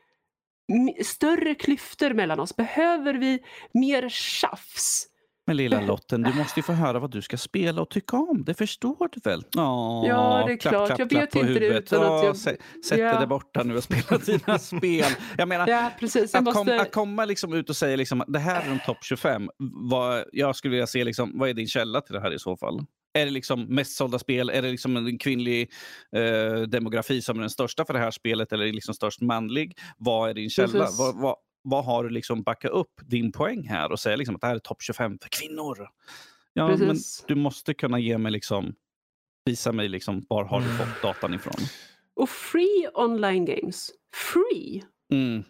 större 1.04 1.54
klyftor 1.54 2.10
mellan 2.10 2.40
oss? 2.40 2.56
Behöver 2.56 3.14
vi 3.14 3.44
mer 3.72 4.08
tjafs? 4.08 5.08
Men 5.46 5.56
lilla 5.56 5.80
Lotten, 5.80 6.22
du 6.22 6.34
måste 6.34 6.60
ju 6.60 6.62
få 6.64 6.72
höra 6.72 6.98
vad 6.98 7.10
du 7.10 7.22
ska 7.22 7.36
spela 7.36 7.82
och 7.82 7.90
tycka 7.90 8.16
om. 8.16 8.44
Det 8.44 8.54
förstår 8.54 9.08
du 9.12 9.20
väl? 9.30 9.44
Åh, 9.56 10.04
ja, 10.08 10.44
det 10.46 10.52
är 10.52 10.56
klapp, 10.56 10.72
klart. 10.72 10.86
Klapp, 10.86 11.12
jag 11.12 11.20
vet 11.20 11.34
inte 11.34 11.52
det 11.52 11.66
utan 11.66 12.02
att 12.02 12.24
jag... 12.24 12.36
Sätt 12.36 12.58
ja. 12.90 12.96
dig 12.96 13.04
där 13.04 13.26
borta 13.26 13.62
nu 13.62 13.76
och 13.76 13.82
spela 13.84 14.18
dina 14.26 14.58
spel. 14.58 15.12
Jag 15.38 15.48
menar, 15.48 15.68
ja, 15.68 15.90
precis. 16.00 16.32
Jag 16.32 16.38
att, 16.38 16.44
måste... 16.44 16.58
kom, 16.58 16.80
att 16.80 16.92
komma 16.92 17.24
liksom 17.24 17.54
ut 17.54 17.70
och 17.70 17.76
säga 17.76 17.96
liksom, 17.96 18.24
det 18.26 18.38
här 18.38 18.62
är 18.66 18.68
de 18.68 18.78
topp 18.86 18.98
25. 19.02 19.50
Vad, 19.90 20.24
jag 20.32 20.56
skulle 20.56 20.70
vilja 20.70 20.86
se, 20.86 21.04
liksom, 21.04 21.38
vad 21.38 21.48
är 21.48 21.54
din 21.54 21.68
källa 21.68 22.00
till 22.00 22.14
det 22.14 22.20
här 22.20 22.34
i 22.34 22.38
så 22.38 22.56
fall? 22.56 22.84
Är 23.16 23.24
det 23.24 23.30
liksom 23.30 23.62
mest 23.62 23.96
sålda 23.96 24.18
spel? 24.18 24.50
Är 24.50 24.62
det 24.62 24.70
liksom 24.70 24.96
en 24.96 25.18
kvinnlig 25.18 25.70
eh, 26.16 26.60
demografi 26.60 27.22
som 27.22 27.36
är 27.36 27.40
den 27.40 27.50
största 27.50 27.84
för 27.84 27.94
det 27.94 28.00
här 28.00 28.10
spelet? 28.10 28.52
Eller 28.52 28.62
är 28.62 28.68
det 28.68 28.74
liksom 28.74 28.94
störst 28.94 29.20
manlig? 29.20 29.78
Vad 29.98 30.30
är 30.30 30.34
din 30.34 30.50
källa? 30.50 30.88
Vad, 30.98 31.20
vad, 31.20 31.36
vad 31.66 31.84
har 31.84 32.04
du 32.04 32.10
liksom 32.10 32.42
backa 32.42 32.68
upp 32.68 33.00
din 33.04 33.32
poäng 33.32 33.68
här 33.68 33.92
och 33.92 34.00
säga 34.00 34.16
liksom 34.16 34.34
att 34.34 34.40
det 34.40 34.46
här 34.46 34.54
är 34.54 34.58
topp 34.58 34.82
25 34.82 35.18
för 35.18 35.28
kvinnor? 35.28 35.88
Ja, 36.52 36.68
Precis. 36.68 36.86
men 36.86 37.36
du 37.36 37.42
måste 37.42 37.74
kunna 37.74 37.98
ge 37.98 38.18
mig 38.18 38.32
liksom, 38.32 38.74
visa 39.44 39.72
mig 39.72 39.88
liksom, 39.88 40.26
var 40.28 40.44
har 40.44 40.60
du 40.60 40.66
fått 40.66 40.86
mm. 40.86 40.98
datan 41.02 41.34
ifrån? 41.34 41.54
Och 42.14 42.28
free 42.28 42.88
online 42.94 43.44
games. 43.44 43.90
Free! 44.14 44.84
Mm. 45.12 45.44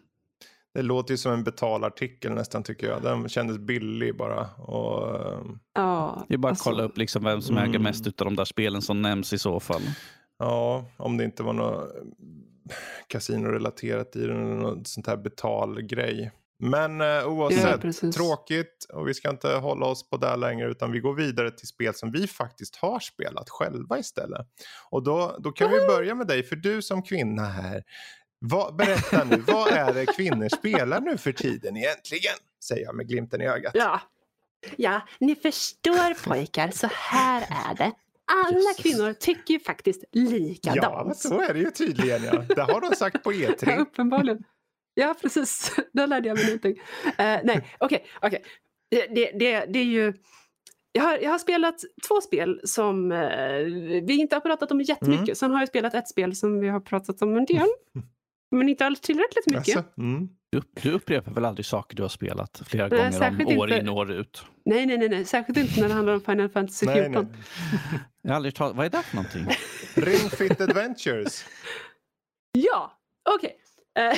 Det 0.75 0.83
låter 0.83 1.15
ju 1.15 1.19
som 1.19 1.33
en 1.33 1.45
betalartikel 1.45 2.33
nästan 2.33 2.63
tycker 2.63 2.87
jag. 2.87 3.03
Den 3.03 3.29
kändes 3.29 3.59
billig 3.59 4.17
bara. 4.17 4.47
Och, 4.55 5.17
ehm, 5.33 5.59
ja, 5.75 6.25
det 6.29 6.35
är 6.35 6.39
bara 6.39 6.49
att 6.49 6.53
alltså, 6.53 6.71
kolla 6.71 6.83
upp 6.83 6.99
liksom 6.99 7.25
vem 7.25 7.43
som 7.43 7.57
mm. 7.57 7.71
äger 7.71 7.79
mest 7.79 8.07
av 8.07 8.13
de 8.17 8.37
där 8.37 8.45
spelen 8.45 8.83
som 8.83 9.03
nämns 9.03 9.33
i 9.33 9.39
så 9.39 9.61
fall. 9.61 9.83
Ja, 10.39 10.85
om 10.97 11.17
det 11.17 11.25
inte 11.25 11.43
var 11.43 11.53
något 11.53 11.93
kasinorelaterat 13.07 14.17
i 14.17 14.27
den 14.27 14.53
eller 14.53 14.63
något 14.63 14.89
sånt 14.89 15.07
här 15.07 15.17
betalgrej. 15.17 16.33
Men 16.59 17.01
eh, 17.01 17.27
oavsett, 17.27 17.85
ja, 18.03 18.11
tråkigt 18.13 18.87
och 18.93 19.09
vi 19.09 19.15
ska 19.15 19.31
inte 19.31 19.49
hålla 19.49 19.87
oss 19.87 20.11
på 20.11 20.17
det 20.17 20.37
längre 20.37 20.71
utan 20.71 20.93
vi 20.93 21.01
går 21.01 21.15
vidare 21.15 21.51
till 21.51 21.69
spel 21.69 21.95
som 21.95 22.13
vi 22.13 22.27
faktiskt 22.27 22.77
har 22.77 23.01
spelat 23.01 23.51
själva 23.51 23.99
istället. 23.99 24.47
Och 24.91 25.03
då, 25.03 25.37
då 25.39 25.53
kan 25.53 25.71
vi 25.71 25.87
börja 25.87 26.15
med 26.15 26.27
dig, 26.27 26.43
för 26.43 26.57
du 26.57 26.83
som 26.83 27.03
kvinna 27.03 27.45
här, 27.45 27.85
vad, 28.39 28.77
berätta 28.77 29.25
nu, 29.25 29.37
vad 29.47 29.69
är 29.69 29.95
det 29.95 30.07
kvinnor 30.07 30.49
spelar 30.49 31.01
nu 31.01 31.19
för 31.19 31.33
tiden 31.33 31.77
egentligen? 31.77 32.35
Säger 32.65 32.85
jag 32.85 32.95
med 32.95 33.09
glimten 33.09 33.41
i 33.41 33.47
ögat. 33.47 33.73
Ja, 33.75 34.01
ja 34.77 35.01
ni 35.21 35.35
förstår 35.35 36.25
pojkar, 36.29 36.71
så 36.71 36.89
här 36.93 37.43
är 37.71 37.75
det 37.75 37.93
alla 38.27 38.59
yes. 38.59 38.77
kvinnor 38.77 39.13
tycker 39.13 39.55
ju 39.55 39.61
faktiskt 39.61 40.05
likadant. 40.13 41.09
Ja, 41.09 41.15
så 41.15 41.41
är 41.41 41.55
det 41.55 41.61
ju 41.61 41.71
tydligen. 41.71 42.25
Ja. 42.25 42.45
Det 42.55 42.63
har 42.63 42.81
de 42.81 42.97
sagt 42.97 43.23
på 43.23 43.33
E3. 43.33 43.71
ja, 43.71 43.77
uppenbarligen. 43.77 44.45
Ja, 44.95 45.15
precis. 45.23 45.77
Där 45.93 46.07
lärde 46.07 46.29
jag 46.29 46.37
mig 46.37 46.45
någonting. 46.45 46.73
Uh, 46.73 47.15
nej, 47.19 47.69
okej. 47.79 48.07
Okay, 48.23 48.29
okay. 48.29 48.41
Det, 48.91 49.31
det, 49.39 49.67
det, 49.67 49.79
är 49.79 49.85
ju... 49.85 50.13
Jag 50.93 51.03
har, 51.03 51.19
jag 51.19 51.31
har 51.31 51.39
spelat 51.39 51.81
två 52.09 52.21
spel 52.21 52.61
som 52.65 53.13
uh, 53.13 54.03
vi 54.07 54.17
inte 54.21 54.37
har 54.37 54.41
pratat 54.41 54.71
om 54.71 54.81
jättemycket. 54.81 55.29
Mm. 55.29 55.35
Sen 55.35 55.51
har 55.51 55.59
jag 55.59 55.69
spelat 55.69 55.95
ett 55.95 56.09
spel 56.09 56.37
som 56.37 56.61
vi 56.61 56.69
har 56.69 56.81
pratat 56.81 57.23
om 57.23 57.37
en 57.37 57.45
del. 57.45 57.67
men 58.51 58.69
inte 58.69 58.87
alls 58.87 59.01
tillräckligt 59.01 59.47
mycket. 59.47 59.77
Alltså, 59.77 60.01
mm. 60.01 60.29
Du, 60.51 60.63
du 60.83 60.93
upprepar 60.93 61.33
väl 61.33 61.45
aldrig 61.45 61.67
saker 61.67 61.97
du 61.97 62.03
har 62.03 62.09
spelat 62.09 62.63
flera 62.67 62.89
nej, 62.89 63.11
gånger 63.11 63.47
om 63.47 63.59
år 63.59 63.73
in 63.73 63.89
och 63.89 63.97
år 63.97 64.13
ut? 64.13 64.45
Nej, 64.65 64.87
nej, 64.87 64.99
nej, 64.99 65.09
nej, 65.09 65.25
särskilt 65.25 65.59
inte 65.59 65.81
när 65.81 65.89
det 65.89 65.95
handlar 65.95 66.15
om 66.15 66.21
Final 66.21 66.49
Fantasy 66.49 66.87
14. 66.87 67.13
Nej, 67.13 67.25
nej. 67.91 68.01
Jag 68.23 68.31
har 68.31 68.37
aldrig 68.37 68.55
talat, 68.55 68.77
vad 68.77 68.87
är 68.87 68.91
det 68.91 69.03
för 69.03 69.17
någonting? 69.17 69.47
Ring 69.95 70.31
Fit 70.31 70.61
Adventures. 70.61 71.45
ja, 72.53 72.99
okej. 73.35 73.57
Okay. 73.95 74.09
Eh, 74.09 74.17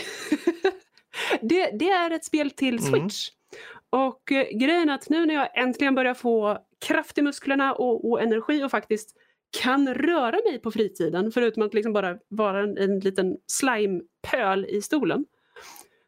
det, 1.41 1.71
det, 1.79 1.91
är 1.91 2.11
ett 2.11 2.25
spel 2.25 2.51
till 2.51 2.79
mm. 2.79 2.91
Switch. 2.91 3.29
Mm. 3.31 4.07
Och 4.07 4.31
uh, 4.33 4.59
grejen 4.59 4.89
är 4.89 4.95
att 4.95 5.09
nu 5.09 5.27
när 5.27 5.35
jag 5.35 5.59
äntligen 5.59 5.95
börjar 5.95 6.15
få 6.15 6.59
kraft 6.87 7.19
i 7.19 7.23
musklerna 7.23 7.75
och, 7.75 8.11
och 8.11 8.23
energi 8.23 8.65
och 8.65 8.71
faktiskt 8.71 9.17
kan 9.63 9.95
röra 9.95 10.39
mig 10.51 10.59
på 10.59 10.71
fritiden, 10.71 11.33
förutom 11.33 11.63
att 11.63 11.75
liksom 11.75 11.93
bara 11.93 12.19
vara 12.29 12.63
en, 12.63 12.79
en 12.79 13.01
liten 13.01 13.37
slimepöl 13.47 14.67
i 14.69 14.83
stolen, 14.83 15.25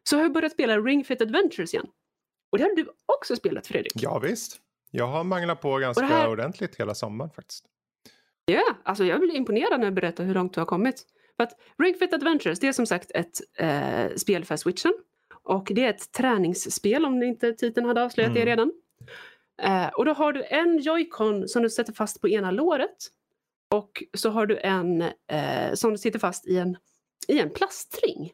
så 0.09 0.15
har 0.15 0.23
jag 0.23 0.33
börjat 0.33 0.51
spela 0.51 0.79
Ring 0.79 1.03
Fit 1.03 1.21
Adventures 1.21 1.73
igen. 1.73 1.87
Och 2.51 2.57
det 2.57 2.63
har 2.63 2.75
du 2.75 2.89
också 3.05 3.35
spelat 3.35 3.67
Fredrik? 3.67 3.93
Ja, 3.95 4.19
visst. 4.19 4.59
Jag 4.91 5.07
har 5.07 5.23
manglat 5.23 5.61
på 5.61 5.77
ganska 5.77 6.05
här... 6.05 6.29
ordentligt 6.29 6.75
hela 6.75 6.95
sommaren 6.95 7.31
faktiskt. 7.31 7.65
Ja, 8.45 8.63
alltså 8.83 9.03
jag 9.03 9.19
blir 9.19 9.35
imponerad 9.35 9.79
när 9.79 9.87
jag 9.87 9.93
berättar 9.93 10.23
hur 10.23 10.33
långt 10.33 10.53
du 10.53 10.59
har 10.59 10.65
kommit. 10.65 11.05
För 11.37 11.43
att 11.43 11.59
Ring 11.77 11.95
Fit 11.95 12.13
Adventures 12.13 12.59
det 12.59 12.67
är 12.67 12.73
som 12.73 12.85
sagt 12.85 13.11
ett 13.11 13.41
eh, 13.57 14.15
spel 14.15 14.45
för 14.45 14.55
switchen. 14.55 14.93
Och 15.43 15.67
det 15.71 15.85
är 15.85 15.89
ett 15.89 16.11
träningsspel 16.11 17.05
om 17.05 17.23
inte 17.23 17.53
titeln 17.53 17.85
hade 17.85 18.03
avslöjat 18.03 18.31
mm. 18.31 18.39
det 18.39 18.51
redan. 18.51 18.71
Eh, 19.61 19.87
och 19.87 20.05
då 20.05 20.13
har 20.13 20.33
du 20.33 20.43
en 20.43 20.77
joycon 20.77 21.47
som 21.47 21.63
du 21.63 21.69
sätter 21.69 21.93
fast 21.93 22.21
på 22.21 22.29
ena 22.29 22.51
låret. 22.51 22.97
Och 23.73 24.03
så 24.13 24.29
har 24.29 24.45
du 24.45 24.57
en 24.57 25.01
eh, 25.01 25.73
som 25.73 25.91
du 25.91 25.97
sitter 25.97 26.19
fast 26.19 26.47
i 26.47 26.57
en, 26.57 26.77
i 27.27 27.39
en 27.39 27.49
plastring. 27.49 28.31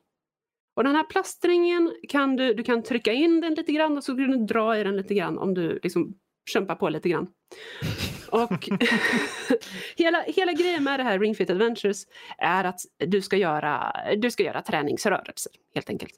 Och 0.78 0.84
den 0.84 0.96
här 0.96 1.04
plastringen 1.04 1.94
kan 2.10 2.36
du, 2.36 2.54
du 2.54 2.64
kan 2.64 2.84
trycka 2.84 3.14
in 3.14 3.42
den 3.42 3.54
lite 3.54 3.72
grann 3.72 3.98
och 3.98 4.04
så 4.04 4.16
kan 4.16 4.32
du 4.32 4.46
dra 4.46 4.78
i 4.78 4.84
den 4.84 4.98
lite 4.98 5.14
grann 5.14 5.38
om 5.38 5.54
du 5.54 5.80
liksom 5.84 6.14
kämpar 6.50 6.76
på 6.76 6.90
lite 6.90 7.10
grann. 7.10 7.28
Och 8.32 8.70
hela, 9.98 10.22
hela 10.22 10.54
grejen 10.54 10.84
med 10.84 11.00
det 11.00 11.04
här 11.04 11.20
Ring 11.20 11.36
Fit 11.36 11.50
Adventures 11.50 12.04
är 12.38 12.64
att 12.64 12.80
du 12.98 13.22
ska 13.22 13.38
göra, 13.38 13.96
du 14.18 14.32
ska 14.32 14.44
göra 14.44 14.62
träningsrörelser 14.62 15.52
helt 15.76 15.90
enkelt. 15.90 16.14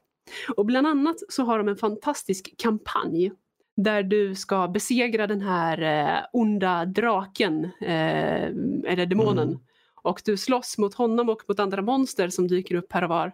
Och 0.56 0.66
bland 0.66 0.88
annat 0.88 1.16
så 1.30 1.44
har 1.44 1.58
de 1.58 1.68
en 1.68 1.78
fantastisk 1.78 2.54
kampanj 2.58 3.32
där 3.78 4.04
du 4.04 4.36
ska 4.36 4.68
besegra 4.68 5.28
den 5.28 5.42
här 5.42 5.82
eh, 5.82 6.26
onda 6.34 6.86
draken, 6.86 7.66
eh, 7.82 8.44
eller 8.86 9.06
demonen. 9.06 9.48
Mm. 9.48 9.60
Och 10.02 10.22
du 10.26 10.38
slåss 10.38 10.78
mot 10.78 10.94
honom 10.94 11.30
och 11.30 11.42
mot 11.48 11.60
andra 11.60 11.82
monster 11.82 12.30
som 12.30 12.48
dyker 12.48 12.76
upp 12.76 12.94
här 12.94 13.04
och 13.04 13.10
var. 13.10 13.34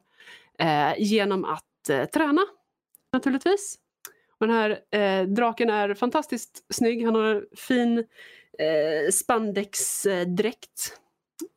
Eh, 0.60 0.94
genom 0.98 1.46
att 1.46 1.90
eh, 1.90 2.06
träna, 2.06 2.42
naturligtvis. 3.14 3.78
Och 4.40 4.48
den 4.48 4.56
här 4.56 4.80
eh, 4.92 5.28
draken 5.28 5.70
är 5.70 5.94
fantastiskt 5.94 6.66
snygg. 6.74 7.06
Han 7.06 7.16
har 7.16 7.46
fin 7.58 7.98
eh, 8.60 9.12
spandexdräkt. 9.12 11.00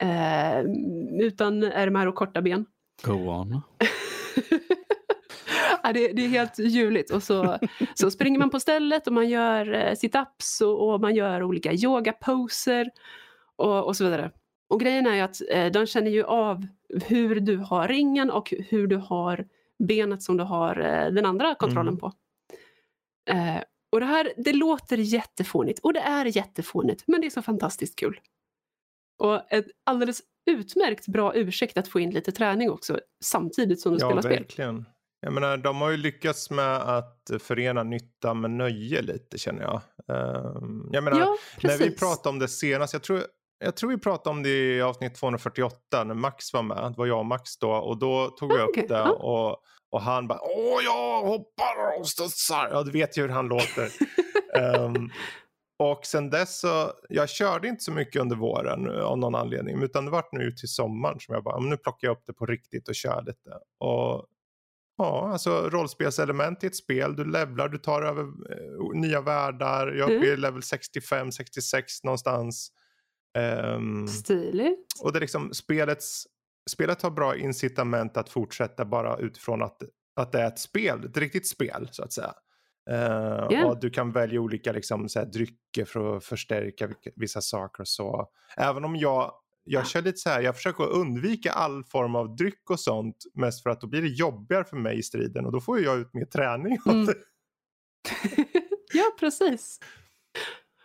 Eh, 0.02 0.60
utan 1.20 1.62
ärmar 1.62 2.06
och 2.06 2.14
korta 2.14 2.42
ben. 2.42 2.66
Go 3.02 3.12
on. 3.12 3.60
ja, 5.82 5.92
det, 5.92 6.12
det, 6.12 6.24
är 6.24 6.28
helt 6.28 6.58
ljuvligt. 6.58 7.10
Och 7.10 7.22
så, 7.22 7.58
så 7.94 8.10
springer 8.10 8.38
man 8.38 8.50
på 8.50 8.60
stället 8.60 9.06
och 9.06 9.12
man 9.12 9.28
gör 9.28 9.74
eh, 9.74 9.92
sit-ups 9.92 10.62
och, 10.62 10.88
och, 10.88 11.00
man 11.00 11.14
gör 11.14 11.42
olika 11.42 11.72
yogaposer 11.72 12.90
och, 13.56 13.86
och 13.86 13.96
så 13.96 14.04
vidare. 14.04 14.30
Och 14.68 14.80
grejen 14.80 15.06
är 15.06 15.14
ju 15.14 15.20
att 15.20 15.40
eh, 15.50 15.66
de 15.66 15.86
känner 15.86 16.10
ju 16.10 16.24
av 16.24 16.66
hur 17.06 17.40
du 17.40 17.56
har 17.56 17.88
ringen 17.88 18.30
och 18.30 18.54
hur 18.68 18.86
du 18.86 18.96
har 18.96 19.48
benet 19.78 20.22
som 20.22 20.36
du 20.36 20.44
har 20.44 20.80
eh, 20.80 21.12
den 21.12 21.26
andra 21.26 21.54
kontrollen 21.54 21.88
mm. 21.88 21.98
på. 21.98 22.12
Eh, 23.30 23.62
och 23.92 24.00
det 24.00 24.06
här, 24.06 24.32
det 24.36 24.52
låter 24.52 24.96
jättefånigt 24.96 25.78
och 25.78 25.92
det 25.92 26.00
är 26.00 26.36
jättefånigt 26.36 27.04
men 27.06 27.20
det 27.20 27.26
är 27.26 27.30
så 27.30 27.42
fantastiskt 27.42 27.98
kul. 27.98 28.20
Och 29.18 29.52
ett 29.52 29.66
alldeles 29.84 30.22
utmärkt 30.50 31.06
bra 31.06 31.34
ursäkt 31.34 31.78
att 31.78 31.88
få 31.88 32.00
in 32.00 32.10
lite 32.10 32.32
träning 32.32 32.70
också 32.70 33.00
samtidigt 33.24 33.80
som 33.80 33.92
du 33.92 33.98
ja, 34.00 34.06
spelar 34.06 34.22
verkligen. 34.22 34.44
spel. 34.44 34.64
verkligen. 34.66 34.84
Jag 35.20 35.32
menar, 35.32 35.56
de 35.56 35.80
har 35.80 35.90
ju 35.90 35.96
lyckats 35.96 36.50
med 36.50 36.76
att 36.76 37.30
förena 37.38 37.82
nytta 37.82 38.34
med 38.34 38.50
nöje 38.50 39.02
lite 39.02 39.38
känner 39.38 39.62
jag. 39.62 39.80
Um, 40.06 40.90
jag 40.92 41.04
menar, 41.04 41.18
ja, 41.18 41.36
när 41.62 41.78
vi 41.78 41.90
pratade 41.90 42.28
om 42.28 42.38
det 42.38 42.48
senast, 42.48 42.92
jag 42.92 43.02
tror, 43.02 43.22
jag 43.58 43.76
tror 43.76 43.90
vi 43.90 43.98
pratade 43.98 44.30
om 44.30 44.42
det 44.42 44.76
i 44.76 44.82
avsnitt 44.82 45.14
248 45.14 46.04
när 46.04 46.14
Max 46.14 46.52
var 46.52 46.62
med. 46.62 46.76
Det 46.76 46.94
var 46.98 47.06
jag 47.06 47.18
och 47.18 47.26
Max 47.26 47.58
då 47.58 47.70
och 47.70 47.98
då 47.98 48.28
tog 48.28 48.52
vi 48.52 48.62
okay. 48.62 48.82
upp 48.82 48.88
det 48.88 49.02
och, 49.02 49.56
och 49.90 50.00
han 50.00 50.28
bara 50.28 50.40
åh 50.42 50.84
jag 50.84 51.22
hoppar 51.22 52.00
och 52.00 52.08
studsar. 52.08 52.68
Ja 52.72 52.82
du 52.82 52.90
vet 52.90 53.18
ju 53.18 53.22
hur 53.22 53.28
han 53.28 53.48
låter. 53.48 53.90
um, 54.78 55.10
och 55.78 56.06
sen 56.06 56.30
dess 56.30 56.60
så, 56.60 56.92
jag 57.08 57.28
körde 57.28 57.68
inte 57.68 57.84
så 57.84 57.92
mycket 57.92 58.22
under 58.22 58.36
våren 58.36 59.02
av 59.02 59.18
någon 59.18 59.34
anledning. 59.34 59.82
Utan 59.82 60.04
det 60.04 60.10
var 60.10 60.24
nu 60.32 60.52
till 60.52 60.68
sommaren 60.68 61.20
som 61.20 61.34
jag 61.34 61.44
bara, 61.44 61.58
nu 61.58 61.76
plockar 61.76 62.08
jag 62.08 62.12
upp 62.12 62.26
det 62.26 62.32
på 62.32 62.46
riktigt 62.46 62.88
och 62.88 62.94
kör 62.94 63.22
lite. 63.22 63.50
Och 63.78 64.26
Ja, 65.00 65.30
alltså 65.32 65.70
rollspelselement 65.70 66.64
i 66.64 66.66
ett 66.66 66.76
spel. 66.76 67.16
Du 67.16 67.24
levlar, 67.24 67.68
du 67.68 67.78
tar 67.78 68.02
över 68.02 68.22
uh, 68.22 69.00
nya 69.00 69.20
världar. 69.20 69.86
Jag 69.86 70.10
är 70.10 70.16
uppe 70.16 70.26
i 70.26 70.28
mm. 70.28 70.40
level 70.40 70.62
65, 70.62 71.32
66 71.32 72.04
någonstans. 72.04 72.72
Um, 73.38 74.08
Stiligt. 74.08 75.02
Och 75.02 75.12
det 75.12 75.18
är 75.18 75.20
liksom 75.20 75.54
spelets, 75.54 76.26
spelet 76.70 77.02
har 77.02 77.10
bra 77.10 77.36
incitament 77.36 78.16
att 78.16 78.28
fortsätta 78.28 78.84
bara 78.84 79.16
utifrån 79.16 79.62
att, 79.62 79.82
att 80.16 80.32
det 80.32 80.40
är 80.40 80.46
ett 80.46 80.58
spel, 80.58 81.04
ett 81.04 81.16
riktigt 81.16 81.48
spel 81.48 81.88
så 81.90 82.02
att 82.02 82.12
säga. 82.12 82.34
Uh, 82.90 82.96
yeah. 83.52 83.64
Och 83.64 83.80
du 83.80 83.90
kan 83.90 84.12
välja 84.12 84.40
olika 84.40 84.72
liksom, 84.72 85.08
så 85.08 85.18
här, 85.18 85.26
drycker 85.26 85.84
för 85.84 86.16
att 86.16 86.24
förstärka 86.24 86.88
vissa 87.16 87.40
saker 87.40 87.80
och 87.80 87.88
så. 87.88 88.28
Även 88.56 88.84
om 88.84 88.96
jag 88.96 89.32
jag 89.70 89.86
kör 89.86 90.02
lite 90.02 90.18
så 90.18 90.30
här, 90.30 90.40
jag 90.40 90.56
försöker 90.56 90.84
undvika 90.84 91.52
all 91.52 91.84
form 91.84 92.14
av 92.14 92.36
dryck 92.36 92.70
och 92.70 92.80
sånt. 92.80 93.16
Mest 93.34 93.62
för 93.62 93.70
att 93.70 93.80
då 93.80 93.86
blir 93.86 94.02
det 94.02 94.08
jobbigare 94.08 94.64
för 94.64 94.76
mig 94.76 94.98
i 94.98 95.02
striden 95.02 95.46
och 95.46 95.52
då 95.52 95.60
får 95.60 95.80
jag 95.80 95.98
ut 95.98 96.14
mer 96.14 96.24
träning 96.24 96.78
mm. 96.86 97.06
ja, 98.92 99.04
precis. 99.20 99.80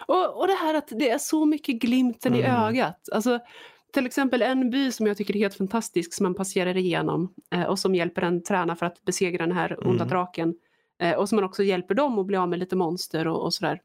Och, 0.05 0.39
och 0.39 0.47
det 0.47 0.53
här 0.53 0.73
att 0.73 0.87
det 0.87 1.09
är 1.09 1.17
så 1.17 1.45
mycket 1.45 1.75
glimten 1.75 2.33
mm. 2.33 2.45
i 2.45 2.49
ögat. 2.49 3.09
Alltså, 3.11 3.39
till 3.93 4.05
exempel 4.05 4.41
en 4.41 4.69
by 4.69 4.91
som 4.91 5.07
jag 5.07 5.17
tycker 5.17 5.35
är 5.35 5.39
helt 5.39 5.57
fantastisk 5.57 6.13
som 6.13 6.23
man 6.23 6.35
passerar 6.35 6.77
igenom 6.77 7.33
eh, 7.53 7.63
och 7.63 7.79
som 7.79 7.95
hjälper 7.95 8.21
en 8.21 8.43
träna 8.43 8.75
för 8.75 8.85
att 8.85 9.05
besegra 9.05 9.45
den 9.45 9.55
här 9.55 9.87
onda 9.87 10.03
mm. 10.03 10.07
draken. 10.07 10.55
Eh, 11.01 11.15
och 11.15 11.29
som 11.29 11.35
man 11.35 11.45
också 11.45 11.63
hjälper 11.63 11.95
dem 11.95 12.19
att 12.19 12.25
bli 12.25 12.37
av 12.37 12.49
med 12.49 12.59
lite 12.59 12.75
monster 12.75 13.27
och, 13.27 13.43
och 13.43 13.53
sådär. 13.53 13.81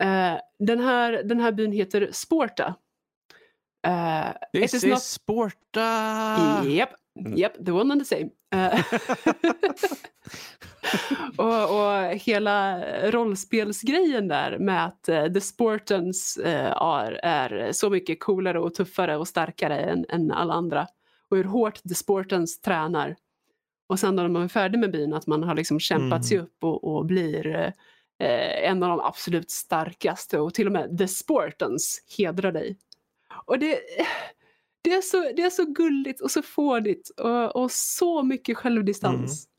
Eh, 0.00 0.38
den, 0.58 0.80
här, 0.80 1.22
den 1.24 1.40
här 1.40 1.52
byn 1.52 1.72
heter 1.72 2.08
Sporta 2.12 2.74
Uh, 3.86 4.32
This 4.52 4.74
is, 4.74 4.84
not... 4.84 5.02
Sporta! 5.02 6.62
Yep, 6.66 6.94
mm. 7.18 7.38
yep, 7.38 7.64
the 7.64 7.72
one 7.72 7.90
and 7.90 8.00
the 8.00 8.04
same. 8.04 8.30
Uh, 8.54 8.82
och, 11.36 11.80
och, 11.80 12.14
hela 12.14 12.80
rollspelsgrejen 13.10 14.28
där 14.28 14.58
med 14.58 14.84
att 14.86 15.08
uh, 15.08 15.32
The 15.32 15.40
Sportans 15.40 16.38
uh, 16.40 16.46
är, 16.46 17.12
är 17.12 17.72
så 17.72 17.90
mycket 17.90 18.20
coolare 18.20 18.60
och 18.60 18.74
tuffare 18.74 19.16
och 19.16 19.28
starkare 19.28 19.78
än, 19.78 20.06
än 20.08 20.30
alla 20.30 20.54
andra. 20.54 20.86
Och 21.30 21.36
hur 21.36 21.44
hårt 21.44 21.82
The 21.82 21.94
Sportans 21.94 22.60
tränar. 22.60 23.16
Och 23.88 23.98
sen 23.98 24.16
när 24.16 24.28
man 24.28 24.42
är 24.42 24.48
färdig 24.48 24.78
med 24.78 24.92
byn 24.92 25.14
att 25.14 25.26
man 25.26 25.42
har 25.42 25.54
liksom 25.54 25.80
kämpat 25.80 26.12
mm. 26.12 26.22
sig 26.22 26.38
upp 26.38 26.64
och, 26.64 26.84
och 26.84 27.06
blir 27.06 27.72
en 28.62 28.82
av 28.82 28.88
de 28.88 29.00
absolut 29.00 29.50
starkaste 29.50 30.38
och 30.38 30.54
till 30.54 30.66
och 30.66 30.72
med 30.72 30.98
The 30.98 31.08
Sportans 31.08 32.04
hedrar 32.18 32.52
dig 32.52 32.76
och 33.46 33.58
det, 33.58 33.80
det, 34.82 34.92
är 34.92 35.00
så, 35.00 35.32
det 35.36 35.42
är 35.42 35.50
så 35.50 35.64
gulligt 35.64 36.20
och 36.20 36.30
så 36.30 36.42
fånigt 36.42 37.08
och, 37.08 37.56
och 37.56 37.70
så 37.70 38.22
mycket 38.22 38.56
självdistans. 38.56 39.46
Mm. 39.46 39.50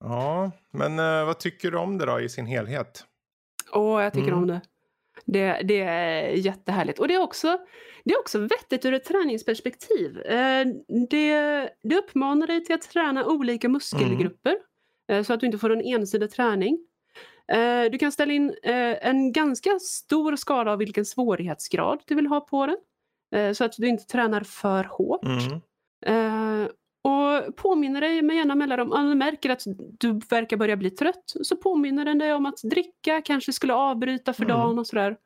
Ja, 0.00 0.50
men 0.70 0.98
uh, 0.98 1.26
vad 1.26 1.38
tycker 1.38 1.70
du 1.70 1.78
om 1.78 1.98
det 1.98 2.06
då 2.06 2.20
i 2.20 2.28
sin 2.28 2.46
helhet? 2.46 3.04
Åh, 3.72 4.02
jag 4.02 4.12
tycker 4.12 4.28
mm. 4.28 4.38
om 4.38 4.46
det. 4.46 4.60
det. 5.24 5.60
Det 5.64 5.80
är 5.80 6.28
jättehärligt. 6.28 6.98
Och 6.98 7.08
det 7.08 7.14
är 7.14 7.22
också, 7.22 7.58
det 8.04 8.12
är 8.12 8.20
också 8.20 8.38
vettigt 8.38 8.84
ur 8.84 8.94
ett 8.94 9.04
träningsperspektiv. 9.04 10.18
Eh, 10.20 10.66
det, 11.10 11.34
det 11.82 11.96
uppmanar 11.96 12.46
dig 12.46 12.64
till 12.64 12.74
att 12.74 12.90
träna 12.90 13.26
olika 13.26 13.68
muskelgrupper 13.68 14.56
mm. 15.08 15.24
så 15.24 15.32
att 15.32 15.40
du 15.40 15.46
inte 15.46 15.58
får 15.58 15.70
en 15.70 15.82
ensidig 15.82 16.30
träning. 16.30 16.78
Eh, 17.52 17.90
du 17.90 17.98
kan 17.98 18.12
ställa 18.12 18.32
in 18.32 18.54
eh, 18.62 19.08
en 19.08 19.32
ganska 19.32 19.78
stor 19.78 20.36
skala 20.36 20.72
av 20.72 20.78
vilken 20.78 21.04
svårighetsgrad 21.04 22.02
du 22.06 22.14
vill 22.14 22.26
ha 22.26 22.40
på. 22.40 22.76
Eh, 23.34 23.52
så 23.52 23.64
att 23.64 23.72
du 23.72 23.88
inte 23.88 24.06
tränar 24.06 24.40
för 24.40 24.84
hårt. 24.84 25.24
Mm. 25.24 26.68
Och 27.02 27.56
påminner 27.56 28.00
dig 28.00 28.22
med 28.22 28.36
jämna 28.36 28.54
mellanrum, 28.54 28.92
om 28.92 29.08
du 29.08 29.14
märker 29.14 29.50
att 29.50 29.62
du 29.98 30.20
verkar 30.30 30.56
börja 30.56 30.76
bli 30.76 30.90
trött, 30.90 31.34
så 31.42 31.56
påminner 31.56 32.04
den 32.04 32.18
dig 32.18 32.32
om 32.32 32.46
att 32.46 32.62
dricka, 32.62 33.22
kanske 33.22 33.52
skulle 33.52 33.74
avbryta 33.74 34.32
för 34.32 34.44
mm. 34.44 34.56
dagen 34.56 34.78
och 34.78 34.86
sådär. 34.86 35.16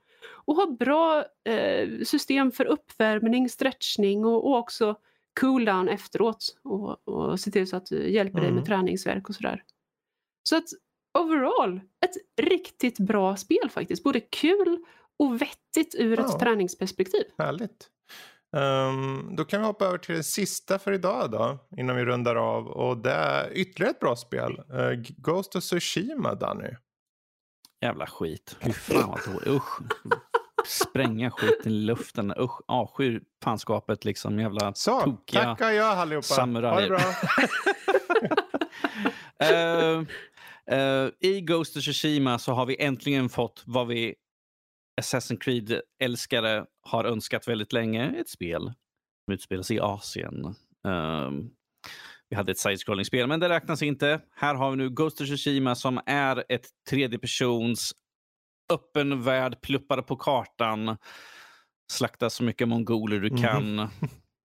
Och 0.45 0.57
ha 0.57 0.67
bra 0.67 1.25
eh, 1.45 1.89
system 2.05 2.53
för 2.53 2.65
uppvärmning, 2.65 3.49
stretchning 3.49 4.25
och, 4.25 4.47
och 4.47 4.59
också 4.59 4.97
cooldown 5.41 5.89
efteråt. 5.89 6.57
Och, 6.63 7.09
och 7.09 7.41
se 7.41 7.51
till 7.51 7.67
så 7.67 7.77
att 7.77 7.87
du 7.87 8.11
hjälper 8.11 8.39
mm. 8.39 8.43
dig 8.43 8.53
med 8.53 8.59
mm. 8.59 8.65
träningsverk 8.65 9.29
och 9.29 9.35
sådär. 9.35 9.63
Så 10.43 10.57
att 10.57 10.65
overall 11.19 11.81
ett 12.05 12.47
riktigt 12.47 12.99
bra 12.99 13.37
spel 13.37 13.71
faktiskt. 13.71 14.03
Både 14.03 14.21
kul 14.21 14.85
och 15.17 15.43
vettigt 15.43 15.95
ur 15.99 16.21
ett 16.21 16.39
träningsperspektiv. 16.39 17.25
Härligt. 17.39 17.89
Um, 18.57 19.37
då 19.37 19.45
kan 19.45 19.61
vi 19.61 19.67
hoppa 19.67 19.85
över 19.85 19.99
till 19.99 20.15
det 20.15 20.23
sista 20.23 20.79
för 20.79 20.93
idag 20.93 21.31
då, 21.31 21.59
innan 21.77 21.97
vi 21.97 22.05
rundar 22.05 22.37
av. 22.37 22.67
Och 22.67 22.97
det 22.99 23.13
är 23.13 23.53
ytterligare 23.53 23.91
ett 23.91 24.01
bra 24.01 24.17
spel. 24.17 24.63
Uh, 24.75 24.93
Ghost 25.17 25.57
of 25.57 25.63
Tsushima, 25.65 26.35
Danny. 26.35 26.71
Jävla 27.81 28.07
skit. 28.07 28.57
Fy 28.61 28.73
fan 28.73 29.09
vad 29.09 29.35
dåligt. 29.35 29.47
Usch. 29.49 29.81
Spränga 30.67 31.31
skiten 31.31 31.73
i 31.73 31.75
luften. 31.75 32.33
Usch, 32.39 32.61
avskyr 32.67 33.23
fanskapet 33.43 34.05
liksom. 34.05 34.39
Jävla 34.39 34.75
Så, 34.75 35.01
tokiga 35.01 35.43
tackar 35.45 35.71
jag 35.71 35.87
allihopa. 35.99 36.23
Samurajer. 36.23 36.91
Ha 36.91 36.99
det 36.99 37.49
bra. 39.49 39.99
uh, 39.99 40.05
Uh, 40.73 41.11
I 41.21 41.41
Ghost 41.41 41.77
of 41.77 41.83
Tsushima 41.83 42.39
så 42.39 42.53
har 42.53 42.67
vi 42.67 42.83
äntligen 42.83 43.29
fått 43.29 43.63
vad 43.67 43.87
vi 43.87 44.15
Assassin's 45.01 45.39
Creed-älskare 45.39 46.67
har 46.83 47.05
önskat 47.05 47.49
väldigt 47.49 47.73
länge. 47.73 48.15
Ett 48.21 48.29
spel 48.29 48.73
som 49.25 49.35
utspelar 49.35 49.63
sig 49.63 49.77
i 49.77 49.81
Asien. 49.81 50.55
Um, 50.85 51.51
vi 52.29 52.37
hade 52.37 52.53
ett 52.53 52.59
side-scrolling-spel, 52.59 53.27
men 53.27 53.41
det 53.41 53.49
räknas 53.49 53.83
inte. 53.83 54.21
Här 54.35 54.55
har 54.55 54.71
vi 54.71 54.77
nu 54.77 54.91
Ghost 54.91 55.21
of 55.21 55.27
Tsushima 55.27 55.75
som 55.75 56.01
är 56.07 56.45
ett 56.49 56.67
tredjepersons 56.91 57.93
öppen 58.73 59.23
värld, 59.23 59.61
pluppar 59.61 60.03
på 60.03 60.17
kartan, 60.17 60.97
slakta 61.93 62.31
så 62.31 62.45
mycket 62.45 62.69
mongoler 62.69 63.21
du 63.21 63.31
mhm. 63.31 63.43
kan. 63.43 63.79
Mm. 63.79 63.89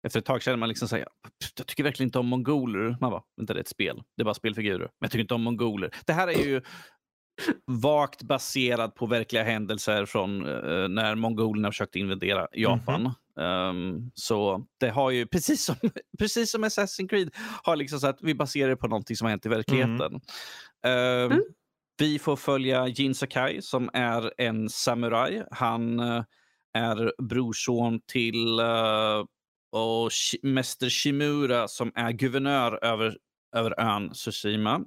Efter 0.07 0.21
ett 0.21 0.27
tag 0.27 0.43
känner 0.43 0.57
man 0.57 0.69
liksom 0.69 0.89
säga, 0.89 1.07
jag 1.57 1.67
tycker 1.67 1.85
verkligen 1.85 2.09
inte 2.09 2.19
om 2.19 2.27
mongoler. 2.27 2.97
Man 3.01 3.11
bara, 3.11 3.23
vänta 3.37 3.55
det 3.55 3.59
är 3.59 3.63
ett 3.63 3.69
spel, 3.69 4.03
det 4.17 4.23
är 4.23 4.25
bara 4.25 4.35
spelfigurer. 4.35 4.79
Men 4.79 4.91
jag 5.01 5.11
tycker 5.11 5.23
inte 5.23 5.35
om 5.35 5.43
mongoler. 5.43 5.91
Det 6.07 6.13
här 6.13 6.29
är 6.29 6.45
ju 6.47 6.63
vagt 7.65 8.23
baserad 8.23 8.95
på 8.95 9.07
verkliga 9.07 9.43
händelser 9.43 10.07
från 10.07 10.47
uh, 10.47 10.89
när 10.89 11.15
mongolerna 11.15 11.71
försökte 11.71 11.99
invadera 11.99 12.49
Japan. 12.53 13.01
Mm 13.01 13.13
-hmm. 13.37 13.71
um, 13.71 14.11
så 14.15 14.67
det 14.81 14.89
har 14.89 15.11
ju, 15.11 15.27
precis 15.33 15.65
som, 15.65 15.77
precis 16.19 16.51
som 16.51 16.65
Assassin's 16.65 17.09
Creed, 17.09 17.31
har 17.63 17.77
liksom 17.77 18.01
så 18.01 18.07
att 18.07 18.19
vi 18.23 18.35
baserar 18.35 18.69
det 18.69 18.77
på 18.77 18.89
någonting 18.89 19.17
som 19.17 19.25
har 19.25 19.31
hänt 19.31 19.47
i 19.47 19.49
verkligheten. 19.49 20.21
Mm. 20.85 21.25
Um, 21.25 21.33
mm. 21.33 21.43
Vi 21.99 22.19
får 22.19 22.37
följa 22.37 22.89
Jin 22.89 23.15
Sakai 23.15 23.63
som 23.63 23.91
är 23.93 24.33
en 24.39 24.69
samuraj. 24.69 25.45
Han 25.51 26.01
uh, 26.01 26.23
är 26.75 27.23
brorson 27.23 28.01
till 28.07 28.61
uh, 28.61 29.25
och 29.73 30.11
Mäster 30.43 30.91
Shimura 30.91 31.69
som 31.69 31.93
är 31.95 32.13
guvernör 32.13 32.85
över, 32.85 33.19
över 33.57 33.81
ön 33.81 34.11
Tsushima. 34.11 34.81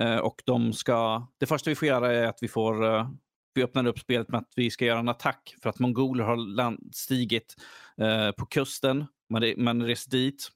Eh, 0.00 0.16
och 0.16 0.42
de 0.44 0.72
ska, 0.72 1.26
det 1.38 1.46
första 1.46 1.70
vi 1.70 1.74
får 1.74 1.88
göra 1.88 2.12
är 2.12 2.26
att 2.26 2.38
vi 2.40 2.48
får 2.48 2.84
eh, 2.84 3.08
vi 3.54 3.62
öppnar 3.62 3.86
upp 3.86 3.98
spelet 3.98 4.28
med 4.28 4.38
att 4.38 4.52
vi 4.56 4.70
ska 4.70 4.84
göra 4.84 4.98
en 4.98 5.08
attack 5.08 5.54
för 5.62 5.70
att 5.70 5.78
mongoler 5.78 6.24
har 6.24 6.36
landstigit 6.36 7.54
eh, 8.00 8.30
på 8.30 8.46
kusten. 8.46 9.06
Man, 9.30 9.54
man 9.56 9.82
reser 9.82 10.10
dit 10.10 10.48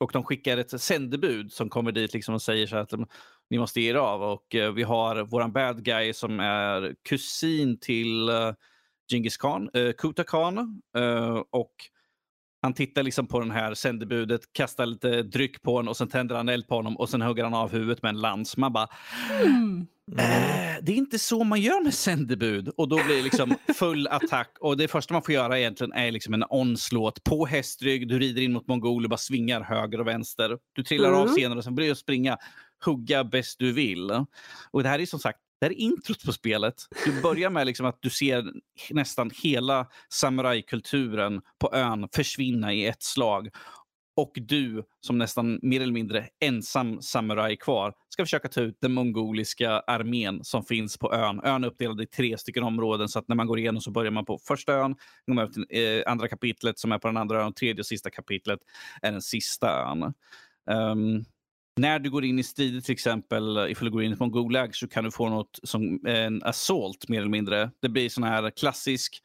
och 0.00 0.10
de 0.12 0.24
skickar 0.24 0.58
ett 0.58 0.80
sändebud 0.80 1.52
som 1.52 1.68
kommer 1.68 1.92
dit 1.92 2.14
liksom 2.14 2.34
och 2.34 2.42
säger 2.42 2.66
så 2.66 2.76
att 2.76 2.92
ni 3.50 3.58
måste 3.58 3.80
ge 3.80 3.90
er 3.90 3.94
av. 3.94 4.22
Och 4.22 4.46
vi 4.74 4.82
har 4.82 5.24
våran 5.24 5.52
bad 5.52 5.84
guy 5.84 6.12
som 6.12 6.40
är 6.40 6.94
kusin 7.08 7.80
till 7.80 8.30
Genghis 9.10 9.36
Khan, 9.36 9.70
Kuta 9.98 10.24
Khan. 10.24 10.82
och 11.50 11.74
han 12.62 12.74
tittar 12.74 13.02
liksom 13.02 13.26
på 13.26 13.40
den 13.40 13.50
här 13.50 13.74
sändebudet, 13.74 14.52
kastar 14.52 14.86
lite 14.86 15.22
dryck 15.22 15.62
på 15.62 15.72
honom 15.72 15.88
och 15.88 15.96
sen 15.96 16.08
tänder 16.08 16.36
han 16.36 16.48
eld 16.48 16.68
på 16.68 16.74
honom 16.74 16.96
och 16.96 17.08
sen 17.08 17.22
hugger 17.22 17.44
han 17.44 17.54
av 17.54 17.72
huvudet 17.72 18.02
med 18.02 18.08
en 18.08 18.20
lans. 18.20 18.56
Man 18.56 18.72
bara, 18.72 18.88
mm. 19.44 19.86
äh, 20.18 20.82
det 20.82 20.92
är 20.92 20.96
inte 20.96 21.18
så 21.18 21.44
man 21.44 21.60
gör 21.60 21.84
med 21.84 21.94
sändebud. 21.94 22.68
Och 22.68 22.88
då 22.88 22.96
blir 23.06 23.16
det 23.16 23.22
liksom 23.22 23.54
full 23.74 24.06
attack. 24.06 24.56
Och 24.60 24.76
det 24.76 24.88
första 24.88 25.14
man 25.14 25.22
får 25.22 25.34
göra 25.34 25.58
egentligen 25.58 25.92
är 25.92 26.10
liksom 26.10 26.34
en 26.34 26.44
onslåt 26.50 27.24
på 27.24 27.46
hästrygg. 27.46 28.08
Du 28.08 28.18
rider 28.18 28.42
in 28.42 28.52
mot 28.52 28.66
mongoler, 28.66 29.08
bara 29.08 29.16
svingar 29.16 29.60
höger 29.60 30.00
och 30.00 30.06
vänster. 30.06 30.58
Du 30.72 30.82
trillar 30.82 31.08
mm. 31.08 31.20
av 31.20 31.26
senare 31.26 31.58
och 31.58 31.64
sen 31.64 31.74
börjar 31.74 31.88
du 31.88 31.96
springa, 31.96 32.38
hugga 32.84 33.24
bäst 33.24 33.58
du 33.58 33.72
vill. 33.72 34.10
Och 34.70 34.82
det 34.82 34.88
här 34.88 34.98
är 34.98 35.06
som 35.06 35.20
sagt 35.20 35.38
det 35.60 35.66
här 35.66 35.72
är 35.72 35.78
introt 35.78 36.24
på 36.24 36.32
spelet. 36.32 36.74
Du 37.04 37.22
börjar 37.22 37.50
med 37.50 37.66
liksom 37.66 37.86
att 37.86 37.98
du 38.00 38.10
ser 38.10 38.44
nästan 38.90 39.30
hela 39.42 39.86
samurajkulturen 40.12 41.40
på 41.58 41.74
ön 41.74 42.08
försvinna 42.12 42.72
i 42.72 42.86
ett 42.86 43.02
slag. 43.02 43.48
Och 44.16 44.32
du, 44.34 44.84
som 45.00 45.18
nästan 45.18 45.58
mer 45.62 45.80
eller 45.80 45.92
mindre 45.92 46.28
ensam 46.40 47.02
samuraj 47.02 47.56
kvar, 47.56 47.94
ska 48.08 48.24
försöka 48.24 48.48
ta 48.48 48.60
ut 48.60 48.78
den 48.80 48.92
mongoliska 48.92 49.70
armén 49.70 50.44
som 50.44 50.64
finns 50.64 50.98
på 50.98 51.14
ön. 51.14 51.40
Ön 51.44 51.64
är 51.64 51.68
uppdelad 51.68 52.00
i 52.00 52.06
tre 52.06 52.38
stycken 52.38 52.62
områden, 52.62 53.08
så 53.08 53.18
att 53.18 53.28
när 53.28 53.36
man 53.36 53.46
går 53.46 53.58
igenom 53.58 53.80
så 53.80 53.90
börjar 53.90 54.10
man 54.10 54.24
på 54.24 54.38
första 54.48 54.72
ön, 54.72 54.96
går 55.26 55.34
man 55.34 55.52
till 55.52 55.66
eh, 55.70 56.12
andra 56.12 56.28
kapitlet 56.28 56.78
som 56.78 56.92
är 56.92 56.98
på 56.98 57.08
den 57.08 57.16
andra 57.16 57.40
ön, 57.40 57.46
och 57.46 57.56
tredje 57.56 57.80
och 57.80 57.86
sista 57.86 58.10
kapitlet 58.10 58.60
är 59.02 59.12
den 59.12 59.22
sista 59.22 59.90
ön. 59.90 60.14
Um, 60.70 61.24
när 61.78 61.98
du 61.98 62.10
går 62.10 62.24
in 62.24 62.38
i 62.38 62.42
strider 62.42 62.80
till 62.80 62.92
exempel, 62.92 63.56
eh, 63.56 63.70
ifall 63.70 63.84
du 63.84 63.90
går 63.90 64.02
in 64.02 64.10
i 64.10 64.12
ett 64.12 64.20
mongoläge 64.20 64.72
så 64.72 64.88
kan 64.88 65.04
du 65.04 65.10
få 65.10 65.28
något 65.28 65.58
som 65.62 66.06
eh, 66.06 66.24
en 66.24 66.42
assault 66.42 67.08
mer 67.08 67.18
eller 67.18 67.30
mindre. 67.30 67.70
Det 67.82 67.88
blir 67.88 68.08
sån 68.08 68.24
här 68.24 68.50
klassisk, 68.50 69.22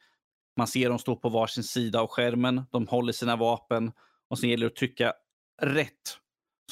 man 0.56 0.66
ser 0.66 0.88
dem 0.88 0.98
stå 0.98 1.16
på 1.16 1.28
varsin 1.28 1.64
sida 1.64 2.00
av 2.00 2.06
skärmen, 2.06 2.62
de 2.72 2.86
håller 2.86 3.12
sina 3.12 3.36
vapen 3.36 3.92
och 4.30 4.38
sen 4.38 4.50
gäller 4.50 4.66
det 4.66 4.72
att 4.72 4.76
trycka 4.76 5.12
rätt 5.62 6.18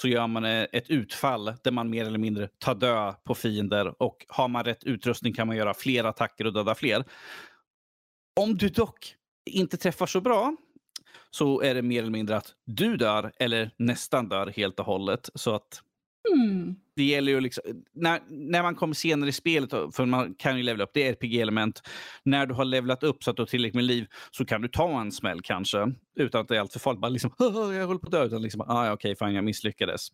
så 0.00 0.08
gör 0.08 0.26
man 0.26 0.44
eh, 0.44 0.66
ett 0.72 0.90
utfall 0.90 1.52
där 1.64 1.70
man 1.70 1.90
mer 1.90 2.04
eller 2.04 2.18
mindre 2.18 2.48
tar 2.58 2.74
död 2.74 3.14
på 3.24 3.34
fiender 3.34 4.02
och 4.02 4.26
har 4.28 4.48
man 4.48 4.64
rätt 4.64 4.84
utrustning 4.84 5.34
kan 5.34 5.46
man 5.46 5.56
göra 5.56 5.74
fler 5.74 6.04
attacker 6.04 6.46
och 6.46 6.52
döda 6.52 6.74
fler. 6.74 7.04
Om 8.40 8.56
du 8.56 8.68
dock 8.68 9.14
inte 9.50 9.76
träffar 9.76 10.06
så 10.06 10.20
bra 10.20 10.56
så 11.30 11.60
är 11.60 11.74
det 11.74 11.82
mer 11.82 12.02
eller 12.02 12.10
mindre 12.10 12.36
att 12.36 12.54
du 12.64 12.96
dör 12.96 13.32
eller 13.38 13.70
nästan 13.76 14.28
dör 14.28 14.46
helt 14.56 14.80
och 14.80 14.86
hållet. 14.86 15.30
Så 15.34 15.54
att 15.54 15.82
mm. 16.34 16.76
det 16.96 17.04
gäller 17.04 17.32
ju 17.32 17.40
liksom, 17.40 17.64
när, 17.92 18.20
när 18.28 18.62
man 18.62 18.74
kommer 18.74 18.94
senare 18.94 19.30
i 19.30 19.32
spelet, 19.32 19.70
för 19.70 20.06
man 20.06 20.34
kan 20.34 20.56
ju 20.56 20.62
levela 20.62 20.84
upp, 20.84 20.90
det 20.94 21.08
är 21.08 21.12
RPG-element. 21.12 21.82
När 22.24 22.46
du 22.46 22.54
har 22.54 22.64
levlat 22.64 23.02
upp 23.02 23.24
så 23.24 23.30
att 23.30 23.36
du 23.36 23.42
har 23.42 23.46
tillräckligt 23.46 23.74
med 23.74 23.84
liv 23.84 24.06
så 24.30 24.44
kan 24.44 24.62
du 24.62 24.68
ta 24.68 25.00
en 25.00 25.12
smäll 25.12 25.40
kanske. 25.42 25.92
Utan 26.16 26.40
att 26.40 26.48
det 26.48 26.56
är 26.56 26.60
alltför 26.60 26.80
farligt. 26.80 27.00
Bara 27.00 27.08
liksom, 27.08 27.30
jag 27.38 27.86
håller 27.86 28.00
på 28.00 28.06
att 28.06 28.12
dö. 28.12 28.24
Utan 28.24 28.42
liksom, 28.42 28.60
ah, 28.60 28.92
okej, 28.92 29.12
okay, 29.12 29.26
fine, 29.26 29.34
jag 29.34 29.44
misslyckades. 29.44 30.08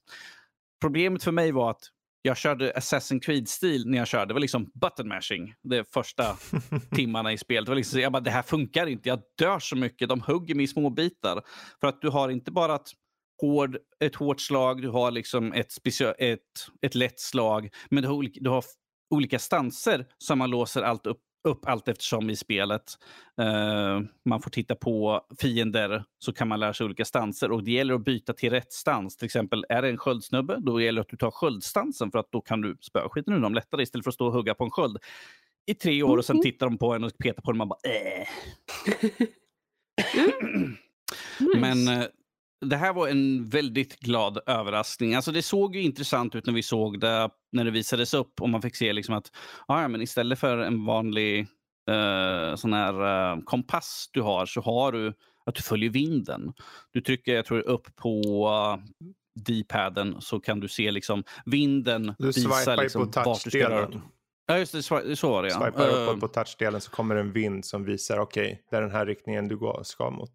Problemet 0.81 1.25
för 1.25 1.33
mig 1.33 1.53
var 1.53 1.71
att 1.71 1.91
jag 2.23 2.37
körde 2.37 2.73
Assassin's 2.73 3.21
Creed-stil 3.21 3.87
när 3.87 3.99
jag 3.99 4.09
körde. 4.09 4.27
Det 4.27 4.35
var 4.35 4.41
liksom 4.41 4.71
button 4.75 5.09
mashing 5.09 5.55
de 5.63 5.85
första 5.85 6.37
timmarna 6.95 7.33
i 7.33 7.39
spelet. 7.39 7.67
Det, 7.67 7.71
var 7.71 7.77
liksom, 7.77 8.01
jag 8.01 8.13
bara, 8.13 8.21
det 8.21 8.31
här 8.31 8.43
funkar 8.43 8.87
inte. 8.87 9.09
Jag 9.09 9.21
dör 9.39 9.59
så 9.59 9.77
mycket. 9.77 10.09
De 10.09 10.21
hugger 10.21 10.55
mig 10.55 10.65
i 10.65 10.69
små 10.69 10.91
bitar. 10.91 11.43
För 11.81 11.89
att 11.89 12.01
du 12.01 12.09
har 12.09 12.29
inte 12.29 12.51
bara 12.51 12.75
ett, 12.75 12.91
hård, 13.43 13.79
ett 14.05 14.15
hårt 14.15 14.41
slag, 14.41 14.83
du 14.83 14.89
har 14.89 15.11
liksom 15.11 15.53
ett, 15.53 15.73
ett, 16.19 16.41
ett 16.83 16.95
lätt 16.95 17.21
slag. 17.21 17.69
Men 17.91 18.03
du 18.03 18.09
har, 18.09 18.17
olika, 18.17 18.41
du 18.41 18.51
har 18.51 18.65
olika 19.15 19.39
stanser 19.39 20.07
som 20.19 20.39
man 20.39 20.51
låser 20.51 20.83
allt 20.83 21.07
upp 21.07 21.21
upp 21.45 21.69
allt 21.69 21.89
eftersom 21.89 22.31
i 22.31 22.37
spelet. 22.37 22.99
Uh, 23.41 24.01
man 24.25 24.43
får 24.43 24.51
titta 24.51 24.75
på 24.75 25.21
fiender 25.39 26.05
så 26.19 26.33
kan 26.33 26.49
man 26.49 26.61
lära 26.61 26.75
sig 26.75 26.85
olika 26.85 27.05
stanser 27.05 27.53
och 27.53 27.65
det 27.65 27.71
gäller 27.71 27.95
att 27.95 28.05
byta 28.05 28.33
till 28.33 28.51
rätt 28.51 28.73
stans. 28.73 29.17
Till 29.17 29.27
exempel 29.27 29.67
är 29.69 29.83
det 29.83 29.89
en 29.89 29.97
sköldsnubbe, 29.97 30.57
då 30.61 30.81
gäller 30.81 30.97
det 30.97 31.03
att 31.03 31.09
du 31.09 31.17
tar 31.17 31.31
sköldstansen 31.31 32.11
för 32.11 32.19
att 32.19 32.33
då 32.33 32.41
kan 32.41 32.61
du 32.61 32.77
spöa 32.81 33.09
skiten 33.09 33.35
ur 33.35 33.41
dem 33.41 33.55
lättare 33.55 33.83
istället 33.83 34.05
för 34.05 34.11
att 34.11 34.15
stå 34.15 34.27
och 34.27 34.33
hugga 34.33 34.55
på 34.55 34.65
en 34.65 34.71
sköld 34.71 34.99
i 35.67 35.75
tre 35.75 36.03
år 36.03 36.19
och 36.19 36.25
sen 36.25 36.37
mm-hmm. 36.37 36.43
tittar 36.43 36.67
de 36.67 36.79
på 36.79 36.95
en 36.95 37.05
och 37.05 37.19
petar 37.19 37.43
på 37.43 37.53
den 37.53 37.61
och 37.61 37.69
man 37.69 37.69
bara 37.69 37.81
äh. 37.83 38.29
nice. 41.39 41.59
Men 41.59 41.89
uh, 41.89 42.05
det 42.61 42.77
här 42.77 42.93
var 42.93 43.09
en 43.09 43.49
väldigt 43.49 44.01
glad 44.01 44.39
överraskning. 44.47 45.15
Alltså 45.15 45.33
det 45.33 45.43
såg 45.43 45.77
ju 45.77 45.83
intressant 45.83 46.35
ut 46.35 46.47
när 46.47 46.53
vi 46.53 46.63
såg 46.63 47.01
det, 47.01 47.31
när 47.53 47.65
det 47.65 47.71
visades 47.71 48.15
upp 48.15 48.41
och 48.41 48.49
man 48.49 48.63
fick 48.63 48.77
se 48.77 48.93
liksom 48.93 49.15
att 49.15 49.33
ja, 49.69 49.89
men 49.89 50.03
istället 50.03 50.39
för 50.39 50.59
en 50.59 50.85
vanlig 50.85 51.41
uh, 51.91 52.57
sån 52.57 52.73
här 52.73 53.35
uh, 53.35 53.43
kompass 53.45 54.11
du 54.13 54.23
har 54.23 54.47
så 54.47 54.61
har 54.61 54.93
du 54.93 55.15
att 55.47 55.55
du 55.55 55.63
följer 55.63 55.91
vinden. 55.91 56.53
Du 56.93 57.01
trycker 57.01 57.35
jag 57.35 57.45
tror, 57.45 57.61
upp 57.61 57.97
på 57.97 58.23
uh, 58.49 58.85
D-paden 59.47 60.17
så 60.21 60.41
kan 60.41 60.61
du 60.61 60.69
se 60.69 60.91
liksom 60.91 61.25
vinden 61.45 62.15
du 62.19 62.27
visa 62.27 62.77
liksom, 62.77 63.11
på 63.11 63.23
vart 63.25 63.45
du 63.45 63.51
ska 63.51 63.71
röra 63.71 64.01
Ja, 64.51 64.59
just 64.59 64.73
det. 64.73 64.83
Så 64.83 64.95
var 65.31 65.43
det. 65.43 65.49
Ja. 65.49 65.61
Swipar 65.61 65.89
uppåt 65.89 66.15
ehm. 66.15 66.21
på 66.21 66.29
touchdelen 66.29 66.81
så 66.81 66.91
kommer 66.91 67.17
en 67.17 67.33
vind 67.33 67.65
som 67.65 67.85
visar 67.85 68.19
okej, 68.19 68.45
okay, 68.45 68.59
det 68.71 68.77
är 68.77 68.81
den 68.81 68.91
här 68.91 69.07
riktningen 69.07 69.49
du 69.49 69.59
ska 69.83 70.11
mot. 70.11 70.31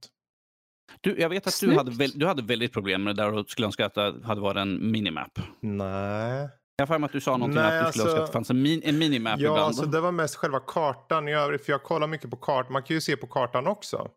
Du, 1.02 1.20
jag 1.20 1.30
vet 1.30 1.48
att 1.48 1.60
du 1.62 1.76
hade, 1.76 1.92
väl, 1.92 2.12
du 2.16 2.26
hade 2.26 2.42
väldigt 2.44 2.74
problem 2.74 3.04
med 3.04 3.16
det 3.16 3.24
där 3.24 3.34
och 3.34 3.50
skulle 3.50 3.68
önska 3.68 3.86
att 3.86 3.94
det 3.94 4.16
hade 4.24 4.42
varit 4.42 4.58
en 4.58 4.92
minimap. 4.92 5.40
Nej. 5.60 6.50
Jag 6.76 6.88
har 6.88 7.06
att 7.06 7.12
du 7.12 7.22
sa 7.22 7.38
någonting 7.38 7.62
Nej, 7.62 7.80
att 7.80 7.86
du 7.86 7.92
skulle 7.92 8.04
alltså, 8.04 8.18
önska 8.18 8.22
att 8.22 8.28
det 8.28 8.34
fanns 8.34 8.50
en, 8.50 8.62
min, 8.62 8.82
en 8.84 8.98
minimap 8.98 9.40
ja, 9.40 9.46
ibland. 9.46 9.60
Ja, 9.60 9.64
alltså, 9.64 9.86
det 9.86 10.00
var 10.00 10.12
mest 10.12 10.36
själva 10.36 10.60
kartan 10.60 11.28
i 11.28 11.34
övrigt. 11.34 11.66
För 11.66 11.72
jag 11.72 11.84
kollar 11.84 12.08
mycket 12.08 12.30
på 12.30 12.38
kartan. 12.38 12.74
Man 12.74 12.84
kan 12.84 12.96
ju 12.96 13.02
se 13.02 13.18
på 13.18 13.28
kartan 13.28 13.68
också. 13.68 14.10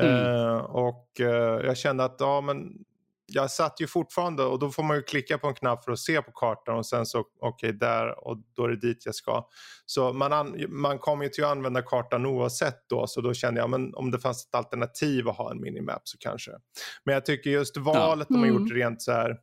Mm. 0.00 0.14
Uh, 0.14 0.56
och 0.56 1.06
uh, 1.20 1.26
jag 1.66 1.76
kände 1.76 2.04
att 2.04 2.16
ja, 2.18 2.40
men 2.40 2.72
jag 3.32 3.50
satt 3.50 3.80
ju 3.80 3.86
fortfarande 3.86 4.42
och 4.42 4.58
då 4.58 4.70
får 4.70 4.82
man 4.82 4.96
ju 4.96 5.02
klicka 5.02 5.38
på 5.38 5.48
en 5.48 5.54
knapp 5.54 5.84
för 5.84 5.92
att 5.92 5.98
se 5.98 6.22
på 6.22 6.32
kartan 6.32 6.76
och 6.76 6.86
sen 6.86 7.06
så 7.06 7.20
okej 7.20 7.48
okay, 7.68 7.72
där 7.72 8.28
och 8.28 8.38
då 8.56 8.64
är 8.64 8.68
det 8.68 8.76
dit 8.76 9.06
jag 9.06 9.14
ska. 9.14 9.48
Så 9.86 10.12
man, 10.12 10.32
an, 10.32 10.64
man 10.68 10.98
kommer 10.98 11.24
ju 11.24 11.30
till 11.30 11.44
att 11.44 11.50
använda 11.50 11.82
kartan 11.82 12.26
oavsett 12.26 12.88
då 12.88 13.06
så 13.06 13.20
då 13.20 13.34
kände 13.34 13.60
jag 13.60 13.70
men 13.70 13.94
om 13.94 14.10
det 14.10 14.18
fanns 14.18 14.46
ett 14.46 14.54
alternativ 14.54 15.28
att 15.28 15.36
ha 15.36 15.50
en 15.50 15.60
minimap 15.60 16.02
så 16.04 16.18
kanske. 16.18 16.50
Men 17.04 17.12
jag 17.12 17.26
tycker 17.26 17.50
just 17.50 17.76
valet 17.76 18.26
ja. 18.30 18.36
mm. 18.36 18.48
de 18.48 18.54
har 18.54 18.60
gjort 18.60 18.72
rent 18.72 19.02
så 19.02 19.12
här 19.12 19.36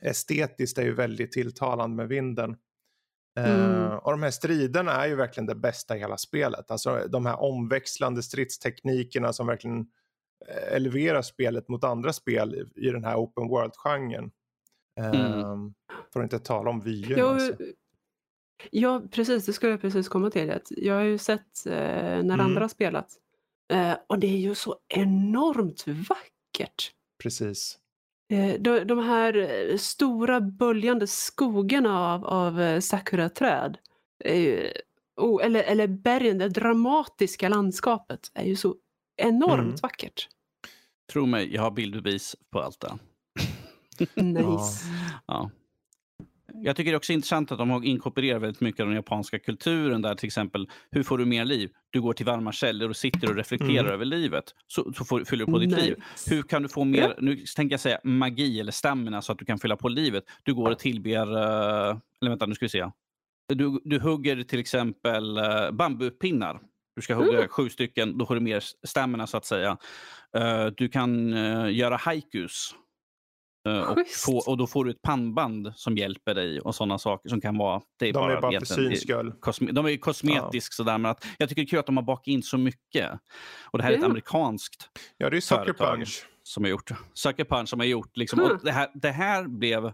estetiskt 0.00 0.78
är 0.78 0.82
ju 0.82 0.94
väldigt 0.94 1.32
tilltalande 1.32 1.96
med 1.96 2.08
vinden. 2.08 2.56
Mm. 3.38 3.60
Uh, 3.60 3.94
och 3.94 4.10
de 4.10 4.22
här 4.22 4.30
striderna 4.30 4.92
är 4.92 5.06
ju 5.06 5.14
verkligen 5.14 5.46
det 5.46 5.54
bästa 5.54 5.96
i 5.96 5.98
hela 5.98 6.16
spelet. 6.16 6.70
Alltså 6.70 7.06
de 7.08 7.26
här 7.26 7.40
omväxlande 7.42 8.22
stridsteknikerna 8.22 9.32
som 9.32 9.46
verkligen 9.46 9.80
Eh, 9.80 9.84
elevera 10.46 11.22
spelet 11.22 11.68
mot 11.68 11.84
andra 11.84 12.12
spel 12.12 12.68
i, 12.76 12.90
den 12.90 13.04
här 13.04 13.16
open 13.16 13.48
world-genren. 13.48 14.30
Mm. 15.00 15.44
Um, 15.44 15.74
för 16.12 16.20
att 16.20 16.24
inte 16.24 16.38
tala 16.38 16.70
om 16.70 16.80
vyerna. 16.80 17.18
Ja, 17.18 17.34
alltså. 17.34 17.54
ja, 18.70 19.02
precis. 19.10 19.46
Det 19.46 19.52
skulle 19.52 19.72
jag 19.72 19.80
precis 19.80 20.08
komma 20.08 20.30
till. 20.30 20.60
Jag 20.70 20.94
har 20.94 21.02
ju 21.02 21.18
sett 21.18 21.66
eh, 21.66 21.72
när 21.72 22.20
mm. 22.20 22.40
andra 22.40 22.60
har 22.60 22.68
spelat. 22.68 23.08
Eh, 23.72 23.94
och 24.06 24.18
det 24.18 24.26
är 24.26 24.38
ju 24.38 24.54
så 24.54 24.76
enormt 24.88 25.84
vackert. 25.86 26.92
Precis. 27.22 27.78
Eh, 28.32 28.60
de, 28.60 28.84
de 28.84 28.98
här 28.98 29.36
eh, 29.36 29.76
stora 29.76 30.40
böljande 30.40 31.06
skogarna 31.06 32.14
av, 32.14 32.24
av 32.26 32.60
eh, 32.60 32.80
sakuraträd, 32.80 33.78
oh, 35.16 35.44
eller, 35.44 35.62
eller 35.62 35.86
bergen, 35.86 36.38
det 36.38 36.48
dramatiska 36.48 37.48
landskapet 37.48 38.30
är 38.34 38.44
ju 38.44 38.56
så 38.56 38.74
enormt 39.18 39.60
mm. 39.60 39.76
vackert. 39.82 40.28
Tro 41.12 41.26
mig, 41.26 41.54
jag 41.54 41.62
har 41.62 41.70
bildbevis 41.70 42.36
på 42.52 42.60
allt 42.60 42.80
det. 42.80 42.98
nice. 44.22 44.86
ja 45.26 45.50
jag 46.62 46.76
tycker 46.76 46.90
det 46.90 46.94
är 46.94 46.96
också 46.96 47.12
intressant 47.12 47.52
att 47.52 47.58
de 47.58 47.70
har 47.70 47.84
inkorporerat 47.84 48.42
väldigt 48.42 48.60
mycket 48.60 48.80
av 48.80 48.86
den 48.86 48.96
japanska 48.96 49.38
kulturen. 49.38 50.02
Där 50.02 50.14
till 50.14 50.26
exempel, 50.26 50.68
hur 50.90 51.02
får 51.02 51.18
du 51.18 51.24
mer 51.24 51.44
liv? 51.44 51.70
Du 51.90 52.00
går 52.00 52.12
till 52.12 52.26
varma 52.26 52.52
källor 52.52 52.88
och 52.88 52.96
sitter 52.96 53.30
och 53.30 53.36
reflekterar 53.36 53.80
mm. 53.80 53.92
över 53.92 54.04
livet. 54.04 54.44
Så, 54.66 54.92
så 54.96 55.04
får, 55.04 55.24
fyller 55.24 55.46
du 55.46 55.52
på 55.52 55.58
ditt 55.58 55.70
nice. 55.70 55.82
liv. 55.82 55.96
Hur 56.26 56.42
kan 56.42 56.62
du 56.62 56.68
få 56.68 56.84
mer, 56.84 57.14
nu 57.18 57.36
tänker 57.36 57.72
jag 57.72 57.80
säga 57.80 58.00
magi 58.04 58.60
eller 58.60 58.72
stamina 58.72 59.22
så 59.22 59.32
att 59.32 59.38
du 59.38 59.44
kan 59.44 59.58
fylla 59.58 59.76
på 59.76 59.88
livet. 59.88 60.24
Du 60.42 60.54
går 60.54 60.70
och 60.70 60.78
tillber, 60.78 61.32
uh, 61.32 61.98
eller 62.20 62.28
vänta 62.28 62.46
nu 62.46 62.54
ska 62.54 62.64
vi 62.64 62.68
se. 62.68 62.90
Du, 63.54 63.80
du 63.84 64.00
hugger 64.00 64.42
till 64.42 64.60
exempel 64.60 65.38
uh, 65.38 65.70
bambupinnar. 65.72 66.60
Du 66.98 67.02
ska 67.02 67.14
hugga 67.14 67.38
mm. 67.38 67.48
sju 67.48 67.70
stycken, 67.70 68.18
då 68.18 68.26
får 68.26 68.34
du 68.34 68.40
mer 68.40 68.64
stamina 68.86 69.26
så 69.26 69.36
att 69.36 69.44
säga. 69.44 69.76
Uh, 70.36 70.66
du 70.76 70.88
kan 70.88 71.28
göra 71.74 71.96
haikus. 71.96 72.74
Eh, 73.68 73.80
och, 73.80 73.98
få, 74.24 74.38
och, 74.38 74.56
då 74.56 74.66
får 74.66 74.84
du 74.84 74.90
ett 74.90 75.02
pannband 75.02 75.72
som 75.76 75.96
hjälper 75.96 76.34
dig 76.34 76.60
och 76.60 76.74
sådana 76.74 76.98
saker 76.98 77.28
som 77.28 77.40
kan 77.40 77.58
vara... 77.58 77.80
Det 77.98 78.08
är 78.08 78.12
de 78.12 78.18
bara 78.18 78.36
är 78.36 78.40
bara 78.40 78.58
för 78.58 78.66
syns 78.66 79.00
skull. 79.00 79.34
de 79.72 79.86
är 79.86 79.96
kosmetiskt 79.96 80.74
ja. 80.78 80.84
sådär, 80.84 80.98
men 80.98 81.10
att, 81.10 81.26
jag 81.38 81.48
tycker 81.48 81.62
det 81.62 81.66
är 81.66 81.70
kul 81.70 81.78
att 81.78 81.86
de 81.86 81.96
har 81.96 82.04
bakat 82.04 82.26
in 82.26 82.42
så 82.42 82.58
mycket. 82.58 83.10
Och 83.64 83.78
det 83.78 83.84
här 83.84 83.92
är 83.92 83.96
ett 83.98 84.04
amerikanskt 84.04 84.90
Ja, 85.16 85.30
det 85.30 85.36
är 85.36 85.40
Sucker 85.40 85.72
Punch. 85.72 86.26
Som 86.42 86.64
har 86.64 86.70
gjort. 86.70 86.90
Sucker 87.14 87.44
Punch 87.44 87.68
som 87.68 87.80
har 87.80 87.86
gjort. 87.86 88.16
Liksom, 88.16 88.40
mm. 88.40 88.58
det, 88.62 88.72
här, 88.72 88.90
det 88.94 89.10
här 89.10 89.48
blev 89.48 89.92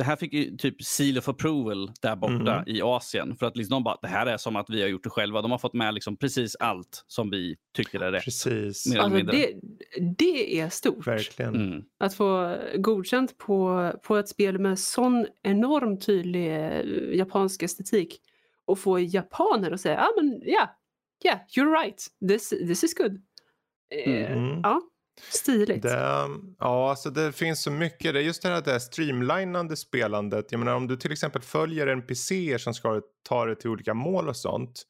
det 0.00 0.04
här 0.04 0.16
fick 0.16 0.32
ju 0.32 0.56
typ 0.56 0.82
seal 0.82 1.18
of 1.18 1.28
approval 1.28 1.92
där 2.00 2.16
borta 2.16 2.54
mm. 2.54 2.64
i 2.66 2.82
Asien. 2.82 3.36
För 3.36 3.46
att 3.46 3.56
liksom 3.56 3.74
de 3.74 3.84
bara, 3.84 3.98
det 4.02 4.08
här 4.08 4.26
är 4.26 4.36
som 4.36 4.56
att 4.56 4.70
vi 4.70 4.82
har 4.82 4.88
gjort 4.88 5.04
det 5.04 5.10
själva. 5.10 5.42
De 5.42 5.50
har 5.50 5.58
fått 5.58 5.74
med 5.74 5.94
liksom 5.94 6.16
precis 6.16 6.56
allt 6.56 7.04
som 7.06 7.30
vi 7.30 7.56
tycker 7.76 8.00
är 8.00 8.12
rätt. 8.12 8.24
Precis. 8.24 8.96
Alltså 8.96 9.22
det, 9.22 9.54
det 10.18 10.60
är 10.60 10.68
stort. 10.68 11.06
Verkligen. 11.06 11.54
Mm. 11.54 11.84
Att 11.98 12.14
få 12.14 12.56
godkänt 12.76 13.38
på, 13.38 13.92
på 14.02 14.16
ett 14.16 14.28
spel 14.28 14.58
med 14.58 14.78
sån 14.78 15.26
enormt 15.42 16.06
tydlig 16.06 16.56
eh, 16.56 17.16
japansk 17.16 17.62
estetik. 17.62 18.20
Och 18.64 18.78
få 18.78 18.98
japaner 18.98 19.70
att 19.70 19.80
säga, 19.80 19.94
ja 19.94 20.06
ah, 20.06 20.22
men 20.22 20.42
ja, 20.44 20.50
yeah, 20.50 20.68
yeah, 21.24 21.40
you're 21.48 21.82
right, 21.82 22.06
this, 22.28 22.48
this 22.48 22.84
is 22.84 22.94
good. 22.94 23.22
Eh, 24.04 24.32
mm. 24.32 24.60
Ja. 24.62 24.82
Stiligt. 25.32 25.82
Det, 25.82 26.28
ja, 26.58 26.90
alltså 26.90 27.10
det 27.10 27.32
finns 27.32 27.62
så 27.62 27.70
mycket. 27.70 28.14
Det 28.14 28.20
är 28.20 28.22
just 28.22 28.42
det 28.42 28.48
här, 28.48 28.62
det 28.62 28.72
här 28.72 28.78
streamlinande 28.78 29.76
spelandet. 29.76 30.46
Jag 30.50 30.58
menar 30.58 30.74
om 30.74 30.86
du 30.86 30.96
till 30.96 31.12
exempel 31.12 31.42
följer 31.42 31.86
NPCer 31.86 32.58
som 32.58 32.74
ska 32.74 33.00
ta 33.28 33.46
dig 33.46 33.56
till 33.56 33.70
olika 33.70 33.94
mål 33.94 34.28
och 34.28 34.36
sånt. 34.36 34.82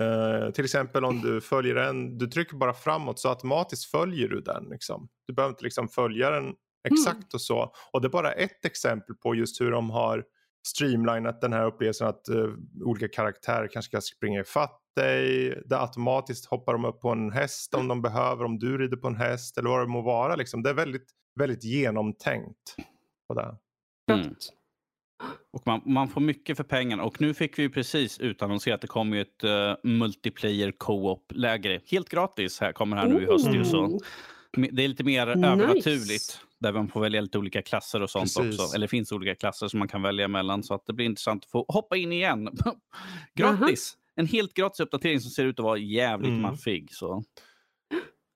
Uh, 0.00 0.50
till 0.50 0.64
exempel 0.64 1.04
om 1.04 1.20
du 1.20 1.40
följer 1.40 1.76
en, 1.76 2.18
du 2.18 2.26
trycker 2.26 2.56
bara 2.56 2.74
framåt 2.74 3.18
så 3.18 3.28
automatiskt 3.28 3.90
följer 3.90 4.28
du 4.28 4.40
den. 4.40 4.64
Liksom. 4.70 5.08
Du 5.26 5.34
behöver 5.34 5.52
inte 5.52 5.64
liksom 5.64 5.88
följa 5.88 6.30
den 6.30 6.54
exakt 6.88 7.14
mm. 7.14 7.28
och 7.34 7.40
så. 7.40 7.72
Och 7.92 8.00
det 8.00 8.06
är 8.06 8.10
bara 8.10 8.32
ett 8.32 8.64
exempel 8.64 9.16
på 9.16 9.34
just 9.34 9.60
hur 9.60 9.70
de 9.70 9.90
har 9.90 10.24
streamlinat 10.66 11.40
den 11.40 11.52
här 11.52 11.66
upplevelsen 11.66 12.08
att 12.08 12.22
uh, 12.30 12.54
olika 12.84 13.08
karaktärer 13.08 13.68
kanske 13.72 13.90
ska 13.90 14.00
springa 14.00 14.40
ifatt 14.40 14.80
dig. 14.96 15.48
Det 15.66 15.80
automatiskt 15.80 16.46
hoppar 16.46 16.72
de 16.72 16.84
upp 16.84 17.00
på 17.00 17.10
en 17.10 17.32
häst 17.32 17.74
om 17.74 17.88
de 17.88 18.02
behöver, 18.02 18.44
om 18.44 18.58
du 18.58 18.78
rider 18.78 18.96
på 18.96 19.08
en 19.08 19.16
häst 19.16 19.58
eller 19.58 19.70
vad 19.70 19.80
det 19.80 19.86
må 19.86 20.02
vara. 20.02 20.36
Liksom. 20.36 20.62
Det 20.62 20.70
är 20.70 20.74
väldigt, 20.74 21.10
väldigt 21.40 21.64
genomtänkt. 21.64 22.76
På 23.28 23.34
det. 23.34 23.56
Mm. 24.12 24.34
Och 25.52 25.66
man, 25.66 25.82
man, 25.84 26.08
får 26.08 26.20
mycket 26.20 26.56
för 26.56 26.64
pengarna. 26.64 27.02
Och 27.02 27.20
nu 27.20 27.34
fick 27.34 27.58
vi 27.58 27.68
precis 27.68 28.18
utannonserat 28.18 28.74
att 28.74 28.80
det 28.80 28.86
kommer 28.86 29.16
ett 29.16 29.44
uh, 29.44 29.90
multiplayer 29.90 30.72
co-op-läger. 30.72 31.82
Helt 31.86 32.08
gratis 32.08 32.60
här 32.60 32.72
kommer 32.72 32.96
här 32.96 33.08
nu 33.08 33.22
i 33.22 33.26
höst. 33.26 33.70
Så. 33.70 34.00
Det 34.56 34.84
är 34.84 34.88
lite 34.88 35.04
mer 35.04 35.26
nice. 35.26 35.48
övernaturligt. 35.48 36.40
Där 36.60 36.72
man 36.72 36.88
får 36.88 37.00
välja 37.00 37.20
lite 37.20 37.38
olika 37.38 37.62
klasser 37.62 38.02
och 38.02 38.10
sånt 38.10 38.34
precis. 38.36 38.60
också. 38.60 38.74
Eller 38.74 38.84
det 38.84 38.90
finns 38.90 39.12
olika 39.12 39.34
klasser 39.34 39.68
som 39.68 39.78
man 39.78 39.88
kan 39.88 40.02
välja 40.02 40.28
mellan. 40.28 40.62
Så 40.62 40.74
att 40.74 40.86
det 40.86 40.92
blir 40.92 41.06
intressant 41.06 41.44
att 41.44 41.50
få 41.50 41.64
hoppa 41.68 41.96
in 41.96 42.12
igen. 42.12 42.48
gratis! 43.34 43.96
En 44.16 44.26
helt 44.26 44.54
gratis 44.54 44.80
uppdatering 44.80 45.20
som 45.20 45.30
ser 45.30 45.44
ut 45.44 45.58
att 45.58 45.64
vara 45.64 45.78
jävligt 45.78 46.28
mm. 46.28 46.42
maffig. 46.42 46.88
Så. 46.90 47.24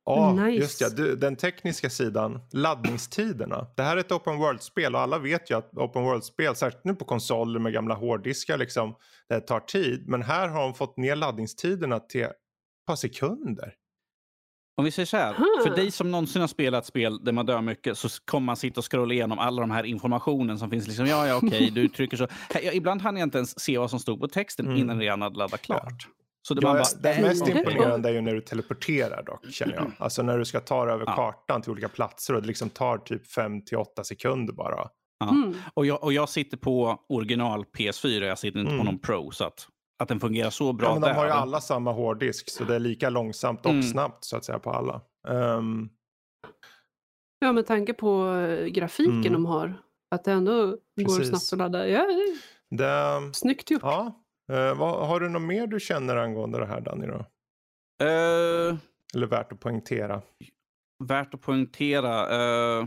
Ja, 0.04 0.32
nice. 0.44 0.62
just 0.62 0.80
ja. 0.80 0.88
Du, 0.88 1.16
den 1.16 1.36
tekniska 1.36 1.90
sidan, 1.90 2.40
laddningstiderna. 2.52 3.66
Det 3.76 3.82
här 3.82 3.96
är 3.96 4.00
ett 4.00 4.12
open 4.12 4.38
world-spel 4.38 4.94
och 4.94 5.00
alla 5.00 5.18
vet 5.18 5.50
ju 5.50 5.56
att 5.56 5.74
open 5.74 6.02
world-spel, 6.02 6.56
särskilt 6.56 6.84
nu 6.84 6.94
på 6.94 7.04
konsoler 7.04 7.60
med 7.60 7.72
gamla 7.72 7.94
hårddiskar, 7.94 8.58
liksom, 8.58 8.94
det 9.28 9.40
tar 9.40 9.60
tid. 9.60 10.08
Men 10.08 10.22
här 10.22 10.48
har 10.48 10.62
de 10.62 10.74
fått 10.74 10.96
ner 10.96 11.16
laddningstiderna 11.16 12.00
till 12.00 12.22
ett 12.22 12.32
par 12.86 12.96
sekunder. 12.96 13.74
Om 14.78 14.84
vi 14.84 14.90
säger 14.90 15.06
så 15.06 15.16
här, 15.16 15.34
huh. 15.34 15.62
för 15.62 15.76
dig 15.76 15.90
som 15.90 16.10
någonsin 16.10 16.40
har 16.40 16.48
spelat 16.48 16.86
spel 16.86 17.24
där 17.24 17.32
man 17.32 17.46
dör 17.46 17.60
mycket 17.60 17.98
så 17.98 18.08
kommer 18.24 18.44
man 18.44 18.56
sitta 18.56 18.80
och 18.80 18.92
scrolla 18.92 19.14
igenom 19.14 19.38
alla 19.38 19.60
de 19.60 19.70
här 19.70 19.84
informationen 19.84 20.58
som 20.58 20.70
finns. 20.70 20.86
Liksom, 20.86 21.06
ja, 21.06 21.26
ja, 21.26 21.36
okej, 21.36 21.48
okay, 21.48 21.70
du 21.70 21.88
trycker 21.88 22.16
så. 22.16 22.26
Ja, 22.54 22.72
ibland 22.72 23.02
hann 23.02 23.16
jag 23.16 23.26
inte 23.26 23.38
ens 23.38 23.60
se 23.60 23.78
vad 23.78 23.90
som 23.90 23.98
stod 23.98 24.20
på 24.20 24.28
texten 24.28 24.66
mm. 24.66 24.78
innan 24.78 25.00
jag 25.00 25.16
hade 25.16 25.38
laddat 25.38 25.62
klart. 25.62 26.08
Så 26.48 26.54
det, 26.54 26.60
ja, 26.62 26.72
bara, 26.72 26.84
det 27.02 27.22
mest 27.22 27.42
okay. 27.42 27.58
imponerande 27.58 28.08
är 28.08 28.12
ju 28.12 28.20
när 28.20 28.34
du 28.34 28.40
teleporterar 28.40 29.22
dock, 29.22 29.52
känner 29.52 29.74
jag. 29.74 29.92
Alltså 29.98 30.22
när 30.22 30.38
du 30.38 30.44
ska 30.44 30.60
ta 30.60 30.84
dig 30.84 30.94
över 30.94 31.04
ja. 31.06 31.14
kartan 31.14 31.62
till 31.62 31.70
olika 31.70 31.88
platser 31.88 32.34
och 32.34 32.42
det 32.42 32.48
liksom 32.48 32.70
tar 32.70 32.98
typ 32.98 33.26
5 33.26 33.64
till 33.64 33.76
8 33.78 34.04
sekunder 34.04 34.52
bara. 34.52 34.88
Ja. 35.20 35.30
Mm. 35.30 35.54
Och, 35.74 35.86
jag, 35.86 36.04
och 36.04 36.12
jag 36.12 36.28
sitter 36.28 36.56
på 36.56 37.00
original 37.08 37.64
PS4, 37.64 38.24
jag 38.24 38.38
sitter 38.38 38.60
inte 38.60 38.72
mm. 38.72 38.84
på 38.84 38.92
någon 38.92 38.98
Pro. 38.98 39.30
Så 39.30 39.44
att 39.44 39.68
att 39.98 40.08
den 40.08 40.20
fungerar 40.20 40.50
så 40.50 40.72
bra 40.72 40.86
ja, 40.88 40.92
men 40.92 41.00
De 41.00 41.08
där. 41.08 41.14
har 41.14 41.24
ju 41.24 41.30
alla 41.30 41.60
samma 41.60 41.92
hårddisk 41.92 42.50
så 42.50 42.64
det 42.64 42.74
är 42.74 42.78
lika 42.78 43.10
långsamt 43.10 43.66
och 43.66 43.70
mm. 43.70 43.82
snabbt 43.82 44.24
så 44.24 44.36
att 44.36 44.44
säga 44.44 44.58
på 44.58 44.70
alla. 44.70 45.00
Um... 45.28 45.90
Ja 47.38 47.52
med 47.52 47.66
tanke 47.66 47.94
på 47.94 48.34
eh, 48.34 48.66
grafiken 48.66 49.20
mm. 49.20 49.32
de 49.32 49.46
har. 49.46 49.82
Att 50.10 50.24
det 50.24 50.32
ändå 50.32 50.76
Precis. 50.96 51.18
går 51.18 51.24
snabbt 51.24 51.52
att 51.52 51.58
ladda. 51.58 51.88
Ja, 51.88 52.06
det... 52.70 53.34
Snyggt 53.34 53.70
gjort. 53.70 53.82
Ja. 53.82 54.24
Uh, 54.52 54.74
vad, 54.74 55.08
har 55.08 55.20
du 55.20 55.28
något 55.28 55.42
mer 55.42 55.66
du 55.66 55.80
känner 55.80 56.16
angående 56.16 56.58
det 56.58 56.66
här 56.66 56.80
Danny? 56.80 57.06
Då? 57.06 57.14
Uh... 58.04 58.78
Eller 59.14 59.26
värt 59.26 59.52
att 59.52 59.60
poängtera? 59.60 60.22
Värt 61.04 61.34
att 61.34 61.40
poängtera? 61.40 62.36
Uh... 62.80 62.86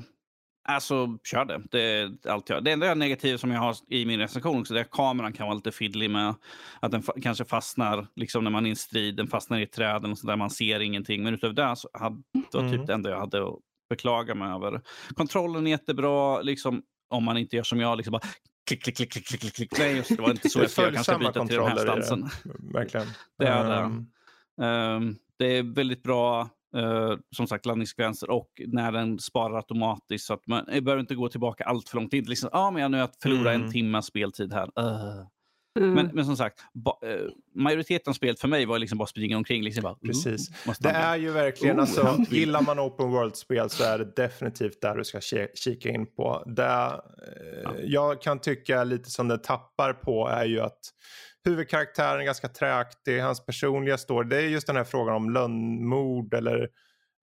Alltså, 0.63 1.17
kör 1.23 1.45
det. 1.45 1.61
Det 1.71 1.81
är 1.81 2.11
allt 2.27 2.49
jag 2.49 2.63
Det 2.63 2.71
enda 2.71 2.93
negativa 2.93 3.37
som 3.37 3.51
jag 3.51 3.59
har 3.59 3.75
i 3.89 4.05
min 4.05 4.19
recension 4.19 4.65
är 4.69 4.81
att 4.81 4.91
kameran 4.91 5.33
kan 5.33 5.47
vara 5.47 5.55
lite 5.55 5.71
fiddlig 5.71 6.09
med 6.09 6.35
att 6.79 6.91
den 6.91 7.03
fa 7.03 7.13
kanske 7.21 7.45
fastnar 7.45 8.07
liksom 8.15 8.43
när 8.43 8.51
man 8.51 8.65
är 8.65 8.67
i 8.67 8.69
en 8.69 8.75
strid. 8.75 9.15
Den 9.15 9.27
fastnar 9.27 9.59
i 9.59 9.63
ett 9.63 9.71
träd 9.71 10.05
och 10.05 10.17
där 10.23 10.35
man 10.35 10.49
ser 10.49 10.79
ingenting. 10.79 11.23
Men 11.23 11.33
utöver 11.33 11.53
det 11.53 11.75
så 11.75 11.89
hade, 11.93 12.21
det 12.51 12.57
var 12.57 12.63
typ 12.63 12.73
mm. 12.73 12.85
det 12.85 12.93
enda 12.93 13.09
jag 13.09 13.19
hade 13.19 13.43
att 13.43 13.59
beklaga 13.89 14.35
mig 14.35 14.51
över. 14.51 14.81
Kontrollen 15.15 15.67
är 15.67 15.71
jättebra, 15.71 16.41
liksom, 16.41 16.81
om 17.09 17.23
man 17.23 17.37
inte 17.37 17.55
gör 17.55 17.63
som 17.63 17.79
jag. 17.79 17.97
Liksom 17.97 18.11
bara, 18.11 18.21
klick, 18.67 18.83
klick, 18.83 18.95
klick, 18.95 19.11
klick, 19.11 19.39
klick, 19.41 19.53
klick. 19.53 19.79
Nej, 19.79 19.95
just 19.95 20.09
det 20.09 20.21
var 20.21 20.31
inte 20.31 20.49
så. 20.49 20.59
jag 20.61 20.71
ska 20.71 20.91
kanske 20.91 21.17
byta 21.17 21.45
till 21.47 21.57
den 21.57 21.67
här 21.67 21.77
stansen. 21.77 22.29
Verkligen. 22.73 23.07
det 23.37 23.47
är 23.47 23.69
det. 23.69 23.81
Um, 24.65 25.15
det 25.37 25.57
är 25.57 25.63
väldigt 25.75 26.03
bra 26.03 26.49
Uh, 26.77 27.17
som 27.35 27.47
sagt 27.47 27.65
laddningssekvenser 27.65 28.29
och 28.29 28.61
när 28.67 28.91
den 28.91 29.19
sparar 29.19 29.55
automatiskt 29.55 30.25
så 30.25 30.33
att 30.33 30.47
man 30.47 30.65
behöver 30.65 30.99
inte 30.99 31.15
gå 31.15 31.29
tillbaka 31.29 31.63
allt 31.63 31.89
för 31.89 31.97
långt. 31.97 32.13
Inte 32.13 32.29
liksom, 32.29 32.49
ah, 32.53 32.71
men 32.71 32.81
jag 32.81 32.91
nu 32.91 32.99
har 32.99 33.09
förlorat 33.21 33.55
mm. 33.55 33.65
en 33.65 33.71
timmas 33.71 34.05
speltid 34.05 34.53
här. 34.53 34.79
Uh. 34.79 35.25
Mm. 35.79 35.93
Men, 35.93 36.09
men 36.13 36.25
som 36.25 36.37
sagt, 36.37 36.59
ba, 36.73 36.99
uh, 37.05 37.29
majoriteten 37.55 38.11
av 38.11 38.13
spelet 38.13 38.39
för 38.39 38.47
mig 38.47 38.65
var 38.65 38.79
liksom 38.79 38.97
bara 38.97 39.07
springa 39.07 39.37
omkring. 39.37 39.63
Liksom 39.63 39.83
bara, 39.83 39.95
Precis. 39.95 40.49
det 40.79 40.89
är 40.89 41.15
ju 41.15 41.31
verkligen, 41.31 41.77
oh, 41.77 41.81
alltså, 41.81 42.17
gillar 42.29 42.61
man 42.61 42.79
open 42.79 43.11
world-spel 43.11 43.69
så 43.69 43.83
är 43.83 43.99
det 43.99 44.15
definitivt 44.15 44.81
där 44.81 44.95
du 44.95 45.03
ska 45.03 45.19
kika 45.53 45.89
in 45.89 46.05
på. 46.15 46.43
Det 46.45 46.63
ja. 47.63 47.73
jag 47.83 48.21
kan 48.21 48.39
tycka 48.39 48.83
lite 48.83 49.09
som 49.09 49.27
det 49.27 49.37
tappar 49.37 49.93
på 49.93 50.27
är 50.27 50.45
ju 50.45 50.59
att 50.59 50.79
huvudkaraktären 51.45 52.21
är 52.21 52.25
ganska 52.25 52.47
träaktig, 52.47 53.19
hans 53.19 53.45
personliga 53.45 53.97
story. 53.97 54.29
Det 54.29 54.37
är 54.37 54.41
just 54.47 54.67
den 54.67 54.75
här 54.75 54.83
frågan 54.83 55.15
om 55.15 55.29
lönnmord 55.29 56.33
eller 56.33 56.69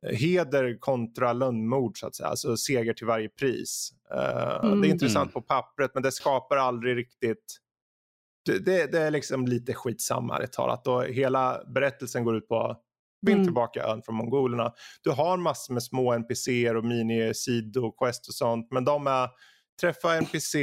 eh, 0.06 0.16
heder 0.16 0.78
kontra 0.80 1.32
lönnmord 1.32 1.98
så 1.98 2.06
att 2.06 2.14
säga. 2.14 2.28
Alltså 2.28 2.56
seger 2.56 2.92
till 2.92 3.06
varje 3.06 3.28
pris. 3.28 3.92
Uh, 4.14 4.64
mm. 4.64 4.80
Det 4.80 4.88
är 4.88 4.90
intressant 4.90 5.32
på 5.32 5.42
pappret 5.42 5.90
men 5.94 6.02
det 6.02 6.12
skapar 6.12 6.56
aldrig 6.56 6.96
riktigt 6.96 7.58
det, 8.48 8.58
det, 8.58 8.92
det 8.92 8.98
är 8.98 9.10
liksom 9.10 9.46
lite 9.46 9.74
skitsamma 9.74 10.46
talat 10.46 10.86
och 10.86 11.04
hela 11.04 11.64
berättelsen 11.66 12.24
går 12.24 12.36
ut 12.36 12.48
på 12.48 12.76
Vinn 13.20 13.34
mm. 13.34 13.46
tillbaka 13.46 13.84
ön 13.84 14.02
från 14.02 14.14
mongolerna. 14.14 14.72
Du 15.02 15.10
har 15.10 15.36
massor 15.36 15.74
med 15.74 15.82
små 15.82 16.12
NPCer 16.12 16.76
och 16.76 16.84
mini-sido-quest 16.84 18.28
och 18.28 18.34
sånt 18.34 18.68
men 18.70 18.84
de 18.84 19.06
är 19.06 19.28
träffa 19.80 20.16
NPC, 20.16 20.56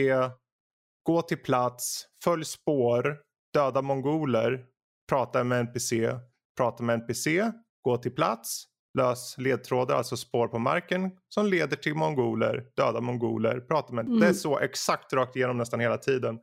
gå 1.04 1.22
till 1.22 1.38
plats, 1.38 2.06
följ 2.24 2.46
spår, 2.46 3.18
döda 3.56 3.82
mongoler, 3.82 4.66
prata 5.10 5.44
med 5.44 5.60
NPC, 5.60 6.20
prata 6.58 6.84
med 6.84 6.94
NPC, 6.94 7.52
gå 7.82 7.98
till 7.98 8.12
plats, 8.12 8.66
lös 8.98 9.36
ledtrådar, 9.38 9.96
alltså 9.96 10.18
spår 10.18 10.48
på 10.48 10.60
marken 10.60 11.12
som 11.30 11.48
leder 11.48 11.76
till 11.78 11.96
mongoler, 11.96 12.66
döda 12.76 13.02
mongoler, 13.02 13.60
prata 13.60 13.94
med. 13.94 14.06
Mm. 14.06 14.20
Det 14.20 14.28
är 14.28 14.34
så 14.34 14.60
exakt 14.60 15.14
rakt 15.14 15.36
igenom 15.36 15.58
nästan 15.58 15.80
hela 15.80 15.98
tiden. 15.98 16.40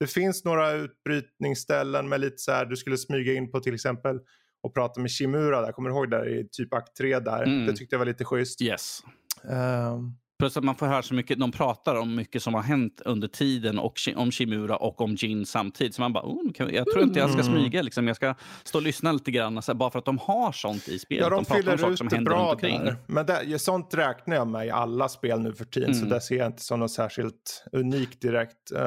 Det 0.00 0.06
finns 0.06 0.44
några 0.44 0.72
utbrytningsställen 0.72 2.08
med 2.08 2.20
lite 2.20 2.38
så 2.38 2.52
här, 2.52 2.64
du 2.64 2.76
skulle 2.76 2.96
smyga 2.96 3.32
in 3.34 3.50
på 3.50 3.60
till 3.60 3.74
exempel 3.74 4.20
och 4.62 4.74
prata 4.74 5.00
med 5.00 5.10
Shimura 5.10 5.60
där, 5.60 5.72
kommer 5.72 5.90
du 5.90 5.96
ihåg 5.96 6.10
där 6.10 6.28
i 6.28 6.48
typ 6.52 6.74
akt 6.74 6.96
3 6.96 7.18
där? 7.18 7.42
Mm. 7.42 7.66
Det 7.66 7.72
tyckte 7.72 7.94
jag 7.94 7.98
var 7.98 8.06
lite 8.06 8.24
schysst. 8.24 8.62
Yes. 8.62 9.02
Um, 9.44 10.18
Plus 10.38 10.56
att 10.56 10.64
man 10.64 10.74
får 10.74 10.86
höra 10.86 11.02
så 11.02 11.14
mycket, 11.14 11.38
de 11.38 11.52
pratar 11.52 11.94
om 11.94 12.14
mycket 12.14 12.42
som 12.42 12.54
har 12.54 12.62
hänt 12.62 13.02
under 13.04 13.28
tiden 13.28 13.78
och 13.78 13.98
om 14.16 14.30
Shimura 14.30 14.76
och 14.76 15.00
om 15.00 15.14
Jin 15.14 15.46
samtidigt. 15.46 15.94
Så 15.94 16.02
man 16.02 16.12
bara, 16.12 16.24
oh, 16.24 16.72
jag 16.72 16.86
tror 16.86 17.02
inte 17.02 17.18
jag 17.18 17.30
ska 17.30 17.40
mm. 17.40 17.52
smyga, 17.52 17.82
liksom. 17.82 18.06
jag 18.06 18.16
ska 18.16 18.34
stå 18.64 18.78
och 18.78 18.82
lyssna 18.82 19.12
lite 19.12 19.30
grann. 19.30 19.62
Så 19.62 19.74
bara 19.74 19.90
för 19.90 19.98
att 19.98 20.04
de 20.04 20.18
har 20.18 20.52
sånt 20.52 20.88
i 20.88 20.98
spelet. 20.98 21.22
Ja, 21.22 21.30
de, 21.30 21.44
de 21.44 21.54
fyller 21.54 21.92
ut 21.92 22.10
det 22.10 22.20
bra 22.20 22.54
där. 22.54 22.96
Men 23.06 23.26
det, 23.26 23.58
sånt 23.58 23.94
räknar 23.94 24.36
jag 24.36 24.46
med 24.46 24.66
i 24.66 24.70
alla 24.70 25.08
spel 25.08 25.40
nu 25.40 25.52
för 25.52 25.64
tiden. 25.64 25.90
Mm. 25.90 26.08
Så 26.08 26.14
det 26.14 26.20
ser 26.20 26.36
jag 26.36 26.46
inte 26.46 26.62
som 26.62 26.80
något 26.80 26.90
särskilt 26.90 27.64
unikt 27.72 28.20
direkt. 28.20 28.72
Uh... 28.72 28.80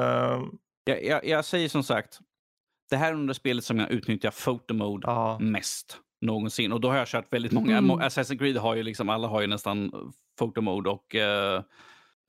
Jag, 0.84 1.04
jag, 1.04 1.26
jag, 1.26 1.44
säger 1.44 1.68
som 1.68 1.82
sagt, 1.82 2.18
det 2.90 2.96
här 2.96 3.08
är 3.08 3.14
under 3.14 3.34
spelet 3.34 3.64
som 3.64 3.78
jag 3.78 3.90
utnyttjar 3.90 4.30
photo 4.30 4.74
mode 4.74 5.06
ja. 5.06 5.38
mest 5.40 5.98
någonsin. 6.22 6.72
Och 6.72 6.80
då 6.80 6.88
har 6.88 6.96
jag 6.96 7.08
kört 7.08 7.32
väldigt 7.32 7.52
många. 7.52 7.78
Mm. 7.78 7.90
Assassin's 7.90 8.38
Creed 8.38 8.56
har 8.56 8.74
ju 8.74 8.82
liksom, 8.82 9.08
alla 9.08 9.28
har 9.28 9.40
ju 9.40 9.46
nästan 9.46 9.92
photo 10.38 10.60
mode 10.60 10.90
och 10.90 11.14
uh, 11.14 11.62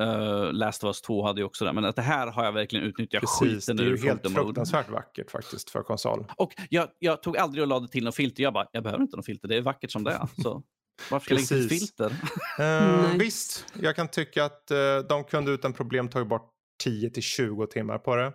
uh, 0.07 0.53
Last 0.53 0.83
of 0.83 0.87
Us 0.87 1.01
2 1.01 1.25
hade 1.25 1.41
ju 1.41 1.45
också 1.45 1.65
det. 1.65 1.73
Men 1.73 1.85
att 1.85 1.95
det 1.95 2.01
här 2.01 2.27
har 2.27 2.45
jag 2.45 2.51
verkligen 2.51 2.85
utnyttjat 2.85 3.21
Precis, 3.21 3.65
skiten 3.65 3.79
ur 3.79 3.83
Det 3.83 3.89
är 3.89 3.97
ju 3.97 4.07
helt 4.09 4.33
fruktansvärt 4.33 4.89
vackert 4.89 5.31
faktiskt 5.31 5.69
för 5.69 5.83
konsol. 5.83 6.25
Och 6.37 6.53
jag, 6.69 6.87
jag 6.99 7.23
tog 7.23 7.37
aldrig 7.37 7.61
och 7.61 7.67
lade 7.67 7.87
till 7.87 8.03
något 8.03 8.15
filter. 8.15 8.43
Jag 8.43 8.53
bara, 8.53 8.67
jag 8.71 8.83
behöver 8.83 9.03
inte 9.03 9.17
något 9.17 9.25
filter. 9.25 9.47
Det 9.47 9.55
är 9.55 9.61
vackert 9.61 9.91
som 9.91 10.03
det 10.03 10.11
är. 10.11 10.41
Så. 10.41 10.63
Varför 11.11 11.35
ska 11.35 11.55
till 11.55 11.69
filter? 11.69 12.11
uh, 12.59 13.17
visst, 13.17 13.65
jag 13.81 13.95
kan 13.95 14.07
tycka 14.07 14.45
att 14.45 14.71
uh, 14.71 15.07
de 15.09 15.23
kunde 15.23 15.51
utan 15.51 15.73
problem 15.73 16.09
tagit 16.09 16.27
bort 16.27 16.49
10 16.83 17.09
till 17.09 17.23
20 17.23 17.67
timmar 17.67 17.97
på 17.97 18.15
det. 18.15 18.33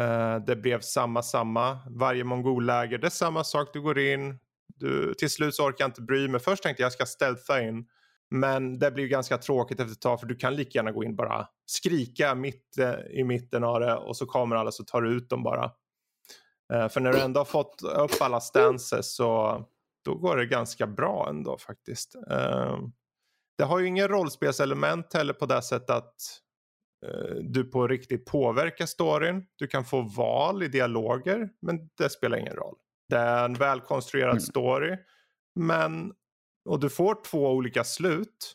Uh, 0.00 0.44
det 0.46 0.56
blev 0.56 0.80
samma, 0.80 1.22
samma. 1.22 1.78
Varje 1.90 2.24
mongolläger, 2.24 2.98
det 2.98 3.06
är 3.06 3.10
samma 3.10 3.44
sak. 3.44 3.70
Du 3.72 3.80
går 3.80 3.98
in, 3.98 4.38
du, 4.74 5.14
till 5.14 5.30
slut 5.30 5.54
så 5.54 5.64
orkar 5.64 5.84
jag 5.84 5.88
inte 5.88 6.02
bry 6.02 6.28
mig. 6.28 6.40
Först 6.40 6.62
tänkte 6.62 6.82
jag 6.82 6.86
jag 6.86 6.92
ska 6.92 7.06
stealtha 7.06 7.62
in. 7.62 7.86
Men 8.30 8.78
det 8.78 8.90
blir 8.90 9.06
ganska 9.06 9.38
tråkigt 9.38 9.80
efter 9.80 9.92
ett 9.92 10.00
tag 10.00 10.20
för 10.20 10.26
du 10.26 10.36
kan 10.36 10.56
lika 10.56 10.78
gärna 10.78 10.92
gå 10.92 11.04
in 11.04 11.16
bara 11.16 11.48
skrika 11.66 12.34
mitt 12.34 12.78
eh, 12.78 13.00
i 13.10 13.24
mitten 13.24 13.64
av 13.64 13.80
det 13.80 13.96
och 13.96 14.16
så 14.16 14.26
kommer 14.26 14.56
alla 14.56 14.72
så 14.72 14.84
tar 14.84 15.02
du 15.02 15.16
ut 15.16 15.30
dem 15.30 15.42
bara. 15.42 15.72
Eh, 16.72 16.88
för 16.88 17.00
när 17.00 17.12
du 17.12 17.20
ändå 17.20 17.40
har 17.40 17.44
fått 17.44 17.82
upp 17.82 18.20
alla 18.20 18.40
stances 18.40 19.14
så 19.14 19.64
då 20.04 20.14
går 20.14 20.36
det 20.36 20.46
ganska 20.46 20.86
bra 20.86 21.26
ändå 21.28 21.58
faktiskt. 21.58 22.14
Ehm, 22.14 22.92
det 23.58 23.64
har 23.64 23.78
ju 23.78 23.86
ingen 23.86 24.08
rollspelselement 24.08 25.14
heller 25.14 25.34
på 25.34 25.46
det 25.46 25.62
sättet 25.62 25.90
att 25.90 26.14
eh, 27.06 27.34
du 27.40 27.64
på 27.64 27.88
riktigt 27.88 28.26
påverkar 28.26 28.86
storyn. 28.86 29.46
Du 29.56 29.66
kan 29.66 29.84
få 29.84 30.02
val 30.02 30.62
i 30.62 30.68
dialoger 30.68 31.48
men 31.62 31.88
det 31.98 32.10
spelar 32.10 32.38
ingen 32.38 32.56
roll. 32.56 32.76
Det 33.08 33.16
är 33.16 33.44
en 33.44 33.54
välkonstruerad 33.54 34.30
mm. 34.30 34.40
story. 34.40 34.96
Men, 35.54 36.12
och 36.64 36.80
du 36.80 36.90
får 36.90 37.22
två 37.24 37.50
olika 37.50 37.84
slut. 37.84 38.54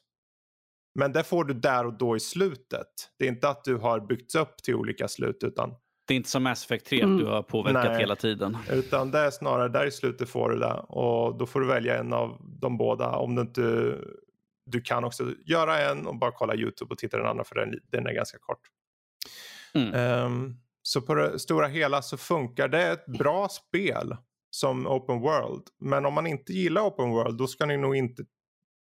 Men 1.00 1.14
det 1.14 1.24
får 1.24 1.44
du 1.44 1.54
där 1.54 1.86
och 1.86 1.98
då 1.98 2.16
i 2.16 2.20
slutet. 2.20 2.88
Det 3.20 3.26
är 3.26 3.30
inte 3.30 3.50
att 3.50 3.64
du 3.64 3.76
har 3.76 4.00
byggts 4.00 4.36
upp 4.36 4.64
till 4.64 4.76
olika 4.76 5.08
slut 5.08 5.44
utan 5.44 5.76
det 6.08 6.14
är 6.14 6.16
inte 6.16 6.30
som 6.30 6.44
Mass 6.44 6.66
Effect 6.66 6.86
3 6.86 7.02
mm. 7.02 7.18
du 7.18 7.26
har 7.26 7.44
påverkat 7.44 7.84
Nej, 7.84 8.00
hela 8.00 8.16
tiden. 8.16 8.58
Utan 8.72 9.12
det 9.12 9.20
är 9.20 9.32
snarare 9.32 9.70
där 9.70 9.86
i 9.86 9.92
slutet 9.92 10.30
får 10.30 10.50
du 10.50 10.60
det. 10.60 10.74
Och 10.74 11.38
då 11.38 11.46
får 11.46 11.60
du 11.60 11.68
välja 11.68 11.98
en 11.98 12.14
av 12.14 12.42
de 12.62 12.78
båda. 12.78 13.10
Om 13.16 13.36
du 13.36 13.42
inte... 13.42 13.96
Du 14.66 14.82
kan 14.82 15.04
också 15.04 15.32
göra 15.46 15.80
en 15.80 16.08
och 16.08 16.16
bara 16.16 16.32
kolla 16.32 16.56
YouTube 16.56 16.92
och 16.92 16.98
titta 16.98 17.18
den 17.18 17.28
andra 17.28 17.44
för 17.44 17.56
den, 17.56 17.80
den 17.92 18.08
är 18.08 18.14
ganska 18.14 18.38
kort. 18.42 18.60
Mm. 19.74 20.24
Um, 20.26 20.56
så 20.82 21.02
på 21.02 21.16
det 21.16 21.40
stora 21.40 21.68
hela 21.68 22.02
så 22.02 22.18
funkar 22.18 22.68
det 22.68 22.88
ett 22.88 23.06
bra 23.06 23.50
spel 23.50 24.16
som 24.56 24.88
open 24.88 25.20
world. 25.20 25.64
Men 25.80 26.06
om 26.06 26.14
man 26.14 26.28
inte 26.28 26.54
gillar 26.54 26.82
open 26.82 27.10
world 27.10 27.38
då 27.38 27.48
ska 27.48 27.66
ni 27.66 27.78
nog 27.78 27.96
inte 27.96 28.24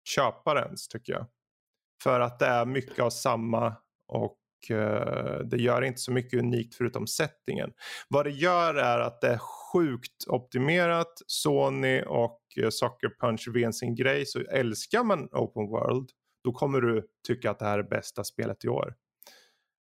köpa 0.09 0.55
det 0.55 0.61
ens 0.61 0.89
tycker 0.89 1.13
jag. 1.13 1.27
För 2.03 2.21
att 2.21 2.39
det 2.39 2.47
är 2.47 2.67
mycket 2.67 2.99
av 2.99 3.11
samma 3.11 3.77
och 4.09 4.39
uh, 4.71 5.39
det 5.45 5.57
gör 5.57 5.83
inte 5.83 6.01
så 6.01 6.13
mycket 6.13 6.39
unikt 6.41 6.75
förutom 6.75 7.07
settingen. 7.07 7.73
Vad 8.09 8.27
det 8.27 8.31
gör 8.31 8.75
är 8.75 8.99
att 8.99 9.21
det 9.21 9.29
är 9.29 9.39
sjukt 9.39 10.27
optimerat. 10.29 11.13
Sony 11.27 12.03
och 12.03 12.41
uh, 12.63 12.69
Sucker 12.71 13.21
Punch 13.21 13.49
ven 13.55 13.73
sin 13.73 13.95
grej. 13.95 14.27
Så 14.27 14.41
älskar 14.41 15.05
man 15.05 15.29
open 15.33 15.67
world 15.67 16.11
då 16.45 16.53
kommer 16.53 16.81
du 16.81 17.07
tycka 17.27 17.51
att 17.51 17.59
det 17.59 17.65
här 17.65 17.79
är 17.79 17.83
bästa 17.83 18.25
spelet 18.25 18.65
i 18.65 18.69
år. 18.69 18.95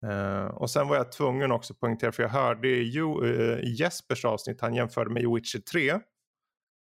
Uh, 0.03 0.45
och 0.45 0.69
sen 0.69 0.87
var 0.87 0.95
jag 0.95 1.11
tvungen 1.11 1.51
också 1.51 1.73
poängtera, 1.73 2.11
för 2.11 2.23
jag 2.23 2.29
hörde 2.29 2.67
i 2.67 2.99
uh, 2.99 3.59
Jespers 3.79 4.25
avsnitt, 4.25 4.61
han 4.61 4.73
jämförde 4.73 5.09
med 5.09 5.29
Witcher 5.29 5.59
3. 5.59 5.99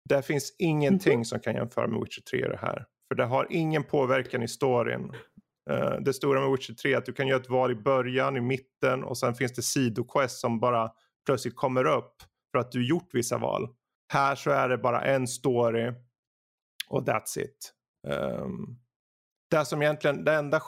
Det 0.09 0.23
finns 0.23 0.57
ingenting 0.59 1.13
mm 1.13 1.23
-hmm. 1.23 1.25
som 1.25 1.41
kan 1.41 1.55
jämföra 1.55 1.87
med 1.87 2.01
Witcher 2.01 2.23
3 2.31 2.39
i 2.39 2.49
det 2.49 2.59
här. 2.63 2.87
För 3.09 3.15
det 3.15 3.25
har 3.25 3.47
ingen 3.51 3.85
påverkan 3.85 4.43
i 4.43 4.49
storyn. 4.49 5.13
Uh, 5.71 6.01
det 6.01 6.13
stora 6.13 6.41
med 6.41 6.51
Witcher 6.51 6.75
3 6.75 6.93
är 6.93 6.99
att 6.99 7.07
du 7.07 7.13
kan 7.13 7.27
göra 7.27 7.41
ett 7.41 7.51
val 7.51 7.73
i 7.73 7.75
början, 7.75 8.37
i 8.37 8.41
mitten 8.41 9.05
och 9.05 9.19
sen 9.19 9.35
finns 9.35 9.53
det 9.53 9.63
sidoquest 9.63 10.41
som 10.41 10.61
bara 10.61 10.91
plötsligt 11.27 11.57
kommer 11.57 11.85
upp 11.85 12.15
för 12.53 12.59
att 12.59 12.73
du 12.73 12.89
gjort 12.89 13.09
vissa 13.13 13.39
val. 13.39 13.69
Här 14.13 14.35
så 14.35 14.51
är 14.51 14.69
det 14.69 14.79
bara 14.79 15.01
en 15.01 15.27
story 15.27 15.93
och 16.89 17.09
that's 17.09 17.39
it. 17.39 17.73
Um, 18.09 18.79
det 19.51 19.65
som 19.65 19.83
egentligen, 19.83 20.25
det 20.25 20.35
enda 20.35 20.61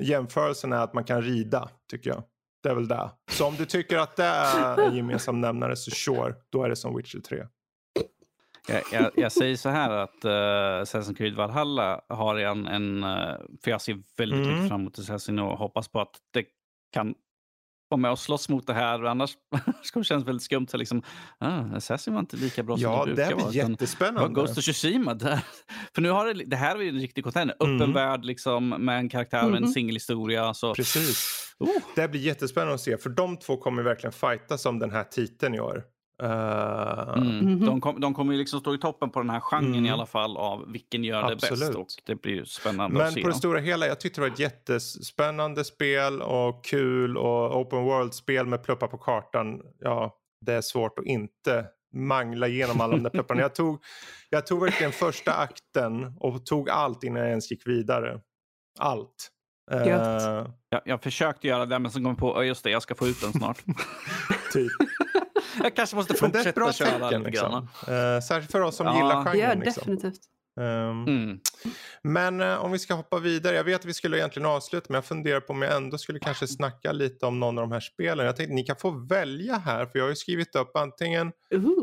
jämförelsen 0.00 0.72
är 0.72 0.80
att 0.80 0.94
man 0.94 1.04
kan 1.04 1.22
rida, 1.22 1.68
tycker 1.90 2.10
jag. 2.10 2.22
Det 2.62 2.68
är 2.68 2.74
väl 2.74 2.88
det. 2.88 3.10
Så 3.30 3.46
om 3.46 3.54
du 3.54 3.64
tycker 3.64 3.98
att 3.98 4.16
det 4.16 4.24
är 4.24 4.80
en 4.80 4.96
gemensam 4.96 5.40
nämnare 5.40 5.76
så 5.76 5.90
sure, 5.90 6.34
då 6.50 6.62
är 6.62 6.68
det 6.68 6.76
som 6.76 6.96
Witcher 6.96 7.20
3. 7.20 7.46
Jag, 8.68 8.82
jag, 8.92 9.10
jag, 9.16 9.32
säger 9.32 9.56
så 9.56 9.68
här 9.68 9.90
att 9.90 10.24
uh, 10.24 10.30
Assassin's 10.82 11.14
Creed 11.14 11.34
Valhalla 11.34 12.00
har 12.08 12.36
en, 12.36 12.66
en 12.66 13.04
uh, 13.04 13.36
för 13.64 13.70
jag 13.70 13.80
ser 13.80 13.98
väldigt 14.16 14.38
mm. 14.38 14.54
mycket 14.54 14.68
fram 14.68 14.80
emot 14.80 14.98
Assassin 14.98 15.38
och 15.38 15.58
hoppas 15.58 15.88
på 15.88 16.00
att 16.00 16.16
det 16.32 16.44
kan 16.92 17.14
vara 17.88 18.00
med 18.00 18.10
och 18.10 18.18
slåss 18.18 18.48
mot 18.48 18.66
det 18.66 18.72
här. 18.72 19.04
Annars 19.04 19.30
skulle 19.82 20.00
det 20.00 20.06
kännas 20.06 20.26
väldigt 20.26 20.42
skumt. 20.42 20.66
Så 20.70 20.76
liksom, 20.76 21.02
ah, 21.38 21.76
Assassin 21.76 22.12
var 22.14 22.20
inte 22.20 22.36
lika 22.36 22.62
bra 22.62 22.76
ja, 22.78 22.98
som 22.98 23.08
det 23.08 23.14
brukar 23.14 23.30
vara. 23.30 23.40
Ja, 23.40 23.46
det 23.46 23.52
blir 23.52 23.70
jättespännande. 23.70 24.40
Ghost 24.40 24.58
of 24.58 24.64
Tsushima 24.64 25.14
där. 25.14 25.40
För 25.94 26.02
nu 26.02 26.10
har 26.10 26.26
det, 26.26 26.44
det 26.44 26.56
här 26.56 26.82
är 26.82 26.88
en 26.88 27.00
riktig 27.00 27.24
container. 27.24 27.56
Mm. 27.60 27.76
Öppen 27.76 27.92
värld 27.92 28.24
liksom, 28.24 28.68
med 28.68 28.98
en 28.98 29.08
karaktär 29.08 29.38
mm. 29.38 29.50
med 29.50 29.58
en 29.58 29.64
mhm. 29.64 29.72
singelhistoria. 29.72 30.54
Så. 30.54 30.74
Precis. 30.74 31.54
Oh. 31.58 31.68
Det 31.96 32.08
blir 32.08 32.20
jättespännande 32.20 32.74
att 32.74 32.80
se. 32.80 32.98
För 32.98 33.10
de 33.10 33.36
två 33.36 33.56
kommer 33.56 33.82
verkligen 33.82 34.12
fightas 34.12 34.66
om 34.66 34.78
den 34.78 34.90
här 34.90 35.04
titeln 35.04 35.54
i 35.54 35.60
år. 35.60 35.84
Uh... 36.22 36.28
Mm. 36.28 37.40
-hmm. 37.40 37.66
De, 37.66 37.80
kom, 37.80 38.00
de 38.00 38.14
kommer 38.14 38.32
ju 38.32 38.38
liksom 38.38 38.60
stå 38.60 38.74
i 38.74 38.78
toppen 38.78 39.10
på 39.10 39.20
den 39.20 39.30
här 39.30 39.40
genren 39.40 39.74
mm. 39.74 39.86
i 39.86 39.90
alla 39.90 40.06
fall 40.06 40.36
av 40.36 40.72
vilken 40.72 41.04
gör 41.04 41.22
Absolut. 41.22 41.60
det 41.60 41.66
bäst. 41.66 41.78
Och 41.78 42.02
det 42.06 42.14
blir 42.14 42.32
ju 42.32 42.44
spännande 42.44 42.98
Men 42.98 43.06
att 43.06 43.12
se. 43.12 43.20
Men 43.20 43.22
på 43.22 43.28
det 43.28 43.34
stora 43.34 43.60
hela, 43.60 43.86
jag 43.86 44.00
tyckte 44.00 44.20
det 44.20 44.26
var 44.26 44.34
ett 44.34 44.38
jättespännande 44.38 45.64
spel 45.64 46.22
och 46.22 46.64
kul 46.64 47.16
och 47.16 47.60
open 47.60 47.84
world-spel 47.84 48.46
med 48.46 48.62
pluppar 48.62 48.86
på 48.88 48.98
kartan. 48.98 49.62
Ja, 49.80 50.14
det 50.46 50.52
är 50.52 50.60
svårt 50.60 50.98
att 50.98 51.04
inte 51.04 51.66
mangla 51.94 52.48
igenom 52.48 52.80
alla 52.80 52.92
de 52.92 53.02
där 53.02 53.10
plupparna. 53.10 53.40
Jag 53.40 53.54
tog, 53.54 53.82
jag 54.30 54.46
tog 54.46 54.60
verkligen 54.60 54.92
första 54.92 55.32
akten 55.32 56.12
och 56.20 56.46
tog 56.46 56.70
allt 56.70 57.04
innan 57.04 57.20
jag 57.22 57.28
ens 57.28 57.50
gick 57.50 57.66
vidare. 57.66 58.20
Allt. 58.78 59.30
Uh... 59.72 59.88
Jag, 60.68 60.82
jag 60.84 61.02
försökte 61.02 61.48
göra 61.48 61.66
det 61.66 61.78
men 61.78 61.90
så 61.90 61.98
kom 61.98 62.06
jag 62.06 62.18
på, 62.18 62.44
just 62.44 62.64
det, 62.64 62.70
jag 62.70 62.82
ska 62.82 62.94
få 62.94 63.06
ut 63.06 63.20
den 63.20 63.32
snart. 63.32 63.58
typ. 64.52 64.72
Jag 65.62 65.76
kanske 65.76 65.96
måste 65.96 66.14
fortsätta 66.18 66.72
köra 66.72 67.08
tecken, 67.08 67.22
liksom. 67.22 67.54
Uh, 67.54 68.20
särskilt 68.20 68.52
för 68.52 68.60
oss 68.60 68.76
som 68.76 68.86
ja. 68.86 68.96
gillar 68.96 69.24
genren. 69.24 69.40
Ja, 69.40 69.64
liksom. 69.64 69.80
definitivt. 69.80 70.20
Um, 70.60 71.08
mm. 71.08 71.40
Men 72.02 72.40
uh, 72.40 72.64
om 72.64 72.72
vi 72.72 72.78
ska 72.78 72.94
hoppa 72.94 73.18
vidare. 73.18 73.56
Jag 73.56 73.64
vet 73.64 73.80
att 73.80 73.84
vi 73.84 73.94
skulle 73.94 74.18
egentligen 74.18 74.46
avsluta 74.46 74.86
men 74.88 74.94
jag 74.94 75.04
funderar 75.04 75.40
på 75.40 75.52
om 75.52 75.62
jag 75.62 75.76
ändå 75.76 75.98
skulle 75.98 76.18
kanske 76.18 76.46
snacka 76.46 76.92
lite 76.92 77.26
om 77.26 77.40
någon 77.40 77.58
av 77.58 77.62
de 77.62 77.72
här 77.72 77.80
spelen. 77.80 78.26
Jag 78.26 78.36
tänkte 78.36 78.54
ni 78.54 78.62
kan 78.62 78.76
få 78.76 78.90
välja 78.90 79.56
här 79.56 79.86
för 79.86 79.98
jag 79.98 80.04
har 80.04 80.10
ju 80.10 80.16
skrivit 80.16 80.56
upp 80.56 80.76
antingen 80.76 81.32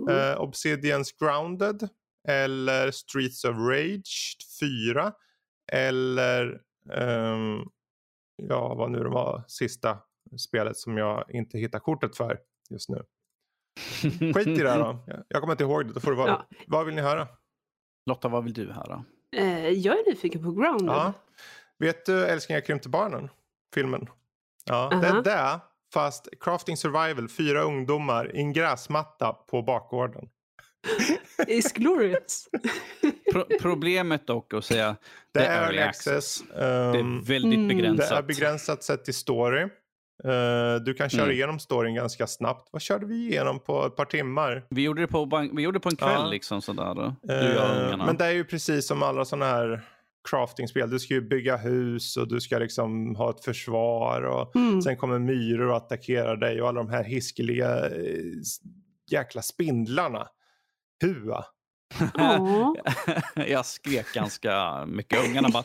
uh, 0.10 0.42
Obsidians 0.42 1.12
Grounded 1.12 1.90
eller 2.28 2.92
Streets 2.92 3.44
of 3.44 3.56
Rage 3.58 4.38
4 4.60 5.12
eller 5.72 6.62
um, 6.94 7.70
ja 8.36 8.76
vad 8.76 8.92
nu 8.92 9.04
det 9.04 9.10
var 9.10 9.44
sista 9.48 9.98
spelet 10.38 10.78
som 10.78 10.98
jag 10.98 11.26
inte 11.30 11.58
hittar 11.58 11.80
kortet 11.80 12.18
för 12.18 12.40
just 12.70 12.90
nu. 12.90 13.04
Skit 14.36 14.48
i 14.48 14.62
det 14.62 14.70
här 14.70 14.80
då. 14.80 15.00
Jag 15.28 15.42
kommer 15.42 15.54
inte 15.54 15.64
ihåg 15.64 15.88
det. 15.88 15.94
Då 15.94 16.00
får 16.00 16.12
det 16.12 16.18
vara. 16.18 16.30
Ja. 16.30 16.46
Vad 16.68 16.86
vill 16.86 16.96
ni 16.96 17.02
höra? 17.02 17.28
Lotta, 18.06 18.28
vad 18.28 18.44
vill 18.44 18.54
du 18.54 18.72
höra? 18.72 19.06
Eh, 19.36 19.70
jag 19.70 20.00
är 20.00 20.10
nyfiken 20.10 20.44
på 20.44 20.52
Grounded. 20.52 20.96
Ja. 20.96 21.14
Vet 21.80 22.06
du 22.06 22.26
Älsklingar 22.26 22.62
krympte 22.62 22.90
barnen? 22.90 23.30
Filmen. 23.74 24.08
Ja, 24.66 24.90
uh 24.94 25.00
-huh. 25.00 25.02
det 25.02 25.08
är 25.08 25.22
det. 25.22 25.60
Fast 25.94 26.28
Crafting 26.40 26.78
Survival, 26.78 27.30
fyra 27.30 27.62
ungdomar 27.62 28.36
i 28.36 28.40
en 28.40 28.54
gräsmatta 28.54 29.34
på 29.34 29.62
bakgården. 29.62 30.30
Is 31.48 31.74
glorious. 31.74 32.50
Pro 33.32 33.46
problemet 33.62 34.28
dock 34.28 34.54
att 34.54 34.66
säga 34.66 34.96
det, 35.32 35.40
det 35.40 35.46
är 35.46 35.64
early 35.64 35.80
access. 35.80 36.08
access. 36.08 36.42
Um, 36.42 36.58
det 36.58 36.66
är 36.66 36.96
ehm, 36.96 37.22
väldigt 37.22 37.68
begränsat. 37.68 38.10
Det 38.10 38.16
är 38.16 38.22
begränsat 38.22 38.84
sett 38.84 39.06
till 39.06 39.14
story. 39.14 39.68
Uh, 40.26 40.76
du 40.84 40.94
kan 40.94 41.10
köra 41.10 41.24
mm. 41.24 41.36
igenom 41.36 41.60
storyn 41.60 41.96
ganska 41.96 42.28
snabbt. 42.28 42.70
Vad 42.72 42.82
körde 42.82 43.06
vi 43.06 43.16
igenom 43.16 43.60
på 43.60 43.86
ett 43.86 43.96
par 43.96 44.06
timmar? 44.06 44.66
Vi 44.70 44.84
gjorde 44.84 45.02
det 45.02 45.08
på, 45.08 45.50
vi 45.54 45.62
gjorde 45.62 45.76
det 45.76 45.82
på 45.82 45.90
en 45.90 45.96
kväll. 45.96 46.12
Ja. 46.12 46.28
liksom 46.28 46.62
sådär. 46.62 47.00
Uh, 47.00 48.06
men 48.06 48.18
det 48.18 48.26
är 48.26 48.32
ju 48.32 48.46
precis 48.46 48.88
som 48.88 49.04
alla 49.04 49.26
sådana 49.26 49.46
här 49.46 49.82
craftingspel. 50.30 50.90
Du 50.90 51.00
ska 51.00 51.14
ju 51.14 51.22
bygga 51.22 51.58
hus 51.58 52.18
och 52.18 52.28
du 52.28 52.42
ska 52.42 52.58
liksom 52.58 53.16
ha 53.16 53.30
ett 53.30 53.44
försvar 53.44 54.22
och 54.22 54.56
mm. 54.56 54.82
sen 54.82 54.98
kommer 54.98 55.20
myror 55.20 55.70
och 55.70 55.78
attackerar 55.78 56.38
dig 56.38 56.62
och 56.62 56.68
alla 56.68 56.84
de 56.84 56.90
här 56.90 57.04
hiskeliga 57.04 57.86
eh, 57.86 58.42
jäkla 59.12 59.42
spindlarna. 59.42 60.28
Hua. 61.02 61.46
jag 63.48 63.66
skrek 63.66 64.14
ganska 64.14 64.86
mycket. 64.86 65.30
Ungarna 65.30 65.50
bara, 65.50 65.64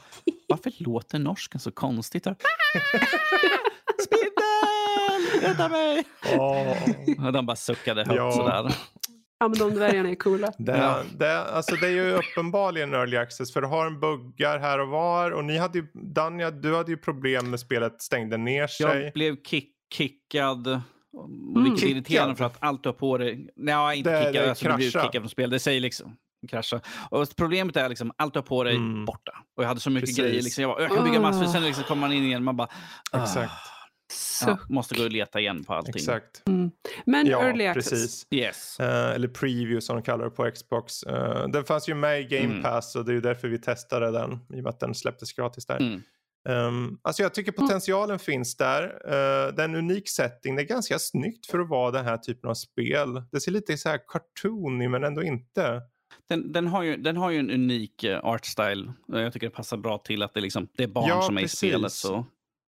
varför 0.48 0.72
låter 0.76 1.18
norsken 1.18 1.60
så 1.60 1.72
konstigt? 1.72 2.26
Rädda 5.42 5.68
mig! 5.68 6.04
Oh. 6.36 7.32
De 7.32 7.46
bara 7.46 7.56
suckade 7.56 8.00
högt 8.00 8.16
ja. 8.16 8.32
sådär. 8.32 8.74
Ja, 9.38 9.48
men 9.48 9.58
de 9.58 9.70
dvärgarna 9.70 10.08
är 10.08 10.14
coola. 10.14 10.52
Det, 10.58 10.76
ja. 10.76 11.02
det, 11.18 11.44
alltså 11.44 11.76
det 11.76 11.86
är 11.86 11.90
ju 11.90 12.12
uppenbarligen 12.12 12.94
early 12.94 13.16
access 13.16 13.52
för 13.52 13.60
du 13.60 13.66
har 13.66 13.86
en 13.86 14.00
buggar 14.00 14.58
här 14.58 14.78
och 14.78 14.88
var 14.88 15.30
och 15.30 15.44
ni 15.44 15.58
hade 15.58 15.78
ju, 15.78 15.86
Danja, 15.94 16.50
du 16.50 16.76
hade 16.76 16.90
ju 16.90 16.96
problem 16.96 17.50
med 17.50 17.60
spelet 17.60 18.02
stängde 18.02 18.36
ner 18.36 18.66
sig. 18.66 18.86
Jag 18.86 19.12
blev 19.12 19.42
kick, 19.42 19.70
kickad. 19.94 20.66
Mm. 20.66 21.64
Vilket 21.64 21.84
är 21.84 21.88
irriterande 21.88 22.36
för 22.36 22.44
att 22.44 22.56
allt 22.58 22.82
du 22.82 22.88
har 22.88 22.94
på 22.94 23.18
dig... 23.18 23.48
Nej, 23.56 23.98
inte 23.98 24.10
det, 24.10 24.18
kickad, 24.18 24.34
det 24.44 24.48
alltså, 24.48 24.68
du 24.68 24.74
blir 24.74 24.90
kickad 24.90 25.12
från 25.12 25.28
spel. 25.28 25.50
Det 25.50 25.58
säger 25.58 25.80
liksom 25.80 26.16
krascha. 26.48 26.80
Och 27.10 27.28
problemet 27.36 27.76
är 27.76 27.88
liksom 27.88 28.12
allt 28.16 28.32
du 28.32 28.38
har 28.38 28.44
på 28.44 28.64
dig 28.64 28.76
mm. 28.76 29.04
borta. 29.04 29.32
Och 29.56 29.62
jag 29.62 29.68
hade 29.68 29.80
så 29.80 29.90
mycket 29.90 30.08
Precis. 30.08 30.18
grejer. 30.18 30.42
Liksom, 30.42 30.62
jag, 30.62 30.70
bara, 30.70 30.82
jag 30.82 30.92
kan 30.94 31.04
bygga 31.04 31.20
massor. 31.20 31.46
Sen 31.46 31.62
liksom 31.62 31.84
kommer 31.84 32.00
man 32.00 32.12
in 32.12 32.24
igen 32.24 32.44
man 32.44 32.56
bara... 32.56 32.68
Exakt. 33.12 33.52
Ja, 34.46 34.58
måste 34.68 34.94
gå 34.94 35.04
och 35.04 35.10
leta 35.10 35.40
igen 35.40 35.64
på 35.64 35.74
allting. 35.74 35.94
Exakt. 35.96 36.42
Mm. 36.48 36.70
Men 37.06 37.26
ja, 37.26 37.42
early 37.42 37.66
access. 37.66 37.90
Precis. 37.90 38.26
Yes. 38.30 38.76
Uh, 38.80 38.86
eller 38.86 39.28
preview 39.28 39.80
som 39.80 39.96
de 39.96 40.02
kallar 40.02 40.24
det 40.24 40.30
på 40.30 40.50
Xbox. 40.50 41.04
Uh, 41.06 41.48
den 41.48 41.64
fanns 41.64 41.88
ju 41.88 41.94
med 41.94 42.20
i 42.20 42.24
Game 42.24 42.44
mm. 42.44 42.62
Pass 42.62 42.96
och 42.96 43.04
det 43.04 43.12
är 43.12 43.14
ju 43.14 43.20
därför 43.20 43.48
vi 43.48 43.58
testade 43.58 44.10
den. 44.10 44.32
I 44.32 44.36
och 44.36 44.62
med 44.62 44.66
att 44.66 44.80
den 44.80 44.94
släpptes 44.94 45.32
gratis 45.32 45.66
där. 45.66 45.76
Mm. 45.76 46.02
Um, 46.48 46.98
alltså 47.02 47.22
jag 47.22 47.34
tycker 47.34 47.52
potentialen 47.52 48.10
mm. 48.10 48.18
finns 48.18 48.56
där. 48.56 48.82
Uh, 48.84 49.54
det 49.54 49.62
är 49.62 49.64
en 49.64 49.74
unik 49.74 50.08
setting. 50.08 50.56
Det 50.56 50.62
är 50.62 50.66
ganska 50.66 50.98
snyggt 50.98 51.46
för 51.46 51.58
att 51.58 51.68
vara 51.68 51.90
den 51.90 52.04
här 52.04 52.16
typen 52.16 52.50
av 52.50 52.54
spel. 52.54 53.22
Det 53.32 53.40
ser 53.40 53.52
lite 53.52 53.76
så 53.76 53.88
här 53.88 54.00
cartoony 54.08 54.88
men 54.88 55.04
ändå 55.04 55.22
inte. 55.22 55.82
Den, 56.28 56.52
den, 56.52 56.66
har 56.66 56.82
ju, 56.82 56.96
den 56.96 57.16
har 57.16 57.30
ju 57.30 57.38
en 57.38 57.50
unik 57.50 58.04
art 58.22 58.46
style. 58.46 58.92
Jag 59.06 59.32
tycker 59.32 59.46
det 59.46 59.54
passar 59.54 59.76
bra 59.76 59.98
till 59.98 60.22
att 60.22 60.34
det, 60.34 60.40
liksom, 60.40 60.68
det 60.76 60.82
är 60.82 60.88
barn 60.88 61.08
ja, 61.08 61.22
som 61.22 61.36
är 61.36 61.42
precis. 61.42 61.62
i 61.62 61.68
spelet. 61.68 61.92
Så. 61.92 62.26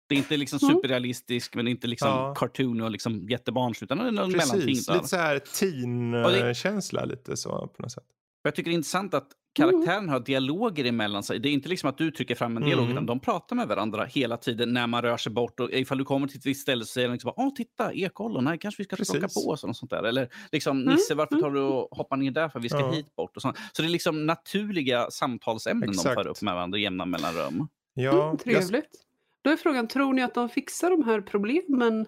Det 0.08 0.16
är 0.16 0.18
inte 0.18 0.38
liksom 0.38 0.60
mm. 0.64 0.76
superrealistisk, 0.76 1.56
men 1.56 1.68
inte 1.68 1.88
liksom 1.88 2.10
ja. 2.10 2.34
cartoon 2.38 2.82
och 2.82 2.92
liksom 2.92 3.30
jättebarnsligt, 3.30 3.92
utan 3.92 3.98
det 3.98 4.10
är 4.10 4.12
någon 4.12 4.34
Precis, 4.34 4.90
lite 4.90 5.08
så 5.08 5.16
här 5.16 5.40
teen-känsla 5.40 7.06
lite 7.06 7.38
så 7.38 7.50
på 7.50 7.82
något 7.82 7.92
sätt. 7.92 8.04
Jag 8.44 8.56
tycker 8.56 8.70
det 8.70 8.74
är 8.74 8.78
intressant 8.78 9.14
att 9.14 9.28
karaktären 9.56 9.98
mm. 9.98 10.10
har 10.10 10.20
dialoger 10.20 10.86
emellan 10.86 11.24
sig. 11.24 11.40
Det 11.40 11.50
är 11.50 11.54
inte 11.54 11.70
liksom 11.70 11.90
att 11.90 11.98
du 11.98 12.12
trycker 12.12 12.36
fram 12.36 12.58
en 12.58 12.64
dialog, 12.64 12.84
mm. 12.84 12.94
utan 12.94 13.06
de 13.06 13.20
pratar 13.20 13.56
med 13.56 13.68
varandra 13.68 14.06
hela 14.06 14.38
tiden 14.38 14.74
när 14.74 14.88
man 14.88 15.02
rör 15.02 15.18
sig 15.18 15.32
bort. 15.32 15.60
Och 15.60 15.72
ifall 15.72 15.98
du 15.98 16.04
kommer 16.04 16.28
till 16.28 16.38
ett 16.38 16.46
visst 16.46 16.62
ställe 16.62 16.86
så 16.86 16.88
säger 16.88 17.08
de 17.08 17.14
liksom, 17.14 17.34
åh 17.36 17.54
titta, 17.56 17.94
ekollon, 17.94 18.48
här 18.48 18.58
kanske 18.58 18.82
vi 18.82 18.84
ska 18.84 18.96
plocka 18.96 19.28
på 19.28 19.50
oss. 19.50 19.64
Och 19.64 19.76
sånt 19.76 19.92
där. 19.92 20.04
Eller 20.04 20.30
liksom, 20.52 20.82
mm. 20.82 20.94
Nisse, 20.94 21.16
varför 21.16 21.42
tar 21.42 21.52
du 21.52 21.60
och 21.60 21.98
hoppar 21.98 22.18
ner 22.18 22.32
där 22.32 22.50
för 22.50 22.60
vi 22.60 22.70
ska 22.70 22.80
ja. 22.80 22.92
hit 22.92 23.16
bort? 23.16 23.36
Och 23.36 23.42
sånt. 23.42 23.58
Så 23.74 23.82
det 23.82 23.88
är 23.88 23.90
liksom 23.90 24.26
naturliga 24.26 25.12
samtalsämnen 25.12 25.90
Exakt. 25.90 26.16
de 26.16 26.24
för 26.24 26.30
upp 26.30 26.42
med 26.42 26.54
varandra 26.54 26.78
i 26.78 26.82
jämna 26.82 27.06
mellanrum. 27.06 27.68
Ja, 27.94 28.26
mm, 28.26 28.38
trevligt. 28.38 29.07
Då 29.48 29.54
är 29.54 29.58
frågan, 29.58 29.88
tror 29.88 30.14
ni 30.14 30.24
att 30.24 30.34
de 30.34 30.50
fixar 30.50 30.90
de 30.90 31.04
här 31.04 31.22
problemen 31.22 32.06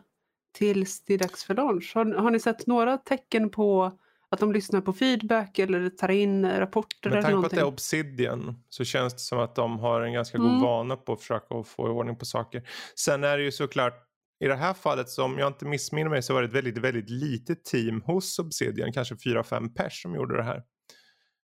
tills 0.57 1.05
det 1.05 1.13
är 1.13 1.17
dags 1.17 1.43
för 1.43 1.55
launch? 1.55 1.91
Har, 1.95 2.05
har 2.05 2.31
ni 2.31 2.39
sett 2.39 2.67
några 2.67 2.97
tecken 2.97 3.49
på 3.49 3.99
att 4.29 4.39
de 4.39 4.53
lyssnar 4.53 4.81
på 4.81 4.93
feedback 4.93 5.59
eller 5.59 5.89
tar 5.89 6.11
in 6.11 6.51
rapporter? 6.51 7.09
Med 7.09 7.23
tanke 7.23 7.39
på 7.39 7.45
att 7.45 7.51
det 7.51 7.59
är 7.59 7.65
Obsidian 7.65 8.63
så 8.69 8.83
känns 8.83 9.13
det 9.13 9.19
som 9.19 9.39
att 9.39 9.55
de 9.55 9.79
har 9.79 10.01
en 10.01 10.13
ganska 10.13 10.37
mm. 10.37 10.49
god 10.49 10.61
vana 10.61 10.95
på 10.95 11.13
att 11.13 11.19
försöka 11.19 11.63
få 11.63 11.87
i 11.87 11.89
ordning 11.89 12.15
på 12.15 12.25
saker. 12.25 12.69
Sen 12.95 13.23
är 13.23 13.37
det 13.37 13.43
ju 13.43 13.51
såklart 13.51 13.93
i 14.39 14.47
det 14.47 14.55
här 14.55 14.73
fallet, 14.73 15.09
som 15.09 15.37
jag 15.37 15.47
inte 15.47 15.65
missminner 15.65 16.09
mig, 16.09 16.21
så 16.21 16.33
var 16.33 16.41
det 16.41 16.47
ett 16.47 16.53
väldigt, 16.53 16.77
väldigt 16.77 17.09
litet 17.09 17.65
team 17.65 18.01
hos 18.01 18.39
Obsidian, 18.39 18.93
kanske 18.93 19.15
4-5 19.15 19.73
pers 19.73 20.01
som 20.01 20.15
gjorde 20.15 20.37
det 20.37 20.43
här. 20.43 20.63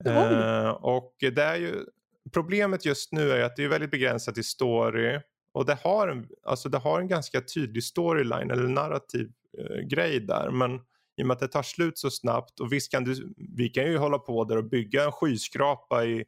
Uh, 0.07 0.71
och 0.71 1.15
det 1.21 1.43
är 1.43 1.57
ju, 1.57 1.85
problemet 2.33 2.85
just 2.85 3.13
nu 3.13 3.31
är 3.31 3.45
att 3.45 3.57
det 3.57 3.65
är 3.65 3.69
väldigt 3.69 3.91
begränsat 3.91 4.39
i 4.39 4.43
story 4.43 5.21
och 5.53 5.67
det 5.67 5.79
har 5.85 6.09
en, 6.09 6.29
alltså 6.43 6.69
det 6.69 6.79
har 6.79 7.01
en 7.01 7.09
ganska 7.09 7.41
tydlig 7.41 7.85
storyline 7.85 8.51
eller 8.51 8.69
narrativ 8.69 9.33
eh, 9.59 9.87
grej 9.87 10.21
där. 10.21 10.51
Men 10.51 10.81
i 11.17 11.23
och 11.23 11.27
med 11.27 11.35
att 11.35 11.41
det 11.41 11.49
tar 11.49 11.63
slut 11.63 11.99
så 11.99 12.11
snabbt 12.11 12.61
och 12.61 12.73
visst 12.73 12.91
kan 12.91 13.05
du, 13.05 13.35
vi 13.37 13.69
kan 13.69 13.85
ju 13.85 13.99
hålla 13.99 14.19
på 14.19 14.45
där 14.45 14.57
och 14.57 14.65
bygga 14.65 15.05
en 15.05 15.13
skyskrapa 15.13 16.05
i 16.05 16.25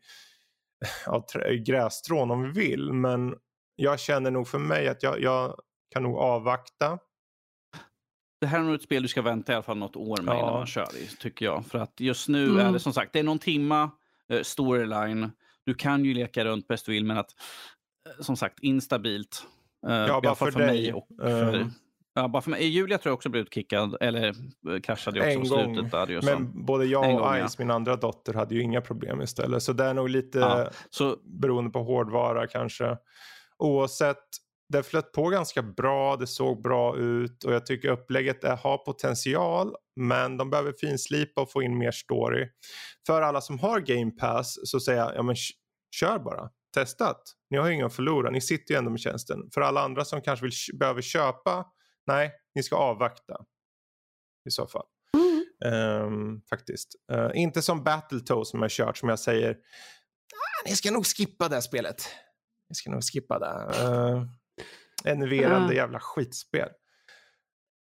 ja, 1.07 1.27
grässtrån 1.67 2.31
om 2.31 2.43
vi 2.43 2.49
vill. 2.61 2.93
Men 2.93 3.35
jag 3.77 4.01
känner 4.01 4.31
nog 4.31 4.49
för 4.49 4.59
mig 4.59 4.89
att 4.89 5.03
jag, 5.03 5.21
jag 5.21 5.61
kan 5.91 6.03
nog 6.03 6.17
avvakta. 6.17 6.99
Det 8.41 8.47
här 8.47 8.59
är 8.59 8.63
nog 8.63 8.75
ett 8.75 8.83
spel 8.83 9.03
du 9.03 9.09
ska 9.09 9.23
vänta 9.23 9.53
i 9.53 9.55
alla 9.55 9.63
fall 9.63 9.79
något 9.79 9.97
år 9.97 10.23
med 10.23 10.35
ja. 10.35 10.39
innan 10.39 10.53
man 10.53 10.67
kör 10.67 10.97
i, 10.97 11.07
tycker 11.07 11.45
jag. 11.45 11.67
För 11.67 11.79
att 11.79 12.01
just 12.01 12.29
nu 12.29 12.45
mm. 12.45 12.67
är 12.67 12.73
det 12.73 12.81
som 12.81 12.93
sagt, 12.93 13.13
det 13.13 13.19
är 13.19 13.23
någon 13.23 13.39
timma 13.39 13.91
eh, 14.29 14.43
storyline. 14.43 15.31
Du 15.65 15.75
kan 15.75 16.05
ju 16.05 16.15
leka 16.15 16.45
runt 16.45 16.69
bäst 16.69 16.87
du 16.87 16.93
vill, 16.93 17.05
men 17.05 17.19
att 17.19 17.31
som 18.21 18.37
sagt 18.37 18.59
instabilt. 18.63 19.47
Uh, 19.89 19.95
ja, 19.95 20.21
bara 20.21 20.35
för, 20.35 20.51
för 20.51 20.61
dig. 20.61 20.93
Och 20.93 21.09
för, 21.21 21.55
uh. 21.55 21.67
Ja, 22.15 22.29
bara 22.29 22.43
för 22.43 22.51
mig. 22.51 22.69
Julia 22.69 22.99
tror 22.99 23.11
jag 23.11 23.15
också 23.15 23.29
blivit 23.29 23.55
kickad, 23.55 23.97
eller 24.01 24.35
kraschade 24.81 25.31
ju 25.31 25.39
också 25.39 25.55
en 25.55 25.75
på 25.75 25.83
slutet. 25.83 25.93
Där, 25.93 26.23
Men 26.23 26.65
både 26.65 26.85
jag 26.85 27.15
och 27.15 27.21
gång, 27.21 27.35
Ice, 27.35 27.39
ja. 27.39 27.49
min 27.59 27.71
andra 27.71 27.97
dotter, 27.97 28.35
hade 28.35 28.55
ju 28.55 28.63
inga 28.63 28.81
problem 28.81 29.23
istället. 29.23 29.63
Så 29.63 29.73
det 29.73 29.85
är 29.85 29.95
nog 29.95 30.09
lite 30.09 30.39
ja, 30.39 30.71
så... 30.91 31.17
beroende 31.25 31.71
på 31.71 31.83
hårdvara 31.83 32.47
kanske. 32.47 32.97
Oavsett, 33.59 34.25
det 34.69 34.83
flöt 34.83 35.13
på 35.13 35.29
ganska 35.29 35.63
bra, 35.63 36.17
det 36.17 36.27
såg 36.27 36.63
bra 36.63 36.97
ut 36.97 37.45
och 37.45 37.53
jag 37.53 37.67
tycker 37.67 37.89
upplägget 37.89 38.45
är, 38.45 38.57
har 38.57 38.79
potential. 38.79 39.75
Men 39.97 40.37
de 40.37 40.51
behöver 40.51 40.73
finslipa 40.73 41.41
och 41.41 41.53
få 41.53 41.63
in 41.63 41.79
mer 41.79 41.91
story. 41.91 42.49
För 43.07 43.23
alla 43.23 43.41
som 43.41 43.59
har 43.59 43.81
Game 43.81 44.11
Pass 44.11 44.59
så 44.65 44.81
säger 44.81 44.99
jag, 44.99 45.17
ja 45.17 45.23
men 45.23 45.37
kör 45.97 46.19
bara 46.19 46.51
testat. 46.73 47.23
Ni 47.51 47.59
har 47.59 47.69
ju 47.69 47.75
inga 47.75 47.87
att 47.87 47.95
förlora, 47.95 48.31
ni 48.31 48.41
sitter 48.41 48.75
ju 48.75 48.79
ändå 48.79 48.91
med 48.91 49.01
tjänsten. 49.01 49.51
För 49.55 49.61
alla 49.61 49.81
andra 49.81 50.05
som 50.05 50.23
kanske 50.23 50.45
vill, 50.47 50.79
behöver 50.79 51.03
köpa, 51.03 51.67
nej, 52.07 52.33
ni 52.55 52.63
ska 52.63 52.77
avvakta. 52.77 53.45
I 54.49 54.51
så 54.51 54.67
fall. 54.67 54.87
Mm. 55.17 56.05
Um, 56.05 56.43
faktiskt. 56.51 56.89
Uh, 57.13 57.31
inte 57.35 57.63
som 57.63 57.85
Battletoads 57.85 58.51
som 58.51 58.63
jag 58.63 58.71
kört 58.71 58.97
som 58.97 59.09
jag 59.09 59.19
säger, 59.19 59.51
ah, 59.51 60.69
ni 60.69 60.77
ska 60.77 60.91
nog 60.91 61.07
skippa 61.07 61.49
det 61.49 61.63
spelet. 61.63 62.09
Ni 62.69 62.75
ska 62.75 62.91
nog 62.91 63.05
skippa 63.05 63.39
det. 63.39 63.85
Uh, 63.85 64.27
enerverande 65.05 65.69
uh. 65.69 65.77
jävla 65.77 66.01
skitspel. 66.01 66.69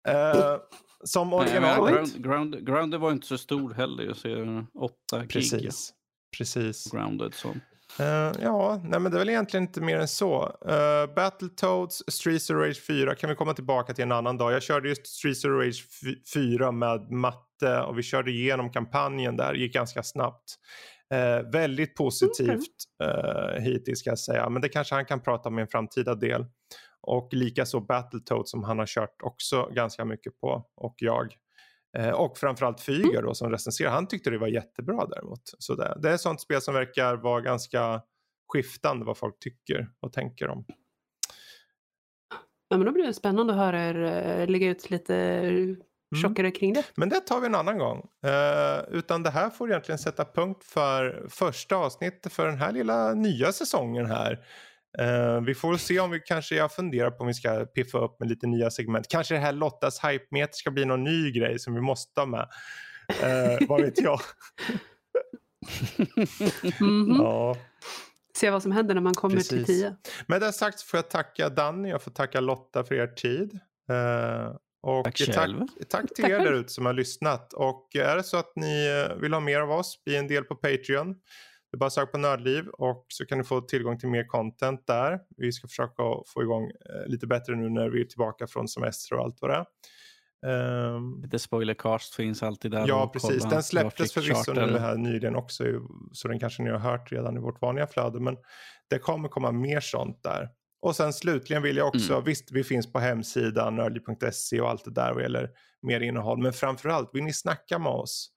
Uh, 0.09 0.57
som 1.03 1.33
originalet. 1.33 1.93
Ground, 1.93 2.23
ground, 2.23 2.65
grounded 2.65 2.99
var 2.99 3.11
inte 3.11 3.27
så 3.27 3.37
stor 3.37 3.73
heller. 3.73 4.03
Jag 4.03 4.17
ser 4.17 4.65
åtta 4.73 5.25
Precis. 5.29 5.93
Precis. 6.37 6.91
Grounded 6.91 7.33
så. 7.33 7.55
Uh, 8.01 8.31
ja, 8.41 8.81
nej 8.83 8.99
men 8.99 9.11
det 9.11 9.17
är 9.17 9.19
väl 9.19 9.29
egentligen 9.29 9.63
inte 9.63 9.81
mer 9.81 9.97
än 9.97 10.07
så. 10.07 10.43
Uh, 10.45 11.13
Battletoads, 11.15 12.03
Streets 12.07 12.49
of 12.49 12.55
Rage 12.55 12.85
4 12.87 13.15
kan 13.15 13.29
vi 13.29 13.35
komma 13.35 13.53
tillbaka 13.53 13.93
till 13.93 14.03
en 14.03 14.11
annan 14.11 14.37
dag. 14.37 14.53
Jag 14.53 14.63
körde 14.63 14.89
just 14.89 15.07
Streets 15.07 15.45
of 15.45 15.51
Rage 15.51 15.83
4 16.33 16.71
med 16.71 17.11
matte 17.11 17.81
och 17.81 17.97
vi 17.97 18.03
körde 18.03 18.31
igenom 18.31 18.71
kampanjen 18.71 19.37
där, 19.37 19.53
gick 19.53 19.73
ganska 19.73 20.03
snabbt. 20.03 20.55
Uh, 21.13 21.51
väldigt 21.51 21.95
positivt 21.95 22.75
uh, 23.03 23.61
hittills 23.61 23.99
ska 23.99 24.09
jag 24.09 24.19
säga, 24.19 24.49
men 24.49 24.61
det 24.61 24.69
kanske 24.69 24.95
han 24.95 25.05
kan 25.05 25.21
prata 25.21 25.49
om 25.49 25.59
i 25.59 25.61
en 25.61 25.67
framtida 25.67 26.15
del. 26.15 26.45
Och 27.01 27.29
likaså 27.31 27.79
Battletoads 27.79 28.51
som 28.51 28.63
han 28.63 28.79
har 28.79 28.85
kört 28.85 29.21
också 29.23 29.69
ganska 29.71 30.05
mycket 30.05 30.39
på 30.39 30.65
och 30.75 30.95
jag. 30.97 31.35
Eh, 31.97 32.09
och 32.09 32.37
framförallt 32.37 32.81
Fyger 32.81 33.09
mm. 33.09 33.25
då 33.25 33.33
som 33.33 33.51
recenserar, 33.51 33.91
han 33.91 34.07
tyckte 34.07 34.29
det 34.29 34.37
var 34.37 34.47
jättebra 34.47 35.05
däremot. 35.05 35.41
Så 35.43 35.75
det, 35.75 35.97
det 36.01 36.09
är 36.09 36.13
ett 36.13 36.21
sånt 36.21 36.41
spel 36.41 36.61
som 36.61 36.73
verkar 36.73 37.15
vara 37.15 37.41
ganska 37.41 38.01
skiftande 38.53 39.05
vad 39.05 39.17
folk 39.17 39.39
tycker 39.39 39.89
och 39.99 40.13
tänker 40.13 40.49
om. 40.49 40.65
Ja 42.69 42.77
men 42.77 42.85
då 42.85 42.91
blir 42.91 43.03
det 43.03 43.13
spännande 43.13 43.53
att 43.53 43.59
höra 43.59 43.83
er 43.83 44.03
eh, 44.03 44.47
lägga 44.47 44.69
ut 44.69 44.89
lite 44.89 45.41
tjockare 46.15 46.47
mm. 46.47 46.51
kring 46.51 46.73
det. 46.73 46.83
Men 46.95 47.09
det 47.09 47.19
tar 47.19 47.39
vi 47.39 47.45
en 47.45 47.55
annan 47.55 47.77
gång. 47.77 48.09
Uh, 48.25 48.97
utan 48.97 49.23
det 49.23 49.29
här 49.29 49.49
får 49.49 49.69
egentligen 49.69 49.99
sätta 49.99 50.25
punkt 50.25 50.63
för 50.63 51.27
första 51.29 51.75
avsnittet 51.75 52.33
för 52.33 52.47
den 52.47 52.57
här 52.57 52.71
lilla 52.71 53.13
nya 53.13 53.51
säsongen 53.51 54.05
här. 54.05 54.45
Uh, 54.99 55.41
vi 55.41 55.55
får 55.55 55.77
se 55.77 55.99
om 55.99 56.11
vi 56.11 56.19
kanske, 56.19 56.55
jag 56.55 56.71
funderar 56.71 57.11
på 57.11 57.21
om 57.21 57.27
vi 57.27 57.33
ska 57.33 57.65
piffa 57.65 57.97
upp 57.97 58.19
med 58.19 58.29
lite 58.29 58.47
nya 58.47 58.71
segment. 58.71 59.07
Kanske 59.07 59.33
det 59.33 59.39
här 59.39 59.51
Lottas 59.51 60.03
hype-meter 60.03 60.53
ska 60.53 60.71
bli 60.71 60.85
någon 60.85 61.03
ny 61.03 61.31
grej 61.31 61.59
som 61.59 61.73
vi 61.73 61.81
måste 61.81 62.21
ha 62.21 62.25
med. 62.25 62.47
Uh, 63.23 63.67
vad 63.67 63.81
vet 63.81 64.01
jag. 64.01 64.19
mm 65.97 66.27
-hmm. 66.79 67.17
ja. 67.17 67.57
Se 68.37 68.49
vad 68.49 68.63
som 68.63 68.71
händer 68.71 68.95
när 68.95 69.01
man 69.01 69.13
kommer 69.13 69.35
Precis. 69.35 69.65
till 69.65 69.65
10. 69.65 69.95
Med 70.27 70.41
det 70.41 70.53
sagt 70.53 70.81
får 70.81 70.97
jag 70.97 71.09
tacka 71.09 71.49
Danny 71.49 71.93
och 71.93 72.01
får 72.01 72.11
tacka 72.11 72.39
Lotta 72.39 72.83
för 72.83 72.95
er 72.95 73.07
tid. 73.07 73.59
Uh, 73.91 74.55
och 74.83 75.03
tack, 75.03 75.17
tack, 75.33 75.49
tack 75.89 76.13
till 76.15 76.25
er 76.25 76.39
där 76.39 76.53
ute 76.53 76.73
som 76.73 76.85
har 76.85 76.93
lyssnat. 76.93 77.53
Och 77.53 77.95
är 77.95 78.15
det 78.15 78.23
så 78.23 78.37
att 78.37 78.51
ni 78.55 79.05
vill 79.21 79.33
ha 79.33 79.39
mer 79.39 79.59
av 79.59 79.71
oss, 79.71 80.03
bli 80.05 80.15
en 80.15 80.27
del 80.27 80.43
på 80.43 80.55
Patreon. 80.55 81.15
Det 81.71 81.75
är 81.75 81.77
bara 81.77 81.89
söka 81.89 82.11
på 82.11 82.17
Nördliv 82.17 82.67
och 82.67 83.05
så 83.07 83.25
kan 83.25 83.37
ni 83.37 83.43
få 83.43 83.61
tillgång 83.61 83.97
till 83.97 84.09
mer 84.09 84.27
content 84.27 84.87
där. 84.87 85.19
Vi 85.37 85.51
ska 85.51 85.67
försöka 85.67 86.03
få 86.27 86.43
igång 86.43 86.63
eh, 86.63 87.07
lite 87.07 87.27
bättre 87.27 87.55
nu 87.55 87.69
när 87.69 87.89
vi 87.89 88.01
är 88.01 88.05
tillbaka 88.05 88.47
från 88.47 88.67
semester 88.67 89.15
och 89.15 89.23
allt 89.23 89.37
vad 89.41 89.51
det 89.51 89.55
är. 89.55 89.65
Um, 90.45 91.21
Lite 91.21 91.39
spoilercast 91.39 92.15
finns 92.15 92.43
alltid 92.43 92.71
där. 92.71 92.87
Ja, 92.87 93.09
precis. 93.13 93.43
Den 93.43 93.63
släpptes 93.63 94.13
förvisso 94.13 94.53
nu 94.53 94.77
här 94.77 94.95
nyligen 94.95 95.35
också, 95.35 95.63
så 96.11 96.27
den 96.27 96.39
kanske 96.39 96.63
ni 96.63 96.69
har 96.69 96.79
hört 96.79 97.11
redan 97.11 97.37
i 97.37 97.39
vårt 97.39 97.61
vanliga 97.61 97.87
flöde. 97.87 98.19
Men 98.19 98.37
det 98.89 98.99
kommer 98.99 99.29
komma 99.29 99.51
mer 99.51 99.79
sånt 99.79 100.23
där. 100.23 100.49
Och 100.81 100.95
sen 100.95 101.13
slutligen 101.13 101.63
vill 101.63 101.77
jag 101.77 101.87
också, 101.87 102.13
mm. 102.13 102.25
visst 102.25 102.51
vi 102.51 102.63
finns 102.63 102.93
på 102.93 102.99
hemsidan 102.99 103.75
nördliv.se 103.75 104.61
och 104.61 104.69
allt 104.69 104.85
det 104.85 104.91
där 104.91 105.13
vad 105.13 105.23
gäller 105.23 105.49
mer 105.81 105.99
innehåll. 105.99 106.41
Men 106.41 106.53
framförallt, 106.53 107.09
vill 107.13 107.23
ni 107.23 107.33
snacka 107.33 107.79
med 107.79 107.91
oss? 107.91 108.29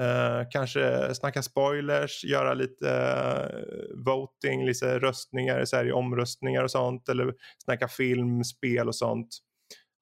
Uh, 0.00 0.48
kanske 0.50 1.14
snacka 1.14 1.42
spoilers, 1.42 2.24
göra 2.24 2.54
lite 2.54 2.86
uh, 2.86 4.04
voting, 4.04 4.66
lite 4.66 4.98
röstningar 4.98 5.64
så 5.64 5.76
här, 5.76 5.86
i 5.86 5.92
omröstningar 5.92 6.64
och 6.64 6.70
sånt. 6.70 7.08
Eller 7.08 7.34
snacka 7.64 7.88
film, 7.88 8.44
spel 8.44 8.88
och 8.88 8.96
sånt. 8.96 9.28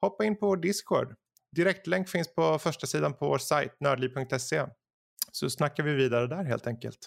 Hoppa 0.00 0.24
in 0.24 0.38
på 0.38 0.46
vår 0.46 0.56
Discord. 0.56 1.14
Direktlänk 1.56 2.08
finns 2.08 2.34
på 2.34 2.58
första 2.58 2.86
sidan 2.86 3.14
på 3.14 3.28
vår 3.28 3.38
sajt 3.38 3.76
nördliv.se. 3.80 4.64
Så 5.32 5.50
snackar 5.50 5.82
vi 5.82 5.94
vidare 5.94 6.26
där 6.26 6.44
helt 6.44 6.66
enkelt. 6.66 6.98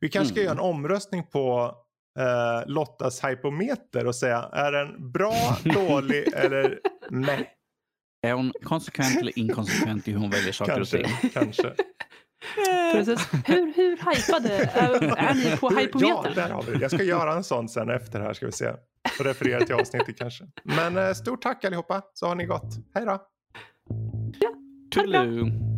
Vi 0.00 0.08
kanske 0.08 0.34
ska 0.34 0.40
mm. 0.40 0.44
göra 0.44 0.58
en 0.58 0.74
omröstning 0.74 1.26
på 1.26 1.76
eh, 2.18 2.66
Lottas 2.66 3.24
hypometer 3.24 4.06
och 4.06 4.14
säga 4.14 4.50
är 4.52 4.72
den 4.72 5.12
bra, 5.12 5.56
dålig 5.64 6.34
eller 6.34 6.80
nej? 7.10 7.55
Är 8.26 8.32
hon 8.32 8.52
konsekvent 8.62 9.20
eller 9.20 9.38
inkonsekvent 9.38 10.08
i 10.08 10.12
hur 10.12 10.18
hon 10.18 10.30
väljer 10.30 10.52
saker 10.52 10.74
kanske, 10.74 10.98
och 10.98 11.04
ting? 11.20 11.30
Kanske. 11.30 11.72
Precis. 12.92 13.28
Hur, 13.44 13.74
hur 13.76 13.90
hypade 13.90 14.54
är, 14.54 15.34
ni 15.34 15.56
på 15.56 15.68
hypometern? 15.70 16.32
Ja, 16.36 16.42
där 16.42 16.50
har 16.50 16.62
vi 16.62 16.78
Jag 16.78 16.90
ska 16.90 17.02
göra 17.02 17.34
en 17.34 17.44
sån 17.44 17.68
sen 17.68 17.90
efter 17.90 18.20
här 18.20 18.32
ska 18.32 18.46
vi 18.46 18.52
se. 18.52 18.68
Och 19.18 19.24
referera 19.24 19.64
till 19.64 19.74
avsnittet 19.74 20.18
kanske. 20.18 20.44
Men 20.64 20.96
eh, 20.96 21.12
stort 21.12 21.42
tack 21.42 21.64
allihopa 21.64 22.02
så 22.14 22.26
har 22.26 22.34
ni 22.34 22.44
gott. 22.44 22.74
Hej 22.94 23.04
då! 23.06 23.22
Ja, 24.40 24.54
Toodaloo! 24.90 25.75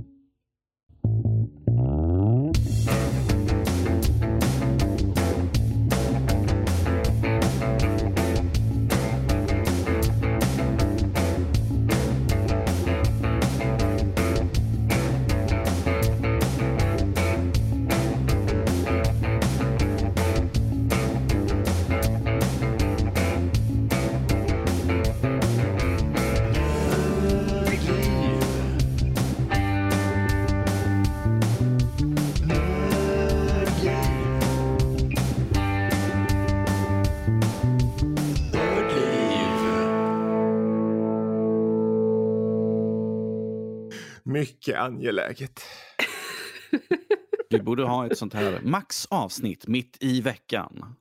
Mycket 44.38 44.78
angeläget. 44.78 45.62
Vi 47.50 47.60
borde 47.60 47.84
ha 47.84 48.06
ett 48.06 48.18
sånt 48.18 48.34
här 48.34 48.60
Max-avsnitt 48.62 49.66
mitt 49.66 49.96
i 50.00 50.20
veckan. 50.20 50.94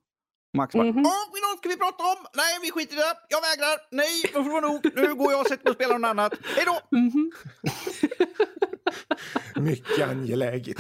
Max 0.54 0.74
bara, 0.74 0.84
mm 0.84 0.96
-hmm. 0.96 1.06
Åh, 1.06 1.58
ska 1.58 1.70
vi 1.70 1.78
prata 1.78 2.04
om? 2.04 2.26
Nej, 2.36 2.58
vi 2.62 2.72
skiter 2.72 2.94
i 2.94 3.00
det. 3.00 3.16
Jag 3.30 3.42
vägrar. 3.42 3.78
Nej, 3.92 4.24
nu 4.36 4.44
får 4.44 4.62
det 4.62 4.68
nog. 4.68 5.08
Nu 5.08 5.16
går 5.16 5.32
jag 5.32 5.42
och 5.42 5.48
sätter 5.48 5.64
mig 5.64 5.70
och 5.70 5.76
spelar 5.76 6.00
något 6.00 6.10
annat. 6.10 6.34
Hej 6.56 6.66
då! 6.66 6.98
Mm 6.98 7.12
-hmm. 7.12 7.32
Mycket 9.62 10.10
angeläget. 10.10 10.78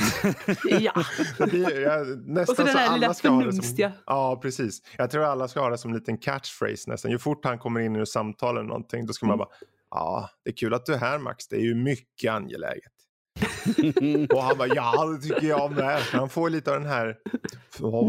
ja. 0.63 1.03
jag, 1.39 2.27
nästan 2.27 2.41
och 2.41 2.47
så 2.47 2.63
den 2.63 2.75
där 2.75 2.93
lilla 2.93 3.13
förnumstiga. 3.13 3.91
Ja, 4.05 4.39
precis. 4.41 4.81
Jag 4.97 5.11
tror 5.11 5.23
alla 5.23 5.47
ska 5.47 5.59
ha 5.59 5.69
det 5.69 5.77
som 5.77 5.91
en 5.91 5.97
liten 5.97 6.17
catchphrase 6.17 6.89
nästan. 6.89 7.11
Ju 7.11 7.19
fort 7.19 7.45
han 7.45 7.59
kommer 7.59 7.79
in 7.79 7.95
i 7.95 8.05
samtal 8.05 8.57
eller 8.57 8.67
någonting, 8.67 9.05
då 9.05 9.13
ska 9.13 9.25
man 9.25 9.33
mm. 9.33 9.37
bara 9.37 9.49
Ja, 9.89 10.29
det 10.43 10.49
är 10.49 10.55
kul 10.55 10.73
att 10.73 10.85
du 10.85 10.93
är 10.93 10.97
här 10.97 11.19
Max. 11.19 11.47
Det 11.47 11.55
är 11.55 11.61
ju 11.61 11.75
mycket 11.75 12.31
angeläget. 12.31 12.91
och 14.33 14.43
han 14.43 14.57
bara, 14.57 14.67
ja 14.67 15.05
det 15.05 15.27
tycker 15.27 15.47
jag 15.47 15.71
med. 15.71 16.01
Han 16.01 16.29
får 16.29 16.49
lite 16.49 16.71
av 16.71 16.79
den 16.79 16.89
här... 16.89 17.17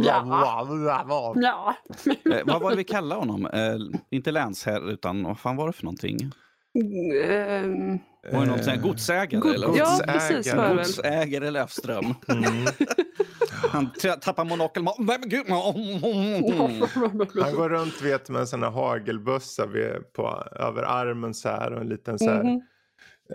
Ja. 0.05 1.35
ja. 1.37 1.75
eh, 2.33 2.41
vad 2.45 2.63
var 2.63 2.71
det 2.71 2.77
vi 2.77 2.85
kallade 2.85 3.21
honom? 3.21 3.47
Eh, 3.47 3.77
inte 4.11 4.31
länsherre, 4.31 4.93
utan 4.93 5.23
vad 5.23 5.39
fan 5.39 5.57
var 5.57 5.67
det 5.67 5.73
för 5.73 5.85
någonting? 5.85 6.17
Um, 7.65 7.99
var 8.33 8.41
det 8.41 8.47
någon 8.47 8.65
sån 8.65 8.81
godsägare? 8.81 9.41
God, 9.41 9.55
eller? 9.55 9.77
Ja, 9.77 10.01
precis. 10.07 10.53
Godsägare 10.53 11.51
Löfström. 11.51 12.15
Mm. 12.29 12.45
Han 13.71 13.91
tappar 14.21 14.45
monokeln. 14.45 14.87
Han 14.87 15.07
går 17.55 17.69
runt 17.69 18.03
vet 18.03 18.29
med 18.29 18.41
en 18.41 18.47
sån 18.47 18.63
här 18.63 18.71
hagelbössa 18.71 19.69
på, 20.17 20.49
över 20.53 20.83
armen 20.83 21.35
så 21.35 21.49
här 21.49 21.73
och 21.73 21.81
en 21.81 21.89
liten 21.89 22.19
så 22.19 22.31
här. 22.31 22.41
Mm. 22.41 22.61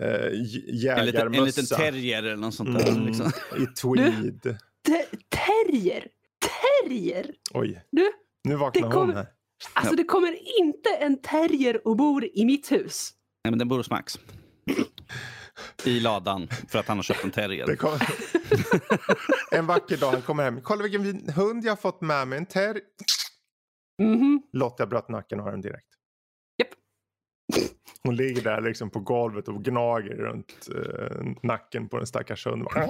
Uh, 0.02 0.32
jägarmössa. 0.66 1.00
En 1.00 1.06
liten, 1.06 1.34
en 1.34 1.44
liten 1.44 1.66
terrier 1.66 2.22
eller 2.22 2.36
något 2.36 2.54
sånt 2.54 2.78
där. 2.78 2.88
Mm, 2.88 3.06
liksom. 3.06 3.32
I 3.58 3.66
tweed. 3.66 4.56
Du, 4.82 5.02
terrier? 5.28 6.06
Terrier? 6.40 7.30
Oj. 7.54 7.84
Du, 7.90 8.10
nu 8.44 8.56
vaknar 8.56 8.92
hon 8.92 9.14
här. 9.14 9.26
Alltså 9.72 9.96
det 9.96 10.04
kommer 10.04 10.58
inte 10.60 10.90
en 11.00 11.20
terrier 11.20 11.88
och 11.88 11.96
bor 11.96 12.24
i 12.34 12.44
mitt 12.44 12.72
hus. 12.72 13.12
Nej 13.44 13.50
men 13.50 13.58
den 13.58 13.68
bor 13.68 13.76
hos 13.76 13.90
Max. 13.90 14.18
I 15.84 16.00
ladan 16.00 16.48
för 16.68 16.78
att 16.78 16.88
han 16.88 16.98
har 16.98 17.02
köpt 17.02 17.24
en 17.24 17.30
terrier. 17.30 17.76
Kommer... 17.76 18.08
en 19.58 19.66
vacker 19.66 19.96
dag 19.96 20.10
han 20.10 20.22
kommer 20.22 20.42
hem. 20.42 20.60
Kolla 20.60 20.82
vilken 20.82 21.28
hund 21.28 21.64
jag 21.64 21.70
har 21.70 21.76
fått 21.76 22.00
med 22.00 22.28
mig. 22.28 22.38
En 22.38 22.46
terrier. 22.46 22.82
Mm 24.02 24.20
-hmm. 24.20 24.40
Lotta 24.52 24.86
bröt 24.86 25.08
nacken 25.08 25.38
och 25.38 25.44
har 25.44 25.52
den 25.52 25.60
direkt. 25.60 25.88
Yep. 26.62 26.68
Hon 28.02 28.16
ligger 28.16 28.42
där 28.42 28.60
liksom 28.60 28.90
på 28.90 29.00
golvet 29.00 29.48
och 29.48 29.64
gnager 29.64 30.14
runt 30.14 30.68
uh, 30.74 31.34
nacken 31.42 31.88
på 31.88 31.96
den 31.96 32.06
stackars 32.06 32.46
hunden. 32.46 32.68